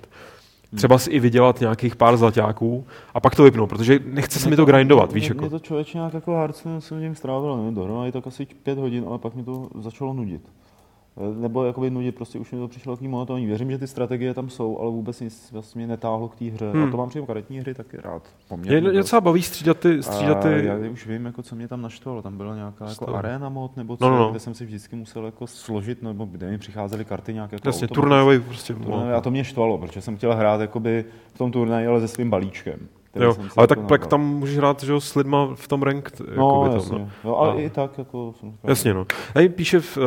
Třeba 0.75 0.97
si 0.97 1.11
i 1.11 1.19
vydělat 1.19 1.59
nějakých 1.59 1.95
pár 1.95 2.17
zlaťáků 2.17 2.85
a 3.13 3.19
pak 3.19 3.35
to 3.35 3.43
vypnout, 3.43 3.69
protože 3.69 3.99
nechce 4.05 4.39
se 4.39 4.49
mi 4.49 4.55
to 4.55 4.65
grindovat, 4.65 5.13
víš, 5.13 5.29
jako. 5.29 5.41
mě 5.41 5.49
to 5.49 5.59
člověk 5.59 5.93
nějak 5.93 6.13
jako 6.13 6.31
Hearthstone 6.31 6.81
jsem 6.81 6.97
v 6.97 7.01
něm 7.01 7.15
strávil, 7.15 7.57
nevím, 7.57 7.75
dohromady 7.75 8.11
tak 8.11 8.27
asi 8.27 8.45
pět 8.63 8.77
hodin, 8.77 9.05
ale 9.07 9.17
pak 9.17 9.35
mi 9.35 9.43
to 9.43 9.69
začalo 9.79 10.13
nudit. 10.13 10.41
Nebo 11.35 11.63
jakoby 11.63 11.89
nudit, 11.89 12.15
prostě 12.15 12.39
už 12.39 12.51
mi 12.51 12.57
to 12.59 12.67
přišlo 12.67 12.95
takový 12.95 13.07
monotónní. 13.07 13.45
Věřím, 13.45 13.71
že 13.71 13.77
ty 13.77 13.87
strategie 13.87 14.33
tam 14.33 14.49
jsou, 14.49 14.77
ale 14.79 14.91
vůbec 14.91 15.19
nic 15.19 15.51
vlastně 15.51 15.79
mě 15.79 15.87
netáhlo 15.87 16.27
k 16.29 16.35
té 16.35 16.45
hře. 16.45 16.71
Hmm. 16.71 16.83
A 16.83 16.91
to 16.91 16.97
mám 16.97 17.09
přímo 17.09 17.25
karetní 17.25 17.59
hry 17.59 17.73
taky 17.73 17.97
rád. 17.97 18.23
Mě, 18.23 18.45
Poměrně 18.47 18.81
mě 18.81 18.89
dost. 18.89 18.97
docela 19.05 19.21
baví 19.21 19.41
střídat 19.41 19.79
ty, 19.79 20.03
střídat 20.03 20.39
ty 20.43 20.65
já 20.65 20.75
už 20.91 21.07
vím, 21.07 21.25
jako, 21.25 21.43
co 21.43 21.55
mě 21.55 21.67
tam 21.67 21.81
naštvalo. 21.81 22.21
Tam 22.21 22.37
byla 22.37 22.55
nějaká 22.55 22.89
jako 22.89 23.15
arena 23.15 23.49
mod, 23.49 23.77
nebo 23.77 23.97
co, 23.97 24.05
No, 24.05 24.11
no, 24.11 24.17
no. 24.19 24.29
kde 24.31 24.39
jsem 24.39 24.53
si 24.53 24.65
vždycky 24.65 24.95
musel 24.95 25.25
jako 25.25 25.47
složit, 25.47 26.01
nebo 26.01 26.25
kde 26.25 26.49
mi 26.49 26.57
přicházely 26.57 27.05
karty 27.05 27.33
nějak 27.33 27.51
jako 27.51 27.67
Jasně, 27.67 27.87
turnajový 27.87 28.39
prostě. 28.39 28.73
Turnaj, 28.73 29.13
A 29.13 29.21
to 29.21 29.31
mě 29.31 29.43
štvalo, 29.43 29.77
protože 29.77 30.01
jsem 30.01 30.17
chtěl 30.17 30.35
hrát 30.35 30.61
jakoby 30.61 31.05
v 31.33 31.37
tom 31.37 31.51
turnaji, 31.51 31.87
ale 31.87 31.99
se 32.01 32.07
svým 32.07 32.29
balíčkem. 32.29 32.79
Jo, 33.15 33.35
ale 33.37 33.47
jako 33.47 33.67
tak 33.67 33.79
pak 33.79 33.91
nabral. 34.01 34.09
tam 34.09 34.21
můžeš 34.21 34.57
hrát 34.57 34.83
že, 34.83 34.91
jo, 34.91 35.01
s 35.01 35.15
lidma 35.15 35.49
v 35.55 35.67
tom 35.67 35.83
ranked. 35.83 36.19
No, 36.19 36.25
jakoby 36.63 36.75
jasně. 36.75 36.91
Tam, 36.91 36.99
no. 36.99 37.09
Jo, 37.23 37.35
ale 37.35 37.53
A- 37.53 37.59
i 37.59 37.69
tak 37.69 37.97
jako... 37.97 38.33
jsem 38.39 38.53
Jasně, 38.63 38.93
no. 38.93 39.05
Tady 39.33 39.49
píše 39.49 39.79
v, 39.79 39.97
uh, 39.97 40.03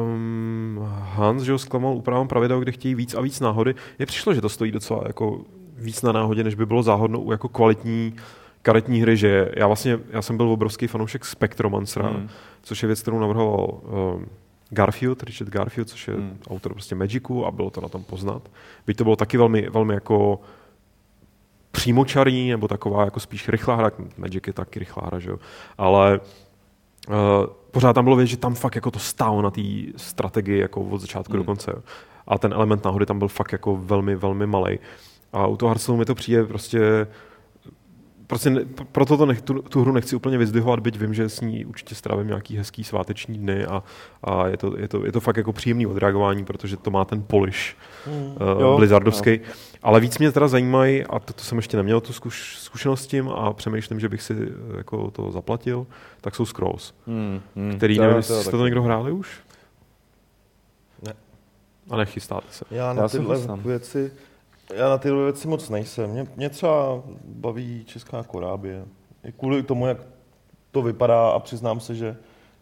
um, 0.00 0.78
Hans, 1.00 1.42
že 1.42 1.52
ho 1.52 1.58
zklamal 1.58 1.94
úpravám 1.94 2.28
pravidel, 2.28 2.60
kde 2.60 2.72
chtějí 2.72 2.94
víc 2.94 3.14
a 3.14 3.20
víc 3.20 3.40
náhody. 3.40 3.74
Mně 3.98 4.06
přišlo, 4.06 4.34
že 4.34 4.40
to 4.40 4.48
stojí 4.48 4.72
docela 4.72 5.02
jako 5.06 5.40
víc 5.76 6.02
na 6.02 6.12
náhodě, 6.12 6.44
než 6.44 6.54
by 6.54 6.66
bylo 6.66 6.82
záhodno 6.82 7.20
u 7.20 7.32
jako 7.32 7.48
kvalitní 7.48 8.14
karetní 8.62 9.00
hry, 9.00 9.16
že 9.16 9.50
já 9.56 9.66
vlastně, 9.66 9.98
já 10.10 10.22
jsem 10.22 10.36
byl 10.36 10.48
obrovský 10.50 10.86
fanoušek 10.86 11.24
Spectromancera, 11.24 12.08
Hmm. 12.08 12.28
což 12.62 12.82
je 12.82 12.86
věc, 12.86 13.02
kterou 13.02 13.18
navrhoval 13.18 13.80
um, 14.14 14.26
Garfield, 14.70 15.22
Richard 15.22 15.50
Garfield, 15.50 15.88
což 15.88 16.08
je 16.08 16.14
hmm. 16.14 16.38
autor 16.50 16.72
prostě 16.72 16.94
Magicu 16.94 17.46
a 17.46 17.50
bylo 17.50 17.70
to 17.70 17.80
na 17.80 17.88
tom 17.88 18.04
poznat. 18.04 18.42
Byť 18.86 18.96
to 18.96 19.04
bylo 19.04 19.16
taky 19.16 19.38
velmi, 19.38 19.68
velmi 19.70 19.94
jako 19.94 20.40
přímočarý, 21.76 22.50
nebo 22.50 22.68
taková 22.68 23.04
jako 23.04 23.20
spíš 23.20 23.48
rychlá 23.48 23.74
hra, 23.74 23.90
Magic 24.18 24.42
je 24.46 24.52
taky 24.52 24.78
rychlá 24.78 25.02
hra, 25.06 25.18
že 25.18 25.30
jo? 25.30 25.38
ale 25.78 26.20
uh, 27.08 27.14
pořád 27.70 27.92
tam 27.92 28.04
bylo 28.04 28.16
vědět, 28.16 28.30
že 28.30 28.36
tam 28.36 28.54
fakt 28.54 28.74
jako 28.74 28.90
to 28.90 28.98
stálo 28.98 29.42
na 29.42 29.50
té 29.50 29.62
strategii 29.96 30.58
jako 30.58 30.80
od 30.80 31.00
začátku 31.00 31.32
Hmm. 31.32 31.40
do 31.40 31.44
konce. 31.44 31.70
Jo. 31.74 31.82
A 32.26 32.38
ten 32.38 32.52
element 32.52 32.84
náhody 32.84 33.06
tam 33.06 33.18
byl 33.18 33.28
fakt 33.28 33.52
jako 33.52 33.76
velmi, 33.76 34.16
velmi 34.16 34.46
malý. 34.46 34.78
A 35.32 35.46
u 35.46 35.56
toho 35.56 35.68
Hearthstone 35.68 35.98
mi 35.98 36.04
to 36.04 36.14
přijde 36.14 36.44
prostě 36.44 37.06
prostě 38.26 38.50
ne, 38.50 38.60
proto 38.92 39.16
to 39.16 39.26
nech, 39.26 39.42
tu, 39.42 39.62
tu, 39.62 39.80
hru 39.80 39.92
nechci 39.92 40.16
úplně 40.16 40.38
vyzdvihovat, 40.38 40.80
byť 40.80 40.98
vím, 40.98 41.14
že 41.14 41.28
s 41.28 41.40
ní 41.40 41.64
určitě 41.64 41.94
strávím 41.94 42.26
nějaký 42.26 42.56
hezký 42.56 42.84
sváteční 42.84 43.38
dny 43.38 43.66
a, 43.66 43.82
a 44.24 44.46
je, 44.46 44.56
to, 44.56 44.78
je, 44.78 44.88
to, 44.88 45.06
je 45.06 45.12
to 45.12 45.20
fakt 45.20 45.36
jako 45.36 45.52
příjemný 45.52 45.86
odreagování, 45.86 46.44
protože 46.44 46.76
to 46.76 46.90
má 46.90 47.04
ten 47.04 47.22
polish 47.22 47.76
Hmm. 48.06 48.26
uh, 48.26 48.60
Jo, 48.60 48.76
blizzardovský. 48.76 49.40
Ale 49.82 50.00
víc 50.00 50.18
mě 50.18 50.32
teda 50.32 50.48
zajímají, 50.48 51.04
a 51.04 51.18
to, 51.18 51.32
to 51.32 51.42
jsem 51.42 51.58
ještě 51.58 51.76
neměl 51.76 52.00
tu 52.00 52.12
zkuš, 52.12 52.56
zkušenost 52.58 53.02
s 53.02 53.06
tím 53.06 53.28
a 53.28 53.52
přemýšlím, 53.52 54.00
že 54.00 54.08
bych 54.08 54.22
si 54.22 54.34
eh, 54.34 54.76
jako 54.76 55.10
to 55.10 55.30
zaplatil, 55.30 55.86
tak 56.20 56.34
jsou 56.34 56.46
Scrolls, 56.46 56.94
Hmm, 57.06 57.40
hmm. 57.56 57.76
který 57.76 57.96
To- 57.96 58.02
nevím, 58.02 58.14
to 58.14 58.18
jestli 58.18 58.34
jste 58.34 58.44
taky. 58.44 58.56
to 58.56 58.64
někdo 58.64 58.82
hráli 58.82 59.12
už? 59.12 59.40
Ne. 61.06 61.12
A 61.90 61.96
nechystáte 61.96 62.46
se. 62.50 62.64
Já 62.70 62.92
na 62.92 63.02
Já 63.02 63.08
tyhle 63.08 63.38
věci, 63.64 64.10
já 64.74 64.88
na 64.88 64.98
tyhle 64.98 65.24
věci 65.24 65.48
moc 65.48 65.70
nejsem. 65.70 66.10
Mě, 66.10 66.26
mě 66.36 66.48
třeba 66.50 67.02
baví 67.24 67.84
Česká 67.84 68.22
Korábie. 68.22 68.84
I 69.24 69.32
kvůli 69.32 69.62
tomu, 69.62 69.86
jak 69.86 69.98
to 70.70 70.82
vypadá 70.82 71.28
a 71.28 71.38
přiznám 71.38 71.80
se, 71.80 71.94
že 71.94 72.16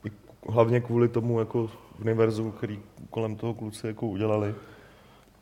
i 0.06 0.10
hlavně 0.48 0.80
kvůli 0.80 1.08
tomu 1.08 1.38
jako 1.38 1.70
univerzu, 2.00 2.50
který 2.50 2.78
kolem 3.10 3.36
toho 3.36 3.54
kluci 3.54 3.86
jako 3.86 4.06
udělali. 4.06 4.54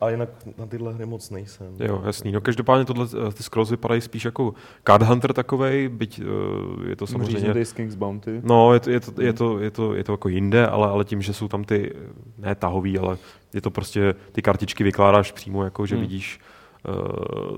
A 0.01 0.11
jinak 0.11 0.29
na 0.59 0.67
tyhle 0.67 0.93
hry 0.95 1.07
moc 1.07 1.31
nejsem. 1.31 1.77
Jo, 1.79 2.03
jasný. 2.07 2.33
No 2.33 2.41
každopádně 2.41 2.85
tohle, 2.85 3.07
eh, 3.29 3.33
ty 3.33 3.43
Scrolls 3.43 3.71
vypadají 3.71 4.01
spíš 4.01 4.25
jako 4.25 4.55
Card 4.87 5.03
Hunter 5.03 5.33
takovej, 5.33 5.89
byť 5.89 6.21
eh, 6.21 6.89
je 6.89 6.97
to 6.97 7.07
samozřejmě... 7.07 7.37
Říznutý 7.37 7.65
z 7.65 7.73
King's 7.73 7.95
Bounty. 7.95 8.41
No, 8.45 8.75
je 8.75 8.81
to, 8.81 8.91
je 8.91 9.01
to, 9.01 9.23
je 9.23 9.33
to, 9.33 9.59
je 9.59 9.71
to, 9.71 9.95
je 9.95 10.05
to 10.05 10.13
jako 10.13 10.29
jinde, 10.29 10.67
ale, 10.67 10.89
ale 10.89 11.05
tím, 11.05 11.23
že 11.23 11.33
jsou 11.33 11.49
tam 11.49 11.65
ty, 11.65 11.93
ne 12.39 12.55
tahový, 12.55 12.99
ale 12.99 13.19
je 13.55 13.61
to 13.61 13.71
prostě, 13.71 14.15
ty 14.33 14.43
kartičky 14.43 14.85
vykládáš 14.85 15.33
přímo, 15.33 15.65
jako 15.65 15.87
že 15.87 15.95
Hmm. 15.95 16.03
vidíš 16.03 16.41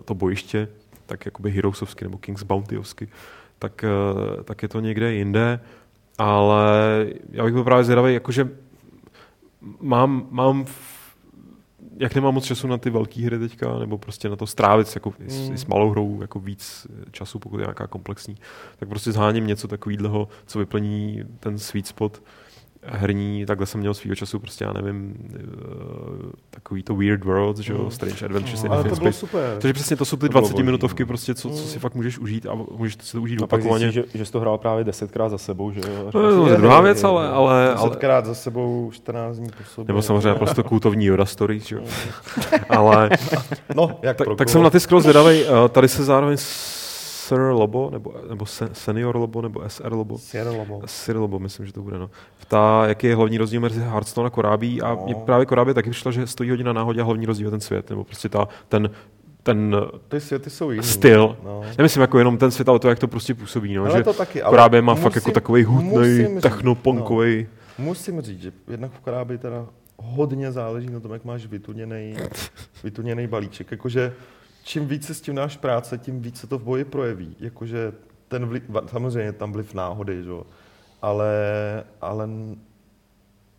to 0.04 0.14
bojiště, 0.14 0.68
tak 1.06 1.26
jakoby 1.26 1.50
Heroesovsky 1.50 2.04
nebo 2.04 2.18
Kings 2.18 2.42
Bountyovsky, 2.42 3.08
tak, 3.58 3.84
uh, 4.36 4.42
tak 4.42 4.62
je 4.62 4.68
to 4.68 4.80
někde 4.80 5.12
jinde, 5.14 5.60
ale 6.18 7.06
já 7.30 7.44
bych 7.44 7.52
byl 7.52 7.64
právě 7.64 7.84
zvědavý, 7.84 8.14
jakože 8.14 8.48
mám, 9.80 10.26
mám 10.30 10.64
v, 10.64 10.94
jak 11.98 12.14
nemám 12.14 12.34
moc 12.34 12.44
času 12.44 12.66
na 12.68 12.78
ty 12.78 12.90
velké 12.90 13.20
hry 13.26 13.38
teďka, 13.38 13.78
nebo 13.78 13.98
prostě 13.98 14.28
na 14.28 14.36
to 14.36 14.46
strávit 14.46 14.94
jako 14.94 15.12
s, 15.26 15.48
Mm. 15.48 15.54
i 15.54 15.58
s 15.58 15.66
malou 15.66 15.90
hrou 15.90 16.20
jako 16.20 16.40
víc 16.40 16.86
času, 17.10 17.38
pokud 17.38 17.58
je 17.58 17.64
nějaká 17.64 17.86
komplexní, 17.86 18.36
tak 18.76 18.88
prostě 18.88 19.12
zháním 19.12 19.46
něco 19.46 19.68
takového, 19.68 20.28
co 20.46 20.58
vyplní 20.58 21.22
ten 21.40 21.58
sweet 21.58 21.86
spot 21.86 22.22
herní, 22.86 23.46
takhle 23.46 23.66
jsem 23.66 23.80
měl 23.80 23.94
svýho 23.94 24.14
času 24.14 24.38
prostě, 24.38 24.64
já 24.64 24.72
nevím, 24.72 25.14
eh, 25.36 25.38
takový 26.50 26.82
to 26.82 26.94
Weird 26.96 27.24
Worlds, 27.24 27.60
že 27.60 27.72
jo, 27.72 27.90
Strange 27.90 28.24
Adventures 28.24 28.62
No, 28.62 28.66
in 28.66 28.72
ale 28.72 28.84
to 28.84 28.96
bylo 28.96 29.12
super. 29.12 29.56
Takže 29.60 29.72
přesně 29.72 29.96
to 29.96 30.04
jsou 30.04 30.16
ty 30.16 30.20
To 30.20 30.28
bylo 30.32 30.40
20 30.40 30.62
minutovky, 30.62 31.02
no. 31.02 31.06
prostě, 31.06 31.34
co, 31.34 31.50
co 31.50 31.56
si 31.64 31.78
fakt 31.78 31.94
můžeš 31.94 32.18
užít 32.18 32.46
a 32.46 32.54
můžeš 32.54 32.96
si 33.02 33.12
to 33.12 33.22
užít 33.22 33.42
A 33.42 33.46
pak 33.46 33.60
opakovaně. 33.60 33.90
zjistíš, 33.90 34.12
že, 34.12 34.18
že 34.18 34.24
jsi 34.26 34.32
to 34.32 34.40
hrál 34.40 34.58
právě 34.58 34.84
desetkrát 34.84 35.30
za 35.30 35.38
sebou, 35.38 35.72
že 35.72 35.80
jo? 35.80 36.10
To 36.12 36.30
říkáš 36.30 36.44
si, 36.46 36.50
je 36.50 36.56
druhá 36.56 36.80
věc, 36.80 37.04
ale, 37.04 37.28
ale, 37.28 37.74
ale 37.74 37.88
Desetkrát 37.88 38.26
za 38.26 38.34
sebou 38.34 38.90
14 38.94 39.36
dní 39.36 39.48
po 39.58 39.64
sobě. 39.74 39.88
nebo 39.88 40.02
samozřejmě 40.02 40.28
naprosto 40.28 40.64
kultovní 40.64 41.06
Yoda 41.06 41.24
Stories, 41.24 41.66
že 41.66 41.76
jo. 41.76 41.82
ale 42.68 43.10
No, 43.74 43.98
jak 44.02 44.16
tak, 44.16 44.28
tak 44.38 44.48
jsem 44.48 44.62
na 44.62 44.70
ty 44.70 44.80
scroll 44.80 45.00
zvědavej, 45.00 45.44
uh, 45.44 45.68
tady 45.68 45.88
se 45.88 46.04
zároveň 46.04 46.36
Sir 47.28 47.38
Lobo, 47.38 47.90
nebo, 47.90 48.14
nebo 48.28 48.46
se, 48.46 48.68
Senior 48.72 49.16
Lobo, 49.16 49.42
nebo 49.42 49.62
SR 49.68 49.92
Lobo, 49.92 50.18
Sierra 50.18 50.50
Lobo. 50.50 50.80
Sir 50.86 51.16
Lobo, 51.16 51.38
myslím, 51.38 51.66
že 51.66 51.72
to 51.72 51.82
bude, 51.82 51.98
no. 51.98 52.10
Ta, 52.48 52.82
jaký 52.86 53.06
je 53.06 53.16
hlavní 53.16 53.38
rozdíl 53.38 53.60
mezi 53.60 53.80
Hearthstone 53.80 54.26
a 54.26 54.30
Korábí 54.30 54.82
a 54.82 54.94
No. 54.94 55.02
mě 55.04 55.14
právě 55.14 55.46
Korábí 55.46 55.74
taky 55.74 55.90
přišlo, 55.90 56.12
že 56.12 56.26
stojí 56.26 56.50
hodina 56.50 56.72
náhodě 56.72 57.00
a 57.00 57.04
hlavní 57.04 57.26
rozdíl 57.26 57.46
je 57.46 57.50
ten 57.50 57.60
svět, 57.60 57.90
nebo 57.90 58.04
prostě 58.04 58.28
ta, 58.28 58.48
ten, 58.68 58.90
ten 59.42 59.76
Ty 60.08 60.20
světy 60.20 60.50
jsou 60.50 60.70
jiný. 60.70 60.86
styl. 60.86 61.36
No. 61.44 61.62
Nemyslím 61.78 62.00
jako 62.00 62.18
jenom 62.18 62.38
ten 62.38 62.50
svět, 62.50 62.68
ale 62.68 62.78
to, 62.78 62.88
jak 62.88 62.98
to 62.98 63.08
prostě 63.08 63.34
působí, 63.34 63.74
no, 63.74 63.84
Ale 63.84 63.96
že 63.98 64.04
to 64.04 64.12
taky, 64.12 64.42
ale 64.42 64.50
Korábě 64.52 64.82
má 64.82 64.92
musím- 64.92 65.02
fakt 65.02 65.14
jako 65.14 65.30
takový 65.30 65.66
říct, 66.02 66.42
technopunkový. 66.42 67.46
Musím 67.78 68.20
říct, 68.20 68.42
že 68.42 68.52
jednak 68.68 68.90
v 68.92 69.00
Korábi 69.00 69.38
teda 69.38 69.66
hodně 69.96 70.52
záleží 70.52 70.90
na 70.90 71.00
tom, 71.00 71.12
jak 71.12 71.24
máš 71.24 71.46
vytuněný, 71.46 72.16
vytuněný 72.84 73.26
balíček. 73.26 73.70
Jakože 73.70 74.12
čím 74.64 74.86
více 74.86 75.14
s 75.14 75.20
tím 75.20 75.34
dáš 75.34 75.56
práce, 75.56 75.98
tím 75.98 76.20
více 76.20 76.46
to 76.46 76.58
v 76.58 76.62
boji 76.62 76.84
projeví. 76.84 77.36
Jakože 77.40 77.92
ten 78.28 78.46
vliv, 78.46 78.62
samozřejmě 78.86 79.32
tam 79.32 79.52
vliv 79.52 79.74
náhody, 79.74 80.24
že? 80.24 80.30
ale, 81.02 81.34
ale 82.00 82.28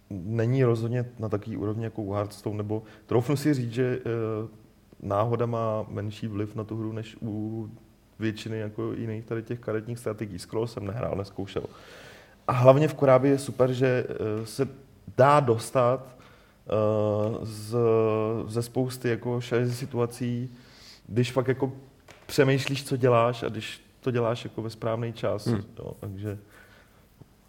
není 0.10 0.64
rozhodně 0.64 1.06
na 1.20 1.30
takový 1.30 1.58
úrovni 1.58 1.84
jako 1.84 2.02
u 2.02 2.14
Hearthstone, 2.14 2.58
nebo 2.58 2.84
troufnu 3.06 3.36
si 3.36 3.54
říct, 3.54 3.72
že 3.74 4.00
eh, 4.00 4.48
náhoda 5.00 5.46
má 5.46 5.86
menší 5.90 6.28
vliv 6.28 6.56
na 6.56 6.64
tu 6.64 6.78
hru, 6.78 6.92
než 6.92 7.18
u 7.22 7.70
většiny 8.20 8.60
jako 8.60 8.94
jiných 8.94 9.26
tady 9.26 9.44
těch 9.44 9.60
karetních 9.60 10.00
strategií. 10.00 10.40
Scroll 10.40 10.68
jsem 10.68 10.88
nehrál, 10.88 11.16
neskoušel. 11.16 11.64
A 12.48 12.52
hlavně 12.52 12.88
v 12.88 12.94
Korábě 12.94 13.32
je 13.32 13.38
super, 13.38 13.74
že 13.74 14.08
eh, 14.10 14.46
se 14.46 14.68
dá 15.18 15.40
dostat 15.40 16.08
eh, 16.10 16.72
z, 17.42 17.78
ze 18.48 18.62
spousty 18.62 19.10
jako 19.10 19.40
situací, 19.70 20.50
když 21.08 21.32
fakt 21.32 21.48
jako 21.48 21.72
přemýšlíš, 22.26 22.84
co 22.86 22.98
děláš 22.98 23.44
a 23.44 23.50
když 23.50 23.82
to 24.02 24.12
děláš 24.12 24.44
jako 24.44 24.62
ve 24.62 24.70
správný 24.70 25.14
čas. 25.14 25.48
Hmm. 25.48 25.64
Jo, 25.80 25.94
takže, 26.00 26.38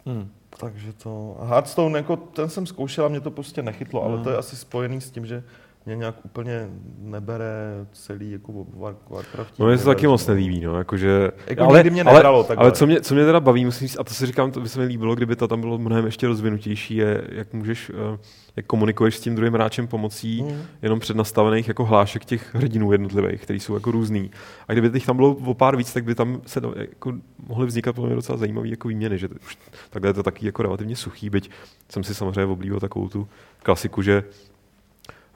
Hmm. 0.05 0.31
takže 0.59 0.93
to... 0.93 1.37
A 1.39 1.45
Hearthstone, 1.45 1.99
jako 1.99 2.15
ten 2.17 2.49
jsem 2.49 2.65
zkoušel 2.65 3.05
a 3.05 3.07
mě 3.07 3.19
to 3.21 3.31
prostě 3.31 3.61
nechytlo, 3.61 4.03
ale 4.03 4.13
Hmm. 4.15 4.23
to 4.23 4.29
je 4.29 4.37
asi 4.37 4.55
spojený 4.55 5.01
s 5.01 5.11
tím, 5.11 5.25
že 5.25 5.43
mě 5.87 5.95
nějak 5.95 6.15
úplně 6.25 6.69
nebere 6.99 7.55
celý 7.91 8.31
jako 8.31 8.51
War- 8.51 8.95
Warcraft. 9.09 9.59
No, 9.59 9.67
mě 9.67 9.77
se 9.77 9.83
to 9.83 9.89
taky 9.89 10.07
moc 10.07 10.27
nelíbí, 10.27 10.61
no, 10.61 10.77
jakože... 10.77 11.31
Jako 11.47 11.73
nikdy 11.75 11.89
mě 11.89 12.03
nebralo 12.03 12.43
takhle. 12.43 12.63
ale 12.63 12.71
co 12.71 12.85
mě, 12.85 13.01
co 13.01 13.15
mě 13.15 13.25
teda 13.25 13.39
baví, 13.39 13.65
musím 13.65 13.87
říct, 13.87 13.97
a 13.99 14.03
to 14.03 14.13
si 14.13 14.25
říkám, 14.25 14.51
to 14.51 14.59
by 14.61 14.69
se 14.69 14.79
mi 14.79 14.85
líbilo, 14.85 15.15
kdyby 15.15 15.35
to 15.35 15.47
tam 15.47 15.61
bylo 15.61 15.77
mnohem 15.77 16.05
ještě 16.05 16.27
rozvinutější, 16.27 16.95
je, 16.95 17.21
jak 17.31 17.53
můžeš, 17.53 17.91
eh, 18.15 18.17
jak 18.55 18.65
komunikuješ 18.65 19.15
s 19.17 19.19
tím 19.21 19.35
druhým 19.35 19.53
hráčem 19.53 19.87
pomocí 19.87 20.41
Mm. 20.43 20.61
jenom 20.81 20.99
přednastavených 20.99 21.67
jako 21.67 21.85
hlášek 21.85 22.25
těch 22.25 22.55
hrdinů 22.55 22.91
jednotlivých, 22.91 23.41
který 23.41 23.59
jsou 23.59 23.73
jako 23.73 23.91
různý. 23.91 24.31
A 24.67 24.73
kdyby 24.73 24.89
těch 24.89 25.05
tam 25.05 25.15
bylo 25.15 25.29
o 25.45 25.53
pár 25.53 25.75
víc, 25.75 25.93
tak 25.93 26.03
by 26.03 26.15
tam 26.15 26.41
se 26.45 26.61
jako, 26.75 27.13
mohly 27.47 27.67
vznikat 27.67 27.93
podle 27.93 28.07
mě 28.09 28.15
docela 28.15 28.37
zajímavé 28.37 28.67
jako 28.67 28.87
výměny, 28.87 29.17
že 29.17 29.27
už 29.45 29.57
takhle 29.89 30.09
je 30.09 30.13
to 30.13 30.23
taky 30.23 30.45
jako 30.45 30.63
relativně 30.63 30.95
suchý, 30.95 31.29
byť 31.29 31.49
jsem 31.89 32.03
si 32.03 32.15
samozřejmě 32.15 32.45
oblíbil 32.45 32.79
takovou 32.79 33.09
tu 33.09 33.27
klasiku, 33.63 34.01
že 34.01 34.23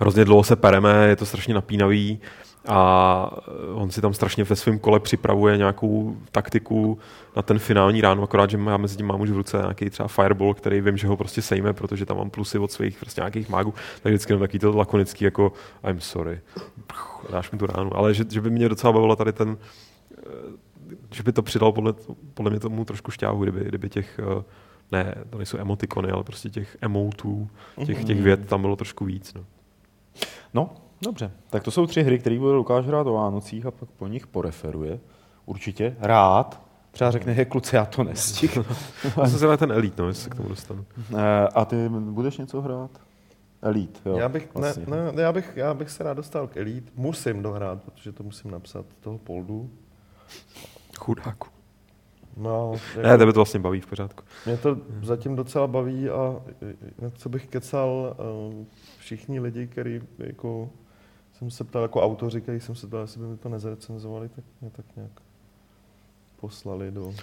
hrozně 0.02 0.26
dlouho 0.26 0.44
se 0.44 0.56
pereme, 0.56 1.08
je 1.08 1.16
to 1.16 1.26
strašně 1.26 1.54
napínavý 1.54 2.20
a 2.68 3.32
on 3.74 3.92
si 3.92 4.02
tam 4.02 4.14
strašně 4.14 4.44
ve 4.44 4.56
svém 4.56 4.80
kole 4.80 5.00
připravuje 5.00 5.58
nějakou 5.58 6.18
taktiku 6.32 7.00
na 7.36 7.42
ten 7.42 7.60
finální 7.60 8.02
ráno, 8.02 8.24
akorát, 8.24 8.50
že 8.50 8.60
já 8.70 8.78
mezi 8.78 8.98
tím 8.98 9.06
mám 9.06 9.22
už 9.22 9.30
v 9.30 9.36
ruce 9.36 9.58
nějaký 9.58 9.90
třeba 9.90 10.08
fireball, 10.08 10.54
který 10.54 10.82
vím, 10.82 10.98
že 10.98 11.08
ho 11.08 11.18
prostě 11.18 11.42
sejme, 11.42 11.74
protože 11.74 12.06
tam 12.06 12.18
mám 12.18 12.30
plusy 12.30 12.58
od 12.58 12.72
svých 12.72 12.98
prostě 12.98 13.22
nějakých 13.22 13.50
mágů, 13.50 13.74
tak 14.04 14.12
vždycky 14.12 14.32
jenom 14.32 14.42
takový 14.42 14.60
to 14.60 14.78
lakonický 14.78 15.26
jako 15.26 15.54
I'm 15.90 16.02
sorry, 16.02 16.40
Puch, 16.88 17.26
dáš 17.32 17.52
mu 17.52 17.58
tu 17.58 17.66
ránu, 17.66 17.98
ale 17.98 18.14
že, 18.14 18.26
že 18.30 18.42
by 18.42 18.50
mě 18.50 18.70
docela 18.70 18.94
bavilo 18.94 19.16
tady 19.16 19.34
ten, 19.34 19.58
eh, 20.18 20.24
že 21.12 21.24
by 21.24 21.32
to 21.32 21.42
přidal 21.42 21.72
podle, 21.72 21.94
podle 22.34 22.52
mě 22.52 22.60
tomu 22.60 22.86
trošku 22.86 23.12
šťávu, 23.12 23.44
kdyby, 23.44 23.66
kdyby 23.66 23.90
těch 23.90 24.20
eh, 24.20 24.44
ne, 24.92 25.16
to 25.30 25.38
nejsou 25.38 25.58
emotikony, 25.58 26.12
ale 26.12 26.24
prostě 26.24 26.50
těch 26.50 26.78
emotů, 26.82 27.50
těch, 27.86 28.04
těch 28.06 28.22
věd 28.22 28.48
tam 28.48 28.62
bylo 28.62 28.76
trošku 28.76 29.06
víc. 29.06 29.34
No. 29.34 29.46
No, 30.54 30.70
dobře. 31.02 31.32
Tak 31.50 31.64
to 31.64 31.72
jsou 31.72 31.88
tři 31.88 32.04
hry, 32.04 32.20
které 32.20 32.40
bude 32.40 32.54
Lukáš 32.54 32.86
hrát 32.86 33.08
o 33.08 33.14
Vánocích 33.14 33.66
a 33.66 33.72
pak 33.72 33.90
po 33.90 34.08
nich 34.08 34.28
poreferuje. 34.28 35.00
Určitě. 35.46 35.96
Rád. 36.00 36.62
Třeba 36.92 37.12
řekne, 37.12 37.34
hej 37.34 37.46
kluci, 37.46 37.76
já 37.76 37.86
to 37.86 38.04
nestihl. 38.04 38.66
Já 39.18 39.28
jsem 39.28 39.40
se 39.40 39.48
na 39.48 39.58
ten 39.58 39.72
Elite, 39.72 40.02
no, 40.02 40.08
jestli 40.08 40.24
se 40.24 40.30
k 40.30 40.36
tomu 40.36 40.50
dostanu. 40.50 40.86
Eh, 41.18 41.48
a 41.56 41.66
ty 41.66 41.90
budeš 41.90 42.38
něco 42.38 42.62
hrát? 42.62 42.92
Elite, 43.62 44.00
jo. 44.10 44.18
Já 44.18 44.30
bych, 44.30 44.50
vlastně. 44.56 44.86
ne, 44.88 45.12
ne, 45.12 45.22
já, 45.22 45.32
bych, 45.32 45.54
já 45.56 45.74
bych 45.74 45.90
se 45.90 46.04
rád 46.04 46.14
dostal 46.14 46.48
k 46.48 46.58
Elite. 46.58 46.92
Musím 46.96 47.44
dohrát, 47.44 47.84
protože 47.84 48.12
to 48.12 48.24
musím 48.24 48.52
napsat 48.52 48.86
toho 49.00 49.18
poldu. 49.18 49.70
Chudáku. 50.98 51.48
No, 52.38 52.74
Ne, 53.04 53.18
tebe 53.18 53.34
to 53.34 53.40
vlastně 53.40 53.60
baví 53.60 53.82
v 53.82 53.86
pořádku. 53.86 54.24
Mě 54.46 54.58
to 54.58 54.78
zatím 55.04 55.36
docela 55.36 55.68
baví 55.68 56.10
a 56.10 56.42
co 57.16 57.30
bych 57.30 57.48
kecal, 57.48 58.16
eh, 58.20 58.66
všichni 59.02 59.40
lidi, 59.40 59.68
který 59.68 60.02
jako 60.18 60.70
jsem 61.34 61.52
se 61.52 61.64
ptal 61.64 61.82
jako 61.82 62.02
autoři, 62.02 62.42
který 62.42 62.60
jsem 62.60 62.76
se 62.76 62.88
ptal, 62.88 63.02
jestli 63.02 63.20
by 63.20 63.26
mi 63.28 63.38
to 63.38 63.50
nezrecenzovali, 63.50 64.30
tak 64.30 64.44
mě 64.62 64.70
tak 64.72 64.86
nějak 64.96 65.12
poslali 66.40 66.92
do... 66.92 67.14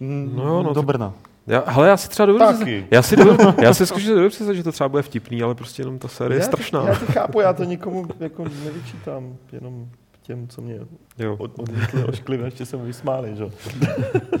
Mm, 0.00 0.32
No 0.36 0.46
jo, 0.46 0.62
no, 0.62 0.74
do 0.74 0.82
Brna. 0.82 1.14
Já, 1.46 1.62
hele, 1.66 1.88
já 1.88 1.96
si 1.96 2.08
třeba 2.08 2.26
dovedu 2.26 2.58
Taky. 2.58 2.86
já 2.90 3.02
si, 3.02 3.16
dovedu, 3.16 3.54
já 3.62 3.74
si 3.74 3.86
skutečně 3.86 4.10
dovedu 4.10 4.28
představit, 4.28 4.56
že 4.56 4.62
to 4.62 4.72
třeba 4.72 4.88
bude 4.88 5.02
vtipný, 5.02 5.42
ale 5.42 5.54
prostě 5.54 5.82
jenom 5.82 5.98
ta 5.98 6.08
série 6.08 6.36
je 6.36 6.40
já, 6.40 6.46
strašná. 6.46 6.88
Já 6.88 6.94
to 6.98 7.06
chápu, 7.06 7.40
já 7.40 7.52
to 7.52 7.64
nikomu 7.64 8.06
jako 8.20 8.44
nevyčítám, 8.64 9.36
jenom 9.52 9.88
těm, 10.22 10.48
co 10.48 10.62
mě 10.62 10.80
Jo. 11.18 11.36
od, 11.38 11.58
odmítli, 11.58 12.04
oškli, 12.04 12.36
ještě 12.44 12.66
se 12.66 12.76
mi 12.76 12.84
vysmáli, 12.86 13.36
že? 13.36 13.42
jo. 13.42 13.50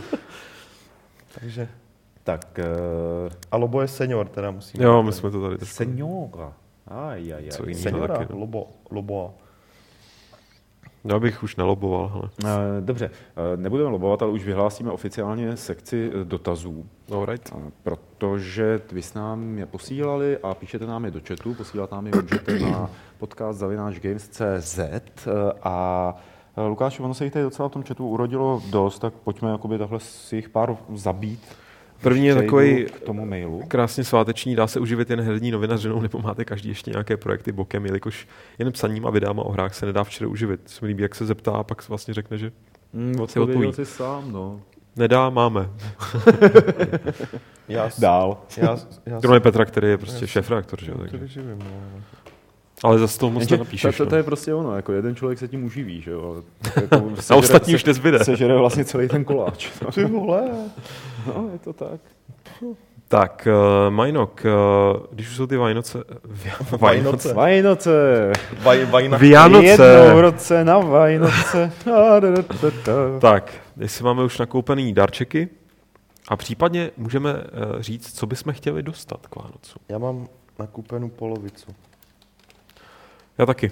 Takže, 1.40 1.68
Tak, 2.26 2.58
uh, 2.58 3.32
a 3.50 3.56
Lobo 3.56 3.80
je 3.80 3.88
senior, 3.88 4.28
teda 4.28 4.50
musím 4.50 4.82
jo, 4.82 5.02
my 5.02 5.12
jsme 5.12 5.30
to 5.30 5.42
tady 5.42 5.56
trošku... 5.56 5.74
seniora. 5.74 6.52
Aj, 6.86 7.34
aj, 7.34 7.44
aj. 7.66 7.74
Seniora, 7.74 8.16
taky, 8.16 8.32
no. 8.32 8.38
Lobo, 8.38 8.68
Lobo. 8.90 9.34
Já 11.04 11.18
bych 11.18 11.42
už 11.42 11.56
neloboval, 11.56 12.08
hele. 12.08 12.30
Eh, 12.44 12.80
Dobře, 12.80 13.10
eh, 13.36 13.56
nebudeme 13.56 13.90
lobovat, 13.90 14.22
ale 14.22 14.32
už 14.32 14.44
vyhlásíme 14.44 14.90
oficiálně 14.90 15.56
sekci 15.56 16.10
dotazů. 16.24 16.86
Right. 17.24 17.52
Eh, 17.56 17.70
Protože 17.82 18.80
vy 18.92 19.02
s 19.02 19.14
nám 19.14 19.58
je 19.58 19.66
posílali 19.66 20.38
a 20.38 20.54
píšete 20.54 20.86
nám 20.86 21.04
je 21.04 21.10
do 21.10 21.20
chatu, 21.28 21.54
posílat 21.54 21.90
nám 21.90 22.06
je 22.06 22.12
můžete 22.22 22.58
na 22.58 22.90
podcast 23.18 23.58
zavináčgames.cz 23.58 24.78
a 25.62 26.14
eh, 26.56 26.62
Lukáš, 26.62 27.00
ono 27.00 27.14
se 27.14 27.24
jich 27.24 27.32
tady 27.32 27.42
docela 27.42 27.68
v 27.68 27.72
tom 27.72 27.82
chatu 27.82 28.08
urodilo 28.08 28.62
dost, 28.70 28.98
tak 28.98 29.14
pojďme 29.14 29.50
jakoby 29.50 29.78
takhle 29.78 30.00
si 30.00 30.36
jich 30.36 30.48
pár 30.48 30.76
zabít. 30.94 31.65
První 32.02 32.26
je 32.26 32.34
takový 32.34 32.84
k 32.84 33.00
tomu 33.00 33.26
mailu. 33.26 33.62
krásně 33.68 34.04
sváteční, 34.04 34.56
dá 34.56 34.66
se 34.66 34.80
uživit 34.80 35.10
jen 35.10 35.20
herní 35.20 35.50
novinařinou, 35.50 36.00
nebo 36.00 36.18
máte 36.18 36.44
každý 36.44 36.68
ještě 36.68 36.90
nějaké 36.90 37.16
projekty 37.16 37.52
bokem, 37.52 37.86
jelikož 37.86 38.28
jen 38.58 38.72
psaním 38.72 39.06
a 39.06 39.10
videama 39.10 39.42
o 39.42 39.52
hrách 39.52 39.74
se 39.74 39.86
nedá 39.86 40.04
včera 40.04 40.30
uživit. 40.30 40.60
Se 40.66 40.84
mi 40.84 40.88
líbí, 40.88 41.02
jak 41.02 41.14
se 41.14 41.26
zeptá 41.26 41.52
a 41.52 41.62
pak 41.62 41.88
vlastně 41.88 42.14
řekne, 42.14 42.38
že 42.38 42.52
Hmm, 42.94 43.14
Si 43.14 43.20
odpověděl 43.20 43.68
odpoví. 43.68 43.72
jsi 43.86 43.92
sám, 43.92 44.32
no. 44.32 44.60
nedá, 44.96 45.30
máme. 45.30 45.70
Já, 47.68 47.90
s- 47.90 48.00
Dál. 48.00 48.38
já, 48.56 48.76
já 49.06 49.20
Kromě 49.20 49.40
Petra, 49.40 49.64
který 49.64 49.88
je 49.88 49.98
prostě 49.98 50.24
Já 50.24 50.26
šéf 50.26 50.50
reaktor, 50.50 50.84
že 50.84 50.90
jo? 50.90 50.94
to 50.96 51.00
takže- 51.02 51.18
vyživím, 51.18 51.58
no. 51.58 52.00
Ale 52.84 52.98
zase 52.98 53.18
toho 53.18 53.30
moc 53.30 53.40
Jenže 53.40 53.54
nenapíšeš. 53.54 53.96
to, 53.96 54.04
to, 54.04 54.10
to 54.10 54.14
no. 54.14 54.16
je 54.16 54.22
prostě 54.22 54.54
ono, 54.54 54.76
jako 54.76 54.92
jeden 54.92 55.16
člověk 55.16 55.38
se 55.38 55.48
tím 55.48 55.64
uživí, 55.64 56.00
že 56.00 56.10
jo. 56.10 56.42
Jako 56.76 57.10
A 57.30 57.34
ostatní 57.34 57.74
už 57.74 57.84
nezbyde. 57.84 58.24
Sežere 58.24 58.56
vlastně 58.56 58.84
celý 58.84 59.08
ten 59.08 59.24
koláč. 59.24 59.68
Ty 59.94 60.04
vole. 60.04 60.50
No, 61.26 61.48
je 61.52 61.58
to 61.58 61.72
tak. 61.72 62.00
Tak, 63.08 63.48
uh, 63.86 63.94
Majnok, 63.94 64.44
uh, 64.44 65.06
když 65.12 65.28
už 65.28 65.36
jsou 65.36 65.46
ty 65.46 65.56
Vajnoce... 65.56 66.04
Vy- 66.24 66.50
Vajnoce. 66.78 67.34
Vánoce. 67.34 68.32
Vaj, 68.62 68.84
vajna. 68.84 69.18
Vianoce. 69.18 69.66
Jednou 69.66 70.16
v 70.16 70.20
roce 70.20 70.64
na 70.64 70.80
da. 72.86 73.20
Tak, 73.20 73.54
jestli 73.76 74.04
máme 74.04 74.24
už 74.24 74.38
nakoupený 74.38 74.92
darčeky 74.92 75.48
a 76.28 76.36
případně 76.36 76.90
můžeme 76.96 77.34
uh, 77.34 77.40
říct, 77.80 78.18
co 78.18 78.26
bychom 78.26 78.52
chtěli 78.52 78.82
dostat 78.82 79.26
k 79.26 79.36
Vánocu. 79.36 79.78
Já 79.88 79.98
mám 79.98 80.26
nakoupenou 80.58 81.08
polovicu. 81.08 81.66
Já 83.38 83.46
taky. 83.46 83.70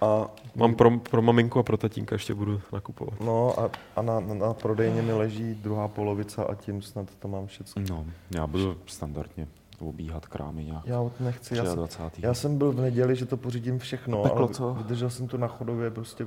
A, 0.00 0.26
Mám 0.54 0.74
pro, 0.74 0.98
pro 0.98 1.22
maminku 1.22 1.58
a 1.58 1.62
pro 1.62 1.76
tatínka 1.76 2.14
ještě 2.14 2.34
budu 2.34 2.60
nakupovat. 2.72 3.20
no 3.20 3.60
a, 3.60 3.70
a 3.96 4.02
na, 4.02 4.20
na, 4.20 4.34
na 4.34 4.54
prodejně 4.54 5.02
mi 5.02 5.12
leží 5.12 5.54
druhá 5.54 5.88
polovica 5.88 6.42
a 6.44 6.54
tím 6.54 6.82
snad 6.82 7.06
to 7.18 7.28
mám 7.28 7.46
všechno. 7.46 7.82
No, 7.90 8.06
já 8.34 8.46
budu 8.46 8.76
standardně 8.86 9.48
obíhat 9.80 10.26
krámy 10.26 10.64
nějak. 10.64 10.86
Já 10.86 11.02
teď 11.04 11.12
nechci, 11.20 11.56
já 11.56 11.64
jsem, 11.64 11.76
23. 11.76 12.20
já 12.26 12.34
jsem 12.34 12.58
byl 12.58 12.72
v 12.72 12.80
neděli, 12.80 13.16
že 13.16 13.26
to 13.26 13.36
pořídím 13.36 13.78
všechno, 13.78 14.22
Peklo, 14.22 14.38
ale 14.38 14.48
co? 14.48 14.74
vydržel 14.74 15.10
jsem 15.10 15.28
tu 15.28 15.36
na 15.36 15.46
chodově 15.48 15.90
prostě 15.90 16.26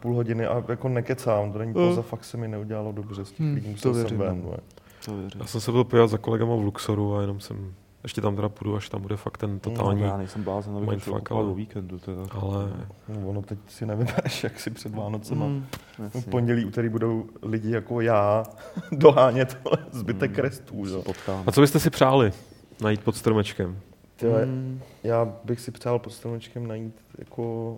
půl 0.00 0.14
hodiny 0.14 0.46
a 0.46 0.64
jako 0.68 0.88
nekecám, 0.88 1.52
to 1.52 1.58
není 1.58 1.72
poza, 1.72 2.02
fakt 2.02 2.24
se 2.24 2.36
mi 2.36 2.48
neudělalo 2.48 2.92
dobře 2.92 3.24
z 3.24 3.28
těch 3.30 3.40
Hmm, 3.40 3.54
lidí, 3.54 3.66
to 3.66 3.70
musel 3.72 3.92
jsem 3.92 4.00
věřím, 4.02 4.18
ven. 4.18 4.42
no. 4.44 4.56
To 5.04 5.16
věřím. 5.16 5.40
Já 5.40 5.46
jsem 5.46 5.60
se 5.60 5.72
byl 5.72 5.84
podívat 5.84 6.06
za 6.06 6.18
kolegama 6.18 6.54
v 6.56 6.60
Luxoru 6.60 7.16
a 7.16 7.20
jenom 7.20 7.40
jsem, 7.40 7.74
ještě 8.02 8.20
tam 8.20 8.36
teda 8.36 8.48
půjdu, 8.48 8.76
až 8.76 8.88
tam 8.88 9.02
bude 9.02 9.16
fakt 9.16 9.38
ten 9.38 9.58
totální, 9.60 10.00
No, 10.00 10.06
já 10.06 10.16
nejsem 10.16 10.42
blázen, 10.42 10.76
abych 10.76 10.88
mindfuck, 10.88 11.32
ale- 11.32 11.44
o 11.44 11.54
víkendu. 11.54 11.98
Teda. 11.98 12.22
ale 12.30 12.72
No, 13.08 13.28
ono 13.28 13.42
teď 13.42 13.58
si 13.68 13.86
nevybereš, 13.86 14.44
jak 14.44 14.60
si 14.60 14.70
před 14.70 14.94
Vánocema. 14.94 15.46
Mm, 15.46 15.66
No, 15.98 16.20
v 16.20 16.26
pondělí, 16.26 16.64
úterý 16.64 16.88
budou 16.88 17.24
lidi 17.42 17.70
jako 17.70 18.00
já 18.00 18.44
dohánět 18.92 19.58
zbytek 19.90 20.30
Jo. 20.30 20.36
potkám. 21.02 21.44
a 21.46 21.52
co 21.52 21.60
byste 21.60 21.80
si 21.80 21.90
přáli 21.90 22.32
najít 22.82 23.00
pod 23.04 23.16
stromečkem? 23.16 23.78
Tyhle, 24.16 24.46
Mm, 24.46 24.80
Já 25.02 25.32
bych 25.44 25.60
si 25.60 25.70
přál 25.70 25.98
pod 25.98 26.10
stromečkem 26.12 26.66
najít 26.66 26.94
jako 27.18 27.76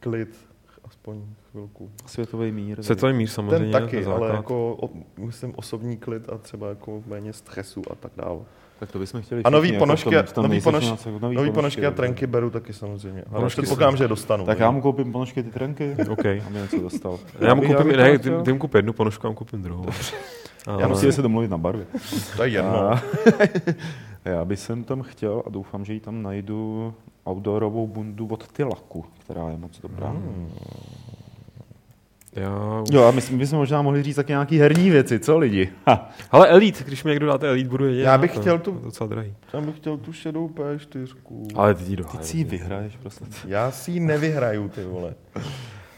klid, 0.00 0.46
aspoň 0.84 1.22
chvilku. 1.50 1.90
Světový 2.06 2.52
mír. 2.52 2.82
Světový 2.82 3.12
mír 3.12 3.28
samozřejmě, 3.28 3.72
Ten 3.72 3.82
taky, 3.82 4.04
ale 4.04 4.28
jako, 4.30 4.74
o, 4.82 4.90
myslím, 5.18 5.52
osobní 5.56 5.96
klid 5.96 6.28
a 6.28 6.38
třeba 6.38 6.68
jako 6.68 7.02
méně 7.06 7.32
stresu 7.32 7.82
a 7.90 7.94
tak 7.94 8.12
dále. 8.16 8.40
Tak 8.78 8.92
to 8.92 8.98
bychom 8.98 9.22
chtěli 9.22 9.42
A 9.44 9.50
nový 9.50 9.62
všichni, 9.68 9.74
jako 9.74 9.82
ponožky, 9.86 10.08
v 10.10 10.12
tom- 10.12 10.26
v 10.26 10.32
tom 10.32 10.44
nový, 10.44 10.60
ponož, 10.60 10.84
jako 11.06 11.28
nový 11.34 11.50
ponožky 11.52 11.80
a 11.86 11.90
dobře. 11.90 11.96
trenky 11.96 12.26
beru 12.26 12.50
taky 12.50 12.72
samozřejmě. 12.72 13.22
Ale 13.30 13.36
Ponožky 13.38 13.62
předpokládám, 13.62 13.96
že 13.96 14.04
je 14.04 14.08
dostanu. 14.08 14.46
Tak 14.46 14.58
ne? 14.58 14.64
já 14.64 14.70
mu 14.70 14.80
koupím 14.80 15.12
ponožky 15.12 15.42
ty 15.42 15.50
trenky, 15.50 15.96
OK. 16.10 16.24
aby 16.26 16.58
něco 16.62 16.80
dostal. 16.80 17.18
Já 17.40 17.54
mu 17.54 17.62
koupím, 17.62 17.96
ne, 17.96 18.18
ty, 18.18 18.30
ty 18.44 18.52
mu 18.52 18.58
koupím 18.58 18.78
jednu 18.78 18.92
ponožku, 18.92 19.26
já 19.26 19.30
mu 19.30 19.36
koupím 19.36 19.62
druhou. 19.62 19.86
Ale, 20.66 20.82
Já 20.82 20.88
Musíme 20.88 21.12
se 21.12 21.22
domluvit 21.22 21.50
na 21.50 21.58
barvě. 21.58 21.86
To 22.36 22.42
je 22.42 22.48
jedno. 22.48 22.90
A- 22.92 23.02
Já 24.24 24.44
bych 24.44 24.58
jsem 24.58 24.84
tam 24.84 25.02
chtěl 25.02 25.42
a 25.46 25.50
doufám, 25.50 25.84
že 25.84 25.92
ji 25.92 26.00
tam 26.00 26.22
najdu 26.22 26.94
outdoorovou 27.28 27.86
bundu 27.86 28.26
od 28.26 28.48
Tylaku, 28.48 29.04
která 29.18 29.50
je 29.50 29.56
moc 29.56 29.80
dobrá. 29.80 30.08
Hmm. 30.08 30.50
Já, 32.32 32.84
Jo, 32.90 33.04
a 33.04 33.10
myslím, 33.10 33.38
bychom 33.38 33.58
možná 33.58 33.82
mohli 33.82 34.02
říct 34.02 34.16
taky 34.16 34.32
nějaký 34.32 34.58
herní 34.58 34.90
věci, 34.90 35.18
co 35.18 35.38
lidi? 35.38 35.68
Ha. 35.86 36.10
ale 36.30 36.48
Elite, 36.48 36.84
když 36.84 37.04
mi 37.04 37.10
někdo 37.10 37.26
dáte 37.26 37.48
Elite, 37.48 37.68
budu 37.68 37.84
jediný. 37.84 38.02
Já 38.04 38.10
na 38.12 38.18
bych 38.18 38.32
to. 38.34 38.40
chtěl 38.40 38.58
tu- 38.58 38.70
Je 38.74 38.78
to 38.78 38.84
docela 38.84 39.06
drahý. 39.08 39.34
Já 39.52 39.60
bych 39.60 39.76
chtěl 39.76 39.96
tu 39.96 40.12
šedou 40.12 40.48
P4. 40.48 41.06
Ale 41.54 41.74
ty 41.74 41.82
ji 41.82 41.88
Ty 41.90 41.96
dohájí. 41.96 42.24
si 42.26 42.36
ji 42.36 42.44
vyhraješ 42.44 42.96
prostě. 42.96 43.24
Já 43.46 43.70
si 43.70 43.90
ji 43.90 44.00
nevyhraju, 44.00 44.68
ty 44.68 44.84
vole. 44.84 45.14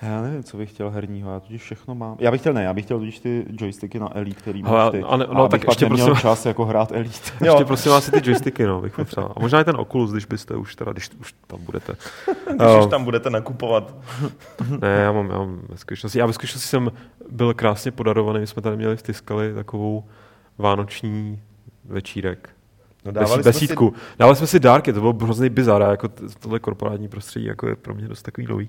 Já 0.02 0.22
nevím, 0.22 0.42
co 0.44 0.56
bych 0.56 0.70
chtěl 0.70 0.90
herního, 0.90 1.32
já 1.32 1.40
totiž 1.40 1.62
všechno 1.62 1.94
mám. 1.94 2.16
Já 2.20 2.30
bych 2.30 2.40
chtěl, 2.40 2.52
ne, 2.52 2.62
já 2.64 2.74
bych 2.74 2.84
chtěl 2.84 2.98
totiž 2.98 3.18
ty 3.20 3.46
joysticky 3.50 3.98
na 3.98 4.16
Elite, 4.16 4.40
který 4.40 4.62
máš 4.62 4.90
ty. 4.90 5.02
a 5.02 5.16
ne- 5.16 5.26
no, 5.32 5.44
a 5.44 5.48
tak 5.48 5.60
pak 5.64 5.68
ještě 5.68 5.84
neměl 5.88 6.06
prosím- 6.06 6.20
čas 6.22 6.46
jako 6.46 6.64
hrát 6.64 6.92
Elite. 6.92 7.18
Jo. 7.40 7.52
Ještě 7.52 7.64
prosím 7.64 7.92
vás 7.92 8.04
si 8.04 8.10
ty 8.10 8.20
joysticky, 8.24 8.66
no, 8.66 8.80
bych 8.80 8.94
potřeboval. 8.96 9.34
A 9.36 9.40
možná 9.40 9.60
i 9.60 9.64
ten 9.64 9.76
Oculus, 9.76 10.12
když 10.12 10.24
byste 10.26 10.56
už 10.56 10.74
teda, 10.76 10.92
když 10.92 11.10
už 11.20 11.34
tam 11.46 11.58
budete. 11.64 11.92
Když 12.48 12.60
Jo. 12.68 12.84
už 12.84 12.90
tam 12.90 13.04
budete 13.04 13.30
nakupovat. 13.30 13.94
Ne, 14.80 14.88
já 14.88 15.12
mám, 15.12 15.30
já 15.30 15.38
mám 15.38 15.60
ve 15.68 15.76
skutečnosti. 15.76 16.18
Já 16.18 16.26
ve 16.26 16.32
skutečnosti 16.32 16.68
jsem 16.68 16.92
byl 17.30 17.54
krásně 17.54 17.90
podarovaný. 17.90 18.40
My 18.40 18.46
jsme 18.46 18.62
tady 18.62 18.76
měli 18.76 18.96
v 18.96 19.02
Tiskali 19.02 19.54
takovou 19.54 20.04
vánoční 20.58 21.40
večírek. 21.84 22.48
No, 23.04 23.12
Dávali 23.12 23.42
besídku. 23.42 23.94
Si... 23.96 24.18
Dávali 24.18 24.36
jsme 24.36 24.46
si 24.46 24.60
dárky, 24.60 24.92
to 24.92 25.00
bylo 25.00 25.12
hrozný 25.12 25.50
bizar, 25.50 25.82
jako 25.82 26.08
tohle 26.40 26.58
korporátní 26.58 27.08
prostředí 27.08 27.46
jako 27.46 27.68
je 27.68 27.76
pro 27.76 27.94
mě 27.94 28.08
dost 28.08 28.22
takový 28.22 28.46
nový. 28.46 28.68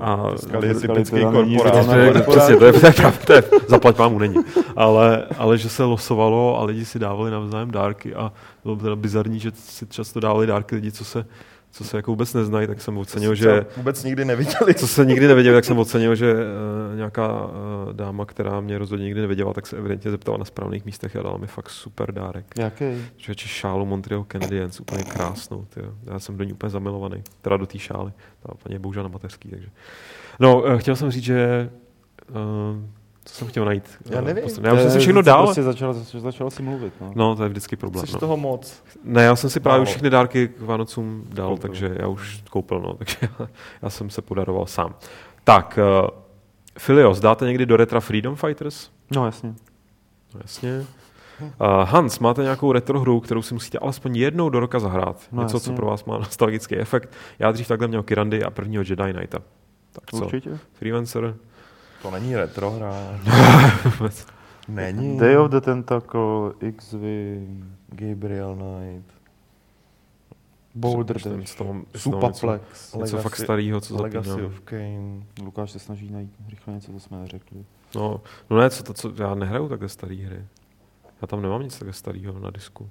A 0.00 0.22
je 0.30 0.74
Tiskali 0.74 0.74
typický 0.74 1.20
korporát. 1.20 1.84
zrovna 1.84 2.12
to 2.12 2.18
je, 2.18 2.22
přesně, 2.22 2.56
to 2.58 2.64
je, 2.64 2.72
to 2.72 2.86
je, 2.86 2.92
pravda, 2.92 3.18
to 3.26 3.32
je, 3.32 3.42
zaplať 3.68 3.96
pámu 3.96 4.18
není. 4.18 4.36
Ale, 4.76 5.26
ale 5.38 5.58
že 5.58 5.68
se 5.68 5.84
losovalo 5.84 6.60
a 6.60 6.64
lidi 6.64 6.84
si 6.84 6.98
dávali 6.98 7.30
navzájem 7.30 7.70
dárky 7.70 8.14
a 8.14 8.32
bylo 8.64 8.76
teda 8.76 8.96
bizarní, 8.96 9.40
že 9.40 9.50
si 9.54 9.86
často 9.86 10.20
dávali 10.20 10.46
dárky 10.46 10.74
lidi, 10.74 10.92
co 10.92 11.04
se, 11.04 11.24
co 11.70 11.84
se 11.84 11.96
jako 11.96 12.10
vůbec 12.10 12.34
neznají, 12.34 12.66
tak 12.66 12.80
jsem 12.80 12.98
ocenil, 12.98 13.34
že 13.34 13.66
Vůbec 13.76 14.04
nikdy 14.04 14.24
neviděli. 14.24 14.74
co 14.74 14.88
se 14.88 15.04
nikdy 15.04 15.28
nevěděl, 15.28 15.54
tak 15.54 15.64
jsem 15.64 15.78
ocenil, 15.78 16.14
že 16.14 16.32
uh, 16.32 16.96
nějaká 16.96 17.44
uh, 17.46 17.52
dáma, 17.92 18.24
která 18.26 18.60
mě 18.60 18.78
rozhodně 18.78 19.04
nikdy 19.04 19.20
nevěděla, 19.20 19.52
tak 19.52 19.66
se 19.66 19.76
evidentně 19.76 20.10
zeptala 20.10 20.38
na 20.38 20.44
správných 20.44 20.84
místech 20.84 21.16
a 21.16 21.22
dala 21.22 21.36
mi 21.38 21.46
fakt 21.46 21.70
super 21.70 22.12
dárek. 22.12 22.46
Jaký? 22.58 22.84
Že 23.16 23.34
šálu 23.36 23.86
Montreal 23.86 24.24
Canadiens, 24.32 24.80
úplně 24.80 25.04
krásnou. 25.04 25.66
Tyjo. 25.74 25.94
Já 26.04 26.18
jsem 26.18 26.36
do 26.36 26.44
ní 26.44 26.52
úplně 26.52 26.70
zamilovaný. 26.70 27.22
Teda 27.42 27.56
do 27.56 27.66
té 27.66 27.78
šály. 27.78 28.12
Ta 28.40 28.54
paní 28.62 28.74
je 28.74 28.78
bohužel 28.78 29.02
na 29.02 29.08
mateřský, 29.08 29.48
takže. 29.48 29.68
No, 30.40 30.62
uh, 30.62 30.76
chtěl 30.78 30.96
jsem 30.96 31.10
říct, 31.10 31.24
že 31.24 31.70
uh, 32.30 32.36
co 33.28 33.34
jsem 33.34 33.48
chtěl 33.48 33.64
najít? 33.64 33.84
Já 34.10 34.18
Eh, 34.18 34.22
nevím. 34.22 34.42
posledně. 34.42 34.68
Já 34.68 34.74
už 34.74 34.80
jsem 34.80 34.90
si 34.90 34.98
všechno 34.98 35.22
dal. 35.22 35.44
Prostě 35.44 35.62
začal, 35.62 35.92
začal, 35.94 36.20
začal 36.20 36.50
si 36.50 36.62
mluvit. 36.62 36.92
No. 37.00 37.12
No, 37.14 37.36
to 37.36 37.42
je 37.42 37.48
vždycky 37.48 37.76
problém. 37.76 38.06
Jsi 38.06 38.12
No. 38.12 38.18
toho 38.20 38.36
moc. 38.36 38.82
Ne, 39.04 39.22
já 39.24 39.36
jsem 39.36 39.50
si 39.50 39.60
právě 39.60 39.78
Málo. 39.78 39.86
všechny 39.86 40.10
dárky 40.10 40.48
k 40.48 40.60
Vánocům 40.60 41.24
dal, 41.28 41.48
Koupil. 41.48 41.62
takže 41.68 41.96
já 41.98 42.06
už 42.08 42.42
koupil, 42.50 42.80
no, 42.80 42.94
takže 42.98 43.16
já, 43.22 43.48
já 43.82 43.90
jsem 43.90 44.10
se 44.10 44.22
podaroval 44.22 44.66
sám. 44.66 44.94
Tak, 45.44 45.78
uh, 46.02 46.08
Filios, 46.78 47.20
dáte 47.20 47.46
někdy 47.46 47.66
do 47.66 47.76
Retra 47.76 48.00
Freedom 48.00 48.36
Fighters? 48.36 48.90
no 49.16 49.26
jasně. 49.26 49.54
No, 50.34 50.40
jasně. 50.42 50.86
Uh, 51.40 51.46
Hans, 51.84 52.18
máte 52.18 52.42
nějakou 52.42 52.72
retro 52.72 53.00
hru, 53.00 53.20
kterou 53.20 53.42
si 53.42 53.54
musíte 53.54 53.78
alespoň 53.78 54.16
jednou 54.16 54.48
do 54.50 54.60
roka 54.60 54.78
zahrát? 54.78 55.22
No, 55.32 55.42
Něco, 55.42 55.56
jasně. 55.56 55.66
co 55.72 55.76
pro 55.76 55.86
vás 55.86 56.04
má 56.04 56.18
nostalgický 56.18 56.76
efekt. 56.76 57.12
Já 57.38 57.52
dřív 57.52 57.68
takhle 57.68 57.88
měl 57.88 58.02
Kirandy 58.02 58.44
a 58.44 58.50
prvního 58.50 58.82
Jedi 58.88 59.12
Knighta. 59.12 59.38
Tak 59.92 60.04
co? 60.10 60.16
Určitě. 60.16 60.58
Freelancer? 60.72 61.34
To 62.02 62.10
není 62.10 62.36
retro 62.36 62.70
hra. 62.70 62.94
Není. 64.68 65.18
Day 65.18 65.36
of 65.36 65.50
the 65.50 65.60
Tentacle, 65.60 66.52
X-Wing, 66.60 67.64
Gabriel 67.88 68.56
Knight. 68.56 69.10
Boulder 70.74 71.16
Dash, 71.16 71.24
tam 71.24 71.40
něco-. 71.40 71.82
Něco 72.98 73.18
fakt 73.18 73.36
starého, 73.36 73.80
co 73.80 74.02
Legacy 74.02 74.28
zapomínám. 74.28 74.52
of 74.52 74.60
Kane. 74.60 75.22
Lukáš 75.42 75.70
se 75.70 75.78
snaží 75.78 76.10
najít 76.10 76.32
rychle 76.48 76.74
něco, 76.74 76.92
co 76.92 77.00
jsme 77.00 77.18
neřekli. 77.18 77.64
No, 77.94 78.20
no 78.50 78.58
ne, 78.58 78.70
co, 78.70 78.82
to, 78.82 78.94
co, 78.94 79.12
já 79.18 79.34
nehraju 79.34 79.68
takhle 79.68 79.88
staré 79.88 80.14
hry. 80.14 80.44
Já 81.22 81.26
tam 81.26 81.42
nemám 81.42 81.62
nic 81.62 81.78
takhle 81.78 81.92
starého 81.92 82.38
na 82.38 82.50
disku. 82.50 82.90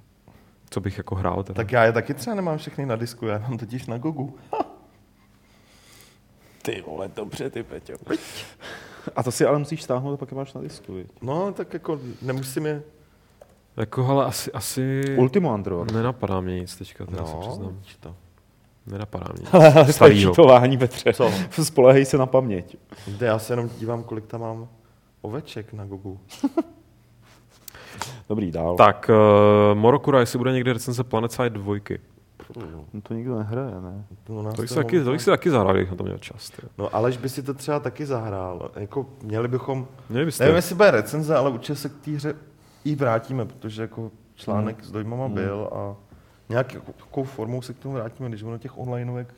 Co 0.70 0.82
bych 0.82 0.98
jako 0.98 1.16
hrál 1.16 1.44
teda. 1.44 1.56
Tak 1.56 1.72
já 1.72 1.84
je 1.84 1.92
taky 1.92 2.14
třeba 2.14 2.36
nemám 2.36 2.58
všechny 2.58 2.86
na 2.86 2.96
disku, 2.96 3.26
já 3.26 3.38
mám 3.38 3.58
totiž 3.58 3.86
na 3.86 3.98
Gogu. 3.98 4.38
Ty 6.62 6.84
vole, 6.88 7.10
dobře, 7.16 7.50
ty 7.50 7.64
Peťo. 7.64 7.94
A 9.16 9.24
to 9.24 9.32
si 9.32 9.46
ale 9.46 9.60
musíš 9.60 9.84
stáhnout 9.84 10.14
a 10.14 10.18
pak 10.18 10.32
je 10.32 10.38
máš 10.38 10.54
na 10.54 10.62
disku, 10.62 10.94
viď? 10.94 11.08
No, 11.22 11.52
tak 11.54 11.74
jako 11.74 12.00
nemusím 12.22 12.66
je... 12.66 12.84
Jako, 13.78 14.04
hele, 14.04 14.26
asi, 14.26 14.52
asi 14.52 15.02
Ultimo 15.18 15.54
Android. 15.54 15.92
nenapadá 15.92 16.42
mě 16.42 16.60
nic 16.60 16.76
teďka, 16.76 17.06
teda 17.06 17.26
se 17.26 17.34
No, 17.34 17.40
přiznám. 17.40 17.68
vidíš 17.74 17.96
to. 17.96 18.16
Nenapadá 18.88 19.26
mě. 19.40 19.48
Ale 19.52 19.72
to 19.74 19.80
je 19.80 19.94
Starýho. 19.94 20.32
čítování, 20.32 20.78
Petře. 20.78 21.14
Co? 21.14 21.32
Spolehej 21.64 22.06
se 22.06 22.18
na 22.18 22.26
paměť. 22.26 22.78
Jde, 23.08 23.26
já 23.28 23.40
se 23.40 23.54
jenom 23.54 23.70
dívám, 23.80 24.04
kolik 24.04 24.26
tam 24.26 24.42
mám 24.42 24.68
oveček 25.22 25.74
na 25.74 25.86
Gogu. 25.86 26.20
Dobrý, 28.30 28.52
dál. 28.52 28.76
Tak, 28.76 29.10
uh, 29.72 29.78
Morokura, 29.80 30.20
jestli 30.20 30.38
bude 30.38 30.52
někde 30.52 30.74
recenze 30.74 31.04
Planet 31.04 31.32
Side 31.32 31.50
2. 31.50 31.76
No 32.94 33.02
to 33.04 33.14
nikdo 33.14 33.38
nehraje, 33.38 33.82
ne? 33.82 34.06
No, 34.30 34.42
nás 34.44 34.56
To 34.56 34.62
bych 34.62 34.70
si 34.70 34.76
taky, 34.76 35.04
to 35.04 35.12
bych 35.12 35.22
si 35.22 35.30
taky 35.30 35.50
zahrál, 35.50 35.74
kdybych 35.74 35.92
na 35.92 35.98
to 35.98 36.04
měl 36.04 36.18
čas. 36.18 36.50
Tyjo. 36.50 36.70
No, 36.78 36.96
Aleš 36.96 37.18
by 37.18 37.30
si 37.30 37.44
to 37.44 37.54
třeba 37.54 37.80
taky 37.80 38.06
zahrál. 38.06 38.72
Jako, 38.76 39.06
měli 39.24 39.48
bychom... 39.48 39.88
Měli 40.10 40.26
byste. 40.26 40.44
Nevím, 40.44 40.56
jestli 40.56 40.76
bude 40.76 40.92
recenze, 40.92 41.36
ale 41.36 41.50
určitě 41.50 41.76
se 41.76 41.90
k 41.90 41.94
té 42.02 42.12
hře 42.12 42.36
i 42.86 42.96
vrátíme, 42.96 43.46
protože 43.46 43.82
jako 43.82 44.12
článek 44.36 44.84
s 44.84 44.92
dojmama 44.92 45.26
Hmm. 45.26 45.34
byl 45.34 45.70
a 45.74 45.96
nějakou 46.50 47.24
formou 47.24 47.62
se 47.62 47.74
k 47.74 47.80
tomu 47.80 47.94
vrátíme, 47.96 48.30
když 48.30 48.44
ono 48.44 48.58
těch 48.58 48.78
onlineovek 48.78 49.34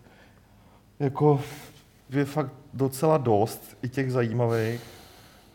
jako 0.99 1.41
je 2.09 2.25
fakt 2.25 2.51
docela 2.73 3.17
dost, 3.17 3.77
i 3.81 3.89
těch 3.89 4.11
zajímavých. 4.11 4.81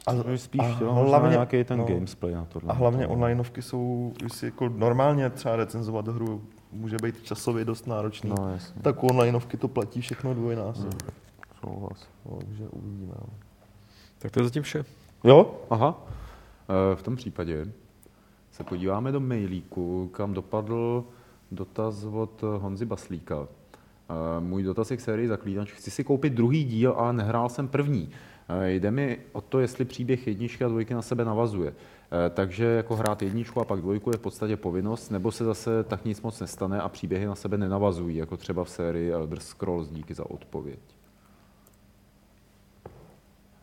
A, 0.07 0.13
spíš 0.37 0.61
a 0.61 0.67
možná 0.85 0.93
hlavně- 1.03 1.31
nějaký 1.31 1.65
ten 1.65 1.79
no. 1.79 1.85
gamesplay 1.85 2.35
na 2.35 2.45
tohle. 2.45 2.71
a 2.71 2.73
hlavně 2.73 3.07
To- 3.07 3.13
onlineovky 3.13 3.63
jsou, 3.63 4.13
když 4.21 4.33
si 4.33 4.47
jako 4.47 4.69
normálně 4.69 5.31
třeba 5.31 5.57
recenzovat 5.57 6.09
hru 6.09 6.43
může 6.75 6.97
být 7.03 7.23
časově 7.23 7.65
dost 7.65 7.87
náročný. 7.87 8.33
No 8.39 8.53
jasně, 8.53 8.83
Tak 8.83 9.05
u 9.05 9.07
onlineovky 9.07 9.57
to 9.57 9.69
platí 9.69 10.01
všechno 10.01 10.35
dvojnásob. 10.35 10.85
Hmm. 10.85 11.01
souhlas. 11.61 12.09
No, 12.31 12.39
takže 12.47 12.65
uvidíme. 12.71 13.13
no. 13.21 13.27
Tak 14.19 14.31
to 14.33 14.41
je 14.41 14.45
zatím 14.45 14.63
vše. 14.63 14.85
Jo? 15.25 15.61
Aha. 15.71 16.07
Eh, 16.93 16.97
V 16.97 17.03
tom 17.03 17.17
případě 17.17 17.67
se 18.53 18.65
podíváme 18.65 19.13
do 19.13 19.21
mailíku, 19.21 20.09
kam 20.13 20.35
dopadl 20.35 21.05
dotaz 21.53 22.05
od 22.05 22.43
Honzy 22.59 22.85
Baslíka. 22.85 23.49
Eh, 24.11 24.41
Můj 24.41 24.63
dotaz 24.63 24.91
je 24.91 24.97
k 24.97 25.01
sérii 25.01 25.29
Zaklínač. 25.29 25.73
Chci 25.73 25.91
si 25.91 26.05
koupit 26.05 26.33
druhý 26.33 26.65
díl, 26.65 26.93
ale 26.97 27.13
nehrál 27.13 27.49
jsem 27.49 27.69
první. 27.69 28.11
Eh, 28.49 28.73
Jde 28.73 28.91
mi 28.91 29.19
o 29.33 29.41
to, 29.41 29.61
jestli 29.61 29.85
příběh 29.85 30.27
jedničky 30.27 30.65
a 30.65 30.69
dvojky 30.69 30.95
na 30.95 31.03
sebe 31.03 31.25
navazuje. 31.25 31.75
Eh, 32.13 32.31
Takže 32.31 32.65
jako 32.65 32.97
hrát 32.97 33.23
jedničku 33.23 33.61
a 33.61 33.65
pak 33.65 33.81
dvojku 33.81 34.11
je 34.11 34.17
v 34.17 34.21
podstatě 34.21 34.57
povinnost, 34.57 35.11
nebo 35.11 35.33
se 35.33 35.45
zase 35.45 35.85
tak 35.85 36.05
nic 36.05 36.23
moc 36.23 36.41
nestane 36.41 36.81
a 36.81 36.89
příběhy 36.89 37.27
na 37.27 37.35
sebe 37.35 37.59
nenavazují, 37.59 38.17
jako 38.17 38.37
třeba 38.37 38.65
v 38.65 38.71
sérii 38.71 39.11
Elder 39.13 39.41
Scrolls. 39.41 39.89
Díky 39.89 40.15
za 40.15 40.31
odpověď. 40.31 40.79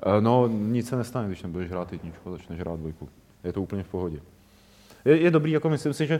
Eh, 0.05 0.21
No, 0.21 0.47
nic 0.47 0.87
se 0.89 0.95
nestane, 0.95 1.27
když 1.27 1.43
nebudeš 1.43 1.69
hrát 1.69 1.91
jedničku 1.93 2.29
a 2.29 2.31
začneš 2.31 2.59
hrát 2.59 2.79
dvojku. 2.79 3.09
Je 3.43 3.53
to 3.53 3.61
úplně 3.61 3.83
v 3.83 3.87
pohodě. 3.87 4.19
Je, 5.05 5.17
je 5.21 5.31
dobrý, 5.31 5.51
jako 5.51 5.69
myslím 5.69 5.93
si, 5.93 6.07
že 6.07 6.19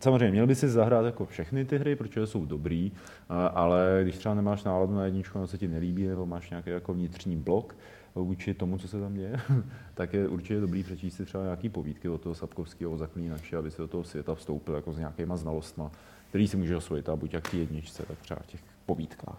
samozřejmě 0.00 0.30
měl 0.30 0.46
by 0.46 0.54
si 0.54 0.68
zahrát 0.68 1.04
jako 1.06 1.26
všechny 1.26 1.64
ty 1.64 1.78
hry, 1.78 1.96
protože 1.96 2.26
jsou 2.26 2.46
dobrý, 2.46 2.92
a- 3.28 3.46
ale 3.46 4.00
když 4.02 4.18
třeba 4.18 4.34
nemáš 4.34 4.64
náladu 4.64 4.94
na 4.94 5.04
jedničku, 5.04 5.38
nebo 5.38 5.46
se 5.48 5.58
ti 5.58 5.68
nelíbí, 5.68 6.06
nebo 6.06 6.26
máš 6.26 6.50
nějaký 6.50 6.70
jako 6.70 6.94
vnitřní 6.94 7.36
blok 7.36 7.76
vůči 8.22 8.54
tomu, 8.54 8.78
co 8.78 8.88
se 8.88 9.00
tam 9.00 9.14
děje, 9.14 9.40
tak 9.94 10.12
je 10.12 10.28
určitě 10.28 10.60
dobrý 10.60 10.82
přečíst 10.82 11.14
si 11.14 11.24
třeba 11.24 11.44
nějaký 11.44 11.68
povídky 11.68 12.08
od 12.08 12.20
toho 12.20 12.34
Sapkovského 12.34 12.92
o 12.92 12.96
zaklínači, 12.96 13.56
aby 13.56 13.70
si 13.70 13.78
do 13.78 13.88
toho 13.88 14.04
světa 14.04 14.34
vstoupil 14.34 14.74
jako 14.74 14.92
s 14.92 14.98
nějakýma 14.98 15.36
znalostma, 15.36 15.90
který 16.28 16.48
si 16.48 16.56
může 16.56 16.76
osvojit, 16.76 17.08
a 17.08 17.16
buď 17.16 17.34
jak 17.34 17.50
té 17.50 17.56
jedničce, 17.56 18.02
tak 18.08 18.18
třeba 18.18 18.40
v 18.42 18.46
těch 18.46 18.60
povídkách. 18.86 19.38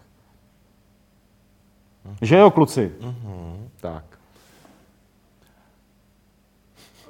Že 2.22 2.36
jo, 2.36 2.50
kluci? 2.50 2.92
Tak. 3.80 4.18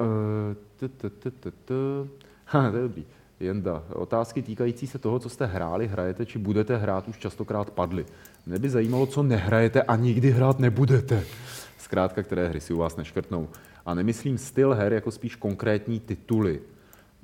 Eh. 0.00 0.66
Ha, 2.48 2.70
to 2.70 2.76
je 2.76 2.82
dobrý. 2.82 3.04
Jenda, 3.40 3.82
otázky 3.92 4.42
týkající 4.42 4.86
se 4.86 4.98
toho, 4.98 5.18
co 5.18 5.28
jste 5.28 5.46
hráli, 5.46 5.88
hrajete 5.88 6.26
či 6.26 6.38
budete 6.38 6.76
hrát, 6.76 7.08
už 7.08 7.18
častokrát 7.18 7.70
padly. 7.70 8.06
Mě 8.46 8.58
by 8.58 8.70
zajímalo, 8.70 9.06
co 9.06 9.22
nehrajete 9.22 9.82
a 9.82 9.96
nikdy 9.96 10.30
hrát 10.30 10.58
nebudete. 10.58 11.24
Zkrátka, 11.78 12.22
které 12.22 12.48
hry 12.48 12.60
si 12.60 12.72
u 12.72 12.76
vás 12.76 12.96
neškrtnou. 12.96 13.48
A 13.86 13.94
nemyslím 13.94 14.38
styl 14.38 14.74
her, 14.74 14.92
jako 14.92 15.10
spíš 15.10 15.36
konkrétní 15.36 16.00
tituly. 16.00 16.60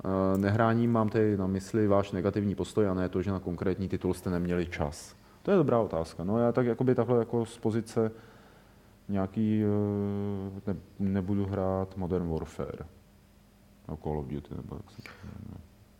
Eh, 0.05 0.37
Nehráním 0.37 0.91
mám 0.91 1.09
tady 1.09 1.37
na 1.37 1.47
mysli 1.47 1.87
váš 1.87 2.11
negativní 2.11 2.55
postoj 2.55 2.87
a 2.87 2.93
ne 2.93 3.09
to, 3.09 3.21
že 3.21 3.31
na 3.31 3.39
konkrétní 3.39 3.89
titul 3.89 4.13
jste 4.13 4.29
neměli 4.29 4.65
čas. 4.65 5.15
To 5.43 5.51
je 5.51 5.57
dobrá 5.57 5.79
otázka. 5.79 6.23
No 6.23 6.39
já 6.39 6.51
tak 6.51 6.65
jakoby 6.65 6.95
takhle 6.95 7.19
jako 7.19 7.45
z 7.45 7.57
pozice 7.57 8.11
nějaký, 9.09 9.63
eh, 9.63 10.61
ne, 10.67 10.75
nebudu 10.99 11.45
hrát 11.45 11.97
Modern 11.97 12.29
Warfare. 12.29 12.85
No 13.89 13.97
Call 13.97 14.19
of 14.19 14.27
Duty 14.27 14.55
nebo 14.55 14.75
jak 14.75 14.91
se. 14.91 15.01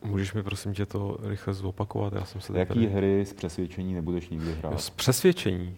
Můžeš 0.05 0.33
mi 0.33 0.43
prosím 0.43 0.73
tě 0.73 0.85
to 0.85 1.17
rychle 1.23 1.53
zopakovat? 1.53 2.13
Já 2.13 2.25
jsem 2.25 2.41
se 2.41 2.59
Jaký 2.59 2.73
tady... 2.73 2.87
hry 2.87 3.25
z 3.25 3.33
přesvědčení 3.33 3.93
nebudeš 3.93 4.29
nikdy 4.29 4.49
Jo, 4.49 4.55
hrát? 4.59 4.81
z 4.81 4.89
přesvědčení. 4.89 5.77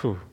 Puh. 0.00 0.26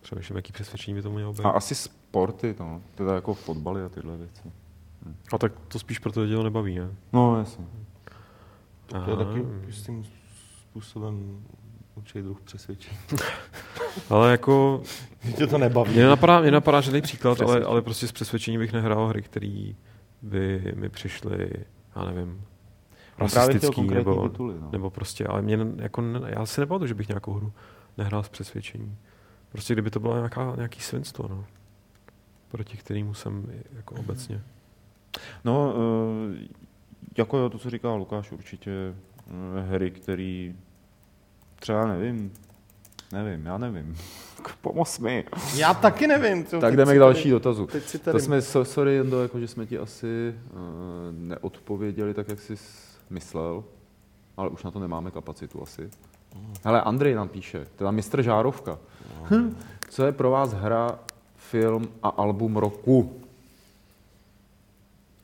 Přemýšlím, 0.00 0.36
jaký 0.36 0.52
přesvědčení 0.52 0.94
by 0.94 1.02
to 1.02 1.10
mělo 1.10 1.32
být. 1.32 1.44
A 1.44 1.50
asi 1.50 1.74
sporty, 1.74 2.54
no. 2.60 2.82
Teda 2.94 3.14
jako 3.14 3.34
fotbaly 3.34 3.82
a 3.84 3.88
tyhle 3.88 4.16
věci. 4.16 4.42
A 5.32 5.38
tak 5.38 5.52
to 5.68 5.78
spíš 5.78 5.98
proto 5.98 6.26
tě 6.26 6.34
to 6.34 6.42
nebaví, 6.42 6.78
ne? 6.78 6.90
No, 7.12 7.38
jasně. 7.38 7.64
To 8.86 9.10
je 9.10 9.16
taky 9.16 9.44
jistým 9.66 10.04
způsobem 10.70 11.44
určitý 11.94 12.22
druh 12.22 12.40
přesvědčení. 12.40 12.98
Ale 14.10 14.30
jako, 14.30 14.82
Že 15.24 15.32
tě 15.32 15.46
to 15.46 15.58
nebaví. 15.58 15.92
mě 15.92 16.06
napadá, 16.06 16.40
mě 16.40 16.50
napadá 16.50 16.80
žádný 16.80 17.02
příklad, 17.02 17.40
ale, 17.40 17.60
ale 17.64 17.82
prostě 17.82 18.08
z 18.08 18.12
přesvědčení 18.12 18.58
bych 18.58 18.72
nehrál 18.72 19.06
hry, 19.08 19.22
které 19.22 19.72
by 20.22 20.72
mi 20.76 20.88
přišly, 20.88 21.50
já 21.96 22.04
nevím, 22.04 22.44
No, 23.18 23.26
rasistický, 23.26 23.82
nebo, 23.82 24.28
tituly, 24.28 24.54
no. 24.60 24.68
nebo 24.72 24.90
prostě, 24.90 25.26
ale 25.26 25.42
mě, 25.42 25.58
jako, 25.76 26.02
já 26.26 26.46
si 26.46 26.60
nepamatuju, 26.60 26.88
že 26.88 26.94
bych 26.94 27.08
nějakou 27.08 27.32
hru 27.32 27.52
nehrál 27.98 28.22
z 28.22 28.28
přesvědčení. 28.28 28.96
Prostě 29.52 29.74
kdyby 29.74 29.90
to 29.90 30.00
bylo 30.00 30.16
nějaká, 30.16 30.52
nějaký 30.56 30.80
svinstvo, 30.80 31.28
no. 31.28 31.44
Proti 32.48 32.76
kterému 32.76 33.14
jsem 33.14 33.46
jako 33.76 33.94
obecně. 33.94 34.42
No, 35.44 35.74
eh, 35.76 36.48
jako 37.18 37.50
to, 37.50 37.58
co 37.58 37.70
říká 37.70 37.94
Lukáš, 37.94 38.32
určitě 38.32 38.70
eh, 38.70 39.62
hry, 39.62 39.90
který 39.90 40.54
třeba 41.56 41.86
nevím, 41.86 42.32
nevím, 43.12 43.46
já 43.46 43.58
nevím. 43.58 43.96
Pomoz 44.60 44.98
mi. 44.98 45.24
Já 45.56 45.74
taky 45.74 46.06
nevím. 46.06 46.44
Co, 46.46 46.60
Tak 46.60 46.76
jdeme 46.76 46.94
k 46.94 46.98
další 46.98 47.22
tady- 47.22 47.30
dotazu. 47.30 47.66
Teď 47.66 47.84
si 47.84 47.98
tady... 47.98 48.18
To 48.18 48.24
jsme, 48.24 48.42
so, 48.42 48.70
sorry, 48.72 48.94
Jendo, 48.94 49.22
jako, 49.22 49.40
že 49.40 49.48
jsme 49.48 49.66
ti 49.66 49.78
asi 49.78 50.34
uh, 50.52 50.58
neodpověděli 51.12 52.14
tak, 52.14 52.28
jak 52.28 52.40
jsi 52.40 52.54
myslel, 53.10 53.64
ale 54.36 54.48
už 54.48 54.62
na 54.62 54.70
to 54.70 54.78
nemáme 54.78 55.10
kapacitu 55.10 55.62
asi. 55.62 55.90
Hele, 56.64 56.82
Andrej 56.82 57.14
nám 57.14 57.28
píše, 57.28 57.66
teda 57.76 57.90
mistr 57.90 58.22
Žárovka. 58.22 58.78
Hm, 59.30 59.56
co 59.90 60.04
je 60.06 60.12
pro 60.12 60.30
vás 60.30 60.52
hra, 60.52 60.98
film 61.36 61.88
a 62.02 62.08
album 62.08 62.56
roku? 62.56 63.20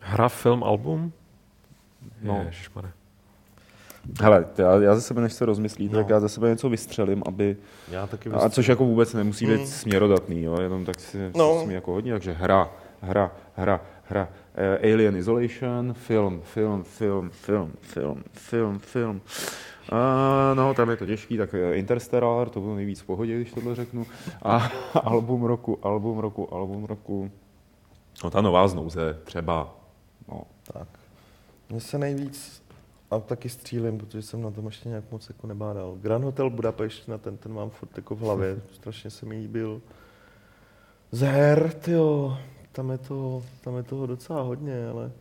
Hra, 0.01 0.29
film, 0.29 0.65
album? 0.65 1.13
No. 2.23 2.45
No. 2.45 2.51
Hele, 4.21 4.47
já, 4.59 4.75
já 4.81 4.95
ze 4.95 5.01
sebe, 5.01 5.21
než 5.21 5.33
se 5.33 5.47
rozmyslíte, 5.47 5.97
No. 5.97 6.01
tak 6.03 6.09
já 6.11 6.21
ze 6.21 6.29
sebe 6.29 6.49
něco 6.49 6.69
vystřelím, 6.69 7.23
aby... 7.27 7.57
Já 7.91 8.07
taky 8.07 8.31
A 8.31 8.49
což 8.49 8.67
jako 8.69 8.85
vůbec 8.85 9.15
nemusí 9.15 9.47
být 9.47 9.69
směrodatný, 9.69 10.43
jo, 10.43 10.61
jenom 10.61 10.85
tak 10.85 11.01
si 11.01 11.19
No. 11.19 11.65
no. 11.67 11.71
jako 11.71 11.93
hodně, 11.93 12.13
takže 12.13 12.33
hra, 12.33 12.71
hra, 13.01 13.33
hra, 13.57 13.81
hra. 14.05 14.29
Uh, 14.83 14.93
Alien 14.93 15.17
Isolation, 15.17 15.95
film, 15.95 16.41
film, 16.45 16.85
film, 16.85 17.31
film, 17.33 17.73
film, 17.81 18.23
film, 18.33 18.79
film. 18.79 19.21
Uh, 19.93 19.99
no, 20.57 20.75
tam 20.75 20.91
je 20.91 20.97
to 20.97 21.07
těžký, 21.07 21.37
tak 21.37 21.55
eh, 21.55 21.75
Interstellar, 21.75 22.49
to 22.49 22.61
bylo 22.61 22.75
nejvíc 22.75 23.01
v 23.01 23.07
pohodě, 23.07 23.37
když 23.37 23.53
tohle 23.53 23.75
řeknu. 23.75 24.07
A 24.43 24.71
album 25.05 25.45
roku, 25.45 25.79
album 25.83 26.19
roku, 26.19 26.55
album 26.55 26.85
roku. 26.85 27.31
No 28.25 28.31
ta 28.31 28.41
nová 28.41 28.69
znouze, 28.69 29.19
třeba. 29.25 29.75
No, 30.29 30.43
Tak. 30.73 30.89
Mně 31.71 31.81
se 31.81 31.99
nejvíc, 31.99 32.63
a 33.11 33.19
taky 33.19 33.49
střílím, 33.49 33.99
protože 33.99 34.23
jsem 34.23 34.43
na 34.43 34.51
tom 34.51 34.67
ještě 34.67 34.89
nějak 34.89 35.05
moc 35.11 35.29
jako 35.29 35.47
nebádal. 35.47 35.97
Grand 36.01 36.25
Hotel 36.25 36.51
Budapešť, 36.51 37.09
na 37.09 37.19
ten, 37.19 37.37
ten 37.37 37.53
mám 37.55 37.71
furt 37.71 37.97
jako 37.97 38.15
v 38.15 38.21
hlavě, 38.21 38.61
strašně 38.73 39.11
se 39.11 39.27
mi 39.27 39.37
líbil. 39.37 39.81
Z 41.13 41.21
her, 41.21 41.73
tyjo, 41.73 42.39
tam 42.73 42.91
je, 42.91 42.99
to, 42.99 43.43
tam 43.61 43.77
je 43.77 43.83
toho 43.83 44.07
docela 44.07 44.43
hodně, 44.43 44.89
ale 44.89 45.13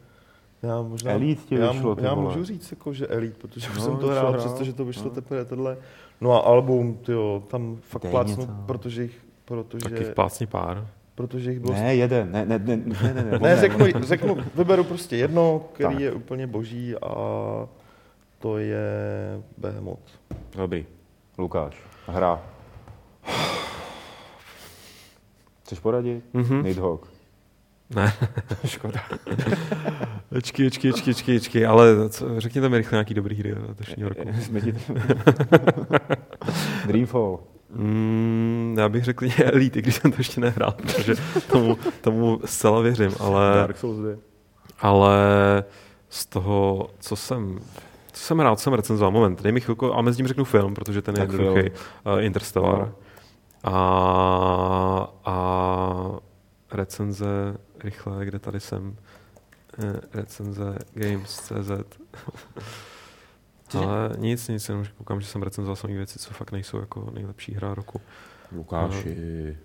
já 0.62 0.82
možná... 0.82 1.12
Elite 1.12 1.42
ti 1.42 1.56
já, 1.56 1.72
vyšlo, 1.72 1.98
já 2.02 2.16
můžu 2.16 2.44
říct, 2.44 2.72
jako, 2.72 2.94
že 2.94 3.08
Elite, 3.08 3.38
protože 3.42 3.70
No, 3.76 3.82
jsem 3.82 3.98
to 3.98 4.08
hrál, 4.08 4.30
hrál, 4.30 4.40
přestože 4.40 4.74
to 4.74 4.86
vyšlo 4.86 5.04
no. 5.04 5.10
teprve 5.10 5.46
tohle. 5.46 5.78
No 6.22 6.32
a 6.34 6.40
album, 6.40 6.98
tyjo, 6.98 7.44
tam 7.48 7.78
fakt 7.82 8.04
Dej 8.04 8.12
plácnu, 8.12 8.42
něco. 8.42 8.54
protože 8.66 9.04
jich, 9.04 9.26
protože, 9.46 9.90
Taky 9.90 10.04
v 10.04 10.14
plácni 10.14 10.48
pár. 10.48 10.88
Protože 11.18 11.52
jich 11.52 11.60
bylo 11.60 11.74
ne, 11.74 11.96
jeden, 11.96 12.32
ne, 12.32 12.46
ne, 12.46 12.60
ne, 12.60 12.78
ne, 12.78 13.14
ne, 13.14 13.24
ne, 13.24 13.40
ne, 13.42 13.58
řeknu, 13.58 13.86
řeknu, 14.02 14.38
vyberu 14.56 14.84
prostě 14.84 15.18
jedno, 15.18 15.66
který 15.74 15.90
Tak. 15.94 16.00
je 16.00 16.12
úplně 16.12 16.48
boží 16.48 16.96
a 16.96 17.08
to 18.40 18.58
je 18.58 18.80
Behemoth. 19.58 20.10
Dobrý. 20.56 20.86
Lukáš, 21.38 21.82
hra. 22.08 22.42
Chceš 25.64 25.80
poradit? 25.80 26.24
Mhm. 26.34 26.64
Nidhogg. 26.64 27.08
Ne. 27.96 28.14
Škoda.Ečky,ečky,ečky,ečky,ečky, 28.66 31.66
ale 31.66 32.10
co, 32.10 32.42
řekněte 32.42 32.70
mi 32.70 32.78
rychle 32.78 32.96
nějaký 32.96 33.14
dobrý 33.14 33.36
hry 33.36 33.54
letošního 33.68 34.10
roku. 34.10 34.22
Dreamfall. 36.88 37.40
Mm, 37.70 38.76
já 38.80 38.90
bych 38.90 39.04
řekl 39.04 39.28
že 39.28 39.44
Elite, 39.44 39.82
když 39.82 39.96
jsem 39.96 40.12
to 40.12 40.18
ještě 40.18 40.42
nehrál, 40.42 40.72
protože 40.72 41.16
tomu, 41.52 41.78
tomu 42.02 42.40
zcela 42.46 42.82
věřím, 42.82 43.12
ale, 43.20 43.54
Dark 43.56 43.78
Souls 43.78 43.98
2. 43.98 44.12
ale 44.80 45.18
z 46.10 46.26
toho, 46.26 46.90
co 47.00 47.16
jsem, 47.16 47.60
co 48.12 48.24
jsem 48.24 48.38
hrál, 48.38 48.56
co 48.56 48.64
jsem 48.64 48.74
recenzoval, 48.74 49.12
moment, 49.12 49.42
dej 49.42 49.52
mi 49.52 49.62
chvilku 49.62 49.94
a 49.94 50.02
mezi 50.02 50.18
tím 50.18 50.28
řeknu 50.28 50.44
film, 50.44 50.74
protože 50.74 51.02
ten 51.02 51.16
je 51.16 51.22
Tak 51.28 51.32
jednoduchý, 51.32 51.70
uh, 51.70 52.24
Interstellar. 52.24 52.80
No. 52.80 52.92
A, 53.64 55.14
a 55.26 56.20
recenze, 56.72 57.58
rychle, 57.84 58.26
kde 58.26 58.40
tady 58.40 58.60
jsem, 58.60 58.96
Eh, 59.80 60.00
recenze 60.14 60.78
Games.cz. 60.94 61.72
Ale 63.76 64.10
nic, 64.18 64.48
nic, 64.48 64.70
jenom 64.70 64.84
že 64.84 64.92
koukám, 64.98 65.22
že 65.22 65.28
jsem 65.28 65.44
recenzoval 65.44 65.76
samé 65.76 65.94
věci, 65.94 66.20
co 66.20 66.34
fakt 66.34 66.52
nejsou 66.52 66.80
jako 66.80 67.12
nejlepší 67.14 67.54
hra 67.54 67.74
roku. 67.74 68.02
Lukáši. 68.52 69.58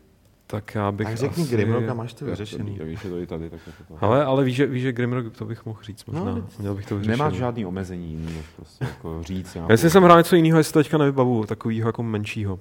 Tak 0.46 0.74
já 0.74 0.92
bych 0.92 1.06
Tak 1.06 1.16
řekni 1.16 1.42
asi... 1.42 1.52
Grimrock 1.52 1.88
a 1.88 1.94
máš 1.94 2.14
to 2.14 2.24
vyřešený. 2.24 2.76
Já 2.76 2.84
víš, 2.84 3.00
že 3.00 3.08
to 3.08 3.16
je 3.16 3.26
tady, 3.26 3.50
tak 3.50 3.60
jako 3.66 3.94
to. 3.94 4.04
Ale, 4.04 4.24
ale 4.24 4.44
víš, 4.44 4.56
že, 4.56 4.66
víš, 4.66 4.82
že 4.82 4.92
Grimrock, 4.92 5.36
to 5.36 5.44
bych 5.44 5.66
mohl 5.66 5.82
říct 5.82 6.04
možná. 6.04 6.24
No, 6.24 6.44
Měl 6.58 6.74
bych 6.74 6.86
to 6.86 6.96
vyřešený. 6.96 7.18
Nemáš 7.18 7.34
žádný 7.34 7.66
omezení 7.66 8.10
jiný, 8.10 8.42
prostě 8.56 8.84
jako 8.84 9.22
říct. 9.22 9.54
Já 9.54 9.66
jestli 9.70 9.90
jsem 9.90 10.02
hrál 10.02 10.18
něco 10.18 10.36
jiného, 10.36 10.58
jestli 10.58 10.72
to 10.72 10.78
teďka 10.78 10.98
nevybavu, 10.98 11.46
takového 11.46 11.88
jako 11.88 12.02
menšího. 12.02 12.54
Uh, 12.54 12.60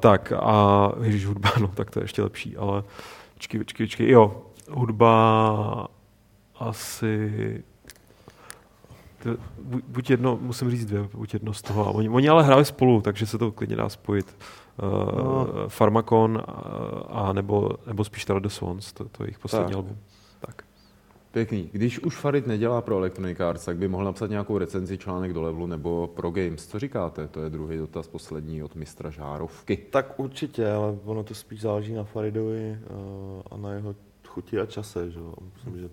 tak 0.00 0.32
a 0.36 0.92
ježiš, 1.02 1.26
hudba, 1.26 1.50
no 1.60 1.68
tak 1.68 1.90
to 1.90 2.00
je 2.00 2.04
ještě 2.04 2.22
lepší, 2.22 2.56
ale 2.56 2.82
počkej, 3.34 3.60
počkej, 3.60 3.86
počkej, 3.86 4.10
jo, 4.10 4.42
hudba 4.70 5.88
asi 6.58 7.62
buď 9.88 10.10
jedno, 10.10 10.38
musím 10.40 10.70
říct 10.70 10.84
dvě, 10.84 11.08
buď 11.14 11.34
jedno 11.34 11.52
z 11.52 11.62
toho. 11.62 11.86
A 11.86 11.90
Oni, 11.90 12.08
oni 12.08 12.28
ale 12.28 12.42
hráli 12.42 12.64
spolu, 12.64 13.00
takže 13.00 13.26
se 13.26 13.38
to 13.38 13.52
klidně 13.52 13.76
dá 13.76 13.88
spojit. 13.88 14.36
Uh, 14.82 15.16
No. 15.24 15.48
Farmakon 15.68 16.42
a, 16.46 16.50
a 17.08 17.32
nebo, 17.32 17.70
nebo 17.86 18.04
spíš 18.04 18.24
teda 18.24 18.38
The 18.38 18.48
Swans, 18.48 18.92
to, 18.92 19.04
to 19.08 19.22
je 19.22 19.26
jejich 19.26 19.38
poslední 19.38 19.66
Tak. 19.68 19.76
album. 19.76 19.96
Tak. 20.40 20.62
Pěkný. 21.32 21.68
Když 21.72 21.98
už 21.98 22.16
Farid 22.16 22.46
nedělá 22.46 22.80
pro 22.80 22.96
Electronic 22.98 23.40
Arts, 23.40 23.64
tak 23.64 23.76
by 23.76 23.88
mohl 23.88 24.04
napsat 24.04 24.30
nějakou 24.30 24.58
recenzi 24.58 24.98
článek 24.98 25.32
do 25.32 25.42
levelu 25.42 25.66
nebo 25.66 26.06
pro 26.16 26.30
Games. 26.30 26.66
Co 26.66 26.78
říkáte? 26.78 27.28
To 27.28 27.42
je 27.42 27.50
druhý 27.50 27.76
dotaz 27.78 28.08
poslední 28.08 28.62
od 28.62 28.74
mistra 28.74 29.10
Žárovky. 29.10 29.76
Tak 29.76 30.20
určitě, 30.20 30.70
ale 30.70 30.96
ono 31.04 31.22
to 31.24 31.34
spíš 31.34 31.60
záleží 31.60 31.94
na 31.94 32.04
Faridovi 32.04 32.78
uh, 32.90 33.42
a 33.50 33.56
na 33.56 33.72
jeho 33.72 33.94
chuti 34.28 34.60
a 34.60 34.66
čase. 34.66 35.10
Že? 35.10 35.18
jo. 35.18 35.34
Myslím, 35.54 35.78
že 35.82 35.88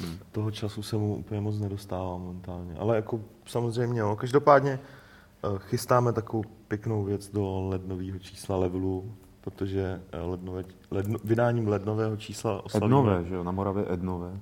Hmm. 0.00 0.18
toho 0.32 0.50
času 0.50 0.82
se 0.82 0.96
mu 0.96 1.16
úplně 1.16 1.40
moc 1.40 1.58
nedostává 1.58 2.16
momentálně. 2.18 2.74
Ale 2.78 2.96
jako 2.96 3.20
samozřejmě, 3.46 4.00
jo. 4.00 4.16
každopádně 4.16 4.80
uh, 5.50 5.58
chystáme 5.58 6.12
takovou 6.12 6.44
pěknou 6.68 7.04
věc 7.04 7.30
do 7.30 7.60
lednového 7.68 8.18
čísla 8.18 8.56
levelu, 8.56 9.14
protože 9.40 10.00
eh, 10.12 10.20
lednové, 10.20 10.64
ledno, 10.90 11.18
vydáním 11.24 11.68
lednového 11.68 12.16
čísla 12.16 12.64
oslavíme, 12.64 12.86
Ednové, 12.86 13.24
že 13.24 13.34
jo, 13.34 13.44
na 13.44 13.52
Moravě 13.52 13.84
Ednové. 13.92 14.40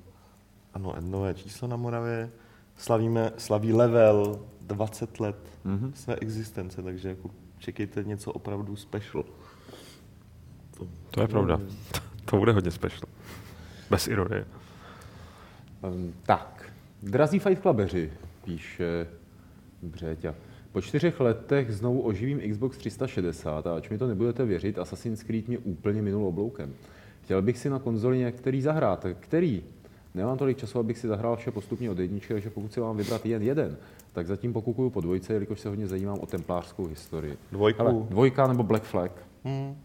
ano, 0.74 0.92
lednové 0.94 1.34
číslo 1.34 1.68
na 1.68 1.76
Moravě, 1.76 2.30
slavíme, 2.76 3.32
slaví 3.38 3.72
level 3.72 4.40
20 4.60 5.20
let 5.20 5.36
Mhm. 5.64 5.92
své 5.94 6.16
existence, 6.16 6.82
takže 6.82 7.08
jako 7.08 7.30
čekejte 7.58 8.04
něco 8.04 8.32
opravdu 8.32 8.76
special. 8.76 9.24
To 11.10 11.20
je 11.20 11.28
pravda. 11.28 11.60
To 12.24 12.36
bude 12.36 12.52
hodně 12.52 12.70
special. 12.70 13.08
Bez 13.90 14.08
ironie. 14.08 14.44
Um, 15.82 16.12
tak, 16.26 16.72
drazí 17.02 17.38
Fight 17.38 17.62
Clubeři, 17.62 18.12
píše 18.44 19.06
Břeťa. 19.82 20.34
Po 20.72 20.80
čtyřech 20.80 21.20
letech 21.20 21.72
znovu 21.72 22.00
oživím 22.00 22.50
Xbox 22.52 22.78
360 22.78 23.66
a 23.66 23.76
ač 23.76 23.88
mi 23.88 23.98
to 23.98 24.06
nebudete 24.06 24.44
věřit, 24.44 24.78
Assassin's 24.78 25.22
Creed 25.22 25.48
mě 25.48 25.58
úplně 25.58 26.02
minul 26.02 26.26
obloukem. 26.26 26.74
Chtěl 27.24 27.42
bych 27.42 27.58
si 27.58 27.70
na 27.70 27.78
konzoli 27.78 28.18
některý 28.18 28.62
zahrát. 28.62 29.06
Který? 29.20 29.62
Nemám 30.14 30.38
tolik 30.38 30.58
času, 30.58 30.78
abych 30.78 30.98
si 30.98 31.08
zahrál 31.08 31.36
vše 31.36 31.50
postupně 31.50 31.90
od 31.90 31.98
jedničky, 31.98 32.32
takže 32.32 32.50
pokud 32.50 32.72
si 32.72 32.80
mám 32.80 32.96
vybrat 32.96 33.26
jen 33.26 33.42
jeden, 33.42 33.76
tak 34.12 34.26
zatím 34.26 34.52
pokukuju 34.52 34.90
po 34.90 35.00
dvojce, 35.00 35.32
jelikož 35.32 35.60
se 35.60 35.68
hodně 35.68 35.86
zajímám 35.86 36.18
o 36.20 36.26
templářskou 36.26 36.86
historii. 36.86 37.36
Dvojku. 37.52 37.80
Ale 37.82 37.92
dvojka 37.92 38.46
nebo 38.46 38.62
Black 38.62 38.82
Flag? 38.84 39.12
Hmm. 39.44 39.76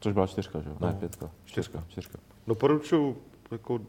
Což 0.00 0.12
byla 0.12 0.26
čtyřka, 0.26 0.60
že 0.60 0.68
jo? 0.68 0.76
Ne, 0.80 0.86
No, 0.86 0.92
pětka. 0.98 1.30
čtyřka. 1.44 1.84
čtyřka. 1.88 2.18
Doporučuji 2.46 3.16
jako 3.50 3.80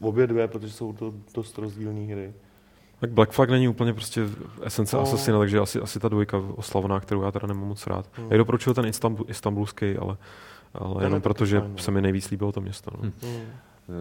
obě 0.00 0.26
dvě, 0.26 0.48
protože 0.48 0.72
jsou 0.72 0.92
to 0.92 1.14
dost 1.34 1.58
rozdílné 1.58 2.00
hry. 2.00 2.32
Tak 3.00 3.10
Black 3.10 3.30
Flag 3.30 3.50
není 3.50 3.68
úplně 3.68 3.92
prostě 3.92 4.22
esence 4.62 4.96
No. 4.96 5.02
Assassina, 5.02 5.38
takže 5.38 5.58
asi, 5.58 5.80
asi 5.80 6.00
ta 6.00 6.08
dvojka 6.08 6.38
oslavná, 6.56 7.00
kterou 7.00 7.22
já 7.22 7.30
teda 7.32 7.46
nemám 7.46 7.68
moc 7.68 7.86
rád. 7.86 8.06
Hmm. 8.12 8.24
Hmm. 8.24 8.32
Já 8.32 8.38
doporučuju 8.38 8.74
ten 8.74 8.86
Istanbul, 8.86 9.26
istanbulský, 9.28 9.96
ale, 9.96 10.16
ale 10.74 11.02
je 11.02 11.06
jenom 11.06 11.20
taky 11.20 11.22
proto, 11.22 11.46
že 11.46 11.60
fajn, 11.60 11.78
se 11.78 11.90
mi 11.90 12.02
nejvíc 12.02 12.30
líbilo 12.30 12.52
to 12.52 12.60
město. 12.60 12.90
No. 12.96 13.02
Hm. 13.02 13.12
Hmm. 13.22 13.40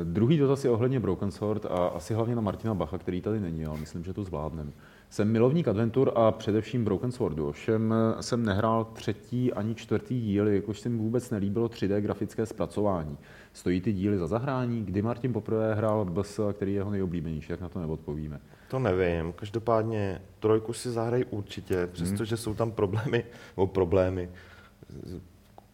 Eh, 0.02 0.06
Druhý 0.06 0.38
dotaz 0.38 0.66
je 0.66 0.72
ohledně 0.72 1.00
Broken 1.00 1.32
Sword 1.32 1.66
a 1.66 1.88
asi 1.88 2.14
hlavně 2.14 2.36
na 2.36 2.42
Martina 2.42 2.74
Bacha, 2.74 2.98
který 2.98 3.22
tady 3.22 3.40
není, 3.40 3.66
ale 3.66 3.80
myslím, 3.80 4.04
že 4.04 4.14
to 4.14 4.24
zvládnem. 4.24 4.74
Jsem 5.10 5.32
milovník 5.32 5.68
adventur 5.68 6.12
a 6.16 6.32
především 6.32 6.86
Broken 6.86 7.12
Swordu, 7.12 7.48
ovšem 7.48 7.94
jsem 8.22 8.46
nehrál 8.46 8.86
třetí 8.86 9.54
ani 9.54 9.76
čtvrtý 9.76 10.22
díl, 10.22 10.48
jakož 10.48 10.80
se 10.80 10.90
mi 10.90 10.98
vůbec 10.98 11.30
nelíbilo 11.30 11.68
3D 11.68 12.00
grafické 12.00 12.46
zpracování. 12.46 13.18
Stojí 13.54 13.82
ty 13.82 13.94
díly 13.94 14.18
za 14.18 14.28
zahrání? 14.28 14.86
Kdy 14.86 15.02
Martin 15.02 15.34
poprvé 15.34 15.76
hrál 15.76 16.06
BS, 16.06 16.40
který 16.54 16.72
je 16.72 16.80
jeho 16.80 16.92
nejoblíbenější, 16.92 17.52
jak 17.52 17.62
na 17.62 17.70
to 17.70 17.80
neodpovíme. 17.80 18.40
To 18.70 18.80
nevím. 18.80 19.34
Každopádně 19.34 20.22
trojku 20.40 20.74
si 20.74 20.90
zahraj 20.92 21.26
určitě, 21.30 21.88
přestože 21.92 22.38
jsou 22.38 22.54
tam 22.54 22.72
problémy, 22.72 23.26
nebo 23.58 23.68
problémy. 23.68 24.30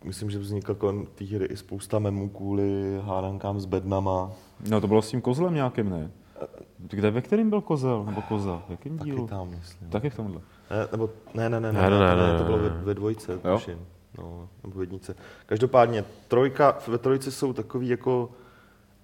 Myslím, 0.04 0.30
že 0.30 0.40
vznikla 0.40 0.76
kolem 0.76 1.06
té 1.16 1.26
hry 1.26 1.46
i 1.46 1.58
spousta 1.58 2.00
memů 2.00 2.30
kvůli 2.30 3.00
hádankám 3.04 3.60
s 3.60 3.66
bednama. 3.66 4.32
No 4.70 4.82
to 4.82 4.88
bylo 4.88 5.02
s 5.02 5.10
tím 5.10 5.22
kozlem 5.22 5.54
nějakým, 5.54 5.90
ne? 5.90 6.12
Kde, 6.78 7.12
ve 7.12 7.22
kterým 7.22 7.50
byl 7.50 7.62
kozel, 7.62 8.04
nebo 8.06 8.22
koza? 8.22 8.64
V 8.68 8.72
jakém 8.72 8.98
Taky 8.98 9.10
dílu? 9.12 9.28
tam, 9.28 9.50
myslím. 9.50 9.90
Taky 9.90 10.10
v 10.10 10.16
tomhle. 10.16 10.42
Ne, 10.72 10.88
nebo, 10.92 11.10
ne, 11.34 11.50
ne, 11.50 11.60
ne, 11.60 11.74
ne, 11.74 11.82
Ne, 11.82 11.90
ne, 11.90 12.00
ne, 12.00 12.16
ne, 12.16 12.34
ne, 12.34 12.38
to 12.40 12.44
bylo 12.44 12.58
ne, 12.58 12.64
ve, 12.64 12.70
ne. 12.70 12.82
ve 12.84 12.94
dvojce, 12.94 13.34
Jo? 13.46 13.54
tuším. 13.58 13.86
No, 14.18 14.50
nebo 14.64 14.78
v 14.80 14.82
jednice. 14.82 15.16
Každopádně, 15.46 16.06
trojka, 16.28 16.78
ve 16.88 16.98
trojce 16.98 17.32
jsou 17.32 17.54
takový 17.54 17.88
jako 17.90 18.30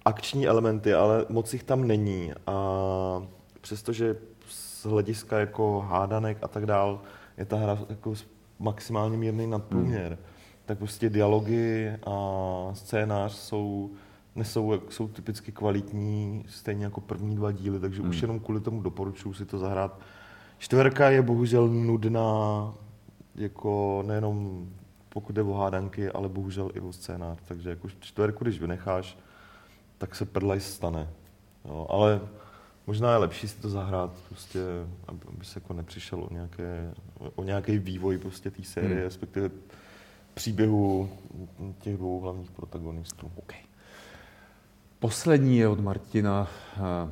akční 0.04 0.46
elementy, 0.48 0.94
ale 0.94 1.24
moc 1.28 1.52
jich 1.52 1.62
tam 1.62 1.86
není. 1.86 2.32
A 2.46 2.52
přestože 3.60 4.16
z 4.48 4.86
hlediska 4.86 5.38
jako 5.38 5.80
hádanek 5.88 6.38
a 6.42 6.48
tak 6.48 6.66
dál 6.66 7.00
je 7.38 7.44
ta 7.44 7.56
hra 7.56 7.78
jako 7.88 8.14
s- 8.14 8.26
maximálně 8.58 9.16
mírný 9.16 9.46
nadprůměr, 9.46 10.06
hmm. 10.08 10.16
tak 10.66 10.78
prostě 10.78 11.10
dialogy 11.10 11.92
a 12.06 12.20
scénář 12.72 13.32
jsou 13.32 13.90
nesou, 14.38 14.80
jsou 14.88 15.08
typicky 15.08 15.52
kvalitní, 15.52 16.44
stejně 16.48 16.84
jako 16.84 17.00
první 17.00 17.36
dva 17.36 17.52
díly, 17.52 17.80
takže 17.80 18.00
hmm. 18.00 18.10
už 18.10 18.22
jenom 18.22 18.40
kvůli 18.40 18.60
tomu 18.60 18.82
doporučuji 18.82 19.34
si 19.34 19.44
to 19.44 19.58
zahrát. 19.58 20.00
Čtverka 20.58 21.10
je 21.10 21.22
bohužel 21.22 21.68
nudná, 21.68 22.74
jako 23.34 24.04
nejenom 24.06 24.68
pokud 25.08 25.32
jde 25.32 25.42
o 25.42 25.52
hádanky, 25.52 26.08
ale 26.08 26.28
bohužel 26.28 26.70
i 26.74 26.80
o 26.80 26.92
scénář. 26.92 27.38
Takže 27.48 27.70
jako 27.70 27.88
čtverku, 28.00 28.44
když 28.44 28.60
vynecháš, 28.60 29.18
tak 29.98 30.14
se 30.14 30.24
prdlaj 30.24 30.60
stane. 30.60 31.08
Jo, 31.64 31.86
ale 31.90 32.20
možná 32.86 33.10
je 33.10 33.16
lepší 33.16 33.48
si 33.48 33.60
to 33.60 33.68
zahrát, 33.68 34.12
prostě, 34.28 34.60
aby, 35.08 35.20
aby 35.36 35.44
se 35.44 35.60
jako 35.60 35.72
nepřišel 35.72 36.22
o, 36.22 36.28
nějaké, 36.32 36.94
o 37.34 37.44
nějaký 37.44 37.78
vývoj 37.78 38.18
prostě 38.18 38.50
té 38.50 38.62
série, 38.62 38.88
Hmm. 38.88 38.96
hmm. 38.96 39.04
respektive 39.04 39.50
příběhu 40.34 41.10
těch 41.80 41.96
dvou 41.96 42.20
hlavních 42.20 42.50
protagonistů. 42.50 43.30
Okay. 43.36 43.67
Poslední 45.00 45.58
je 45.58 45.68
od 45.68 45.80
Martina. 45.80 46.48
eh, 46.76 47.10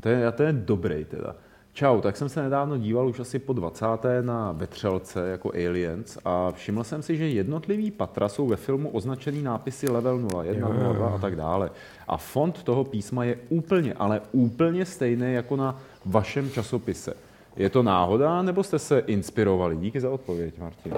To 0.00 0.08
je, 0.08 0.32
to 0.32 0.42
je 0.42 0.52
dobrý 0.52 1.04
teda. 1.04 1.36
Čau, 1.72 2.00
tak 2.00 2.16
jsem 2.16 2.28
se 2.28 2.42
nedávno 2.42 2.78
díval 2.78 3.08
už 3.08 3.20
asi 3.20 3.38
po 3.38 3.52
20. 3.52 3.84
na 4.22 4.52
Vetřelce 4.52 5.28
jako 5.28 5.52
Aliens 5.54 6.18
a 6.24 6.50
všiml 6.52 6.84
jsem 6.84 7.02
si, 7.02 7.16
že 7.16 7.28
jednotlivý 7.28 7.90
patra 7.90 8.28
jsou 8.28 8.46
ve 8.46 8.56
filmu 8.56 8.88
označený 8.90 9.42
nápisy 9.42 9.90
level 9.90 10.18
0, 10.18 10.44
1, 10.44 10.68
Jo, 10.68 10.74
jo, 10.74 10.80
0, 10.82 10.88
jo. 10.88 10.94
2 10.94 11.08
a 11.14 11.18
tak 11.18 11.36
dále. 11.36 11.70
A 12.08 12.16
font 12.16 12.62
toho 12.62 12.84
písma 12.84 13.24
je 13.24 13.36
úplně, 13.48 13.94
ale 13.94 14.20
úplně 14.32 14.84
stejný 14.86 15.32
jako 15.34 15.56
na 15.56 15.80
vašem 16.06 16.50
časopise. 16.50 17.14
Je 17.56 17.70
to 17.70 17.82
náhoda, 17.82 18.42
nebo 18.42 18.62
jste 18.62 18.78
se 18.78 18.98
inspirovali? 18.98 19.76
Díky 19.76 20.00
za 20.00 20.10
odpověď, 20.10 20.58
Martin. 20.58 20.94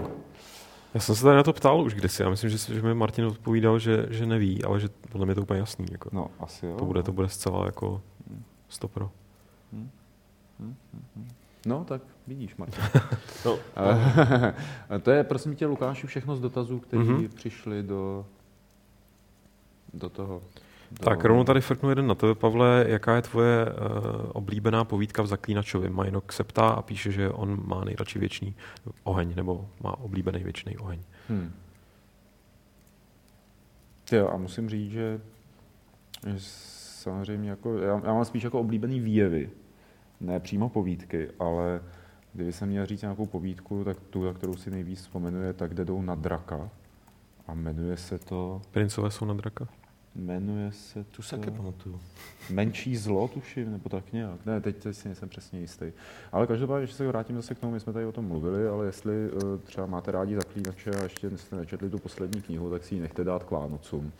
Já 0.96 1.00
jsem 1.00 1.14
se 1.14 1.22
tady 1.22 1.36
na 1.36 1.42
to 1.42 1.52
ptal 1.52 1.82
už 1.82 1.94
kdysi. 1.94 2.22
Já 2.22 2.30
myslím, 2.30 2.50
že, 2.50 2.74
že 2.74 2.82
mi 2.82 2.94
Martin 2.94 3.24
odpovídal, 3.24 3.78
že, 3.78 4.06
že 4.10 4.26
neví, 4.26 4.64
ale 4.64 4.80
že 4.80 4.88
podle 5.12 5.26
mě 5.26 5.34
to 5.34 5.42
úplně 5.42 5.60
jasný. 5.60 5.86
Jako. 5.92 6.10
No, 6.12 6.30
asi 6.40 6.66
jo. 6.66 6.76
To, 6.76 6.84
bude, 6.84 7.02
to 7.02 7.12
bude 7.12 7.28
zcela 7.28 7.66
jako 7.66 8.02
stopro. 8.68 9.10
No, 11.66 11.84
tak 11.84 12.02
vidíš, 12.26 12.56
Martin. 12.56 12.84
No, 13.44 13.58
A 13.76 14.98
to 15.02 15.10
je, 15.10 15.24
prosím 15.24 15.56
tě, 15.56 15.66
Lukáši, 15.66 16.06
všechno 16.06 16.36
z 16.36 16.40
dotazů, 16.40 16.78
které 16.78 17.02
mm-hmm. 17.02 17.18
Mhm. 17.18 17.28
přišli 17.28 17.82
do, 17.82 18.26
do 19.94 20.08
toho. 20.08 20.42
Do... 20.90 21.04
Tak 21.04 21.24
rovnou 21.24 21.44
tady 21.44 21.60
frknu 21.60 21.88
jeden 21.88 22.06
na 22.06 22.14
tebe, 22.14 22.34
Pavle. 22.34 22.84
Jaká 22.88 23.16
je 23.16 23.22
tvoje 23.22 23.66
uh, 23.66 23.72
oblíbená 24.32 24.84
povídka 24.84 25.22
v 25.22 25.26
Zaklínačovi? 25.26 25.90
Majnok 25.90 26.32
se 26.32 26.44
ptá 26.44 26.68
a 26.68 26.82
píše, 26.82 27.12
že 27.12 27.30
on 27.30 27.62
má 27.66 27.84
nejradši 27.84 28.18
věčný 28.18 28.54
oheň, 29.04 29.32
nebo 29.36 29.68
má 29.82 29.98
oblíbený 29.98 30.44
věčný 30.44 30.78
oheň. 30.78 31.00
Hmm. 31.28 31.52
Jo, 34.12 34.28
a 34.28 34.36
musím 34.36 34.68
říct, 34.68 34.92
že, 34.92 35.20
že 36.26 36.36
samozřejmě 37.00 37.50
jako, 37.50 37.78
já, 37.78 38.00
já 38.04 38.12
mám 38.12 38.24
spíš 38.24 38.42
jako 38.42 38.60
oblíbený 38.60 39.00
výjevy, 39.00 39.50
ne 40.20 40.40
přímo 40.40 40.68
povídky, 40.68 41.28
ale 41.38 41.80
kdyby 42.32 42.52
jsem 42.52 42.68
měl 42.68 42.86
říct 42.86 43.02
nějakou 43.02 43.26
povídku, 43.26 43.84
tak 43.84 43.96
tu, 44.10 44.24
na 44.24 44.32
kterou 44.32 44.56
si 44.56 44.70
nejvíc 44.70 45.00
vzpomenuje, 45.00 45.52
tak 45.52 45.70
kde 45.70 45.84
jdou 45.84 46.02
na 46.02 46.14
draka. 46.14 46.70
A 47.46 47.54
jmenuje 47.54 47.96
se 47.96 48.18
to, 48.18 48.62
Princové 48.70 49.10
jsou 49.10 49.24
na 49.24 49.34
draka? 49.34 49.68
Jmenuje 50.16 50.72
se 50.72 51.04
to... 51.04 51.10
tu 51.10 51.22
se 51.22 51.36
taky 51.36 51.50
pamatuju. 51.50 52.00
Menší 52.50 52.96
zlo, 52.96 53.28
tuším, 53.28 53.72
nebo 53.72 53.88
tak 53.88 54.12
nějak. 54.12 54.46
Ne, 54.46 54.60
teď, 54.60 54.76
teď 54.76 54.96
si 54.96 55.08
nejsem 55.08 55.28
přesně 55.28 55.60
jistý. 55.60 55.92
Ale 56.32 56.46
každopádně, 56.46 56.84
když 56.84 56.94
se 56.94 57.08
vrátím 57.08 57.36
zase 57.36 57.54
k 57.54 57.58
tomu, 57.58 57.72
my 57.72 57.80
jsme 57.80 57.92
tady 57.92 58.06
o 58.06 58.12
tom 58.12 58.24
mluvili, 58.24 58.68
ale 58.68 58.86
jestli 58.86 59.30
uh, 59.30 59.60
třeba 59.64 59.86
máte 59.86 60.10
rádi 60.10 60.34
zaklínače 60.34 60.90
a 60.90 61.02
ještě 61.02 61.38
jste 61.38 61.56
nečetli 61.56 61.90
tu 61.90 61.98
poslední 61.98 62.42
knihu, 62.42 62.70
tak 62.70 62.84
si 62.84 62.94
ji 62.94 63.00
nechte 63.00 63.24
dát 63.24 63.44
k 63.44 63.50
Vánocům, 63.50 64.12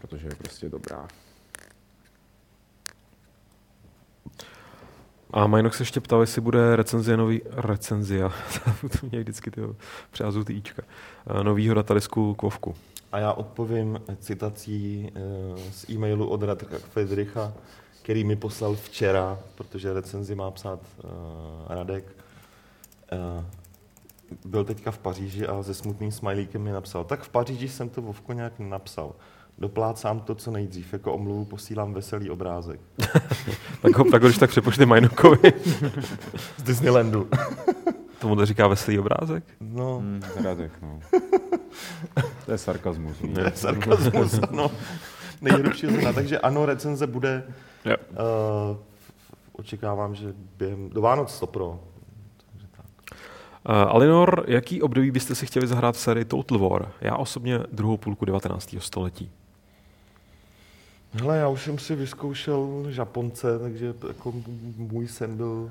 protože 0.00 0.26
je 0.26 0.34
prostě 0.34 0.68
dobrá. 0.68 1.08
A 5.32 5.46
Majnok 5.46 5.74
se 5.74 5.82
ještě 5.82 6.00
ptal, 6.00 6.20
jestli 6.20 6.40
bude 6.40 6.76
recenzie 6.76 7.16
nový, 7.16 7.40
recenzia, 7.50 8.32
to 8.82 9.06
mě 9.06 9.20
vždycky 9.20 9.50
ty 9.50 9.60
přehazují 10.10 10.44
ty 10.44 10.52
íčka, 10.52 10.82
eh, 11.26 11.44
novýho 11.44 11.74
datadisku 11.74 12.34
Kvovku. 12.34 12.74
A 13.12 13.18
já 13.18 13.32
odpovím 13.32 14.00
citací 14.18 15.10
eh, 15.14 15.20
z 15.72 15.90
e-mailu 15.90 16.26
od 16.28 16.42
Radka 16.42 16.78
Fedricha, 16.78 17.52
který 18.02 18.24
mi 18.24 18.36
poslal 18.36 18.74
včera, 18.74 19.38
protože 19.54 19.92
recenzi 19.92 20.34
má 20.34 20.50
psát 20.50 20.80
uh, 21.04 21.10
Radek. 21.68 22.04
Uh, 23.12 23.44
byl 24.44 24.64
teďka 24.64 24.90
v 24.90 24.98
Paříži 24.98 25.46
a 25.46 25.62
se 25.62 25.74
smutným 25.74 26.12
smajlíkem 26.12 26.62
mi 26.62 26.72
napsal, 26.72 27.04
tak 27.04 27.22
v 27.22 27.28
Paříži 27.28 27.68
jsem 27.68 27.88
to 27.88 28.02
Vovko 28.02 28.32
nějak 28.32 28.58
napsal. 28.58 29.12
doplácám 29.58 30.20
to, 30.20 30.34
co 30.34 30.50
nejdřív. 30.50 30.92
Jako 30.92 31.12
omluvu 31.14 31.44
posílám 31.44 31.94
veselý 31.94 32.30
obrázek. 32.30 32.80
Tak 33.82 33.96
ho, 33.96 34.04
tak 34.10 34.22
ho 34.22 34.28
když 34.28 34.38
tak 34.38 34.50
přepošli 34.50 34.86
Majnokovi. 34.86 35.52
Z 36.56 36.62
Disneylandu. 36.62 37.28
Tomu 38.18 38.36
to 38.36 38.46
říká 38.46 38.68
veselý 38.68 38.98
obrázek? 38.98 39.44
No, 39.60 39.98
Hmm, 39.98 40.22
Radek, 40.44 40.72
no. 40.82 41.00
To 42.46 42.52
je 42.52 42.58
sarkazmus. 42.58 43.16
to 43.34 43.40
je 43.40 43.52
sarkazmus, 43.54 44.40
no. 44.50 44.70
Nejhrubší 45.40 45.86
zrna. 45.86 46.12
Takže 46.12 46.38
ano, 46.38 46.66
recenze 46.66 47.06
bude. 47.06 47.44
Jo. 47.84 47.96
Uh, 48.10 48.76
očekávám, 49.52 50.14
že 50.14 50.34
během, 50.58 50.90
do 50.90 51.00
Vánoc 51.00 51.40
to 51.40 51.46
pro. 51.46 51.68
Uh, 51.68 51.78
Alinor, 53.74 54.44
jaký 54.48 54.82
období 54.82 55.10
byste 55.10 55.34
si 55.34 55.46
chtěli 55.46 55.66
zahrát 55.66 55.94
v 55.94 56.00
sérii 56.00 56.24
Total 56.24 56.58
War? 56.58 56.88
Já 57.00 57.16
osobně 57.16 57.60
druhou 57.72 57.96
půlku 57.96 58.24
19. 58.24 58.74
století. 58.78 59.30
Hele, 61.12 61.38
já 61.38 61.48
už 61.48 61.64
jsem 61.64 61.78
si 61.78 61.96
vyzkoušel 61.96 62.86
Japonce, 62.88 63.58
takže 63.58 63.94
jako 64.08 64.34
můj 64.76 65.08
sen 65.08 65.36
byl, 65.36 65.70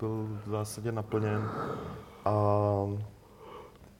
byl 0.00 0.28
v 0.46 0.50
zásadě 0.50 0.92
naplněn. 0.92 1.48
A 2.24 2.32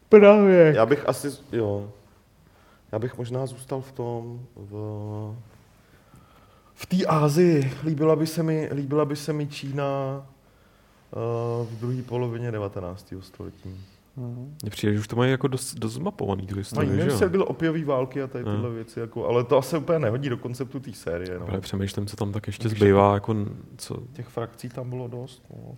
Právě. 0.09 0.73
já 0.77 0.87
bych 0.87 1.09
asi, 1.09 1.29
jo, 1.53 1.93
já 2.93 2.99
bych 2.99 3.19
možná 3.19 3.47
zůstal 3.47 3.81
v 3.81 3.93
tom, 3.93 4.41
v, 4.57 4.73
v 6.75 6.87
té 6.87 7.07
Ázii. 7.07 7.73
Líbila 7.85 8.17
by 8.17 8.27
se 8.27 8.43
mi, 8.43 8.69
líbila 8.73 9.05
by 9.05 9.17
se 9.17 9.33
mi 9.33 9.47
Čína 9.47 9.87
uh, 11.11 11.67
v 11.67 11.81
druhé 11.81 12.03
polovině 12.03 12.51
19. 12.51 13.15
století. 13.21 13.85
Mně 14.63 14.71
přijde, 14.71 14.93
že 14.95 15.01
už 15.01 15.09
to 15.09 15.17
mají 15.17 15.31
jako 15.31 15.49
dost, 15.49 15.75
dost 15.75 15.93
zmapovaný 15.93 16.47
tu 16.47 16.55
Mají, 16.55 16.61
historii, 16.61 16.91
nevím, 16.97 17.19
že 17.19 17.29
byly 17.29 17.45
opiový 17.45 17.85
války 17.85 18.23
a 18.23 18.27
tady 18.27 18.45
Hmm. 18.45 18.55
tyhle 18.55 18.71
věci, 18.71 19.01
jako, 19.01 19.27
ale 19.29 19.45
to 19.45 19.59
asi 19.59 19.77
úplně 19.77 19.99
nehodí 19.99 20.29
do 20.29 20.37
konceptu 20.37 20.81
té 20.81 20.93
série. 20.93 21.39
No. 21.39 21.45
Právě 21.45 21.61
přemýšlím, 21.61 22.07
co 22.07 22.17
tam 22.17 22.33
tak 22.33 22.47
ještě 22.47 22.69
zbývá, 22.69 23.15
jako 23.15 23.37
co... 23.77 23.97
Těch 24.13 24.29
frakcí 24.29 24.69
tam 24.69 24.91
bylo 24.91 25.09
dost. 25.09 25.43
No. 25.51 25.77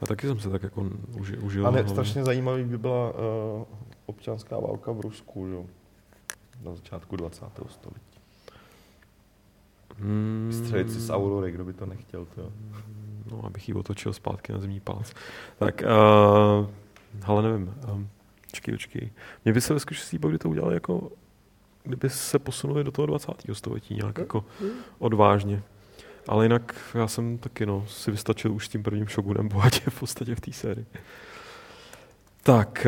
Já 0.00 0.06
taky 0.06 0.26
jsem 0.26 0.40
se 0.40 0.50
tak 0.50 0.62
jako 0.62 0.86
uži, 1.18 1.38
užil. 1.38 1.66
A 1.66 1.70
ne, 1.70 1.76
hlavně. 1.78 1.90
strašně 1.90 2.24
zajímavý 2.24 2.64
by 2.64 2.78
byla 2.78 3.10
uh, 3.10 3.64
občanská 4.06 4.58
válka 4.58 4.92
v 4.92 5.00
Rusku, 5.00 5.46
jo. 5.46 5.64
Na 6.62 6.74
začátku 6.74 7.16
20. 7.16 7.44
století. 7.68 8.00
Hmm, 10.00 10.50
Střelit 10.52 10.90
si 10.92 11.00
z 11.00 11.10
Aurory, 11.10 11.52
kdo 11.52 11.64
by 11.64 11.72
to 11.72 11.86
nechtěl, 11.86 12.26
to 12.34 12.40
jo. 12.40 12.50
No, 13.30 13.46
abych 13.46 13.68
ji 13.68 13.74
otočil 13.74 14.12
zpátky 14.12 14.52
na 14.52 14.58
zemní 14.58 14.80
palec. 14.80 15.12
Tak, 15.58 15.82
uh, 16.60 16.66
ale 17.24 17.42
nevím. 17.42 17.74
Um, 17.92 18.08
počkej, 18.50 18.74
počkej. 18.74 19.10
Mně 19.44 19.52
by 19.52 19.60
se 19.60 19.74
ve 19.74 19.80
skutečnosti 19.80 20.16
líbilo, 20.16 20.30
kdy 20.30 20.38
to 20.38 20.48
udělali 20.48 20.74
jako, 20.74 21.10
kdyby 21.82 22.10
se 22.10 22.38
posunuli 22.38 22.84
do 22.84 22.90
toho 22.90 23.06
20. 23.06 23.32
století 23.52 23.94
nějak 23.94 24.18
jako 24.18 24.44
odvážně. 24.98 25.62
Ale 26.28 26.44
jinak 26.44 26.74
já 26.94 27.08
jsem 27.08 27.38
taky 27.38 27.66
no, 27.66 27.84
si 27.86 28.10
vystačil 28.10 28.52
už 28.52 28.66
s 28.66 28.68
tím 28.68 28.82
prvním 28.82 29.06
šogunem 29.06 29.48
bohatě 29.48 29.90
v 29.90 30.00
podstatě 30.00 30.34
v 30.34 30.40
té 30.40 30.52
sérii. 30.52 30.86
Tak, 32.42 32.86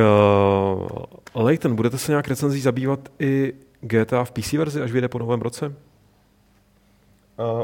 uh, 1.34 1.42
Leighton, 1.44 1.76
budete 1.76 1.98
se 1.98 2.12
nějak 2.12 2.28
recenzí 2.28 2.60
zabývat 2.60 3.08
i 3.18 3.54
GTA 3.80 4.24
v 4.24 4.30
PC 4.30 4.52
verzi, 4.52 4.82
až 4.82 4.92
vyjde 4.92 5.08
po 5.08 5.18
novém 5.18 5.40
roce? 5.40 5.66
Uh, 5.66 5.74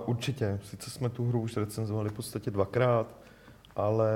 určitě. 0.06 0.60
Sice 0.62 0.90
jsme 0.90 1.08
tu 1.08 1.28
hru 1.28 1.40
už 1.40 1.56
recenzovali 1.56 2.08
v 2.08 2.12
podstatě 2.12 2.50
dvakrát, 2.50 3.06
ale 3.76 4.10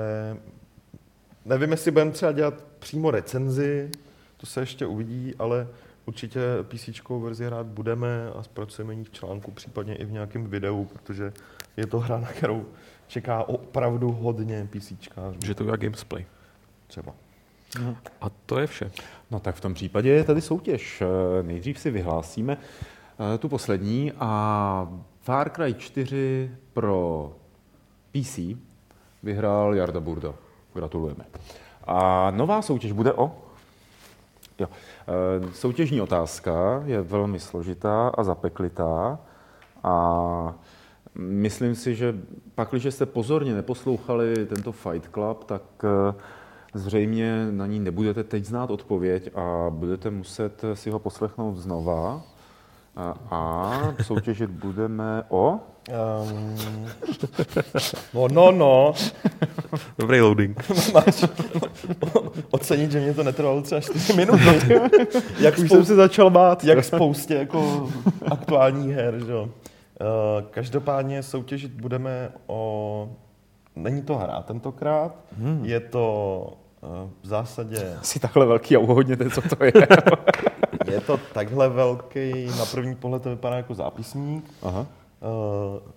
nevím, 1.45 1.71
jestli 1.71 1.91
budeme 1.91 2.11
třeba 2.11 2.31
dělat 2.31 2.63
přímo 2.79 3.11
recenzi, 3.11 3.89
to 4.37 4.45
se 4.45 4.59
ještě 4.59 4.85
uvidí, 4.85 5.35
ale 5.39 5.67
určitě 6.05 6.41
PC 6.67 6.89
verzi 7.09 7.45
hrát 7.45 7.65
budeme 7.65 8.31
a 8.35 8.43
zpracujeme 8.43 8.93
ji 8.93 9.03
v 9.03 9.09
článku, 9.09 9.51
případně 9.51 9.95
i 9.95 10.05
v 10.05 10.11
nějakém 10.11 10.47
videu, 10.47 10.85
protože 10.85 11.33
je 11.77 11.87
to 11.87 11.99
hra, 11.99 12.19
na 12.19 12.27
kterou 12.27 12.65
čeká 13.07 13.43
opravdu 13.43 14.11
hodně 14.11 14.67
PC. 14.71 14.93
Že 15.45 15.55
to 15.55 15.63
udělá 15.63 15.77
Gamesplay. 15.77 16.25
Třeba. 16.87 17.13
A 18.21 18.29
to 18.45 18.59
je 18.59 18.67
vše. 18.67 18.91
No 19.31 19.39
tak 19.39 19.55
v 19.55 19.61
tom 19.61 19.73
případě 19.73 20.09
je 20.09 20.23
tady 20.23 20.41
soutěž. 20.41 21.01
Eh, 21.01 21.43
Nejdřív 21.43 21.79
si 21.79 21.91
vyhlásíme 21.91 22.57
eh, 22.57 23.37
tu 23.37 23.49
poslední 23.49 24.11
a 24.19 24.93
Far 25.21 25.49
Cry 25.49 25.73
4 25.73 26.51
pro 26.73 27.33
PC 28.11 28.39
vyhrál 29.23 29.75
Jarda 29.75 29.99
Burda. 29.99 30.33
Gratulujeme. 30.73 31.25
A 31.83 32.31
nová 32.31 32.61
soutěž 32.61 32.91
bude 32.91 33.13
o... 33.13 33.31
Jo. 34.59 34.67
Eh, 34.69 35.53
Soutěžní 35.53 36.01
otázka 36.01 36.83
je 36.85 37.01
velmi 37.01 37.39
složitá 37.39 38.07
a 38.07 38.23
zapeklitá 38.23 39.19
a 39.83 40.55
myslím 41.15 41.75
si, 41.75 41.95
že 41.95 42.15
pak, 42.55 42.69
když 42.71 42.93
jste 42.93 43.05
pozorně 43.05 43.55
neposlouchali 43.55 44.45
tento 44.45 44.71
Fight 44.71 45.09
Club, 45.13 45.43
tak 45.43 45.61
eh, 45.83 46.13
zřejmě 46.73 47.47
na 47.51 47.65
ní 47.65 47.79
nebudete 47.79 48.23
teď 48.23 48.45
znát 48.45 48.71
odpověď 48.71 49.35
a 49.35 49.69
budete 49.69 50.09
muset 50.09 50.61
si 50.73 50.89
ho 50.89 50.99
poslechnout 50.99 51.57
znova. 51.57 52.21
A, 52.95 53.15
a 53.31 54.03
soutěžit 54.03 54.49
budeme 54.49 55.23
o... 55.29 55.59
Um, 55.89 56.55
no, 58.13 58.27
no, 58.27 58.51
no. 58.51 58.93
Dobrý 59.97 60.21
loading. 60.21 60.69
Máš 60.93 61.25
ocenit, 62.51 62.91
že 62.91 62.99
mě 62.99 63.13
to 63.13 63.23
netrvalo 63.23 63.61
třeba 63.61 63.81
4 63.81 64.13
minuty. 64.13 64.79
jak 65.39 65.57
už 65.57 65.69
jsem 65.69 65.85
se 65.85 65.95
začal 65.95 66.29
bát. 66.29 66.63
jak 66.63 66.83
spoustě 66.83 67.35
jako 67.35 67.89
aktuálních 68.31 68.95
her, 68.95 69.25
že 69.25 69.31
jo. 69.31 69.49
Eh, 70.01 70.45
Každopádně 70.51 71.23
soutěžit 71.23 71.71
budeme 71.71 72.31
o... 72.47 73.09
Není 73.75 74.01
to 74.01 74.15
hra 74.15 74.41
tentokrát, 74.41 75.15
hmm. 75.37 75.65
je 75.65 75.79
to 75.79 76.53
eh, 76.83 77.09
v 77.21 77.27
zásadě, 77.27 77.97
Asi 78.01 78.19
takhle 78.19 78.45
velký 78.45 78.75
a 78.75 78.79
uhodněte, 78.79 79.29
co 79.29 79.41
to 79.41 79.63
je. 79.63 79.73
je 80.91 81.01
to 81.01 81.19
takhle 81.33 81.69
velký, 81.69 82.45
na 82.59 82.65
první 82.65 82.95
pohled 82.95 83.23
to 83.23 83.29
vypadá 83.29 83.55
jako 83.55 83.73
zápisník, 83.73 84.53
Aha. 84.61 84.85
Eh, 85.21 85.91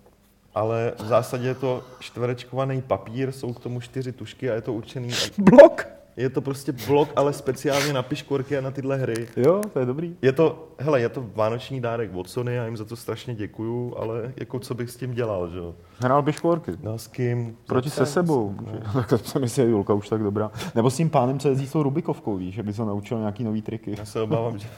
ale 0.55 0.93
v 0.99 1.07
zásadě 1.07 1.49
je 1.49 1.55
to 1.55 1.83
čtverečkovaný 1.99 2.83
papír, 2.83 3.33
jsou 3.33 3.53
k 3.53 3.61
tomu 3.61 3.81
čtyři 3.81 4.13
tušky 4.13 4.51
a 4.51 4.55
je 4.55 4.61
to 4.61 4.73
určený, 4.73 5.11
Blok! 5.39 5.87
je 6.17 6.31
to 6.31 6.41
prostě 6.41 6.73
blok, 6.87 7.09
ale 7.17 7.33
speciálně 7.33 7.93
na 7.93 8.03
piškvorky 8.03 8.59
a 8.59 8.61
na 8.61 8.71
tyhle 8.71 8.97
hry. 8.97 9.29
Jo, 9.37 9.61
to 9.73 9.79
je 9.79 9.87
dobrý. 9.87 10.17
Je 10.23 10.33
to, 10.33 10.69
hele, 10.79 11.01
je 11.01 11.09
to 11.09 11.27
vánoční 11.35 11.81
dárek 11.81 12.11
od 12.15 12.31
Sony, 12.31 12.55
já 12.55 12.65
jim 12.67 12.77
za 12.77 12.85
to 12.85 12.97
strašně 12.97 13.35
děkuju, 13.35 13.95
ale 13.99 14.33
jako 14.37 14.59
co 14.59 14.75
bych 14.75 14.91
s 14.91 14.97
tím 14.97 15.15
dělal, 15.15 15.51
že 15.51 15.59
jo? 15.59 15.75
Hrál 15.99 16.23
biškvorky. 16.23 16.73
No 16.83 16.99
s 16.99 17.07
kým? 17.07 17.57
Proti 17.67 17.91
se 17.91 18.07
sebou. 18.07 18.55
Tak 19.11 19.27
jsem 19.27 19.43
myslel, 19.43 19.67
Julka 19.67 19.95
už 19.95 20.09
tak 20.09 20.23
dobrá. 20.23 20.51
Nebo 20.75 20.91
s 20.91 20.97
tím 20.97 21.11
pánem, 21.11 21.39
co 21.39 21.49
jezdí 21.49 21.67
s 21.67 21.73
tou 21.73 21.83
Rubikovkou, 21.83 22.37
víš, 22.37 22.55
že 22.55 22.63
by 22.63 22.73
se 22.73 22.85
naučil 22.85 23.19
nějaký 23.19 23.45
nový 23.45 23.63
triky. 23.63 23.95
Já 23.99 24.05
se 24.05 24.21
obávám, 24.21 24.59
že 24.59 24.69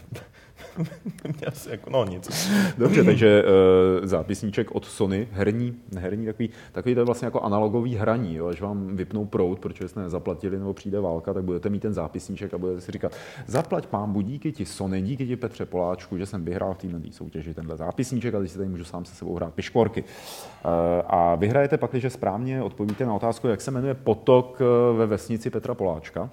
jako, 1.70 1.90
no 1.90 2.04
nic. 2.04 2.50
Dobře, 2.78 3.04
takže 3.04 3.44
uh, 3.44 4.06
zápisníček 4.06 4.70
od 4.74 4.84
Sony, 4.84 5.28
herní, 5.32 5.76
herní 5.96 6.26
takový, 6.26 6.50
takový 6.72 6.94
to 6.94 7.00
je 7.00 7.04
vlastně 7.04 7.26
jako 7.26 7.40
analogový 7.40 7.94
hraní, 7.94 8.34
jo, 8.34 8.46
až 8.46 8.60
vám 8.60 8.96
vypnou 8.96 9.24
prout, 9.24 9.58
protože 9.58 9.88
jste 9.88 10.00
nezaplatili 10.00 10.58
nebo 10.58 10.74
přijde 10.74 11.00
válka, 11.00 11.34
tak 11.34 11.44
budete 11.44 11.68
mít 11.68 11.80
ten 11.80 11.92
zápisníček 11.92 12.54
a 12.54 12.58
budete 12.58 12.80
si 12.80 12.92
říkat, 12.92 13.12
zaplať 13.46 13.86
pán 13.86 14.22
díky 14.22 14.52
ti 14.52 14.64
Sony, 14.66 15.02
díky 15.02 15.26
ti 15.26 15.36
Petře 15.36 15.66
Poláčku, 15.66 16.18
že 16.18 16.26
jsem 16.26 16.44
vyhrál 16.44 16.74
v 16.74 16.78
této 16.78 16.98
soutěži 17.10 17.54
tenhle 17.54 17.76
zápisníček 17.76 18.34
a 18.34 18.38
teď 18.38 18.50
si 18.50 18.58
tady 18.58 18.68
můžu 18.68 18.84
sám 18.84 19.04
se 19.04 19.14
sebou 19.14 19.34
hrát 19.34 19.54
piškvorky. 19.54 20.02
Uh, 20.02 20.70
a 21.06 21.34
vyhrajete 21.34 21.78
pak, 21.78 21.90
když 21.90 22.12
správně 22.12 22.62
odpovíte 22.62 23.06
na 23.06 23.14
otázku, 23.14 23.48
jak 23.48 23.60
se 23.60 23.70
jmenuje 23.70 23.94
potok 23.94 24.60
eh, 24.60 24.96
ve 24.96 25.06
vesnici 25.06 25.50
Petra 25.50 25.74
Poláčka. 25.74 26.30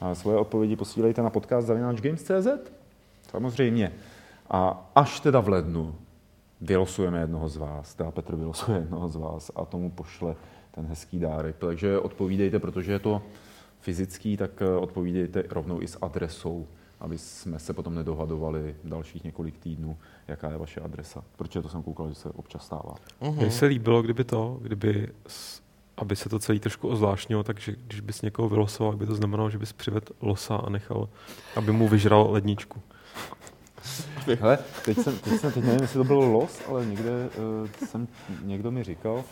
A 0.00 0.14
svoje 0.14 0.38
odpovědi 0.38 0.76
posílejte 0.76 1.22
na 1.22 1.30
podcast 1.30 1.66
zavináčgames.cz. 1.66 2.48
Samozřejmě. 3.34 3.92
A 4.50 4.90
až 4.94 5.20
teda 5.20 5.40
v 5.40 5.48
lednu 5.48 5.94
vylosujeme 6.60 7.20
jednoho 7.20 7.48
z 7.48 7.56
vás, 7.56 7.94
teda 7.94 8.10
Petr 8.10 8.36
vylosuje 8.36 8.78
jednoho 8.78 9.08
z 9.08 9.16
vás 9.16 9.50
a 9.56 9.64
tomu 9.64 9.90
pošle 9.90 10.36
ten 10.70 10.86
hezký 10.86 11.18
dárek. 11.18 11.56
Takže 11.58 11.98
odpovídejte, 11.98 12.58
protože 12.58 12.92
je 12.92 12.98
to 12.98 13.22
fyzický, 13.80 14.36
tak 14.36 14.62
eh, 14.62 14.76
odpovídejte 14.76 15.44
rovnou 15.50 15.82
i 15.82 15.88
s 15.88 15.98
adresou, 16.02 16.66
aby 17.00 17.18
jsme 17.18 17.58
se 17.58 17.72
potom 17.72 17.94
nedohadovali 17.94 18.76
dalších 18.84 19.24
několik 19.24 19.58
týdnů, 19.58 19.96
jaká 20.28 20.50
je 20.50 20.58
vaše 20.58 20.80
adresa. 20.80 21.24
Protože 21.36 21.62
to 21.62 21.68
jsem 21.68 21.82
koukal, 21.82 22.08
že 22.08 22.14
se 22.14 22.28
občas 22.30 22.66
stává. 22.66 22.94
Mně 23.20 23.50
se 23.50 23.66
líbilo, 23.66 24.02
kdyby 24.02 24.24
to, 24.24 24.58
kdyby, 24.62 25.08
aby 25.96 26.16
se 26.16 26.28
to 26.28 26.38
celý 26.38 26.60
trošku 26.60 26.88
ozvláštnilo, 26.88 27.42
takže 27.42 27.76
když 27.86 28.00
bys 28.00 28.22
někoho 28.22 28.48
vylosoval, 28.48 28.96
by 28.96 29.06
to 29.06 29.14
znamenalo, 29.14 29.50
že 29.50 29.58
bys 29.58 29.72
přivedl 29.72 30.12
losa 30.20 30.56
a 30.56 30.70
nechal, 30.70 31.08
aby 31.56 31.72
mu 31.72 31.88
vyžral 31.88 32.28
ledničku. 32.30 32.80
Hele, 34.40 34.58
teď 34.84 34.98
jsem, 34.98 35.18
teď 35.18 35.40
jsem, 35.40 35.52
teď 35.52 35.64
nevím, 35.64 35.80
jestli 35.82 35.98
to 35.98 36.04
bylo 36.04 36.30
los, 36.32 36.60
ale 36.68 36.86
někde 36.86 37.10
uh, 37.10 37.68
jsem, 37.88 38.08
někdo 38.42 38.70
mi 38.70 38.84
říkal, 38.84 39.24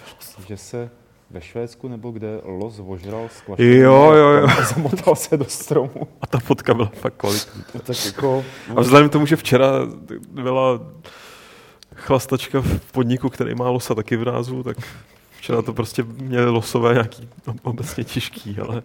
že 0.46 0.56
se 0.56 0.90
ve 1.30 1.40
Švédsku, 1.40 1.88
nebo 1.88 2.10
kde 2.10 2.40
los 2.44 2.80
ožral 2.86 3.28
z 3.28 3.42
Jo, 3.58 4.12
jo, 4.12 4.28
jo. 4.28 4.46
a 4.58 4.64
zamotal 4.74 5.16
se 5.16 5.36
do 5.36 5.44
stromu. 5.44 6.08
A 6.20 6.26
ta 6.26 6.38
fotka 6.38 6.74
byla 6.74 6.90
fakt 6.94 7.14
kvalitní. 7.16 7.62
Tak 7.86 8.04
jako, 8.06 8.44
A 8.76 8.80
vzhledem 8.80 9.08
k 9.08 9.12
tomu, 9.12 9.26
že 9.26 9.36
včera 9.36 9.68
byla 10.30 10.80
chlastačka 11.94 12.60
v 12.60 12.92
podniku, 12.92 13.28
který 13.28 13.54
má 13.54 13.70
losa 13.70 13.94
taky 13.94 14.16
v 14.16 14.24
názvu, 14.24 14.62
tak 14.62 14.76
včera 15.38 15.62
to 15.62 15.72
prostě 15.72 16.02
měli 16.02 16.50
losové 16.50 16.92
nějaký 16.92 17.28
obecně 17.62 18.04
těžký, 18.04 18.58
ale 18.58 18.82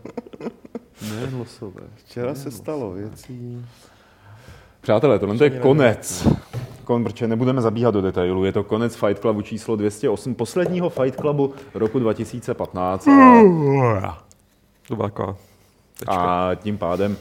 Ne, 1.02 1.30
losové. 1.38 1.82
včera 1.96 2.36
se 2.36 2.52
stalo 2.52 2.92
věcí. 2.92 3.66
Přátelé, 4.82 5.20
tohle 5.20 5.36
je 5.46 5.52
Ani 5.52 5.60
konec. 5.60 6.28
Kon, 6.84 7.04
protože 7.04 7.28
nebudeme 7.28 7.62
zabíhat 7.62 7.92
do 7.94 8.02
detailu, 8.02 8.46
je 8.46 8.52
to 8.52 8.64
konec 8.64 8.96
Fight 8.96 9.20
Clubu 9.20 9.42
číslo 9.42 9.76
208, 9.76 10.36
posledního 10.36 10.90
Fight 10.90 11.16
Clubu 11.20 11.54
roku 11.74 12.00
2015. 12.00 13.08
A, 13.08 14.24
to 14.88 14.96
byla 14.96 15.10
taková 15.10 15.36
tečka. 16.00 16.14
a 16.14 16.56
tím 16.56 16.78
pádem 16.78 17.18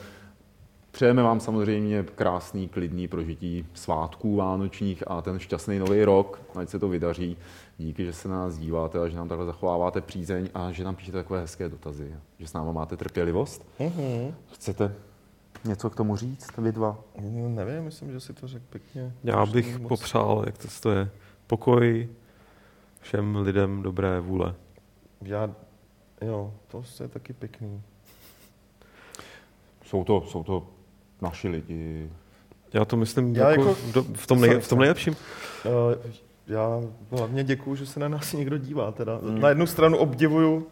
přejeme 0.97 1.23
vám 1.23 1.41
samozřejmě 1.41 2.05
krásný, 2.15 2.69
klidný 2.69 3.09
prožití 3.09 3.67
svátků 3.75 4.37
vánočních 4.37 5.03
a 5.07 5.23
ten 5.23 5.39
šťastný 5.39 5.79
nový 5.79 6.05
rok, 6.05 6.41
ať 6.55 6.69
se 6.69 6.79
to 6.79 6.89
vydaří. 6.89 7.37
Díky, 7.79 8.05
že 8.05 8.13
se 8.13 8.29
na 8.29 8.37
nás 8.37 8.59
díváte 8.59 8.99
a 9.01 9.09
že 9.09 9.17
nám 9.17 9.29
takhle 9.29 9.47
zachováváte 9.47 10.01
přízeň 10.01 10.49
a 10.55 10.73
že 10.73 10.85
nám 10.85 10.97
píšete 10.97 11.19
takové 11.19 11.41
hezké 11.41 11.69
dotazy, 11.69 12.15
že 12.39 12.47
s 12.47 12.53
náma 12.53 12.73
máte 12.73 12.97
trpělivost. 12.97 13.67
Mhm. 13.79 14.35
Chcete 14.53 14.95
něco 15.65 15.91
k 15.91 15.97
tomu 15.97 16.17
říct, 16.17 16.57
vy 16.59 16.73
dva? 16.73 16.99
No, 17.21 17.49
nevím, 17.49 17.85
myslím, 17.85 18.13
že 18.13 18.21
si 18.21 18.33
to 18.33 18.49
řekl 18.49 18.65
pěkně. 18.71 19.13
Já 19.25 19.43
Už 19.43 19.51
bych 19.51 19.79
moc- 19.79 19.89
popřál, 19.89 20.43
jak 20.47 20.59
to, 20.59 20.69
to 20.81 20.91
je, 20.91 21.11
pokoj 21.47 22.09
všem 23.01 23.37
lidem 23.37 23.83
dobré 23.83 24.21
vůle. 24.21 24.55
Já, 25.23 25.51
jo, 26.23 26.55
to 26.69 26.83
je 27.03 27.09
taky 27.09 27.33
pěkný. 27.33 27.83
Jsou 29.85 30.05
to, 30.05 30.25
jsou 30.29 30.43
to 30.45 30.67
naši 31.23 31.49
lidi. 31.49 32.11
Já 32.73 32.85
to 32.85 32.97
myslím 32.97 33.37
Já 33.37 33.51
jako, 33.51 33.69
jako- 33.69 33.81
do, 33.93 34.03
v, 34.03 34.27
tom 34.27 34.41
nej, 34.41 34.61
v 34.61 34.69
tom 34.69 34.79
nejlepším. 34.79 35.17
Uh, 35.65 36.13
já 36.47 36.81
hlavně 37.11 37.45
děkuju, 37.45 37.77
že 37.77 37.87
se 37.87 38.01
na 38.01 38.09
nás 38.09 38.33
někdo 38.33 38.59
dívá. 38.59 38.93
Teda. 38.93 39.19
Na 39.23 39.49
jednu 39.49 39.67
stranu 39.67 39.99
obdivuju, 39.99 40.67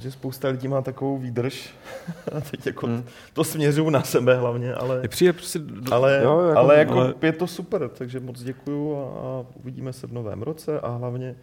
že 0.00 0.10
spousta 0.10 0.48
lidí 0.48 0.68
má 0.68 0.82
takovou 0.82 1.18
výdrž. 1.18 1.74
A 2.36 2.40
teď 2.40 2.66
jako 2.66 2.86
Hmm. 2.86 3.04
to 3.32 3.44
směřuju 3.44 3.90
na 3.90 4.02
sebe 4.02 4.36
hlavně, 4.38 4.74
ale, 4.74 4.98
Je 5.02 5.08
přijde 5.08 5.32
prostě 5.32 5.58
do, 5.58 5.94
ale, 5.94 6.20
Jo, 6.24 6.40
jako- 6.40 6.58
ale 6.58 6.78
jako 6.78 6.92
ale- 6.94 7.14
je 7.22 7.32
to 7.32 7.46
super, 7.46 7.88
takže 7.88 8.20
moc 8.20 8.42
děkuju 8.42 8.96
a, 8.96 9.02
a 9.04 9.44
uvidíme 9.54 9.92
se 9.92 10.06
v 10.06 10.12
novém 10.12 10.42
roce 10.42 10.80
a 10.80 10.88
hlavně, 10.90 11.34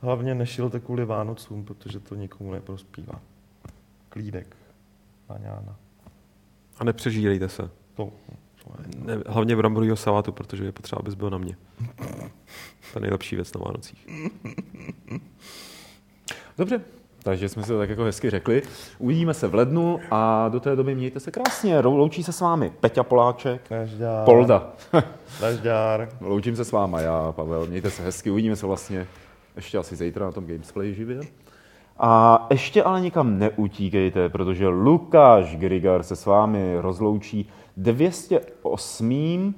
hlavně 0.00 0.34
nešilte 0.34 0.80
kvůli 0.80 1.04
Vánocům, 1.04 1.64
protože 1.64 2.00
to 2.00 2.14
nikomu 2.14 2.52
neprospívá. 2.52 3.20
Klídek, 4.08 4.56
Maňána. 5.28 5.76
a 6.78 6.84
nepřežírejte 6.84 7.48
se. 7.48 7.62
To, 7.94 8.12
to 8.64 8.70
Ne, 9.04 9.18
hlavně 9.26 9.56
bramborového 9.56 9.96
salátu, 9.96 10.32
protože 10.32 10.64
je 10.64 10.72
potřeba, 10.72 10.98
abys 11.00 11.14
byl 11.14 11.30
na 11.30 11.38
mě. 11.38 11.56
To 12.92 12.98
je 12.98 13.00
nejlepší 13.00 13.36
věc 13.36 13.52
na 13.54 13.60
Vánocích. 13.64 14.06
Dobře, 16.58 16.80
takže 17.26 17.48
jsme 17.48 17.62
si 17.62 17.68
to 17.68 17.78
tak 17.78 17.90
jako 17.90 18.04
hezky 18.04 18.30
řekli. 18.30 18.62
Uvidíme 18.98 19.34
se 19.34 19.48
v 19.48 19.54
lednu 19.54 20.00
a 20.10 20.48
do 20.48 20.60
té 20.60 20.76
doby 20.76 20.94
mějte 20.94 21.20
se 21.20 21.30
krásně. 21.30 21.80
Loučí 21.80 22.22
se 22.22 22.32
s 22.32 22.40
vámi 22.40 22.72
Peťa 22.80 23.02
Poláček, 23.02 23.70
Nažďár. 23.70 24.24
Polda. 24.24 24.72
Nažďár. 25.42 26.08
Loučím 26.20 26.56
se 26.56 26.64
s 26.64 26.72
váma, 26.72 27.00
já, 27.00 27.32
Pavel. 27.32 27.66
Mějte 27.66 27.90
se 27.90 28.02
hezky. 28.02 28.30
Uvidíme 28.30 28.56
se 28.56 28.66
vlastně 28.66 29.06
ještě 29.56 29.78
asi 29.78 29.96
zítra 29.96 30.26
na 30.26 30.32
tom 30.32 30.46
Gamesplay 30.46 30.94
živě. 30.94 31.20
A 31.98 32.46
ještě 32.50 32.82
ale 32.82 33.00
nikam 33.00 33.38
neutíkejte, 33.38 34.28
protože 34.28 34.68
Lukáš 34.68 35.56
Grigar 35.56 36.02
se 36.02 36.16
s 36.16 36.26
vámi 36.26 36.76
rozloučí 36.78 37.48
208. 37.76 39.54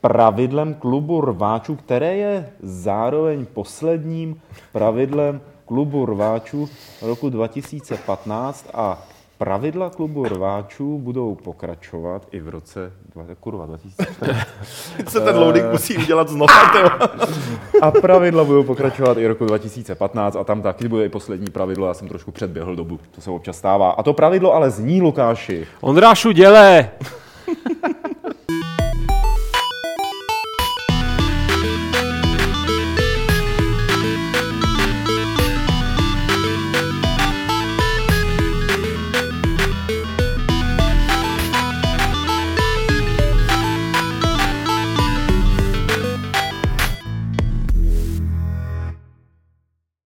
pravidlem 0.00 0.74
klubu 0.74 1.20
rváčů, 1.20 1.76
které 1.76 2.16
je 2.16 2.52
zároveň 2.60 3.46
posledním 3.46 4.40
pravidlem 4.72 5.40
klubu 5.66 6.06
rváčů 6.06 6.68
roku 7.02 7.30
2015 7.30 8.66
a 8.74 9.02
pravidla 9.38 9.90
klubu 9.90 10.24
rváčů 10.24 10.98
budou 10.98 11.34
pokračovat 11.34 12.22
i 12.32 12.40
v 12.40 12.48
roce 12.48 12.92
kurva 13.40 13.66
2014. 13.66 14.46
Se 15.08 15.20
ten 15.20 15.36
loading 15.36 15.64
musí 15.72 15.98
udělat 15.98 16.28
znova. 16.28 16.54
tyjo. 16.72 16.90
A 17.82 17.90
pravidla 17.90 18.44
budou 18.44 18.62
pokračovat 18.62 19.18
i 19.18 19.26
roku 19.26 19.44
2015 19.44 20.36
a 20.36 20.44
tam 20.44 20.62
taky 20.62 20.88
bude 20.88 21.04
i 21.04 21.08
poslední 21.08 21.46
pravidlo. 21.46 21.86
Já 21.86 21.94
jsem 21.94 22.08
trošku 22.08 22.30
předběhl 22.30 22.76
dobu, 22.76 23.00
to 23.10 23.20
se 23.20 23.30
občas 23.30 23.56
stává. 23.56 23.90
A 23.90 24.02
to 24.02 24.12
pravidlo 24.12 24.54
ale 24.54 24.70
zní, 24.70 25.02
Lukáši. 25.02 25.66
Ondrášu, 25.80 26.32
děle! 26.32 26.90